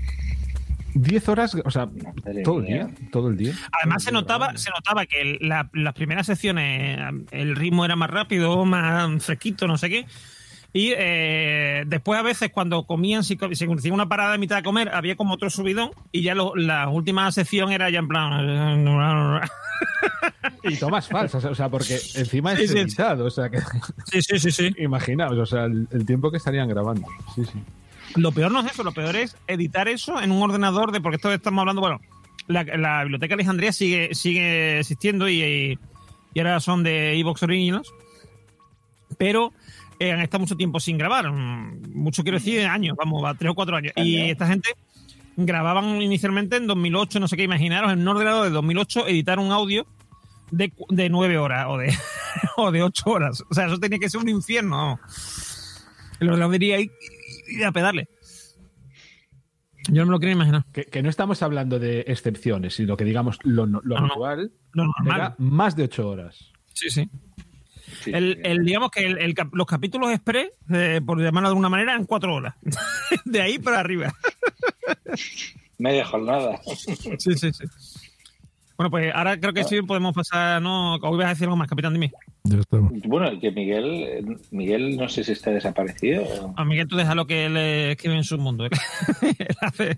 10 0.93 1.29
horas, 1.29 1.55
o 1.63 1.71
sea, 1.71 1.85
Madre 1.85 2.43
todo 2.43 2.59
el 2.59 2.65
día, 2.65 2.89
todo 3.11 3.29
el 3.29 3.37
día. 3.37 3.53
Además 3.71 4.03
se 4.03 4.11
notaba, 4.11 4.57
se 4.57 4.69
notaba 4.71 5.05
que 5.05 5.37
la- 5.39 5.69
las 5.73 5.93
primeras 5.93 6.25
secciones 6.27 6.99
el 7.31 7.55
ritmo 7.55 7.85
era 7.85 7.95
más 7.95 8.09
rápido, 8.09 8.65
más 8.65 9.23
fresquito, 9.23 9.67
no 9.67 9.77
sé 9.77 9.89
qué. 9.89 10.05
Y 10.73 10.93
eh, 10.95 11.83
después 11.85 12.17
a 12.17 12.23
veces 12.23 12.49
cuando 12.53 12.83
comían, 12.85 13.23
si, 13.25 13.37
si 13.53 13.65
hacían 13.65 13.93
una 13.93 14.07
parada 14.07 14.35
a 14.35 14.37
mitad 14.37 14.55
de 14.55 14.63
comer, 14.63 14.89
había 14.93 15.15
como 15.17 15.33
otro 15.33 15.49
subidón 15.49 15.91
y 16.13 16.21
ya 16.21 16.33
lo- 16.33 16.55
la 16.55 16.87
última 16.87 17.29
sección 17.31 17.71
era 17.71 17.89
ya 17.89 17.99
en 17.99 18.07
plan... 18.07 19.41
Y 20.63 20.75
tomas 20.77 21.07
falsas, 21.07 21.43
o 21.45 21.55
sea, 21.55 21.69
porque 21.69 21.95
encima 22.15 22.55
Sí, 22.55 22.63
es 22.63 22.71
sí. 22.71 22.77
editado, 22.79 23.25
o 23.25 23.29
sea, 23.31 23.49
que 23.49 23.59
Sí, 24.05 24.21
sí, 24.21 24.39
sí, 24.39 24.51
sí. 24.51 24.71
imaginaos, 24.77 25.37
o 25.37 25.45
sea, 25.45 25.65
el, 25.65 25.87
el 25.91 26.05
tiempo 26.05 26.29
que 26.31 26.37
estarían 26.37 26.67
grabando. 26.69 27.07
Sí, 27.35 27.43
sí. 27.45 27.59
Lo 28.15 28.31
peor 28.31 28.51
no 28.51 28.59
es 28.61 28.71
eso, 28.71 28.83
lo 28.83 28.91
peor 28.91 29.15
es 29.15 29.35
editar 29.47 29.87
eso 29.87 30.21
en 30.21 30.31
un 30.31 30.41
ordenador 30.43 30.91
de 30.91 31.01
porque 31.01 31.15
esto 31.15 31.31
estamos 31.33 31.61
hablando, 31.61 31.81
bueno, 31.81 31.99
la, 32.47 32.63
la 32.63 33.01
biblioteca 33.03 33.33
Alejandría 33.33 33.71
sigue, 33.73 34.13
sigue 34.13 34.79
existiendo 34.79 35.27
y, 35.27 35.41
y, 35.43 35.79
y 36.33 36.39
ahora 36.39 36.59
son 36.59 36.83
de 36.83 37.17
Evox 37.19 37.41
Originals, 37.43 37.91
pero 39.17 39.53
eh, 40.01 40.11
han 40.11 40.21
estado 40.21 40.41
mucho 40.41 40.55
tiempo 40.57 40.79
sin 40.79 40.97
grabar, 40.97 41.31
mm, 41.31 41.93
mucho 41.93 42.23
quiero 42.23 42.37
decir 42.37 42.65
años, 42.65 42.95
vamos, 42.97 43.23
a 43.25 43.33
tres 43.35 43.51
o 43.51 43.55
cuatro 43.55 43.75
años. 43.75 43.93
Y 43.95 44.17
esta 44.29 44.47
gente 44.47 44.69
grababan 45.37 46.01
inicialmente 46.01 46.57
en 46.57 46.67
2008, 46.67 47.19
no 47.19 47.27
sé 47.27 47.37
qué, 47.37 47.43
imaginaros, 47.43 47.91
en 47.93 47.99
un 48.01 48.07
ordenador 48.07 48.45
de 48.45 48.49
2008 48.51 49.07
editar 49.07 49.39
un 49.39 49.51
audio 49.51 49.85
de, 50.51 50.73
de 50.89 51.09
nueve 51.09 51.37
horas 51.37 51.67
o 51.69 51.77
de, 51.77 51.93
o 52.57 52.71
de 52.71 52.83
ocho 52.83 53.09
horas. 53.11 53.43
O 53.49 53.53
sea, 53.53 53.67
eso 53.67 53.79
tenía 53.79 53.99
que 53.99 54.09
ser 54.09 54.21
un 54.21 54.29
infierno. 54.29 54.77
vamos. 54.77 54.99
El 56.19 56.27
ordenador 56.29 56.53
diría 56.53 56.79
y 56.79 57.63
a 57.63 57.71
pedarle. 57.71 58.07
Yo 59.87 60.01
no 60.01 60.05
me 60.07 60.11
lo 60.11 60.19
quiero 60.19 60.33
imaginar. 60.33 60.63
Que, 60.71 60.85
que 60.85 61.01
no 61.01 61.09
estamos 61.09 61.41
hablando 61.41 61.79
de 61.79 62.01
excepciones, 62.07 62.75
sino 62.75 62.95
que 62.95 63.03
digamos 63.03 63.39
lo, 63.43 63.65
lo 63.65 63.81
No, 63.81 63.95
no. 63.95 63.97
habitual 63.97 64.51
Lo 64.73 64.85
normal. 64.85 65.15
era 65.19 65.35
más 65.39 65.75
de 65.75 65.83
ocho 65.83 66.07
horas. 66.07 66.51
Sí, 66.73 66.89
sí. 66.89 67.09
Sí, 68.03 68.11
El, 68.13 68.39
el- 68.43 68.63
digamos 68.65 68.89
que 68.91 69.05
el- 69.05 69.35
los 69.53 69.67
capítulos 69.67 70.11
express, 70.11 70.49
eh, 70.73 71.01
por 71.05 71.19
llamarlo 71.19 71.49
de 71.49 71.51
alguna 71.51 71.69
manera, 71.69 71.95
en 71.95 72.05
cuatro 72.05 72.33
horas. 72.35 72.55
de 73.25 73.41
ahí 73.41 73.59
para 73.59 73.79
arriba. 73.79 74.13
Media 75.77 76.05
jornada. 76.05 76.59
Sí, 77.17 77.33
sí, 77.35 77.51
sí. 77.53 77.63
Bueno, 78.77 78.89
pues 78.91 79.11
ahora 79.13 79.39
creo 79.39 79.53
que 79.53 79.63
sí 79.63 79.81
podemos 79.81 80.13
pasar, 80.13 80.61
¿no? 80.61 80.95
Hoy 80.95 81.17
vas 81.17 81.25
a 81.27 81.29
decir 81.29 81.43
algo 81.45 81.55
más, 81.57 81.67
capitán, 81.67 81.93
dime. 81.93 82.11
Ya 82.43 82.57
estamos. 82.57 82.91
Bueno, 83.05 83.39
que 83.39 83.51
Miguel, 83.51 84.37
Miguel 84.49 84.97
no 84.97 85.07
sé 85.09 85.23
si 85.23 85.31
está 85.31 85.51
desaparecido. 85.51 86.23
o- 86.23 86.53
A 86.57 86.65
Miguel 86.65 86.87
tú 86.87 86.95
déjalo 86.97 87.27
que 87.27 87.45
él 87.45 87.55
eh, 87.55 87.91
escribe 87.91 88.15
en 88.17 88.23
su 88.23 88.39
mundo. 88.39 88.65
él, 89.21 89.47
hace- 89.61 89.97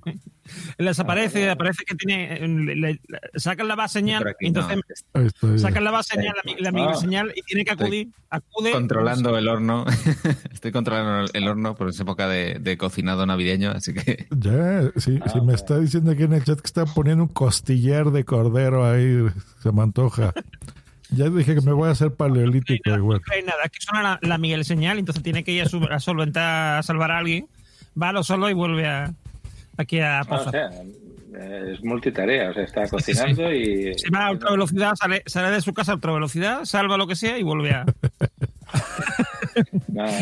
él 0.77 0.85
desaparece, 0.85 1.49
aparece 1.49 1.85
que 1.85 1.95
tiene... 1.95 2.33
eh, 2.33 2.47
Le, 2.47 2.75
le- 2.75 2.99
sacan 3.35 3.69
la 3.69 3.75
base 3.75 3.99
señal, 3.99 4.27
aquí 4.27 4.45
y 4.45 4.47
entonces 4.47 4.77
estoy. 5.13 5.57
sacan 5.57 5.85
la 5.85 5.91
base 5.91 6.15
señal, 6.15 6.35
la, 6.59 6.71
la 6.71 6.89
Ah. 6.91 6.95
señal, 6.95 7.31
y 7.33 7.41
tiene 7.43 7.63
que 7.63 7.71
acudir, 7.71 8.09
acude... 8.29 8.71
Controlando 8.71 9.37
el 9.37 9.47
horno. 9.47 9.85
Estoy 10.51 10.73
controlando 10.73 11.31
el 11.33 11.47
horno 11.47 11.75
por 11.75 11.87
esa 11.89 12.03
época 12.03 12.27
de, 12.27 12.57
de 12.59 12.77
cocinado 12.77 13.25
navideño, 13.25 13.71
así 13.71 13.93
que 13.93 14.27
Ya, 14.31 14.91
sí, 14.97 15.17
Ah, 15.21 15.29
sí 15.29 15.39
me 15.39 15.53
está 15.53 15.79
diciendo 15.79 16.11
aquí 16.11 16.23
en 16.23 16.33
el 16.33 16.43
chat 16.43 16.59
que 16.59 16.67
está 16.67 16.85
poniendo 16.85 17.23
un 17.23 17.29
costiller 17.29 18.07
de 18.07 18.25
cordero 18.25 18.85
ahí, 18.85 19.27
se 19.61 19.71
me 19.71 19.81
antoja. 19.81 20.33
Ya 21.15 21.29
dije 21.29 21.55
que 21.55 21.61
me 21.61 21.71
voy 21.73 21.87
a 21.89 21.91
hacer 21.91 22.13
paleolítico 22.13 22.89
igual. 22.95 23.21
No 23.27 23.33
hay 23.33 23.43
nada, 23.43 23.63
es 23.65 23.71
que 23.71 23.79
suena 23.81 24.01
la, 24.03 24.19
la 24.21 24.37
Miguel 24.37 24.65
señal, 24.65 24.97
entonces 24.99 25.23
tiene 25.23 25.43
que 25.43 25.51
ir 25.51 25.63
a, 25.63 25.65
su- 25.69 25.87
a 25.89 25.99
solventar, 25.99 26.79
a 26.79 26.83
salvar 26.83 27.11
a 27.11 27.17
alguien, 27.19 27.47
va 28.01 28.09
a 28.09 28.13
lo 28.13 28.23
solo 28.23 28.49
y 28.49 28.53
vuelve 28.53 28.87
a, 28.87 29.13
aquí 29.77 29.99
a 29.99 30.21
pausar. 30.27 30.47
o 30.47 30.51
sea, 30.51 30.69
es 31.71 31.83
multitarea, 31.83 32.51
o 32.51 32.53
sea, 32.53 32.63
está 32.63 32.87
cocinando 32.87 33.51
y... 33.51 33.93
Se 33.97 34.09
va 34.11 34.27
a 34.27 34.31
ultra 34.31 34.51
velocidad, 34.51 34.93
sale, 34.95 35.23
sale 35.25 35.49
de 35.51 35.61
su 35.61 35.73
casa 35.73 35.93
a 35.93 35.95
ultra 35.95 36.11
velocidad, 36.13 36.65
salva 36.65 36.97
lo 36.97 37.07
que 37.07 37.15
sea 37.15 37.37
y 37.37 37.43
vuelve 37.43 37.71
a. 37.71 37.85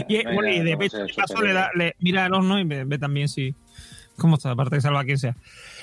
Y, 0.10 0.24
bueno, 0.26 0.50
y 0.50 0.60
de 0.60 0.76
de 0.76 0.90
paso 1.16 1.42
le, 1.42 1.54
da, 1.54 1.70
le 1.74 1.96
mira 2.00 2.26
al 2.26 2.34
horno 2.34 2.60
y 2.60 2.66
ve, 2.66 2.84
ve 2.84 2.98
también 2.98 3.30
si. 3.30 3.56
¿Cómo 4.22 4.36
está? 4.36 4.52
Aparte 4.52 4.76
de 4.76 4.82
salva 4.82 5.00
a 5.02 5.04
quien 5.04 5.18
sea. 5.18 5.36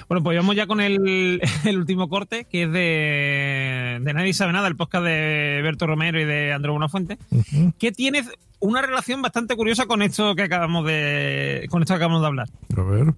Bueno, 0.08 0.22
pues 0.22 0.36
vamos 0.38 0.54
ya 0.54 0.66
con 0.68 0.80
el, 0.80 1.40
el 1.64 1.76
último 1.76 2.08
corte, 2.08 2.44
que 2.44 2.62
es 2.62 2.72
de, 2.72 3.98
de 4.00 4.14
Nadie 4.14 4.32
sabe 4.32 4.52
nada, 4.52 4.68
el 4.68 4.76
podcast 4.76 5.04
de 5.04 5.60
Berto 5.62 5.86
Romero 5.88 6.20
y 6.20 6.24
de 6.24 6.52
Andrés 6.52 6.70
Buenafuente, 6.70 7.18
Ujú. 7.30 7.72
que 7.78 7.90
tiene 7.90 8.22
una 8.60 8.80
relación 8.80 9.22
bastante 9.22 9.56
curiosa 9.56 9.86
con 9.86 10.02
esto 10.02 10.34
que 10.36 10.42
acabamos 10.42 10.86
de, 10.86 11.66
con 11.68 11.82
esto 11.82 11.94
que 11.94 11.96
acabamos 11.96 12.20
de 12.22 12.26
hablar. 12.28 12.48
A 12.76 12.82
ver. 12.82 13.14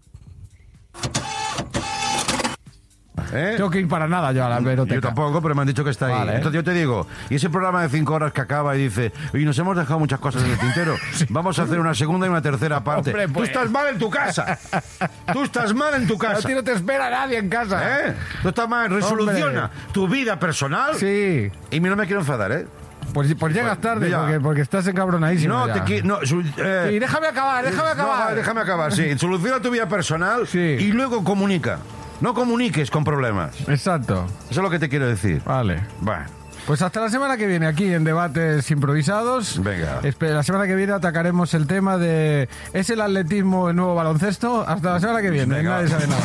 ¿Eh? 3.32 3.54
Tengo 3.56 3.70
que 3.70 3.80
ir 3.80 3.88
para 3.88 4.06
nada 4.08 4.32
yo 4.32 4.44
a 4.44 4.48
la 4.48 4.58
Yo 4.60 4.64
biblioteca. 4.66 5.00
tampoco, 5.08 5.40
pero 5.42 5.54
me 5.54 5.62
han 5.62 5.68
dicho 5.68 5.84
que 5.84 5.90
está 5.90 6.06
ahí. 6.06 6.28
Entonces 6.36 6.52
yo 6.52 6.64
te 6.64 6.72
digo, 6.72 7.06
y 7.28 7.36
ese 7.36 7.50
programa 7.50 7.82
de 7.82 7.88
cinco 7.88 8.14
horas 8.14 8.32
que 8.32 8.40
acaba 8.40 8.76
y 8.76 8.84
dice, 8.84 9.12
y 9.34 9.44
nos 9.44 9.58
hemos 9.58 9.76
dejado 9.76 9.98
muchas 9.98 10.18
cosas 10.20 10.42
en 10.44 10.50
el 10.52 10.58
tintero, 10.58 10.96
vamos 11.28 11.58
a 11.58 11.62
hacer 11.62 11.78
una 11.80 11.94
segunda 11.94 12.26
y 12.26 12.30
una 12.30 12.42
tercera 12.42 12.82
parte. 12.82 13.10
Hombre, 13.10 13.26
Tú 13.26 13.32
pues. 13.34 13.48
estás 13.48 13.70
mal 13.70 13.86
en 13.88 13.98
tu 13.98 14.10
casa. 14.10 14.58
Tú 15.32 15.42
estás 15.44 15.74
mal 15.74 15.94
en 15.94 16.06
tu 16.06 16.14
A 16.14 16.18
casa. 16.18 16.46
ti 16.48 16.54
no 16.54 16.62
te 16.64 16.72
espera 16.72 17.10
nadie 17.10 17.38
en 17.38 17.48
casa. 17.48 18.08
¿Eh? 18.08 18.14
Tú 18.42 18.48
estás 18.48 18.68
mal. 18.68 18.90
Resoluciona 18.90 19.70
tu 19.92 20.08
vida 20.08 20.38
personal. 20.38 20.94
Sí. 20.96 21.50
Y 21.70 21.80
no 21.80 21.96
me 21.96 22.06
quiero 22.06 22.20
enfadar, 22.20 22.52
¿eh? 22.52 22.66
Pues, 23.12 23.34
pues 23.34 23.52
llegas 23.52 23.80
tarde 23.80 24.08
ya. 24.10 24.20
porque, 24.20 24.40
porque 24.40 24.60
estás 24.60 24.86
encabronadísimo. 24.86 25.52
No, 25.54 25.66
ya. 25.66 25.84
te 25.84 26.02
no, 26.02 26.18
eh, 26.22 26.86
Sí, 26.90 26.98
déjame 26.98 27.26
acabar, 27.26 27.64
déjame 27.64 27.88
acabar. 27.90 28.34
déjame 28.34 28.60
acabar, 28.60 28.92
sí. 28.92 29.18
Soluciona 29.18 29.60
tu 29.60 29.70
vida 29.70 29.88
personal 29.88 30.46
Sí. 30.46 30.58
y 30.58 30.92
luego 30.92 31.24
comunica. 31.24 31.78
No 32.20 32.34
comuniques 32.34 32.90
con 32.90 33.04
problemas. 33.04 33.68
Exacto. 33.68 34.26
Eso 34.50 34.60
es 34.60 34.64
lo 34.64 34.70
que 34.70 34.78
te 34.78 34.88
quiero 34.88 35.06
decir. 35.06 35.42
Vale. 35.44 35.80
Bueno. 36.00 36.26
Pues 36.66 36.82
hasta 36.82 37.00
la 37.00 37.08
semana 37.08 37.36
que 37.36 37.46
viene 37.46 37.66
aquí 37.66 37.92
en 37.92 38.04
Debates 38.04 38.70
Improvisados. 38.70 39.62
Venga. 39.62 40.00
La 40.20 40.42
semana 40.42 40.66
que 40.66 40.74
viene 40.74 40.92
atacaremos 40.92 41.54
el 41.54 41.66
tema 41.66 41.96
de 41.96 42.48
¿es 42.72 42.90
el 42.90 43.00
atletismo 43.00 43.70
el 43.70 43.76
nuevo 43.76 43.94
baloncesto? 43.94 44.64
Hasta 44.68 44.92
la 44.92 45.00
semana 45.00 45.22
que 45.22 45.30
viene. 45.30 45.56
Venga. 45.56 45.70
Nadie 45.76 45.88
sabe 45.88 46.06
nada. 46.06 46.22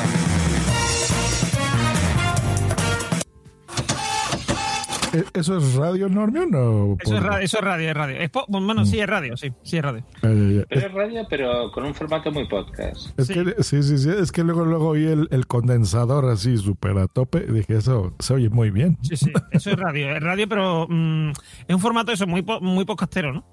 ¿Eso 5.33 5.57
es 5.57 5.73
radio 5.75 6.09
Normion 6.09 6.49
o 6.55 6.97
Eso 6.99 7.15
es, 7.17 7.23
radio, 7.23 7.39
eso 7.45 7.57
es 7.57 7.63
radio, 7.63 7.89
es 7.89 7.95
radio. 7.95 8.17
Es 8.17 8.29
po- 8.29 8.45
bueno, 8.47 8.85
sí, 8.85 8.99
es 8.99 9.07
radio, 9.07 9.37
sí, 9.37 9.51
sí 9.63 9.77
es 9.77 9.83
radio. 9.83 10.03
Ya, 10.21 10.29
ya, 10.33 10.49
ya. 10.59 10.65
Pero 10.69 10.81
es 10.87 10.93
radio, 10.93 11.27
pero 11.29 11.71
con 11.71 11.85
un 11.85 11.93
formato 11.95 12.31
muy 12.31 12.47
podcast. 12.47 13.17
Es 13.19 13.27
que, 13.27 13.55
sí, 13.63 13.83
sí, 13.83 13.97
sí, 13.97 14.09
es 14.09 14.31
que 14.31 14.43
luego, 14.43 14.65
luego 14.65 14.89
oí 14.89 15.05
el, 15.05 15.27
el 15.31 15.47
condensador 15.47 16.25
así 16.29 16.57
súper 16.57 16.97
a 16.97 17.07
tope 17.07 17.45
y 17.47 17.51
dije, 17.51 17.77
eso 17.77 18.13
se 18.19 18.33
oye 18.33 18.49
muy 18.49 18.69
bien. 18.71 18.97
Sí, 19.01 19.15
sí, 19.17 19.31
eso 19.51 19.71
es 19.71 19.77
radio. 19.77 20.15
Es 20.15 20.21
radio, 20.23 20.47
pero 20.47 20.87
mm, 20.89 21.29
es 21.67 21.75
un 21.75 21.79
formato 21.81 22.11
eso, 22.11 22.27
muy, 22.27 22.41
po- 22.41 22.61
muy 22.61 22.85
podcastero, 22.85 23.33
¿no? 23.33 23.45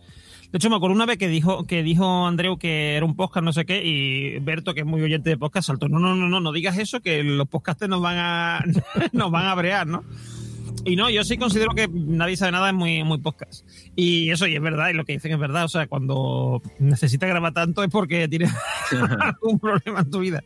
De 0.51 0.59
hecho, 0.59 0.68
me 0.68 0.76
acuerdo 0.76 0.94
una 0.94 1.06
vez 1.06 1.16
que 1.16 1.28
dijo, 1.28 1.66
que 1.66 1.82
dijo 1.82 2.26
Andreu 2.26 2.59
que 2.59 2.94
era 2.97 3.06
un 3.06 3.16
podcast, 3.16 3.43
no 3.43 3.55
sé 3.55 3.64
qué, 3.64 3.82
y 3.82 4.39
Berto, 4.40 4.74
que 4.74 4.80
es 4.80 4.86
muy 4.86 5.01
oyente 5.01 5.30
de 5.30 5.39
podcast, 5.39 5.66
saltó. 5.68 5.89
No, 5.89 5.98
no, 5.98 6.14
no, 6.14 6.28
no, 6.28 6.40
no 6.40 6.52
digas 6.52 6.76
eso, 6.76 7.01
que 7.01 7.24
los 7.24 7.48
podcasters 7.48 7.89
nos 7.89 8.02
van 8.02 8.16
a, 8.18 8.64
nos 9.12 9.30
van 9.30 9.47
a 9.47 9.55
brear, 9.55 9.86
¿no? 9.86 10.05
Y 10.85 10.97
no, 10.97 11.11
yo 11.11 11.23
sí 11.25 11.37
considero 11.37 11.75
que 11.75 11.89
nadie 11.89 12.37
sabe 12.37 12.53
nada 12.53 12.69
es 12.69 12.75
muy, 12.75 13.05
muy 13.05 13.19
podcast. 13.19 13.67
Y 13.95 14.31
eso, 14.31 14.47
y 14.47 14.57
es 14.57 14.63
verdad, 14.63 14.91
y 14.91 14.95
lo 14.95 15.05
que 15.05 15.13
dicen 15.13 15.33
es 15.33 15.39
verdad. 15.39 15.65
O 15.65 15.69
sea, 15.69 15.87
cuando 15.87 16.61
necesitas 16.79 17.29
grabar 17.29 17.53
tanto 17.53 17.85
es 17.85 17.91
porque 17.91 18.29
tienes 18.29 18.51
algún 19.21 19.59
problema 19.59 20.01
en 20.01 20.11
tu 20.11 20.21
vida. 20.21 20.43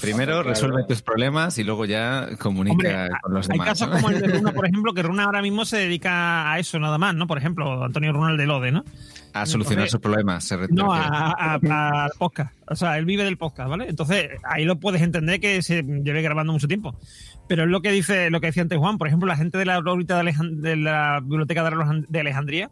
Primero 0.00 0.32
Claro. 0.34 0.48
resuelve 0.48 0.84
tus 0.84 1.02
problemas 1.02 1.58
y 1.58 1.64
luego 1.64 1.84
ya 1.84 2.28
comunica 2.38 2.72
Hombre, 2.72 3.08
con 3.22 3.34
los 3.34 3.50
Hay 3.50 3.54
demás. 3.58 3.68
casos 3.68 3.88
¿no? 3.88 3.94
como 3.96 4.10
el 4.10 4.20
de 4.20 4.28
Runa, 4.28 4.52
por 4.54 4.66
ejemplo, 4.66 4.94
que 4.94 5.02
Runa 5.02 5.24
ahora 5.24 5.42
mismo 5.42 5.64
se 5.64 5.76
dedica 5.78 6.50
a 6.52 6.58
eso 6.58 6.78
nada 6.78 6.96
más, 6.98 7.14
¿no? 7.14 7.26
Por 7.26 7.38
ejemplo, 7.38 7.84
Antonio 7.84 8.12
Runa, 8.12 8.30
el 8.32 8.36
de 8.38 8.46
Lode, 8.46 8.72
¿no? 8.72 8.84
A 9.34 9.46
solucionar 9.46 9.84
Entonces- 9.86 9.90
sus 9.92 10.00
problemas. 10.00 10.44
Se 10.44 10.56
No, 10.70 10.92
a, 10.94 11.02
a- 11.06 11.58
a- 11.68 12.04
al 12.04 12.10
podcast. 12.18 12.54
O 12.68 12.74
sea, 12.76 12.96
él 12.98 13.04
vive 13.04 13.24
del 13.24 13.36
podcast, 13.36 13.68
¿vale? 13.68 13.86
Entonces, 13.88 14.30
ahí 14.44 14.64
lo 14.64 14.78
puedes 14.80 15.02
entender 15.02 15.40
que 15.40 15.60
se 15.60 15.82
lleve 15.82 16.22
grabando 16.22 16.52
mucho 16.52 16.68
tiempo. 16.68 16.98
Pero 17.48 17.64
es 17.64 17.68
lo 17.68 17.82
que 17.82 17.90
dice, 17.90 18.30
lo 18.30 18.40
que 18.40 18.46
decía 18.46 18.62
antes 18.62 18.78
Juan, 18.78 18.96
por 18.96 19.06
ejemplo, 19.08 19.26
la 19.26 19.36
gente 19.36 19.58
de 19.58 19.66
la 19.66 19.78
órbita 19.80 20.22
de, 20.22 20.76
la 20.76 21.20
biblioteca 21.22 21.62
de 21.62 21.70
Alejan- 21.76 22.06
de 22.08 22.20
Alejandría, 22.20 22.70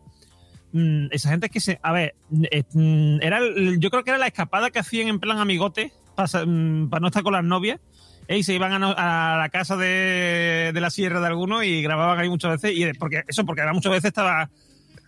mm, 0.72 1.06
esa 1.10 1.28
gente 1.30 1.46
es 1.46 1.52
que 1.52 1.60
se. 1.60 1.78
A 1.82 1.92
ver, 1.92 2.14
eh, 2.50 2.62
mm, 2.72 3.18
era, 3.20 3.38
el- 3.38 3.78
yo 3.80 3.90
creo 3.90 4.02
que 4.04 4.10
era 4.10 4.18
la 4.18 4.28
escapada 4.28 4.70
que 4.70 4.78
hacían 4.78 5.08
en 5.08 5.18
plan 5.20 5.38
amigote 5.38 5.92
para, 6.14 6.44
no 6.46 7.06
estar 7.06 7.22
con 7.22 7.32
las 7.32 7.44
novias. 7.44 7.80
eh, 8.28 8.38
Y 8.38 8.42
se 8.42 8.54
iban 8.54 8.72
a, 8.72 8.78
no- 8.78 8.94
a 8.96 9.36
la 9.38 9.48
casa 9.50 9.76
de, 9.76 10.70
de 10.74 10.80
la 10.80 10.90
sierra 10.90 11.20
de 11.20 11.26
alguno 11.26 11.62
y 11.62 11.82
grababan 11.82 12.18
ahí 12.18 12.28
muchas 12.28 12.60
veces. 12.60 12.76
Y 12.76 12.92
porque 12.98 13.22
eso, 13.28 13.44
porque 13.44 13.60
además 13.62 13.76
muchas 13.76 13.92
veces 13.92 14.08
estaba 14.08 14.48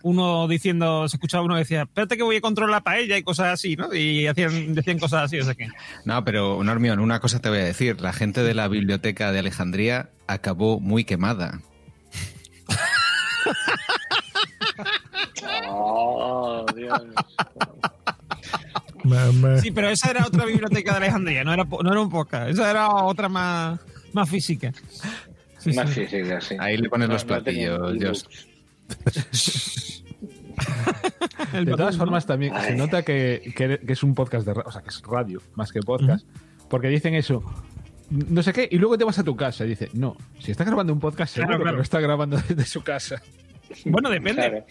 uno 0.03 0.47
diciendo, 0.47 1.07
se 1.09 1.15
escuchaba 1.17 1.43
uno 1.43 1.55
que 1.55 1.59
decía, 1.61 1.81
espérate 1.83 2.15
que 2.15 2.21
voy 2.21 2.35
a 2.35 2.41
controlar 2.41 2.69
la 2.71 2.81
paella 2.81 3.17
y 3.17 3.23
cosas 3.23 3.47
así, 3.53 3.75
¿no? 3.75 3.91
Y 3.93 4.27
hacían, 4.27 4.75
decían 4.75 4.99
cosas 4.99 5.23
así, 5.23 5.39
o 5.39 5.43
sea 5.43 5.55
que. 5.55 5.67
No, 6.03 6.23
pero 6.23 6.63
Normión, 6.63 6.99
una 6.99 7.19
cosa 7.19 7.39
te 7.39 7.49
voy 7.49 7.57
a 7.57 7.63
decir. 7.63 7.99
La 8.01 8.13
gente 8.13 8.43
de 8.43 8.53
la 8.53 8.67
biblioteca 8.67 9.31
de 9.31 9.39
Alejandría 9.39 10.09
acabó 10.27 10.79
muy 10.79 11.05
quemada. 11.05 11.59
Oh, 15.67 16.65
Dios. 16.75 17.01
Me- 19.05 19.31
me- 19.31 19.59
Sí, 19.61 19.71
pero 19.71 19.89
esa 19.89 20.11
era 20.11 20.25
otra 20.25 20.45
biblioteca 20.45 20.91
de 20.91 20.97
Alejandría, 20.97 21.43
no 21.43 21.53
era, 21.53 21.63
no 21.63 21.91
era 21.91 22.01
un 22.01 22.09
podcast, 22.09 22.49
esa 22.49 22.69
era 22.71 22.89
otra 22.89 23.29
más, 23.29 23.79
más 24.13 24.29
física. 24.29 24.71
Sí, 25.59 25.73
Más 25.73 25.89
sí. 25.89 26.05
física, 26.05 26.39
sí. 26.41 26.55
Ahí 26.59 26.77
le 26.77 26.89
pones 26.89 27.07
No, 27.07 27.13
los 27.15 27.25
platillos. 27.25 28.27
De 31.53 31.65
todas 31.65 31.97
formas, 31.97 32.25
también 32.25 32.53
se 32.61 32.75
nota 32.75 33.03
que, 33.03 33.53
que- 33.55 33.79
que 33.79 33.93
es 33.93 34.03
un 34.03 34.13
podcast 34.15 34.45
de 34.45 34.53
ra- 34.53 34.63
o 34.65 34.71
sea, 34.71 34.81
que 34.81 34.89
es 34.89 35.01
radio 35.01 35.41
más 35.55 35.71
que 35.71 35.79
podcast, 35.81 36.25
porque 36.69 36.87
dicen 36.87 37.13
eso. 37.15 37.43
No 38.09 38.43
sé 38.43 38.53
qué, 38.53 38.67
y 38.71 38.77
luego 38.77 38.97
te 38.97 39.03
vas 39.03 39.17
a 39.19 39.23
tu 39.23 39.35
casa 39.35 39.65
y 39.65 39.69
dice, 39.69 39.89
no, 39.93 40.15
si 40.39 40.51
está 40.51 40.63
grabando 40.63 40.93
un 40.93 40.99
podcast, 40.99 41.33
Claro, 41.35 41.47
seguro 41.53 41.63
claro. 41.63 41.75
que 41.75 41.77
lo 41.77 41.83
está 41.83 41.99
grabando 41.99 42.37
desde 42.47 42.65
su 42.65 42.81
casa. 42.83 43.21
Bueno, 43.85 44.09
depende. 44.09 44.41
Claro. 44.43 44.65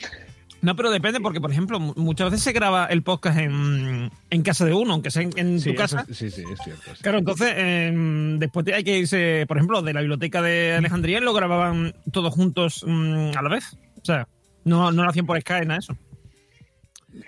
No, 0.64 0.74
pero 0.76 0.90
depende 0.90 1.20
porque, 1.20 1.40
por 1.40 1.50
ejemplo, 1.52 1.78
mu- 1.78 1.92
muchas 1.96 2.30
veces 2.30 2.42
se 2.42 2.52
graba 2.52 2.86
el 2.86 3.02
podcast 3.02 3.38
en, 3.38 4.10
en 4.30 4.42
casa 4.42 4.64
de 4.64 4.72
uno, 4.72 4.94
aunque 4.94 5.10
sea 5.10 5.22
en, 5.22 5.30
en 5.36 5.60
Sí, 5.60 5.70
tu 5.70 5.76
casa. 5.76 6.04
es- 6.08 6.16
sí, 6.16 6.30
sí, 6.30 6.42
es 6.50 6.58
cierto. 6.64 6.82
sí. 6.96 7.02
Claro, 7.02 7.18
entonces 7.18 7.52
em, 7.56 8.38
después 8.38 8.66
hay 8.68 8.82
que 8.82 8.98
irse, 8.98 9.44
por 9.46 9.58
ejemplo, 9.58 9.82
de 9.82 9.92
la 9.92 10.00
biblioteca 10.00 10.40
de 10.40 10.74
Alejandría 10.74 11.20
lo 11.20 11.34
grababan 11.34 11.94
todos 12.12 12.32
juntos 12.32 12.82
mm, 12.86 13.32
a 13.36 13.42
la 13.42 13.48
vez. 13.50 13.76
O 14.00 14.04
sea, 14.04 14.26
no, 14.64 14.90
no 14.90 15.02
lo 15.04 15.10
hacían 15.10 15.26
por 15.26 15.38
Skype, 15.40 15.66
nada 15.66 15.80
eso. 15.80 15.96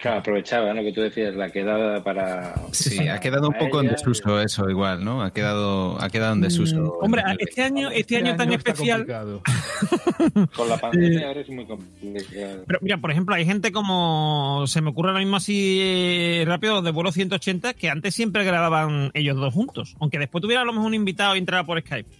Claro, 0.00 0.18
aprovechaba 0.18 0.74
lo 0.74 0.82
que 0.82 0.92
tú 0.92 1.00
decías, 1.00 1.34
la 1.36 1.50
quedada 1.50 2.02
para. 2.02 2.54
Sí, 2.72 2.96
para 2.96 3.14
ha 3.14 3.20
quedado 3.20 3.48
un 3.48 3.54
poco 3.54 3.80
en 3.80 3.88
desuso 3.88 4.40
eso 4.40 4.68
igual, 4.68 5.04
¿no? 5.04 5.22
Ha 5.22 5.32
quedado, 5.32 6.02
ha 6.02 6.10
quedado 6.10 6.32
en 6.32 6.40
desuso. 6.40 6.76
Mm, 6.76 7.04
Hombre, 7.04 7.22
este 7.38 7.62
año, 7.62 7.90
este 7.90 8.16
año 8.16 8.34
tan 8.34 8.52
está 8.52 8.72
especial. 8.72 9.06
Con 10.56 10.68
la 10.68 10.76
pandemia 10.78 11.28
ahora 11.28 11.40
es 11.40 11.48
muy 11.48 11.66
complicado. 11.66 12.64
Pero 12.66 12.78
mira, 12.82 12.98
por 12.98 13.12
ejemplo, 13.12 13.34
hay 13.36 13.46
gente 13.46 13.70
como 13.70 14.64
se 14.66 14.80
me 14.80 14.90
ocurre 14.90 15.10
ahora 15.10 15.20
mismo 15.20 15.36
así 15.36 15.78
eh, 15.80 16.44
rápido 16.46 16.82
de 16.82 16.90
vuelo 16.90 17.12
180 17.12 17.74
que 17.74 17.88
antes 17.88 18.12
siempre 18.12 18.44
grababan 18.44 19.12
ellos 19.14 19.36
dos 19.36 19.54
juntos, 19.54 19.94
aunque 20.00 20.18
después 20.18 20.42
tuviera 20.42 20.62
a 20.62 20.64
lo 20.64 20.72
mejor 20.72 20.88
un 20.88 20.94
invitado 20.94 21.36
y 21.36 21.38
entrara 21.38 21.64
por 21.64 21.80
Skype. 21.80 22.10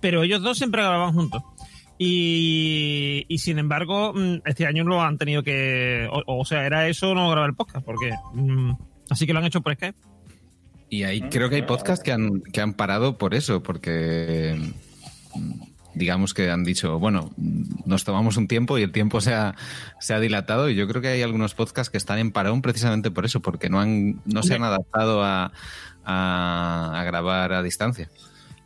Pero 0.00 0.22
ellos 0.22 0.40
dos 0.40 0.56
siempre 0.56 0.80
grababan 0.80 1.12
juntos. 1.12 1.42
Y, 2.02 3.26
y 3.28 3.38
sin 3.40 3.58
embargo, 3.58 4.14
mm, 4.14 4.36
este 4.46 4.64
año 4.64 4.84
lo 4.84 5.02
han 5.02 5.18
tenido 5.18 5.42
que. 5.42 6.08
O, 6.10 6.40
o 6.40 6.44
sea, 6.46 6.64
era 6.64 6.88
eso 6.88 7.14
no 7.14 7.28
grabar 7.28 7.50
el 7.50 7.54
podcast, 7.54 7.84
porque. 7.84 8.10
mm, 8.32 8.72
así 9.10 9.26
que 9.26 9.34
lo 9.34 9.40
han 9.40 9.44
hecho 9.44 9.60
por 9.60 9.74
Skype. 9.74 9.98
Y 10.88 11.02
ahí 11.02 11.20
creo 11.20 11.50
que 11.50 11.56
hay 11.56 11.62
podcasts 11.62 12.02
que 12.02 12.10
han, 12.10 12.40
que 12.40 12.62
han 12.62 12.72
parado 12.72 13.18
por 13.18 13.34
eso, 13.34 13.62
porque 13.62 14.58
mm, 15.34 15.60
digamos 15.92 16.32
que 16.32 16.50
han 16.50 16.64
dicho, 16.64 16.98
bueno, 16.98 17.32
nos 17.84 18.04
tomamos 18.04 18.38
un 18.38 18.48
tiempo 18.48 18.78
y 18.78 18.82
el 18.82 18.92
tiempo 18.92 19.20
se 19.20 19.34
ha, 19.34 19.54
se 19.98 20.14
ha 20.14 20.20
dilatado 20.20 20.70
y 20.70 20.76
yo 20.76 20.88
creo 20.88 21.02
que 21.02 21.08
hay 21.08 21.20
algunos 21.20 21.52
podcasts 21.52 21.90
que 21.90 21.98
están 21.98 22.18
en 22.18 22.32
parón 22.32 22.62
precisamente 22.62 23.10
por 23.10 23.26
eso, 23.26 23.40
porque 23.40 23.68
no, 23.68 23.78
han, 23.78 24.22
no 24.24 24.42
se 24.42 24.54
han 24.54 24.62
adaptado 24.62 25.22
a, 25.22 25.52
a, 26.02 26.98
a 26.98 27.04
grabar 27.04 27.52
a 27.52 27.62
distancia. 27.62 28.08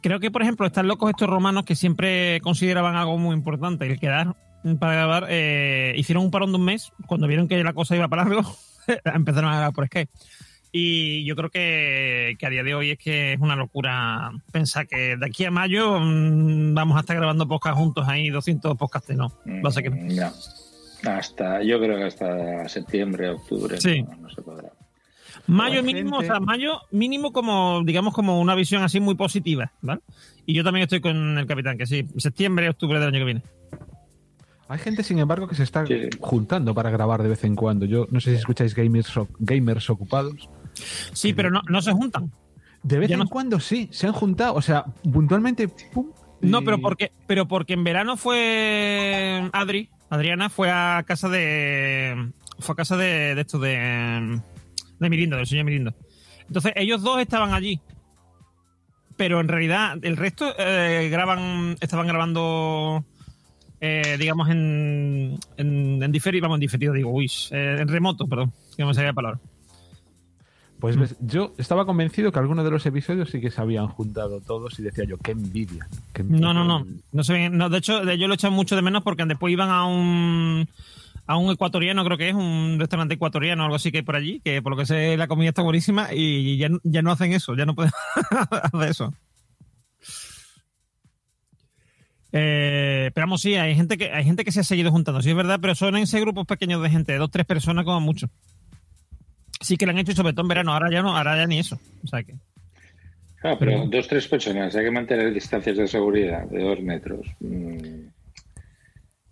Creo 0.04 0.20
que, 0.20 0.30
por 0.30 0.42
ejemplo, 0.42 0.66
están 0.66 0.86
locos 0.86 1.08
estos 1.08 1.30
romanos 1.30 1.64
que 1.64 1.74
siempre 1.74 2.38
consideraban 2.42 2.94
algo 2.94 3.16
muy 3.16 3.34
importante, 3.34 3.86
el 3.86 3.98
quedar 3.98 4.36
para 4.78 4.92
grabar. 4.92 5.26
eh, 5.30 5.94
hicieron 5.96 6.24
un 6.24 6.30
parón 6.30 6.52
de 6.52 6.58
un 6.58 6.64
mes, 6.66 6.92
cuando 7.06 7.26
vieron 7.26 7.48
que 7.48 7.64
la 7.64 7.72
cosa 7.72 7.96
iba 7.96 8.06
para 8.08 8.24
largo, 8.24 8.42
empezaron 9.06 9.50
a 9.50 9.54
grabar 9.56 9.72
por 9.72 9.86
Skype. 9.86 10.12
Y 10.72 11.24
yo 11.24 11.36
creo 11.36 11.48
que, 11.48 12.34
que 12.38 12.46
a 12.46 12.50
día 12.50 12.62
de 12.62 12.74
hoy 12.74 12.90
es 12.90 12.98
que 12.98 13.32
es 13.32 13.40
una 13.40 13.56
locura 13.56 14.30
pensar 14.52 14.86
que 14.86 15.16
de 15.16 15.24
aquí 15.26 15.46
a 15.46 15.50
mayo 15.50 15.98
mm, 15.98 16.74
vamos 16.74 16.98
a 16.98 17.00
estar 17.00 17.16
grabando 17.16 17.48
podcast 17.48 17.78
juntos 17.78 18.06
ahí, 18.06 18.28
200 18.28 18.76
podcasts, 18.76 19.16
no. 19.16 19.32
Va 19.64 19.70
a 19.70 19.72
ser 19.72 19.84
que 19.84 19.90
no. 19.90 19.96
Mm, 19.96 20.16
No. 20.16 20.32
Hasta, 21.10 21.62
yo 21.62 21.78
creo 21.80 21.96
que 21.96 22.04
hasta 22.04 22.68
septiembre, 22.68 23.30
octubre 23.30 23.80
Sí. 23.80 24.02
no, 24.02 24.16
no 24.16 24.28
se 24.28 24.42
podrá. 24.42 24.68
Mayo 25.46 25.80
Hay 25.80 25.82
mínimo, 25.84 26.18
gente- 26.20 26.32
o 26.32 26.36
sea, 26.36 26.40
mayo 26.40 26.80
mínimo 26.90 27.32
como, 27.32 27.82
digamos, 27.84 28.14
como 28.14 28.40
una 28.40 28.54
visión 28.54 28.82
así 28.82 28.98
muy 29.00 29.14
positiva, 29.14 29.72
¿vale? 29.82 30.00
Y 30.46 30.54
yo 30.54 30.64
también 30.64 30.84
estoy 30.84 31.00
con 31.00 31.36
el 31.38 31.46
capitán, 31.46 31.76
que 31.78 31.86
sí, 31.86 32.06
septiembre, 32.16 32.68
octubre 32.70 32.98
del 32.98 33.08
año 33.08 33.18
que 33.18 33.24
viene. 33.24 33.42
Hay 34.68 34.78
gente, 34.78 35.02
sin 35.02 35.18
embargo, 35.18 35.46
que 35.46 35.54
se 35.54 35.62
está 35.62 35.86
Sí. 35.86 36.08
juntando 36.20 36.74
para 36.74 36.88
grabar 36.90 37.22
de 37.22 37.28
vez 37.28 37.44
en 37.44 37.54
cuando. 37.54 37.84
Yo 37.84 38.06
no 38.10 38.20
sé 38.20 38.30
si 38.30 38.36
escucháis 38.36 38.74
gamers, 38.74 39.12
gamers 39.38 39.90
ocupados. 39.90 40.48
Sí, 41.12 41.34
pero 41.34 41.50
no, 41.50 41.60
no 41.68 41.82
se 41.82 41.92
juntan. 41.92 42.32
De 42.82 42.98
vez 42.98 43.08
Ya 43.10 43.14
en 43.14 43.20
no- 43.20 43.28
cuando 43.28 43.60
sí, 43.60 43.88
se 43.92 44.06
han 44.06 44.14
juntado. 44.14 44.54
O 44.54 44.62
sea, 44.62 44.84
puntualmente. 45.12 45.68
pum, 45.68 46.10
No, 46.40 46.62
pero 46.62 46.78
porque, 46.80 47.12
pero 47.26 47.46
porque 47.46 47.74
en 47.74 47.84
verano 47.84 48.16
fue 48.16 49.48
Adri, 49.52 49.88
Adriana 50.10 50.48
fue 50.50 50.70
a 50.70 51.02
casa 51.06 51.28
de, 51.28 52.30
fue 52.58 52.72
a 52.72 52.76
casa 52.76 52.96
de, 52.96 53.34
de 53.34 53.40
esto 53.42 53.58
de, 53.58 54.40
de 55.04 55.10
Mirindo, 55.10 55.36
del 55.36 55.46
señor 55.46 55.64
Mirindo. 55.66 55.94
Entonces 56.48 56.72
ellos 56.76 57.02
dos 57.02 57.20
estaban 57.20 57.54
allí, 57.54 57.80
pero 59.16 59.40
en 59.40 59.48
realidad 59.48 59.96
el 60.02 60.16
resto 60.16 60.52
eh, 60.58 61.08
graban, 61.10 61.76
estaban 61.80 62.06
grabando, 62.06 63.04
eh, 63.80 64.16
digamos 64.18 64.48
en, 64.50 65.38
en, 65.56 66.02
en 66.02 66.12
diferido, 66.12 66.42
vamos 66.42 66.56
en 66.56 66.60
diferido, 66.62 66.92
digo, 66.92 67.10
uy, 67.10 67.30
eh, 67.52 67.76
en 67.80 67.88
remoto, 67.88 68.26
perdón, 68.26 68.52
que 68.76 68.82
no 68.82 68.88
me 68.88 68.94
salía 68.94 69.10
la 69.10 69.14
palabra. 69.14 69.40
Pues 70.80 70.98
ves, 70.98 71.16
yo 71.20 71.54
estaba 71.56 71.86
convencido 71.86 72.30
que 72.30 72.38
algunos 72.40 72.62
de 72.64 72.70
los 72.70 72.84
episodios 72.84 73.30
sí 73.30 73.40
que 73.40 73.50
se 73.50 73.58
habían 73.60 73.86
juntado 73.86 74.40
todos 74.42 74.78
y 74.78 74.82
decía 74.82 75.04
yo, 75.04 75.16
qué 75.16 75.30
envidia. 75.30 75.88
qué 76.12 76.22
No, 76.24 76.52
no, 76.52 76.60
envidia". 76.62 76.64
no. 76.64 77.00
no 77.12 77.24
se 77.24 77.32
ven- 77.32 77.56
no, 77.56 77.70
de 77.70 77.78
hecho, 77.78 78.04
de- 78.04 78.18
yo 78.18 78.28
lo 78.28 78.34
echan 78.34 78.52
mucho 78.52 78.76
de 78.76 78.82
menos 78.82 79.02
porque 79.02 79.24
después 79.24 79.50
iban 79.52 79.70
a 79.70 79.86
un 79.86 80.68
a 81.26 81.36
un 81.38 81.50
ecuatoriano, 81.52 82.04
creo 82.04 82.18
que 82.18 82.28
es 82.28 82.34
un 82.34 82.76
restaurante 82.78 83.14
ecuatoriano 83.14 83.62
o 83.62 83.64
algo 83.66 83.76
así 83.76 83.90
que 83.90 83.98
hay 83.98 84.02
por 84.02 84.16
allí, 84.16 84.40
que 84.40 84.60
por 84.62 84.72
lo 84.72 84.76
que 84.78 84.86
sé 84.86 85.16
la 85.16 85.26
comida 85.28 85.48
está 85.50 85.62
buenísima 85.62 86.08
y 86.12 86.56
ya, 86.58 86.68
no- 86.68 86.80
ya 86.84 87.02
no 87.02 87.10
hacen 87.12 87.32
eso, 87.32 87.54
ya 87.56 87.64
no 87.66 87.74
pueden 87.74 87.92
hacer 88.72 88.90
eso. 88.90 89.14
Eh, 92.36 93.10
pero 93.14 93.26
vamos, 93.26 93.42
sí, 93.42 93.54
hay 93.54 93.74
gente 93.76 93.96
que 93.96 94.10
hay 94.12 94.24
gente 94.24 94.44
que 94.44 94.50
se 94.50 94.60
ha 94.60 94.64
seguido 94.64 94.90
juntando, 94.90 95.22
sí 95.22 95.30
es 95.30 95.36
verdad, 95.36 95.58
pero 95.62 95.74
son 95.74 95.96
en 95.96 96.02
ese 96.02 96.20
grupos 96.20 96.46
pequeños 96.46 96.82
de 96.82 96.90
gente, 96.90 97.12
de 97.12 97.18
dos, 97.18 97.30
tres 97.30 97.46
personas 97.46 97.84
como 97.84 98.00
mucho. 98.00 98.28
Sí 99.60 99.76
que 99.76 99.86
lo 99.86 99.92
han 99.92 99.98
hecho 99.98 100.12
y 100.12 100.14
sobre 100.16 100.32
todo 100.32 100.42
en 100.42 100.48
verano, 100.48 100.72
ahora 100.72 100.90
ya 100.90 101.00
no, 101.02 101.16
ahora 101.16 101.36
ya 101.36 101.46
ni 101.46 101.60
eso. 101.60 101.78
O 102.02 102.08
sea 102.08 102.22
que. 102.24 102.34
Claro, 103.40 103.58
pero 103.58 103.86
dos, 103.86 104.08
tres 104.08 104.26
personas, 104.26 104.74
hay 104.74 104.84
que 104.84 104.90
mantener 104.90 105.32
distancias 105.32 105.76
de 105.76 105.86
seguridad 105.86 106.44
de 106.48 106.62
dos 106.62 106.80
metros. 106.80 107.24
Mm. 107.40 108.08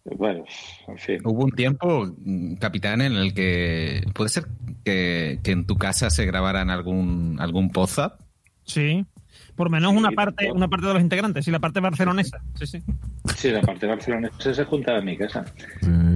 Bueno, 0.04 0.44
en 0.88 0.98
fin. 0.98 1.20
Hubo 1.24 1.44
un 1.44 1.52
tiempo, 1.52 2.12
mm, 2.24 2.54
capitán, 2.54 3.00
en 3.00 3.12
el 3.12 3.34
que 3.34 4.04
puede 4.14 4.30
ser 4.30 4.44
que, 4.84 5.38
que 5.42 5.52
en 5.52 5.66
tu 5.66 5.76
casa 5.76 6.10
se 6.10 6.26
grabaran 6.26 6.70
algún 6.70 7.36
algún 7.40 7.70
podzap. 7.70 8.20
Sí. 8.64 9.04
Por 9.54 9.66
lo 9.66 9.70
menos 9.70 9.92
Sí, 9.92 9.98
una 9.98 10.10
parte, 10.10 10.50
una 10.50 10.68
parte 10.68 10.86
de 10.86 10.94
los 10.94 11.02
integrantes, 11.02 11.44
sí, 11.44 11.50
la 11.50 11.58
parte 11.58 11.80
barcelonesa. 11.80 12.42
Sí, 12.54 12.66
sí. 12.66 12.82
Sí, 13.36 13.50
la 13.50 13.60
parte 13.60 13.86
de 13.86 13.92
Barcelona 13.92 14.30
se 14.38 14.64
juntaba 14.64 14.98
en 14.98 15.04
mi 15.04 15.16
casa. 15.16 15.44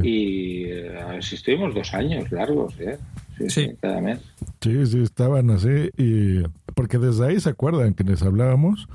Y 0.02 0.64
eh, 0.64 1.00
a 1.00 1.06
ver, 1.06 1.24
si 1.24 1.36
estuvimos 1.36 1.74
dos 1.74 1.92
años 1.94 2.30
largos, 2.32 2.74
¿eh? 2.80 2.98
Sí, 3.38 3.50
sí, 3.50 3.70
cada 3.80 4.00
mes. 4.00 4.20
Sí, 4.60 4.86
sí, 4.86 5.02
estaban 5.02 5.50
así. 5.50 5.90
Y 5.96 6.42
porque 6.74 6.98
desde 6.98 7.26
ahí 7.26 7.40
se 7.40 7.50
acuerdan 7.50 7.94
que 7.94 8.04
les 8.04 8.22
hablábamos. 8.22 8.88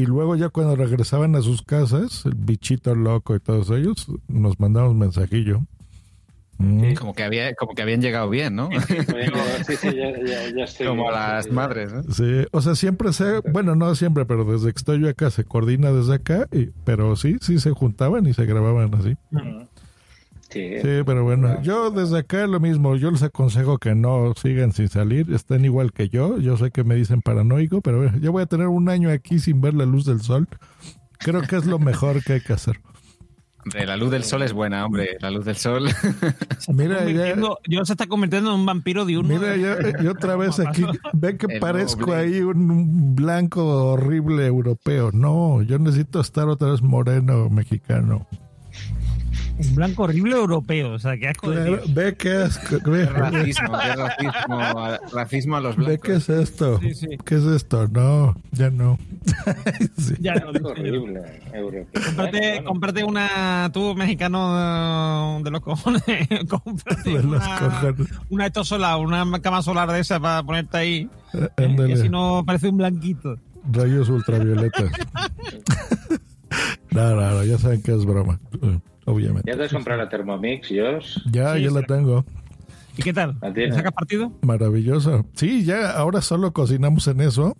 Y 0.00 0.06
luego 0.06 0.34
ya 0.34 0.48
cuando 0.48 0.76
regresaban 0.76 1.36
a 1.36 1.42
sus 1.42 1.60
casas, 1.60 2.24
el 2.24 2.34
bichito 2.34 2.94
loco 2.94 3.34
y 3.34 3.38
todos 3.38 3.68
ellos, 3.68 4.06
nos 4.28 4.58
mandaban 4.58 4.92
un 4.92 4.98
mensajillo. 4.98 5.60
Como 6.98 7.12
que, 7.12 7.22
había, 7.22 7.54
como 7.54 7.74
que 7.74 7.82
habían 7.82 8.00
llegado 8.00 8.30
bien, 8.30 8.56
¿no? 8.56 8.70
Sí, 9.66 9.76
sí, 9.76 9.88
ya, 9.94 10.18
ya, 10.24 10.56
ya 10.56 10.64
estoy 10.64 10.86
como 10.86 11.02
bien, 11.02 11.14
las 11.14 11.44
sí, 11.44 11.50
madres, 11.50 11.92
¿no? 11.92 12.02
Sí, 12.04 12.46
o 12.50 12.62
sea, 12.62 12.74
siempre 12.76 13.12
se, 13.12 13.40
bueno, 13.52 13.76
no 13.76 13.94
siempre, 13.94 14.24
pero 14.24 14.46
desde 14.46 14.72
que 14.72 14.78
estoy 14.78 15.00
yo 15.02 15.10
acá 15.10 15.30
se 15.30 15.44
coordina 15.44 15.92
desde 15.92 16.14
acá, 16.14 16.48
y, 16.50 16.70
pero 16.84 17.14
sí, 17.16 17.36
sí 17.42 17.60
se 17.60 17.70
juntaban 17.72 18.26
y 18.26 18.32
se 18.32 18.46
grababan 18.46 18.94
así. 18.94 19.18
Sí, 20.50 20.80
Sí, 20.82 20.88
pero 21.06 21.22
bueno, 21.22 21.62
yo 21.62 21.90
desde 21.90 22.18
acá 22.18 22.46
lo 22.46 22.58
mismo, 22.58 22.96
yo 22.96 23.10
les 23.10 23.22
aconsejo 23.22 23.78
que 23.78 23.94
no 23.94 24.34
sigan 24.34 24.72
sin 24.72 24.88
salir, 24.88 25.32
estén 25.32 25.64
igual 25.64 25.92
que 25.92 26.08
yo, 26.08 26.38
yo 26.38 26.56
sé 26.56 26.72
que 26.72 26.82
me 26.82 26.96
dicen 26.96 27.22
paranoico, 27.22 27.80
pero 27.80 27.98
bueno, 27.98 28.18
yo 28.18 28.32
voy 28.32 28.42
a 28.42 28.46
tener 28.46 28.66
un 28.66 28.88
año 28.88 29.10
aquí 29.10 29.38
sin 29.38 29.60
ver 29.60 29.74
la 29.74 29.86
luz 29.86 30.04
del 30.06 30.20
sol, 30.20 30.48
creo 31.18 31.42
que 31.42 31.56
es 31.56 31.66
lo 31.66 31.78
mejor 31.78 32.24
que 32.24 32.34
hay 32.34 32.40
que 32.40 32.52
hacer. 32.52 32.80
Hombre, 33.62 33.86
la 33.86 33.96
luz 33.96 34.10
del 34.10 34.24
sol 34.24 34.42
es 34.42 34.54
buena, 34.54 34.86
hombre. 34.86 35.18
La 35.20 35.30
luz 35.30 35.44
del 35.44 35.56
sol. 35.56 35.86
Mira, 36.72 37.04
ya, 37.10 37.36
Yo 37.68 37.84
se 37.84 37.92
está 37.92 38.06
convirtiendo 38.06 38.50
en 38.54 38.60
un 38.60 38.66
vampiro 38.66 39.04
de 39.04 39.18
uno. 39.18 39.28
mira, 39.28 39.54
yo, 39.56 40.02
yo 40.02 40.12
otra 40.12 40.34
vez 40.34 40.58
aquí, 40.58 40.82
ve 41.12 41.36
que 41.36 41.46
El 41.46 41.60
parezco 41.60 42.14
ahí 42.14 42.40
un, 42.40 42.70
un 42.70 43.14
blanco 43.14 43.92
horrible 43.92 44.46
europeo, 44.46 45.10
no, 45.12 45.60
yo 45.60 45.78
necesito 45.78 46.20
estar 46.20 46.48
otra 46.48 46.70
vez 46.70 46.80
moreno 46.80 47.50
mexicano. 47.50 48.26
Un 49.68 49.74
blanco 49.74 50.04
horrible 50.04 50.36
europeo. 50.36 50.92
O 50.92 50.98
sea, 50.98 51.16
qué 51.18 51.28
asco 51.28 51.50
de 51.50 51.80
ve 51.88 52.14
que 52.16 52.44
es, 52.44 52.58
ve, 52.84 53.04
racismo, 53.06 53.78
qué 53.78 53.94
racismo, 53.96 54.58
a- 54.60 55.00
racismo 55.12 55.56
a 55.56 55.60
los 55.60 55.76
ve 55.76 55.84
blancos. 55.84 56.06
qué 56.06 56.12
es 56.14 56.28
esto, 56.28 56.80
Sí, 56.80 56.94
sí. 56.94 57.06
qué 57.24 57.34
es 57.36 57.44
esto, 57.44 57.86
no, 57.88 58.34
ya 58.52 58.70
no. 58.70 58.98
Sí. 59.98 60.14
Ya 60.20 60.34
no, 60.36 60.50
Es 60.52 60.62
horrible, 60.62 61.20
europeo. 61.52 61.86
Cómprate, 61.92 62.38
Bueno, 62.38 62.52
bueno. 62.54 62.64
cómprate 62.64 63.04
una, 63.04 63.70
tú 63.72 63.94
mexicano 63.94 65.38
eh, 65.38 65.42
de 65.44 65.50
los 65.50 65.60
cojones, 65.60 66.02
cómprate 66.48 67.10
De 67.10 67.22
los 67.22 67.24
una, 67.24 67.58
cojones. 67.58 68.08
una 68.30 68.46
esto 68.46 68.64
solar, 68.64 68.98
una 68.98 69.40
cama 69.40 69.60
solar 69.62 69.90
de 69.92 70.00
esa 70.00 70.18
para 70.20 70.42
ponerte 70.42 70.76
ahí, 70.78 71.08
Eh, 71.34 71.48
y 71.58 71.64
ándale. 71.64 71.94
así 71.94 72.08
no 72.08 72.42
parece 72.46 72.68
un 72.70 72.78
blanquito. 72.78 73.36
Rayos 73.70 74.08
ultravioletas. 74.08 74.90
no, 76.90 77.14
no, 77.14 77.30
no, 77.30 77.44
ya 77.44 77.58
saben 77.58 77.82
que 77.82 77.92
es 77.94 78.04
broma, 78.04 78.40
eh, 78.62 78.78
obviamente. 79.12 79.50
¿Ya 79.50 79.56
te 79.56 79.64
has 79.64 79.72
comprado 79.72 80.02
la 80.02 80.08
Thermomix, 80.08 80.68
Josh? 80.68 81.18
Ya, 81.30 81.54
Sí, 81.54 81.62
ya 81.62 81.68
sí. 81.68 81.74
la 81.74 81.82
tengo. 81.82 82.24
¿Y 82.96 83.02
qué 83.02 83.12
tal? 83.12 83.36
¿La 83.40 83.74
sacas 83.74 83.92
partido? 83.92 84.32
Maravilloso. 84.42 85.24
Sí, 85.34 85.64
ya 85.64 85.92
ahora 85.92 86.20
solo 86.20 86.52
cocinamos 86.52 87.06
en 87.08 87.20
eso. 87.20 87.56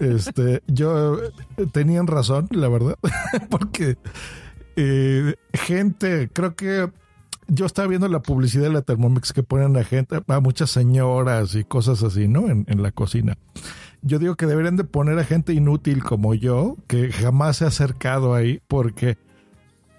Este, 0.00 0.62
yo 0.66 1.18
eh, 1.22 1.66
tenían 1.72 2.06
razón, 2.06 2.48
la 2.50 2.68
verdad, 2.68 2.96
porque 3.50 3.96
eh, 4.76 5.34
gente, 5.52 6.28
creo 6.32 6.54
que 6.54 6.90
yo 7.46 7.66
estaba 7.66 7.88
viendo 7.88 8.08
la 8.08 8.22
publicidad 8.22 8.64
de 8.64 8.72
la 8.72 8.82
Thermomix 8.82 9.32
que 9.32 9.42
ponen 9.42 9.76
a 9.76 9.84
gente, 9.84 10.20
a 10.26 10.40
muchas 10.40 10.70
señoras 10.70 11.54
y 11.54 11.64
cosas 11.64 12.02
así, 12.02 12.26
¿no? 12.26 12.48
En, 12.48 12.64
en 12.68 12.82
la 12.82 12.90
cocina. 12.90 13.36
Yo 14.02 14.18
digo 14.18 14.34
que 14.36 14.46
deberían 14.46 14.76
de 14.76 14.84
poner 14.84 15.18
a 15.18 15.24
gente 15.24 15.52
inútil 15.52 16.02
como 16.02 16.34
yo, 16.34 16.76
que 16.86 17.10
jamás 17.12 17.58
se 17.58 17.64
ha 17.64 17.68
acercado 17.68 18.34
ahí, 18.34 18.60
porque 18.66 19.16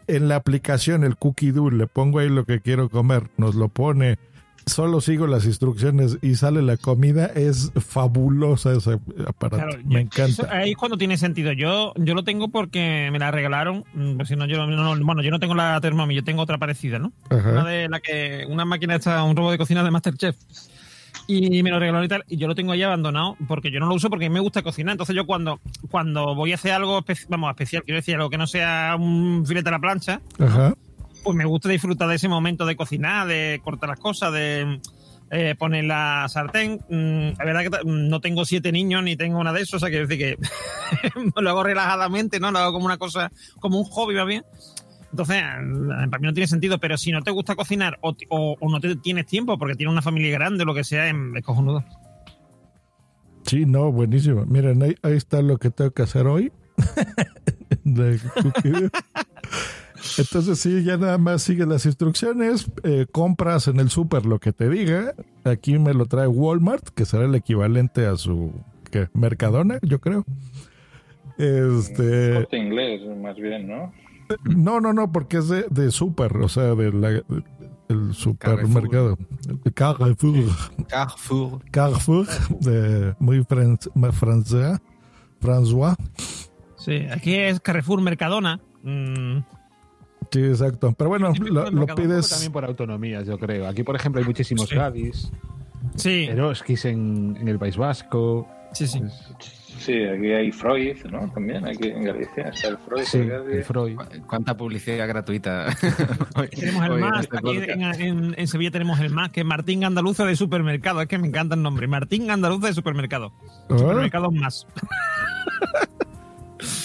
en 0.07 0.27
la 0.27 0.35
aplicación, 0.35 1.03
el 1.03 1.15
Cookie 1.17 1.51
Do, 1.51 1.69
le 1.71 1.87
pongo 1.87 2.19
ahí 2.19 2.29
lo 2.29 2.45
que 2.45 2.59
quiero 2.61 2.89
comer, 2.89 3.29
nos 3.37 3.55
lo 3.55 3.69
pone, 3.69 4.17
solo 4.65 4.99
sigo 5.01 5.27
las 5.27 5.45
instrucciones 5.45 6.17
y 6.21 6.35
sale 6.35 6.61
la 6.63 6.77
comida, 6.77 7.27
es 7.27 7.71
fabulosa 7.75 8.73
ese 8.73 8.99
aparato. 9.27 9.63
Claro, 9.67 9.77
Me 9.85 9.93
yo- 9.93 9.99
encanta. 9.99 10.25
eso 10.25 10.47
ahí 10.51 10.71
es 10.71 10.77
cuando 10.77 10.97
tiene 10.97 11.17
sentido. 11.17 11.51
Yo, 11.51 11.93
yo 11.97 12.13
lo 12.15 12.23
tengo 12.23 12.49
porque 12.49 13.09
me 13.11 13.19
la 13.19 13.29
regalaron. 13.31 13.83
mm, 13.93 14.15
pues 14.17 14.27
si 14.29 14.35
no, 14.35 14.45
yo 14.47 14.65
no, 14.65 14.95
bueno, 15.05 15.21
yo 15.21 15.31
no 15.31 15.39
tengo 15.39 15.53
la 15.55 15.79
Thermomix, 15.81 16.15
yo 16.15 16.23
tengo 16.23 16.41
otra 16.41 16.57
parecida, 16.57 16.97
¿no? 16.99 17.11
Ajá. 17.29 17.51
Una 17.51 17.65
de 17.65 17.89
la 17.89 17.99
que, 17.99 18.45
una 18.49 18.65
máquina 18.65 18.95
esta, 18.95 19.23
un 19.23 19.35
robot 19.35 19.51
de 19.51 19.57
cocina 19.59 19.83
de 19.83 19.91
Masterchef. 19.91 20.35
Y 21.27 21.63
me 21.63 21.71
lo 21.71 21.79
regalaron 21.79 22.05
y 22.05 22.07
tal, 22.07 22.23
y 22.27 22.37
yo 22.37 22.47
lo 22.47 22.53
tengo 22.53 22.71
ahí 22.71 22.83
abandonado 22.83 23.35
porque 23.47 23.71
yo 23.71 23.79
no 23.79 23.87
lo 23.87 23.95
uso 23.95 24.09
porque 24.11 24.25
a 24.27 24.29
mí 24.29 24.33
me 24.35 24.39
gusta 24.41 24.61
cocinar. 24.61 24.91
Entonces 24.91 25.15
yo 25.15 25.25
cuando, 25.25 25.59
cuando 25.89 26.35
voy 26.35 26.51
a 26.51 26.55
hacer 26.55 26.71
algo, 26.71 27.03
vamos, 27.29 27.49
especial, 27.49 27.83
quiero 27.83 27.97
decir, 27.97 28.15
algo 28.15 28.29
que 28.29 28.37
no 28.37 28.45
sea 28.45 28.95
un 28.99 29.43
filete 29.47 29.69
a 29.69 29.71
la 29.71 29.79
plancha, 29.79 30.21
Ajá. 30.39 30.75
pues 31.23 31.35
me 31.35 31.45
gusta 31.45 31.67
disfrutar 31.69 32.07
de 32.09 32.15
ese 32.15 32.27
momento 32.27 32.65
de 32.65 32.75
cocinar, 32.75 33.25
de 33.27 33.59
cortar 33.63 33.89
las 33.89 33.99
cosas, 33.99 34.31
de 34.33 34.79
eh, 35.31 35.55
poner 35.57 35.85
la 35.85 36.27
sartén. 36.29 36.79
Mm, 36.89 37.37
la 37.39 37.45
verdad 37.45 37.61
que 37.63 37.69
ta- 37.71 37.79
no 37.83 38.21
tengo 38.21 38.45
siete 38.45 38.71
niños 38.71 39.01
ni 39.01 39.15
tengo 39.15 39.43
nada 39.43 39.57
de 39.57 39.63
eso, 39.63 39.77
o 39.77 39.79
sea, 39.79 39.89
quiero 39.89 40.05
decir 40.05 40.37
que 40.37 40.37
lo 41.41 41.49
hago 41.49 41.63
relajadamente, 41.63 42.39
¿no? 42.39 42.51
Lo 42.51 42.59
hago 42.59 42.73
como 42.73 42.85
una 42.85 42.97
cosa, 42.97 43.31
como 43.59 43.79
un 43.79 43.85
hobby, 43.85 44.13
va 44.13 44.25
bien. 44.25 44.43
Entonces, 45.15 45.37
eh, 45.37 46.07
para 46.09 46.19
mí 46.19 46.27
no 46.27 46.33
tiene 46.33 46.47
sentido, 46.47 46.77
pero 46.77 46.97
si 46.97 47.11
no 47.11 47.21
te 47.21 47.31
gusta 47.31 47.55
cocinar 47.55 47.97
o, 48.01 48.13
ti- 48.13 48.25
o- 48.29 48.57
o 48.59 48.69
no 48.71 48.79
te 48.81 48.95
tienes 48.97 49.25
tiempo 49.25 49.57
porque 49.57 49.75
tienes 49.75 49.93
una 49.93 50.01
familia 50.01 50.31
grande 50.33 50.63
o 50.63 50.65
lo 50.65 50.73
que 50.75 50.83
sea, 50.83 51.07
em, 51.07 51.35
es 51.37 51.43
cojonudo. 51.43 51.83
Sí, 53.45 53.65
no, 53.65 53.91
buenísimo. 53.91 54.45
Miren, 54.45 54.81
ahí, 54.83 54.95
ahí 55.03 55.13
está 55.13 55.41
lo 55.41 55.57
que 55.57 55.69
tengo 55.69 55.91
que 55.91 56.01
hacer 56.01 56.27
hoy. 56.27 56.51
Entonces 60.17 60.59
sí, 60.59 60.83
ya 60.83 60.97
nada 60.97 61.17
más 61.17 61.41
sigue 61.41 61.65
las 61.65 61.85
instrucciones, 61.85 62.69
eh, 62.83 63.05
compras 63.11 63.67
en 63.67 63.79
el 63.79 63.89
súper 63.89 64.25
lo 64.25 64.39
que 64.39 64.53
te 64.53 64.69
diga. 64.69 65.13
Aquí 65.43 65.79
me 65.79 65.93
lo 65.93 66.05
trae 66.05 66.27
Walmart, 66.27 66.89
que 66.89 67.05
será 67.05 67.25
el 67.25 67.35
equivalente 67.35 68.05
a 68.05 68.15
su 68.17 68.51
¿qué? 68.91 69.07
Mercadona, 69.13 69.79
yo 69.81 69.99
creo. 69.99 70.25
Este, 71.37 72.33
Corte 72.33 72.57
inglés, 72.57 73.01
más 73.21 73.35
bien, 73.35 73.67
¿no? 73.67 73.91
No, 74.43 74.79
no, 74.79 74.93
no, 74.93 75.11
porque 75.11 75.37
es 75.37 75.47
de, 75.49 75.65
de 75.69 75.91
súper, 75.91 76.35
o 76.37 76.49
sea, 76.49 76.75
de 76.75 76.91
la- 76.91 77.23
del 77.87 78.13
supermercado. 78.13 79.17
Carrefour. 79.75 80.45
Carrefour. 80.87 81.61
Carrefour, 81.71 82.27
de 82.61 83.15
muy 83.19 83.39
fran- 83.41 83.77
francés, 84.11 84.79
François. 85.41 85.95
Sí, 86.77 87.05
aquí 87.11 87.35
es 87.35 87.59
Carrefour 87.59 88.01
Mercadona. 88.01 88.59
Mm, 88.83 89.39
Sí, 90.31 90.41
exacto. 90.43 90.93
Pero 90.97 91.09
bueno, 91.11 91.33
Sí, 91.33 91.39
lo, 91.43 91.63
mercado, 91.71 91.85
También 91.95 92.09
pides. 92.09 92.49
por 92.51 92.65
autonomías, 92.65 93.25
yo 93.27 93.37
creo. 93.37 93.67
Aquí, 93.67 93.83
por 93.83 93.95
ejemplo, 93.95 94.19
hay 94.19 94.25
muchísimos 94.27 94.67
Sí. 94.67 94.75
Gadis, 94.75 95.31
sí, 95.95 96.25
Eroskis 96.25 96.83
en, 96.85 97.37
en 97.39 97.47
el 97.47 97.57
País 97.59 97.77
Vasco. 97.77 98.47
sí, 98.73 98.87
sí. 98.87 98.99
Sí, 99.77 100.03
aquí 100.03 100.31
hay 100.31 100.51
Freud, 100.51 100.97
¿no? 101.11 101.29
También, 101.31 101.65
aquí 101.67 101.89
en 101.89 102.03
Galicia 102.03 102.49
está 102.49 102.69
el 102.69 102.77
Freud. 102.77 103.03
Sí, 103.03 103.17
el 103.19 103.29
Gadi. 103.29 103.63
Freud. 103.63 103.97
¿Cuánta 104.27 104.55
publicidad 104.57 105.07
gratuita? 105.07 105.67
Hoy- 106.35 106.47
Tenemos 106.49 106.85
el 106.85 106.91
MAS, 106.99 107.19
este 107.25 107.37
aquí 107.37 107.59
podcast. 107.59 107.99
en, 107.99 108.07
en- 108.23 108.35
en 108.37 108.47
Sevilla 108.47 108.71
tenemos 108.71 108.99
el 108.99 109.09
MAS, 109.11 109.29
que 109.31 109.41
es 109.41 109.45
Martín 109.45 109.83
Andaluza 109.83 110.25
de 110.25 110.35
Supermercado. 110.35 111.01
Es 111.01 111.07
que 111.07 111.17
me 111.17 111.27
encanta 111.27 111.55
el 111.55 111.61
nombre. 111.61 111.87
Martín 111.87 112.31
Andaluza 112.31 112.67
de 112.67 112.73
Supermercado. 112.73 113.33
Ah, 113.69 113.77
Supermercado 113.77 114.31
más. 114.31 114.65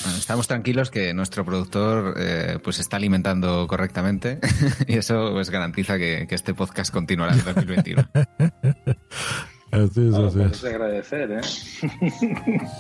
Bueno, 0.03 0.19
estamos 0.19 0.47
tranquilos 0.49 0.91
que 0.91 1.15
nuestro 1.15 1.45
productor 1.45 2.15
eh, 2.19 2.59
pues 2.63 2.81
está 2.81 2.97
alimentando 2.97 3.67
correctamente 3.67 4.39
y 4.89 4.97
eso 4.99 5.31
pues 5.33 5.49
garantiza 5.51 5.97
que, 5.97 6.27
que 6.29 6.35
este 6.35 6.55
podcast 6.55 6.93
continuará 6.93 7.33
en 7.35 7.45
2021. 7.45 8.09
Así 9.73 10.01
es, 10.01 10.11
Bueno, 10.11 10.27
así 10.29 10.39
pues 10.39 10.51
es. 10.51 10.57
es 10.57 10.63
de 10.63 10.69
agradecer, 10.71 11.31
¿eh? 11.33 12.61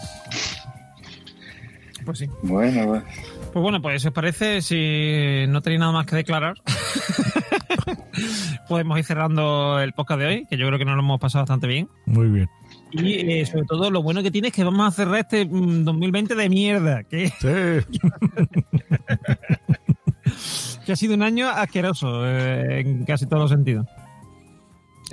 Pues 2.04 2.18
sí. 2.18 2.26
Bueno, 2.42 2.86
pues, 2.86 3.02
Pues 3.52 3.62
bueno, 3.62 3.82
pues 3.82 4.02
si 4.02 4.08
os 4.08 4.14
parece, 4.14 4.62
si 4.62 5.44
no 5.48 5.60
tenéis 5.60 5.80
nada 5.80 5.92
más 5.92 6.06
que 6.06 6.16
declarar, 6.16 6.54
podemos 8.68 8.98
ir 8.98 9.04
cerrando 9.04 9.78
el 9.80 9.92
podcast 9.92 10.20
de 10.20 10.26
hoy, 10.26 10.46
que 10.48 10.56
yo 10.56 10.66
creo 10.66 10.78
que 10.78 10.84
nos 10.86 10.94
lo 10.96 11.02
hemos 11.02 11.20
pasado 11.20 11.42
bastante 11.42 11.66
bien. 11.66 11.88
Muy 12.06 12.28
bien. 12.28 12.48
Y 12.92 13.14
eh, 13.40 13.44
sobre 13.46 13.64
todo, 13.66 13.90
lo 13.90 14.02
bueno 14.02 14.22
que 14.22 14.30
tiene 14.30 14.48
es 14.48 14.54
que 14.54 14.64
vamos 14.64 14.88
a 14.88 14.96
cerrar 14.96 15.20
este 15.20 15.44
mm, 15.44 15.84
2020 15.84 16.34
de 16.34 16.48
mierda, 16.48 17.04
que, 17.04 17.28
Sí. 17.28 18.00
que 20.86 20.92
ha 20.92 20.96
sido 20.96 21.14
un 21.14 21.22
año 21.22 21.48
asqueroso 21.50 22.26
eh, 22.26 22.80
en 22.80 23.04
casi 23.04 23.26
todos 23.26 23.42
los 23.42 23.50
sentidos. 23.50 23.86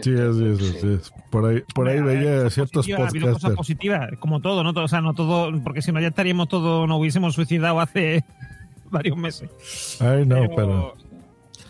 Sí, 0.01 0.13
así 0.13 0.45
es, 0.45 0.75
así 0.77 0.87
es. 0.93 1.13
Por 1.29 1.45
ahí, 1.45 1.63
por 1.73 1.87
ahí 1.87 2.01
veía 2.01 2.49
ciertos 2.49 2.85
Positiva, 2.85 3.05
ha 3.05 3.09
habido 3.09 3.33
cosas 3.33 3.51
positivas, 3.55 4.09
como 4.19 4.39
todo, 4.41 4.63
¿no? 4.63 4.69
O 4.71 4.87
sea, 4.87 5.01
no 5.01 5.13
todo, 5.13 5.51
porque 5.63 5.81
si 5.81 5.91
no 5.91 5.99
ya 5.99 6.07
estaríamos 6.07 6.47
todos, 6.47 6.87
nos 6.87 6.99
hubiésemos 6.99 7.35
suicidado 7.35 7.79
hace 7.79 8.23
varios 8.91 9.17
meses. 9.17 9.97
Ay, 9.99 10.25
no, 10.25 10.35
Pero- 10.35 10.55
pero. 10.55 10.93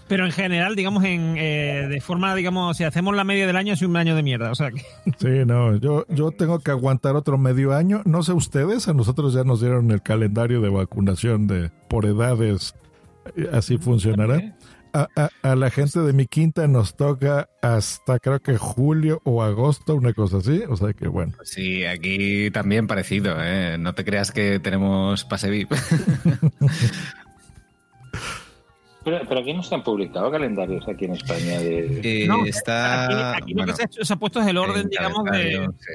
Pero 0.10 0.26
en 0.26 0.32
general, 0.32 0.78
digamos, 0.78 1.04
en, 1.04 1.36
eh, 1.38 1.86
de 1.90 2.00
forma, 2.00 2.34
digamos, 2.34 2.78
si 2.78 2.86
hacemos 2.86 3.14
la 3.14 3.26
media 3.26 3.46
del 3.46 3.58
año, 3.58 3.74
es 3.74 3.82
un 3.82 3.98
año 3.98 4.16
de 4.16 4.24
mierda. 4.24 4.52
O 4.52 4.56
sea, 4.56 4.72
que, 4.72 4.82
Sí, 5.18 5.46
no, 5.46 5.76
yo, 5.76 6.06
yo 6.08 6.32
tengo 6.32 6.60
que 6.60 6.72
aguantar 6.72 7.18
otro 7.18 7.38
medio 7.38 7.74
año. 7.74 8.04
No 8.06 8.24
sé 8.24 8.32
ustedes, 8.32 8.88
a 8.88 8.94
nosotros 8.94 9.34
ya 9.34 9.44
nos 9.44 9.60
dieron 9.60 9.92
el 9.92 10.02
calendario 10.02 10.62
de 10.62 10.70
vacunación 10.70 11.46
de 11.48 11.72
por 11.90 12.06
edades. 12.06 12.74
Eh, 13.36 13.50
Así 13.52 13.78
funcionará. 13.78 14.56
A, 14.94 15.08
a- 15.16 15.30
a 15.52 15.56
la 15.56 15.70
gente 15.70 16.00
de 16.00 16.14
mi 16.14 16.26
quinta 16.28 16.68
nos 16.68 16.96
toca 16.96 17.50
hasta 17.62 18.20
creo 18.20 18.40
que 18.40 18.58
julio 18.58 19.22
o 19.26 19.44
agosto, 19.44 19.96
una 19.96 20.14
cosa 20.14 20.38
así. 20.38 20.64
O 20.70 20.76
sea 20.78 20.94
que 20.94 21.08
bueno. 21.08 21.34
Sí, 21.44 21.86
aquí 21.86 22.50
también 22.52 22.88
parecido, 22.88 23.36
¿eh? 23.40 23.78
No 23.80 23.94
te 23.96 24.04
creas 24.06 24.32
que 24.32 24.60
tenemos 24.60 25.24
pase 25.26 25.50
VIP. 25.50 25.72
Pero, 29.04 29.22
pero 29.26 29.40
aquí 29.40 29.54
no 29.54 29.64
se 29.64 29.74
han 29.74 29.84
publicado 29.86 30.30
calendarios 30.30 30.86
aquí 30.86 31.06
en 31.06 31.14
España 31.14 31.60
de... 31.60 32.02
Eh, 32.04 32.28
No, 32.28 32.46
está. 32.46 33.06
aquí, 33.06 33.44
aquí 33.44 33.54
lo 33.54 33.58
bueno, 33.60 33.72
que 33.72 33.78
se 33.78 33.84
ha, 33.84 33.86
hecho- 33.86 34.04
se 34.04 34.14
ha 34.14 34.16
puesto 34.18 34.42
es 34.42 34.48
el 34.48 34.58
orden, 34.58 34.82
en 34.82 34.90
digamos, 34.90 35.24
de. 35.32 35.70
sí. 35.80 35.94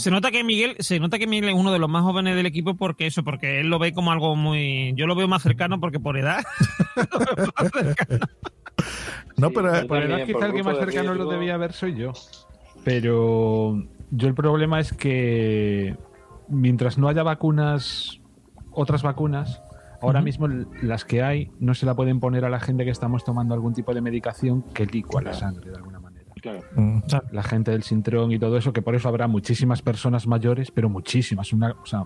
Se 0.00 0.10
nota 0.10 0.30
que 0.30 0.42
Miguel, 0.42 0.76
se 0.78 0.98
nota 0.98 1.18
que 1.18 1.26
Miguel 1.26 1.50
es 1.50 1.54
uno 1.54 1.72
de 1.72 1.78
los 1.78 1.90
más 1.90 2.02
jóvenes 2.02 2.34
del 2.34 2.46
equipo 2.46 2.74
porque 2.74 3.06
eso, 3.06 3.22
porque 3.22 3.60
él 3.60 3.68
lo 3.68 3.78
ve 3.78 3.92
como 3.92 4.12
algo 4.12 4.34
muy. 4.34 4.94
Yo 4.96 5.06
lo 5.06 5.14
veo 5.14 5.28
más 5.28 5.42
cercano 5.42 5.78
porque 5.78 6.00
por 6.00 6.16
edad. 6.16 6.42
No, 9.36 9.50
pero 9.50 9.86
Por 9.86 10.02
edad, 10.02 10.24
quizá 10.26 10.46
el 10.46 10.54
que 10.54 10.62
más 10.62 10.78
cercano 10.78 11.14
lo 11.14 11.26
debía 11.26 11.56
ver 11.58 11.72
soy 11.72 11.94
yo. 11.94 12.12
Pero 12.82 13.82
yo 14.10 14.28
el 14.28 14.34
problema 14.34 14.80
es 14.80 14.92
que 14.92 15.96
mientras 16.48 16.96
no 16.96 17.08
haya 17.08 17.22
vacunas, 17.22 18.20
otras 18.70 19.02
vacunas, 19.02 19.62
ahora 20.00 20.22
mismo 20.22 20.48
las 20.48 21.04
que 21.04 21.22
hay 21.22 21.50
no 21.58 21.74
se 21.74 21.84
la 21.84 21.94
pueden 21.94 22.20
poner 22.20 22.46
a 22.46 22.50
la 22.50 22.60
gente 22.60 22.84
que 22.84 22.90
estamos 22.90 23.22
tomando 23.24 23.54
algún 23.54 23.74
tipo 23.74 23.92
de 23.92 24.00
medicación 24.00 24.62
que 24.62 24.86
licua 24.86 25.20
la 25.20 25.34
sangre 25.34 25.70
de 25.70 25.76
alguna 25.76 26.00
manera. 26.00 26.09
Claro. 26.40 26.60
Mm. 26.74 27.00
La 27.32 27.42
gente 27.42 27.70
del 27.70 27.82
sintrón 27.82 28.32
y 28.32 28.38
todo 28.38 28.56
eso, 28.56 28.72
que 28.72 28.82
por 28.82 28.94
eso 28.94 29.08
habrá 29.08 29.26
muchísimas 29.26 29.82
personas 29.82 30.26
mayores, 30.26 30.70
pero 30.70 30.88
muchísimas, 30.88 31.52
una, 31.52 31.72
o 31.72 31.86
sea, 31.86 32.04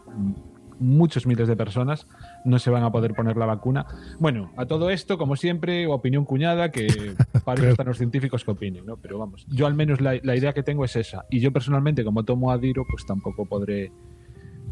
muchos 0.78 1.26
miles 1.26 1.48
de 1.48 1.56
personas 1.56 2.06
no 2.44 2.58
se 2.58 2.70
van 2.70 2.82
a 2.82 2.92
poder 2.92 3.14
poner 3.14 3.36
la 3.36 3.46
vacuna. 3.46 3.86
Bueno, 4.18 4.52
a 4.56 4.66
todo 4.66 4.90
esto, 4.90 5.18
como 5.18 5.36
siempre, 5.36 5.86
opinión 5.86 6.24
cuñada, 6.24 6.70
que 6.70 6.86
para 7.44 7.62
eso 7.62 7.70
están 7.70 7.86
los 7.86 7.98
científicos 7.98 8.44
que 8.44 8.50
opinen, 8.50 8.86
¿no? 8.86 8.96
Pero 8.96 9.18
vamos, 9.18 9.46
yo 9.48 9.66
al 9.66 9.74
menos 9.74 10.00
la, 10.00 10.18
la 10.22 10.36
idea 10.36 10.52
que 10.52 10.62
tengo 10.62 10.84
es 10.84 10.96
esa. 10.96 11.24
Y 11.30 11.40
yo 11.40 11.52
personalmente, 11.52 12.04
como 12.04 12.24
tomo 12.24 12.50
Adiro, 12.50 12.84
pues 12.88 13.04
tampoco 13.06 13.46
podré... 13.46 13.92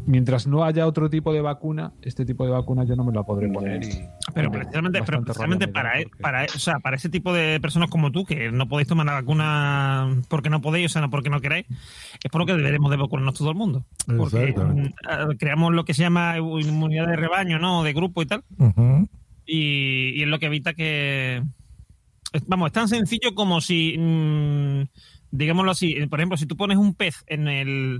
Mientras 0.05 0.47
no 0.47 0.63
haya 0.65 0.85
otro 0.87 1.09
tipo 1.09 1.33
de 1.33 1.41
vacuna, 1.41 1.93
este 2.01 2.25
tipo 2.25 2.45
de 2.45 2.51
vacuna 2.51 2.83
yo 2.83 2.95
no 2.95 3.03
me 3.05 3.13
la 3.13 3.23
podré 3.23 3.47
poner. 3.49 3.83
Y, 3.83 4.03
Pero 4.33 4.51
precisamente, 4.51 5.01
pero 5.05 5.21
precisamente 5.21 5.67
para, 5.67 5.99
e- 5.99 6.03
porque- 6.03 6.21
para, 6.21 6.43
o 6.45 6.59
sea, 6.59 6.79
para 6.79 6.95
ese 6.97 7.09
tipo 7.09 7.33
de 7.33 7.59
personas 7.61 7.89
como 7.89 8.11
tú, 8.11 8.25
que 8.25 8.51
no 8.51 8.67
podéis 8.67 8.87
tomar 8.87 9.05
la 9.05 9.13
vacuna 9.13 10.21
porque 10.29 10.49
no 10.49 10.61
podéis, 10.61 10.87
o 10.87 10.89
sea, 10.89 11.01
no 11.01 11.09
porque 11.09 11.29
no 11.29 11.39
queráis, 11.41 11.65
es 12.23 12.31
por 12.31 12.41
lo 12.41 12.45
que 12.45 12.53
deberemos 12.55 12.91
de 12.91 12.97
vacunarnos 12.97 13.33
todo 13.35 13.49
el 13.49 13.55
mundo. 13.55 13.85
Porque 14.17 14.53
mm, 14.57 14.79
eh, 14.79 15.37
creamos 15.39 15.73
lo 15.73 15.85
que 15.85 15.93
se 15.93 16.01
llama 16.03 16.37
inmunidad 16.37 17.07
de 17.07 17.15
rebaño, 17.15 17.59
¿no? 17.59 17.83
De 17.83 17.93
grupo 17.93 18.21
y 18.21 18.25
tal. 18.25 18.43
Y, 19.45 20.19
y 20.19 20.21
es 20.23 20.27
lo 20.27 20.39
que 20.39 20.45
evita 20.47 20.73
que 20.73 21.43
vamos 22.47 22.67
es 22.67 22.73
tan 22.73 22.87
sencillo 22.87 23.35
como 23.35 23.61
si 23.61 23.95
mm, 23.97 24.83
digámoslo 25.31 25.71
así 25.71 25.93
por 26.07 26.19
ejemplo 26.19 26.37
si 26.37 26.45
tú 26.47 26.55
pones 26.57 26.77
un 26.77 26.95
pez 26.95 27.23
en 27.27 27.47
el 27.47 27.99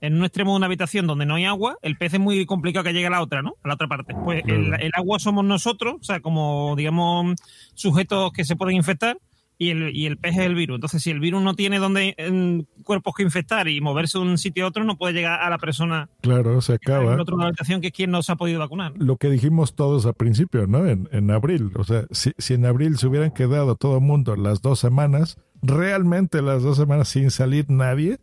en 0.00 0.14
un 0.14 0.24
extremo 0.24 0.52
de 0.52 0.56
una 0.58 0.66
habitación 0.66 1.06
donde 1.06 1.26
no 1.26 1.34
hay 1.34 1.44
agua 1.44 1.76
el 1.82 1.96
pez 1.96 2.14
es 2.14 2.20
muy 2.20 2.46
complicado 2.46 2.84
que 2.84 2.92
llegue 2.92 3.06
a 3.06 3.10
la 3.10 3.22
otra 3.22 3.42
no 3.42 3.54
a 3.62 3.68
la 3.68 3.74
otra 3.74 3.88
parte 3.88 4.14
pues 4.24 4.42
el, 4.46 4.74
el 4.74 4.90
agua 4.94 5.18
somos 5.18 5.44
nosotros 5.44 5.94
o 6.00 6.04
sea 6.04 6.20
como 6.20 6.74
digamos 6.76 7.36
sujetos 7.74 8.32
que 8.32 8.44
se 8.44 8.56
pueden 8.56 8.76
infectar 8.76 9.18
y 9.60 9.68
el, 9.68 9.94
y 9.94 10.06
el 10.06 10.16
pez 10.16 10.38
es 10.38 10.46
el 10.46 10.54
virus. 10.54 10.76
Entonces, 10.76 11.02
si 11.02 11.10
el 11.10 11.20
virus 11.20 11.42
no 11.42 11.52
tiene 11.52 11.78
donde 11.78 12.14
en, 12.16 12.66
cuerpos 12.82 13.12
que 13.14 13.22
infectar 13.22 13.68
y 13.68 13.82
moverse 13.82 14.16
de 14.16 14.24
un 14.24 14.38
sitio 14.38 14.64
a 14.64 14.68
otro, 14.68 14.84
no 14.84 14.96
puede 14.96 15.12
llegar 15.12 15.38
a 15.38 15.50
la 15.50 15.58
persona 15.58 16.08
Claro, 16.22 16.62
se 16.62 16.72
en 16.72 16.76
acaba. 16.82 17.12
el 17.12 17.20
otro 17.20 17.36
de 17.36 17.42
la 17.42 17.48
habitación 17.48 17.82
que 17.82 17.88
es 17.88 17.92
quien 17.92 18.10
no 18.10 18.22
se 18.22 18.32
ha 18.32 18.36
podido 18.36 18.58
vacunar. 18.58 18.94
Lo 18.96 19.18
que 19.18 19.28
dijimos 19.28 19.74
todos 19.74 20.06
al 20.06 20.14
principio, 20.14 20.66
¿no? 20.66 20.86
En, 20.86 21.10
en 21.12 21.30
abril. 21.30 21.72
O 21.76 21.84
sea, 21.84 22.04
si, 22.10 22.32
si 22.38 22.54
en 22.54 22.64
abril 22.64 22.96
se 22.96 23.06
hubieran 23.06 23.32
quedado 23.32 23.76
todo 23.76 23.96
el 23.98 24.02
mundo 24.02 24.34
las 24.34 24.62
dos 24.62 24.78
semanas, 24.78 25.36
realmente 25.60 26.40
las 26.40 26.62
dos 26.62 26.78
semanas 26.78 27.08
sin 27.08 27.30
salir 27.30 27.66
nadie, 27.68 28.18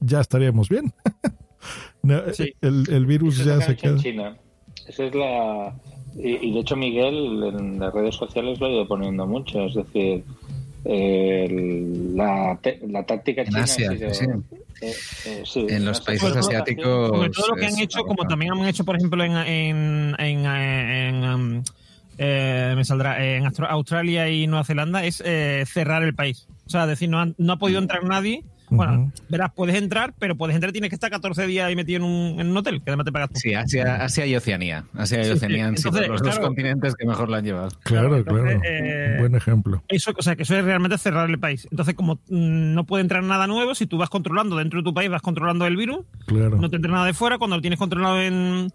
ya 0.00 0.20
estaríamos 0.20 0.68
bien. 0.68 0.92
No, 2.02 2.22
Sí. 2.32 2.54
el, 2.62 2.84
el 2.90 3.04
virus 3.06 3.44
ya 3.44 3.60
se 3.60 3.72
hecho 3.72 3.88
en 3.88 3.94
queda. 3.94 4.02
China. 4.02 4.36
Esa 4.86 5.04
es 5.04 5.14
la. 5.14 5.74
Y, 6.16 6.48
y 6.48 6.52
de 6.54 6.60
hecho, 6.60 6.76
Miguel 6.76 7.42
en 7.42 7.80
las 7.80 7.92
redes 7.92 8.14
sociales 8.14 8.58
lo 8.60 8.66
ha 8.66 8.70
ido 8.70 8.88
poniendo 8.88 9.26
mucho. 9.26 9.64
Es 9.66 9.74
decir, 9.74 10.24
el- 10.84 12.16
la, 12.16 12.58
te- 12.62 12.80
la 12.88 13.04
táctica 13.04 13.42
En 13.42 13.48
china. 13.48 13.60
ha 13.60 13.64
Asia, 13.64 13.90
sido- 13.96 14.14
sí. 14.14 14.24
eh, 14.80 14.94
eh, 15.26 15.42
sí, 15.44 15.66
En 15.68 15.84
los 15.84 15.98
Asia. 15.98 16.06
países 16.06 16.28
Sobre 16.28 16.40
todo- 16.40 16.48
asiáticos. 16.48 17.08
Sobre 17.08 17.30
todo 17.30 17.48
lo 17.48 17.54
que 17.56 17.66
han 17.66 17.78
hecho, 17.78 18.04
como 18.04 18.24
también 18.26 18.52
han 18.52 18.64
hecho, 18.66 18.84
por 18.84 18.96
ejemplo, 18.96 19.22
en, 19.24 19.32
en, 19.36 20.14
en, 20.18 20.46
en, 20.46 21.62
eh, 22.18 22.72
me 22.76 22.84
saldrá, 22.84 23.22
en 23.24 23.44
Austra- 23.44 23.68
Australia 23.70 24.28
y 24.30 24.46
Nueva 24.46 24.64
Zelanda, 24.64 25.04
es 25.04 25.22
eh, 25.26 25.64
cerrar 25.66 26.02
el 26.04 26.14
país. 26.14 26.46
O 26.66 26.70
sea, 26.70 26.86
decir, 26.86 27.08
no, 27.08 27.18
han- 27.20 27.34
no 27.38 27.54
ha 27.54 27.58
podido 27.58 27.80
entrar 27.80 28.04
nadie. 28.04 28.44
Bueno, 28.70 29.12
verás, 29.28 29.50
puedes 29.54 29.76
entrar, 29.76 30.14
pero 30.18 30.36
puedes 30.36 30.54
entrar, 30.54 30.72
tienes 30.72 30.90
que 30.90 30.96
estar 30.96 31.10
14 31.10 31.46
días 31.46 31.66
ahí 31.66 31.76
metido 31.76 31.98
en 31.98 32.02
un, 32.04 32.40
en 32.40 32.50
un 32.50 32.56
hotel, 32.56 32.82
que 32.82 32.90
además 32.90 33.06
te 33.06 33.12
pagas 33.12 33.30
tú. 33.30 33.40
Sí, 33.40 33.54
Asia, 33.54 34.02
Asia 34.04 34.26
y 34.26 34.36
Oceanía. 34.36 34.84
Asia 34.94 35.20
y 35.20 35.24
Sí, 35.24 35.30
Oceanía 35.30 35.56
sí. 35.56 35.62
han 35.62 35.76
sido 35.76 36.06
los 36.08 36.22
dos 36.22 36.38
continentes 36.38 36.94
que 36.94 37.06
mejor 37.06 37.28
lo 37.30 37.36
han 37.36 37.44
llevado. 37.44 37.68
Claro, 37.82 38.16
Entonces, 38.16 38.44
claro. 38.56 38.60
eh, 38.64 39.16
Buen 39.20 39.34
ejemplo. 39.34 39.82
Eso, 39.88 40.12
o 40.16 40.22
sea, 40.22 40.36
que 40.36 40.42
eso 40.42 40.56
es 40.56 40.64
realmente 40.64 40.98
cerrar 40.98 41.28
el 41.30 41.38
país. 41.38 41.66
Entonces, 41.70 41.94
como 41.94 42.14
mm, 42.28 42.74
no 42.74 42.84
puede 42.84 43.02
entrar 43.02 43.22
nada 43.22 43.46
nuevo, 43.46 43.74
si 43.74 43.86
tú 43.86 43.98
vas 43.98 44.10
controlando 44.10 44.56
dentro 44.56 44.80
de 44.80 44.84
tu 44.84 44.94
país, 44.94 45.10
vas 45.10 45.22
controlando 45.22 45.66
el 45.66 45.76
virus, 45.76 46.00
Claro. 46.26 46.56
no 46.56 46.68
te 46.70 46.76
entra 46.76 46.90
nada 46.92 47.06
de 47.06 47.14
fuera, 47.14 47.38
cuando 47.38 47.56
lo 47.56 47.62
tienes 47.62 47.78
controlado 47.78 48.20
en, 48.20 48.70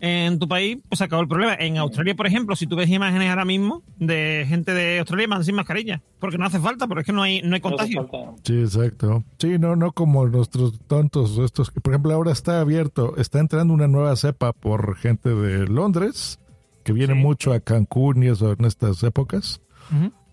en 0.00 0.38
tu 0.38 0.46
país, 0.46 0.78
pues 0.88 0.98
se 0.98 1.04
acabó 1.04 1.22
el 1.22 1.28
problema. 1.28 1.54
En 1.54 1.76
Australia, 1.76 2.14
por 2.14 2.26
ejemplo, 2.26 2.54
si 2.56 2.66
tú 2.66 2.76
ves 2.76 2.88
imágenes 2.88 3.28
ahora 3.30 3.44
mismo 3.44 3.82
de 3.98 4.44
gente 4.48 4.72
de 4.72 5.00
Australia 5.00 5.26
van 5.28 5.44
sin 5.44 5.54
mascarilla, 5.54 6.02
porque 6.20 6.38
no 6.38 6.46
hace 6.46 6.60
falta, 6.60 6.86
porque 6.86 7.00
es 7.00 7.06
que 7.06 7.12
no 7.12 7.22
hay, 7.22 7.42
no 7.42 7.54
hay 7.54 7.60
contagio. 7.60 8.08
Sí, 8.44 8.60
exacto. 8.60 9.24
Sí, 9.38 9.58
no, 9.58 9.76
no 9.76 9.92
como 9.92 10.26
nuestros 10.26 10.78
tontos 10.86 11.38
estos. 11.38 11.70
que, 11.70 11.80
Por 11.80 11.92
ejemplo, 11.92 12.12
ahora 12.14 12.32
está 12.32 12.60
abierto, 12.60 13.16
está 13.16 13.40
entrando 13.40 13.74
una 13.74 13.88
nueva 13.88 14.14
cepa 14.16 14.52
por 14.52 14.96
gente 14.96 15.34
de 15.34 15.66
Londres, 15.66 16.38
que 16.84 16.92
viene 16.92 17.14
mucho 17.14 17.52
a 17.52 17.60
Cancún 17.60 18.22
y 18.22 18.28
eso 18.28 18.52
en 18.52 18.64
estas 18.64 19.02
épocas. 19.02 19.60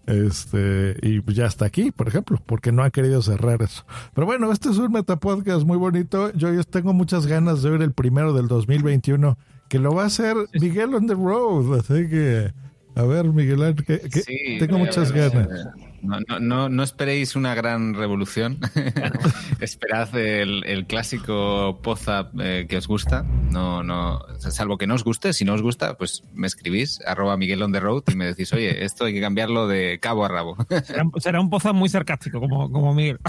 Este, 0.08 0.98
y 1.02 1.34
ya 1.34 1.48
está 1.48 1.66
aquí, 1.66 1.92
por 1.92 2.08
ejemplo, 2.08 2.40
porque 2.46 2.72
no 2.72 2.84
han 2.84 2.92
querido 2.92 3.22
cerrar 3.22 3.62
eso. 3.64 3.86
Pero 4.14 4.28
bueno, 4.28 4.52
este 4.52 4.70
es 4.70 4.78
un 4.78 4.92
metapodcast 4.92 5.66
muy 5.66 5.78
bonito. 5.78 6.32
Yo, 6.34 6.54
yo 6.54 6.64
tengo 6.64 6.94
muchas 6.94 7.26
ganas 7.26 7.64
de 7.64 7.72
ver 7.72 7.82
el 7.82 7.92
primero 7.92 8.34
del 8.34 8.48
2021, 8.48 9.38
que 9.76 9.80
lo 9.80 9.94
va 9.94 10.04
a 10.04 10.06
hacer 10.06 10.38
Miguel 10.54 10.96
on 10.96 11.06
the 11.06 11.16
road. 11.16 11.78
Así 11.80 12.08
que, 12.08 12.50
a 12.96 13.04
ver, 13.04 13.26
Miguel, 13.26 13.76
que, 13.86 14.00
que 14.00 14.22
Sí, 14.22 14.58
tengo 14.58 14.78
muchas 14.80 15.12
ganas. 15.12 15.50
No, 16.06 16.20
no, 16.28 16.40
no, 16.40 16.70
no 16.70 16.84
esperéis 16.84 17.36
una 17.36 17.56
gran 17.56 17.94
revolución. 17.94 18.60
Esperad 19.60 20.16
el, 20.16 20.64
el 20.66 20.86
clásico 20.86 21.80
Pozap 21.82 22.40
eh, 22.40 22.66
que 22.70 22.78
os 22.78 22.88
gusta. 22.88 23.24
No, 23.24 23.84
no, 23.84 24.20
salvo 24.40 24.78
que 24.78 24.88
no 24.88 24.96
os 24.96 25.04
guste. 25.04 25.34
Si 25.34 25.46
no 25.46 25.54
os 25.54 25.62
gusta, 25.62 25.98
pues 25.98 26.24
me 26.34 26.48
escribís, 26.48 27.00
arroba 27.06 27.38
Miguel 27.38 27.62
on 27.64 27.72
the 27.72 27.80
road, 27.80 28.04
y 28.08 28.16
me 28.16 28.26
decís, 28.26 28.54
oye, 28.54 28.84
esto 28.86 29.06
hay 29.06 29.14
que 29.14 29.22
cambiarlo 29.22 29.68
de 29.68 30.00
cabo 30.00 30.26
a 30.26 30.28
rabo. 30.28 30.58
Será, 30.84 31.04
será 31.18 31.42
un 31.42 31.50
pozo 31.50 31.74
muy 31.74 31.90
sarcástico, 31.90 32.40
como, 32.40 32.72
como 32.72 32.94
Miguel. 32.94 33.20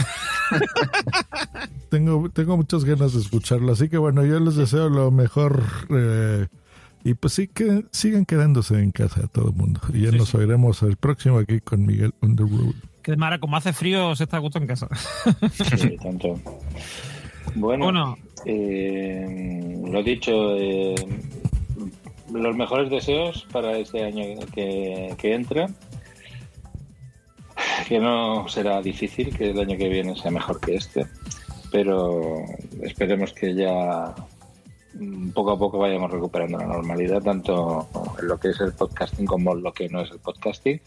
tengo, 1.90 2.28
tengo 2.30 2.56
muchas 2.56 2.84
ganas 2.84 3.14
de 3.14 3.20
escucharlo. 3.20 3.72
Así 3.72 3.88
que 3.88 3.98
bueno, 3.98 4.24
yo 4.24 4.38
les 4.40 4.56
deseo 4.56 4.88
lo 4.88 5.10
mejor. 5.10 5.62
eh, 5.90 6.46
y 7.08 7.14
pues 7.14 7.34
sí 7.34 7.46
que 7.48 7.84
sigan 7.92 8.24
quedándose 8.24 8.78
en 8.82 8.90
casa 8.90 9.28
todo 9.28 9.50
el 9.50 9.54
mundo. 9.54 9.80
Y 9.94 10.02
ya 10.02 10.10
nos 10.10 10.34
oiremos 10.34 10.82
el 10.82 10.96
próximo 10.96 11.38
aquí 11.38 11.60
con 11.60 11.86
Miguel 11.86 12.12
on 12.20 12.34
the 12.34 12.42
road. 12.42 12.74
Que 13.02 13.16
Mara, 13.16 13.38
como 13.38 13.56
hace 13.56 13.72
frío, 13.72 14.16
se 14.16 14.24
está 14.24 14.38
a 14.38 14.40
gusto 14.40 14.58
en 14.58 14.66
casa. 14.66 14.88
Sí, 15.76 15.96
tanto. 16.02 16.40
Bueno, 17.54 17.84
Bueno. 17.84 18.18
eh, 18.44 19.80
lo 19.88 20.02
dicho, 20.02 20.56
eh, 20.56 20.94
los 22.32 22.56
mejores 22.56 22.90
deseos 22.90 23.46
para 23.52 23.78
este 23.78 24.02
año 24.02 24.24
que, 24.52 25.14
que 25.16 25.34
entra. 25.34 25.68
Que 27.88 28.00
no 28.00 28.48
será 28.48 28.82
difícil 28.82 29.34
que 29.36 29.50
el 29.50 29.60
año 29.60 29.78
que 29.78 29.88
viene 29.88 30.16
sea 30.16 30.32
mejor 30.32 30.60
que 30.60 30.74
este, 30.74 31.06
pero 31.70 32.42
esperemos 32.82 33.32
que 33.32 33.54
ya 33.54 34.12
poco 35.34 35.52
a 35.52 35.58
poco 35.58 35.78
vayamos 35.78 36.10
recuperando 36.10 36.58
la 36.58 36.66
normalidad, 36.66 37.22
tanto 37.22 37.88
en 38.20 38.28
lo 38.28 38.38
que 38.38 38.48
es 38.50 38.60
el 38.60 38.72
podcasting 38.72 39.26
como 39.26 39.54
en 39.54 39.62
lo 39.62 39.72
que 39.72 39.88
no 39.88 40.00
es 40.00 40.10
el 40.10 40.18
podcasting. 40.18 40.80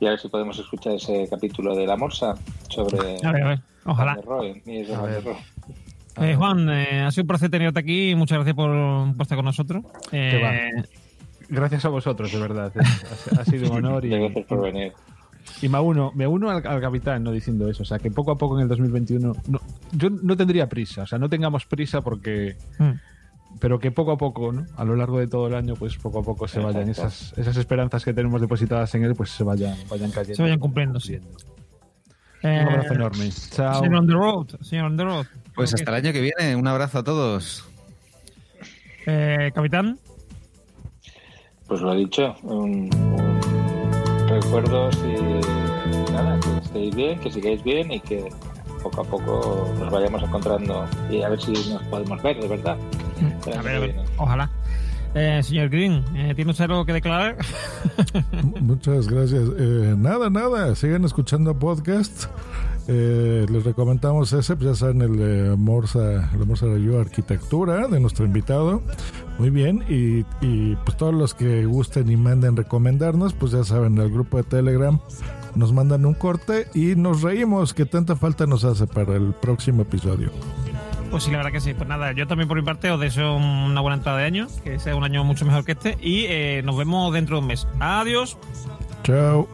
Y 0.00 0.06
a 0.06 0.10
ver 0.10 0.18
si 0.18 0.28
podemos 0.28 0.58
escuchar 0.58 0.94
ese 0.94 1.26
capítulo 1.30 1.74
de 1.74 1.86
La 1.86 1.96
Morsa 1.96 2.34
sobre 2.68 3.16
A 3.24 3.32
ver, 3.32 3.42
a 3.42 3.48
ver, 3.48 3.60
ojalá. 3.86 4.18
Van. 4.26 4.62
Eh, 6.18 6.34
Juan, 6.34 6.68
eh, 6.70 7.02
ha 7.02 7.10
sido 7.10 7.24
un 7.24 7.28
placer 7.28 7.50
tenerte 7.50 7.80
aquí. 7.80 8.14
Muchas 8.14 8.36
gracias 8.38 8.56
por, 8.56 8.70
por 9.14 9.22
estar 9.22 9.36
con 9.36 9.44
nosotros. 9.44 9.84
Eh. 10.12 10.70
Gracias 11.48 11.84
a 11.84 11.88
vosotros, 11.88 12.32
de 12.32 12.38
verdad. 12.40 12.72
eh. 12.74 12.80
Ha, 13.36 13.40
ha 13.40 13.44
sido 13.44 13.70
un 13.70 13.76
honor 13.84 14.04
y, 14.04 14.08
Gracias 14.10 14.46
por 14.46 14.62
venir. 14.62 14.92
y 15.62 15.68
me 15.68 15.78
uno, 15.78 16.12
me 16.14 16.26
uno 16.26 16.50
al, 16.50 16.66
al 16.66 16.80
capitán 16.80 17.22
no 17.22 17.32
diciendo 17.32 17.68
eso. 17.68 17.82
O 17.82 17.86
sea, 17.86 17.98
que 17.98 18.10
poco 18.10 18.32
a 18.32 18.38
poco 18.38 18.56
en 18.56 18.62
el 18.62 18.68
2021. 18.68 19.34
No, 19.48 19.60
yo 19.92 20.10
no 20.10 20.36
tendría 20.36 20.68
prisa. 20.68 21.02
O 21.02 21.06
sea, 21.06 21.18
no 21.18 21.28
tengamos 21.28 21.66
prisa 21.66 22.00
porque. 22.00 22.56
Mm. 22.78 22.90
Pero 23.58 23.78
que 23.78 23.90
poco 23.90 24.12
a 24.12 24.18
poco, 24.18 24.52
¿no? 24.52 24.66
A 24.76 24.84
lo 24.84 24.96
largo 24.96 25.18
de 25.18 25.26
todo 25.28 25.46
el 25.46 25.54
año, 25.54 25.74
pues 25.76 25.96
poco 25.96 26.18
a 26.20 26.22
poco 26.22 26.46
se 26.46 26.60
vayan 26.60 26.88
esas, 26.90 27.32
esas 27.38 27.56
esperanzas 27.56 28.04
que 28.04 28.12
tenemos 28.12 28.40
depositadas 28.40 28.94
en 28.94 29.04
él, 29.04 29.14
pues 29.14 29.30
se 29.30 29.44
vayan, 29.44 29.74
vayan 29.88 30.10
cayendo. 30.10 30.34
se 30.36 30.42
vayan 30.42 30.58
cumpliendo, 30.58 31.00
sí. 31.00 31.14
Un 32.42 32.50
Eh, 32.50 32.60
abrazo 32.60 32.94
enorme. 32.94 33.30
Chao. 33.50 33.80
Señor 33.82 33.94
on 33.94 34.06
the 34.06 34.12
road, 34.12 34.46
señor 34.60 34.84
on 34.86 34.96
the 34.96 35.04
road. 35.04 35.26
Pues 35.54 35.72
hasta 35.72 35.90
el 35.90 35.96
año 36.04 36.12
que 36.12 36.20
viene, 36.20 36.54
un 36.54 36.66
abrazo 36.68 36.98
a 36.98 37.04
todos. 37.04 37.64
Eh, 39.06 39.50
capitán. 39.54 39.98
Pues 41.66 41.80
lo 41.80 41.94
he 41.94 41.96
dicho, 41.96 42.36
un, 42.42 42.90
un 42.94 44.28
recuerdos 44.28 44.96
y 45.02 46.12
nada, 46.12 46.38
que 46.40 46.58
estéis 46.64 46.94
bien, 46.94 47.18
que 47.20 47.30
sigáis 47.30 47.62
bien 47.64 47.90
y 47.90 48.00
que 48.00 48.28
poco 48.82 49.00
a 49.00 49.04
poco 49.04 49.74
nos 49.78 49.90
vayamos 49.90 50.22
encontrando 50.22 50.86
y 51.10 51.22
a 51.22 51.28
ver 51.28 51.40
si 51.40 51.52
nos 51.52 51.82
podemos 51.84 52.22
ver, 52.22 52.40
de 52.40 52.48
verdad. 52.48 52.76
A 53.56 53.62
ver, 53.62 53.76
a 53.76 53.80
ver, 53.80 53.94
ojalá. 54.16 54.50
Eh, 55.14 55.42
señor 55.42 55.70
Green, 55.70 56.04
eh, 56.14 56.34
¿tiene 56.34 56.50
usted 56.50 56.64
algo 56.64 56.84
que 56.84 56.92
declarar? 56.92 57.38
Muchas 58.60 59.08
gracias. 59.08 59.48
Eh, 59.58 59.94
nada, 59.96 60.28
nada. 60.28 60.74
Sigan 60.74 61.04
escuchando 61.06 61.58
podcast. 61.58 62.26
Eh, 62.88 63.46
les 63.50 63.64
recomendamos 63.64 64.32
ese, 64.32 64.54
pues 64.56 64.68
ya 64.68 64.74
saben, 64.74 65.00
el 65.00 65.16
de 65.16 65.56
Morsa, 65.56 66.30
el 66.32 66.38
de 66.38 66.44
Morsa 66.44 66.66
Review 66.66 66.98
Arquitectura 66.98 67.88
de 67.88 67.98
nuestro 67.98 68.26
invitado. 68.26 68.82
Muy 69.38 69.48
bien. 69.48 69.84
Y, 69.88 70.26
y 70.44 70.76
pues 70.84 70.96
todos 70.98 71.14
los 71.14 71.32
que 71.32 71.64
gusten 71.64 72.10
y 72.10 72.16
manden 72.16 72.54
recomendarnos, 72.54 73.32
pues 73.32 73.52
ya 73.52 73.64
saben, 73.64 73.96
el 73.96 74.10
grupo 74.10 74.36
de 74.36 74.42
Telegram 74.42 75.00
nos 75.56 75.72
mandan 75.72 76.06
un 76.06 76.14
corte 76.14 76.68
y 76.74 76.94
nos 76.94 77.22
reímos 77.22 77.74
que 77.74 77.86
tanta 77.86 78.14
falta 78.14 78.46
nos 78.46 78.64
hace 78.64 78.86
para 78.86 79.16
el 79.16 79.32
próximo 79.32 79.82
episodio. 79.82 80.30
Pues 81.10 81.24
sí, 81.24 81.30
la 81.30 81.38
verdad 81.38 81.52
que 81.52 81.60
sí. 81.60 81.72
Pues 81.74 81.88
nada, 81.88 82.12
yo 82.12 82.26
también 82.26 82.48
por 82.48 82.56
mi 82.56 82.62
parte 82.62 82.90
os 82.90 83.00
deseo 83.00 83.36
una 83.36 83.80
buena 83.80 83.96
entrada 83.96 84.18
de 84.18 84.24
año, 84.24 84.48
que 84.62 84.78
sea 84.78 84.94
un 84.94 85.04
año 85.04 85.24
mucho 85.24 85.44
mejor 85.44 85.64
que 85.64 85.72
este. 85.72 85.96
Y 86.00 86.26
eh, 86.28 86.62
nos 86.64 86.76
vemos 86.76 87.12
dentro 87.12 87.36
de 87.36 87.40
un 87.40 87.46
mes. 87.48 87.66
Adiós. 87.80 88.36
Chao. 89.02 89.48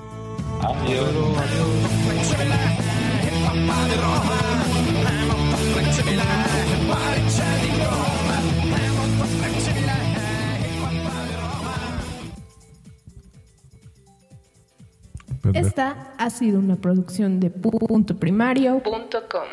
Esta 15.54 16.14
ha 16.18 16.30
sido 16.30 16.58
una 16.58 16.76
producción 16.76 17.40
de 17.40 17.50
puntoprimario.com. 17.50 19.46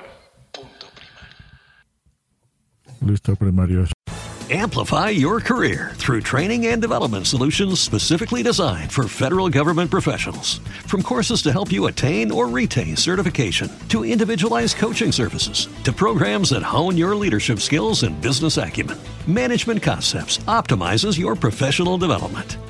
Listo, 3.02 3.36
primarios. 3.36 3.92
Amplify 4.52 5.10
your 5.10 5.40
career 5.42 5.92
through 5.98 6.22
training 6.22 6.66
and 6.68 6.82
development 6.82 7.28
solutions 7.28 7.80
specifically 7.80 8.42
designed 8.42 8.92
for 8.92 9.08
federal 9.08 9.48
government 9.48 9.92
professionals. 9.92 10.58
From 10.88 11.04
courses 11.04 11.44
to 11.44 11.52
help 11.52 11.72
you 11.72 11.86
attain 11.86 12.32
or 12.32 12.48
retain 12.48 12.98
certification, 12.98 13.70
to 13.90 14.04
individualized 14.04 14.78
coaching 14.78 15.12
services, 15.12 15.68
to 15.84 15.94
programs 15.94 16.50
that 16.50 16.64
hone 16.64 16.98
your 16.98 17.16
leadership 17.16 17.60
skills 17.60 18.02
and 18.02 18.20
business 18.22 18.58
acumen, 18.58 18.98
Management 19.28 19.84
Concepts 19.84 20.40
optimizes 20.48 21.20
your 21.20 21.36
professional 21.36 22.00
development. 22.00 22.58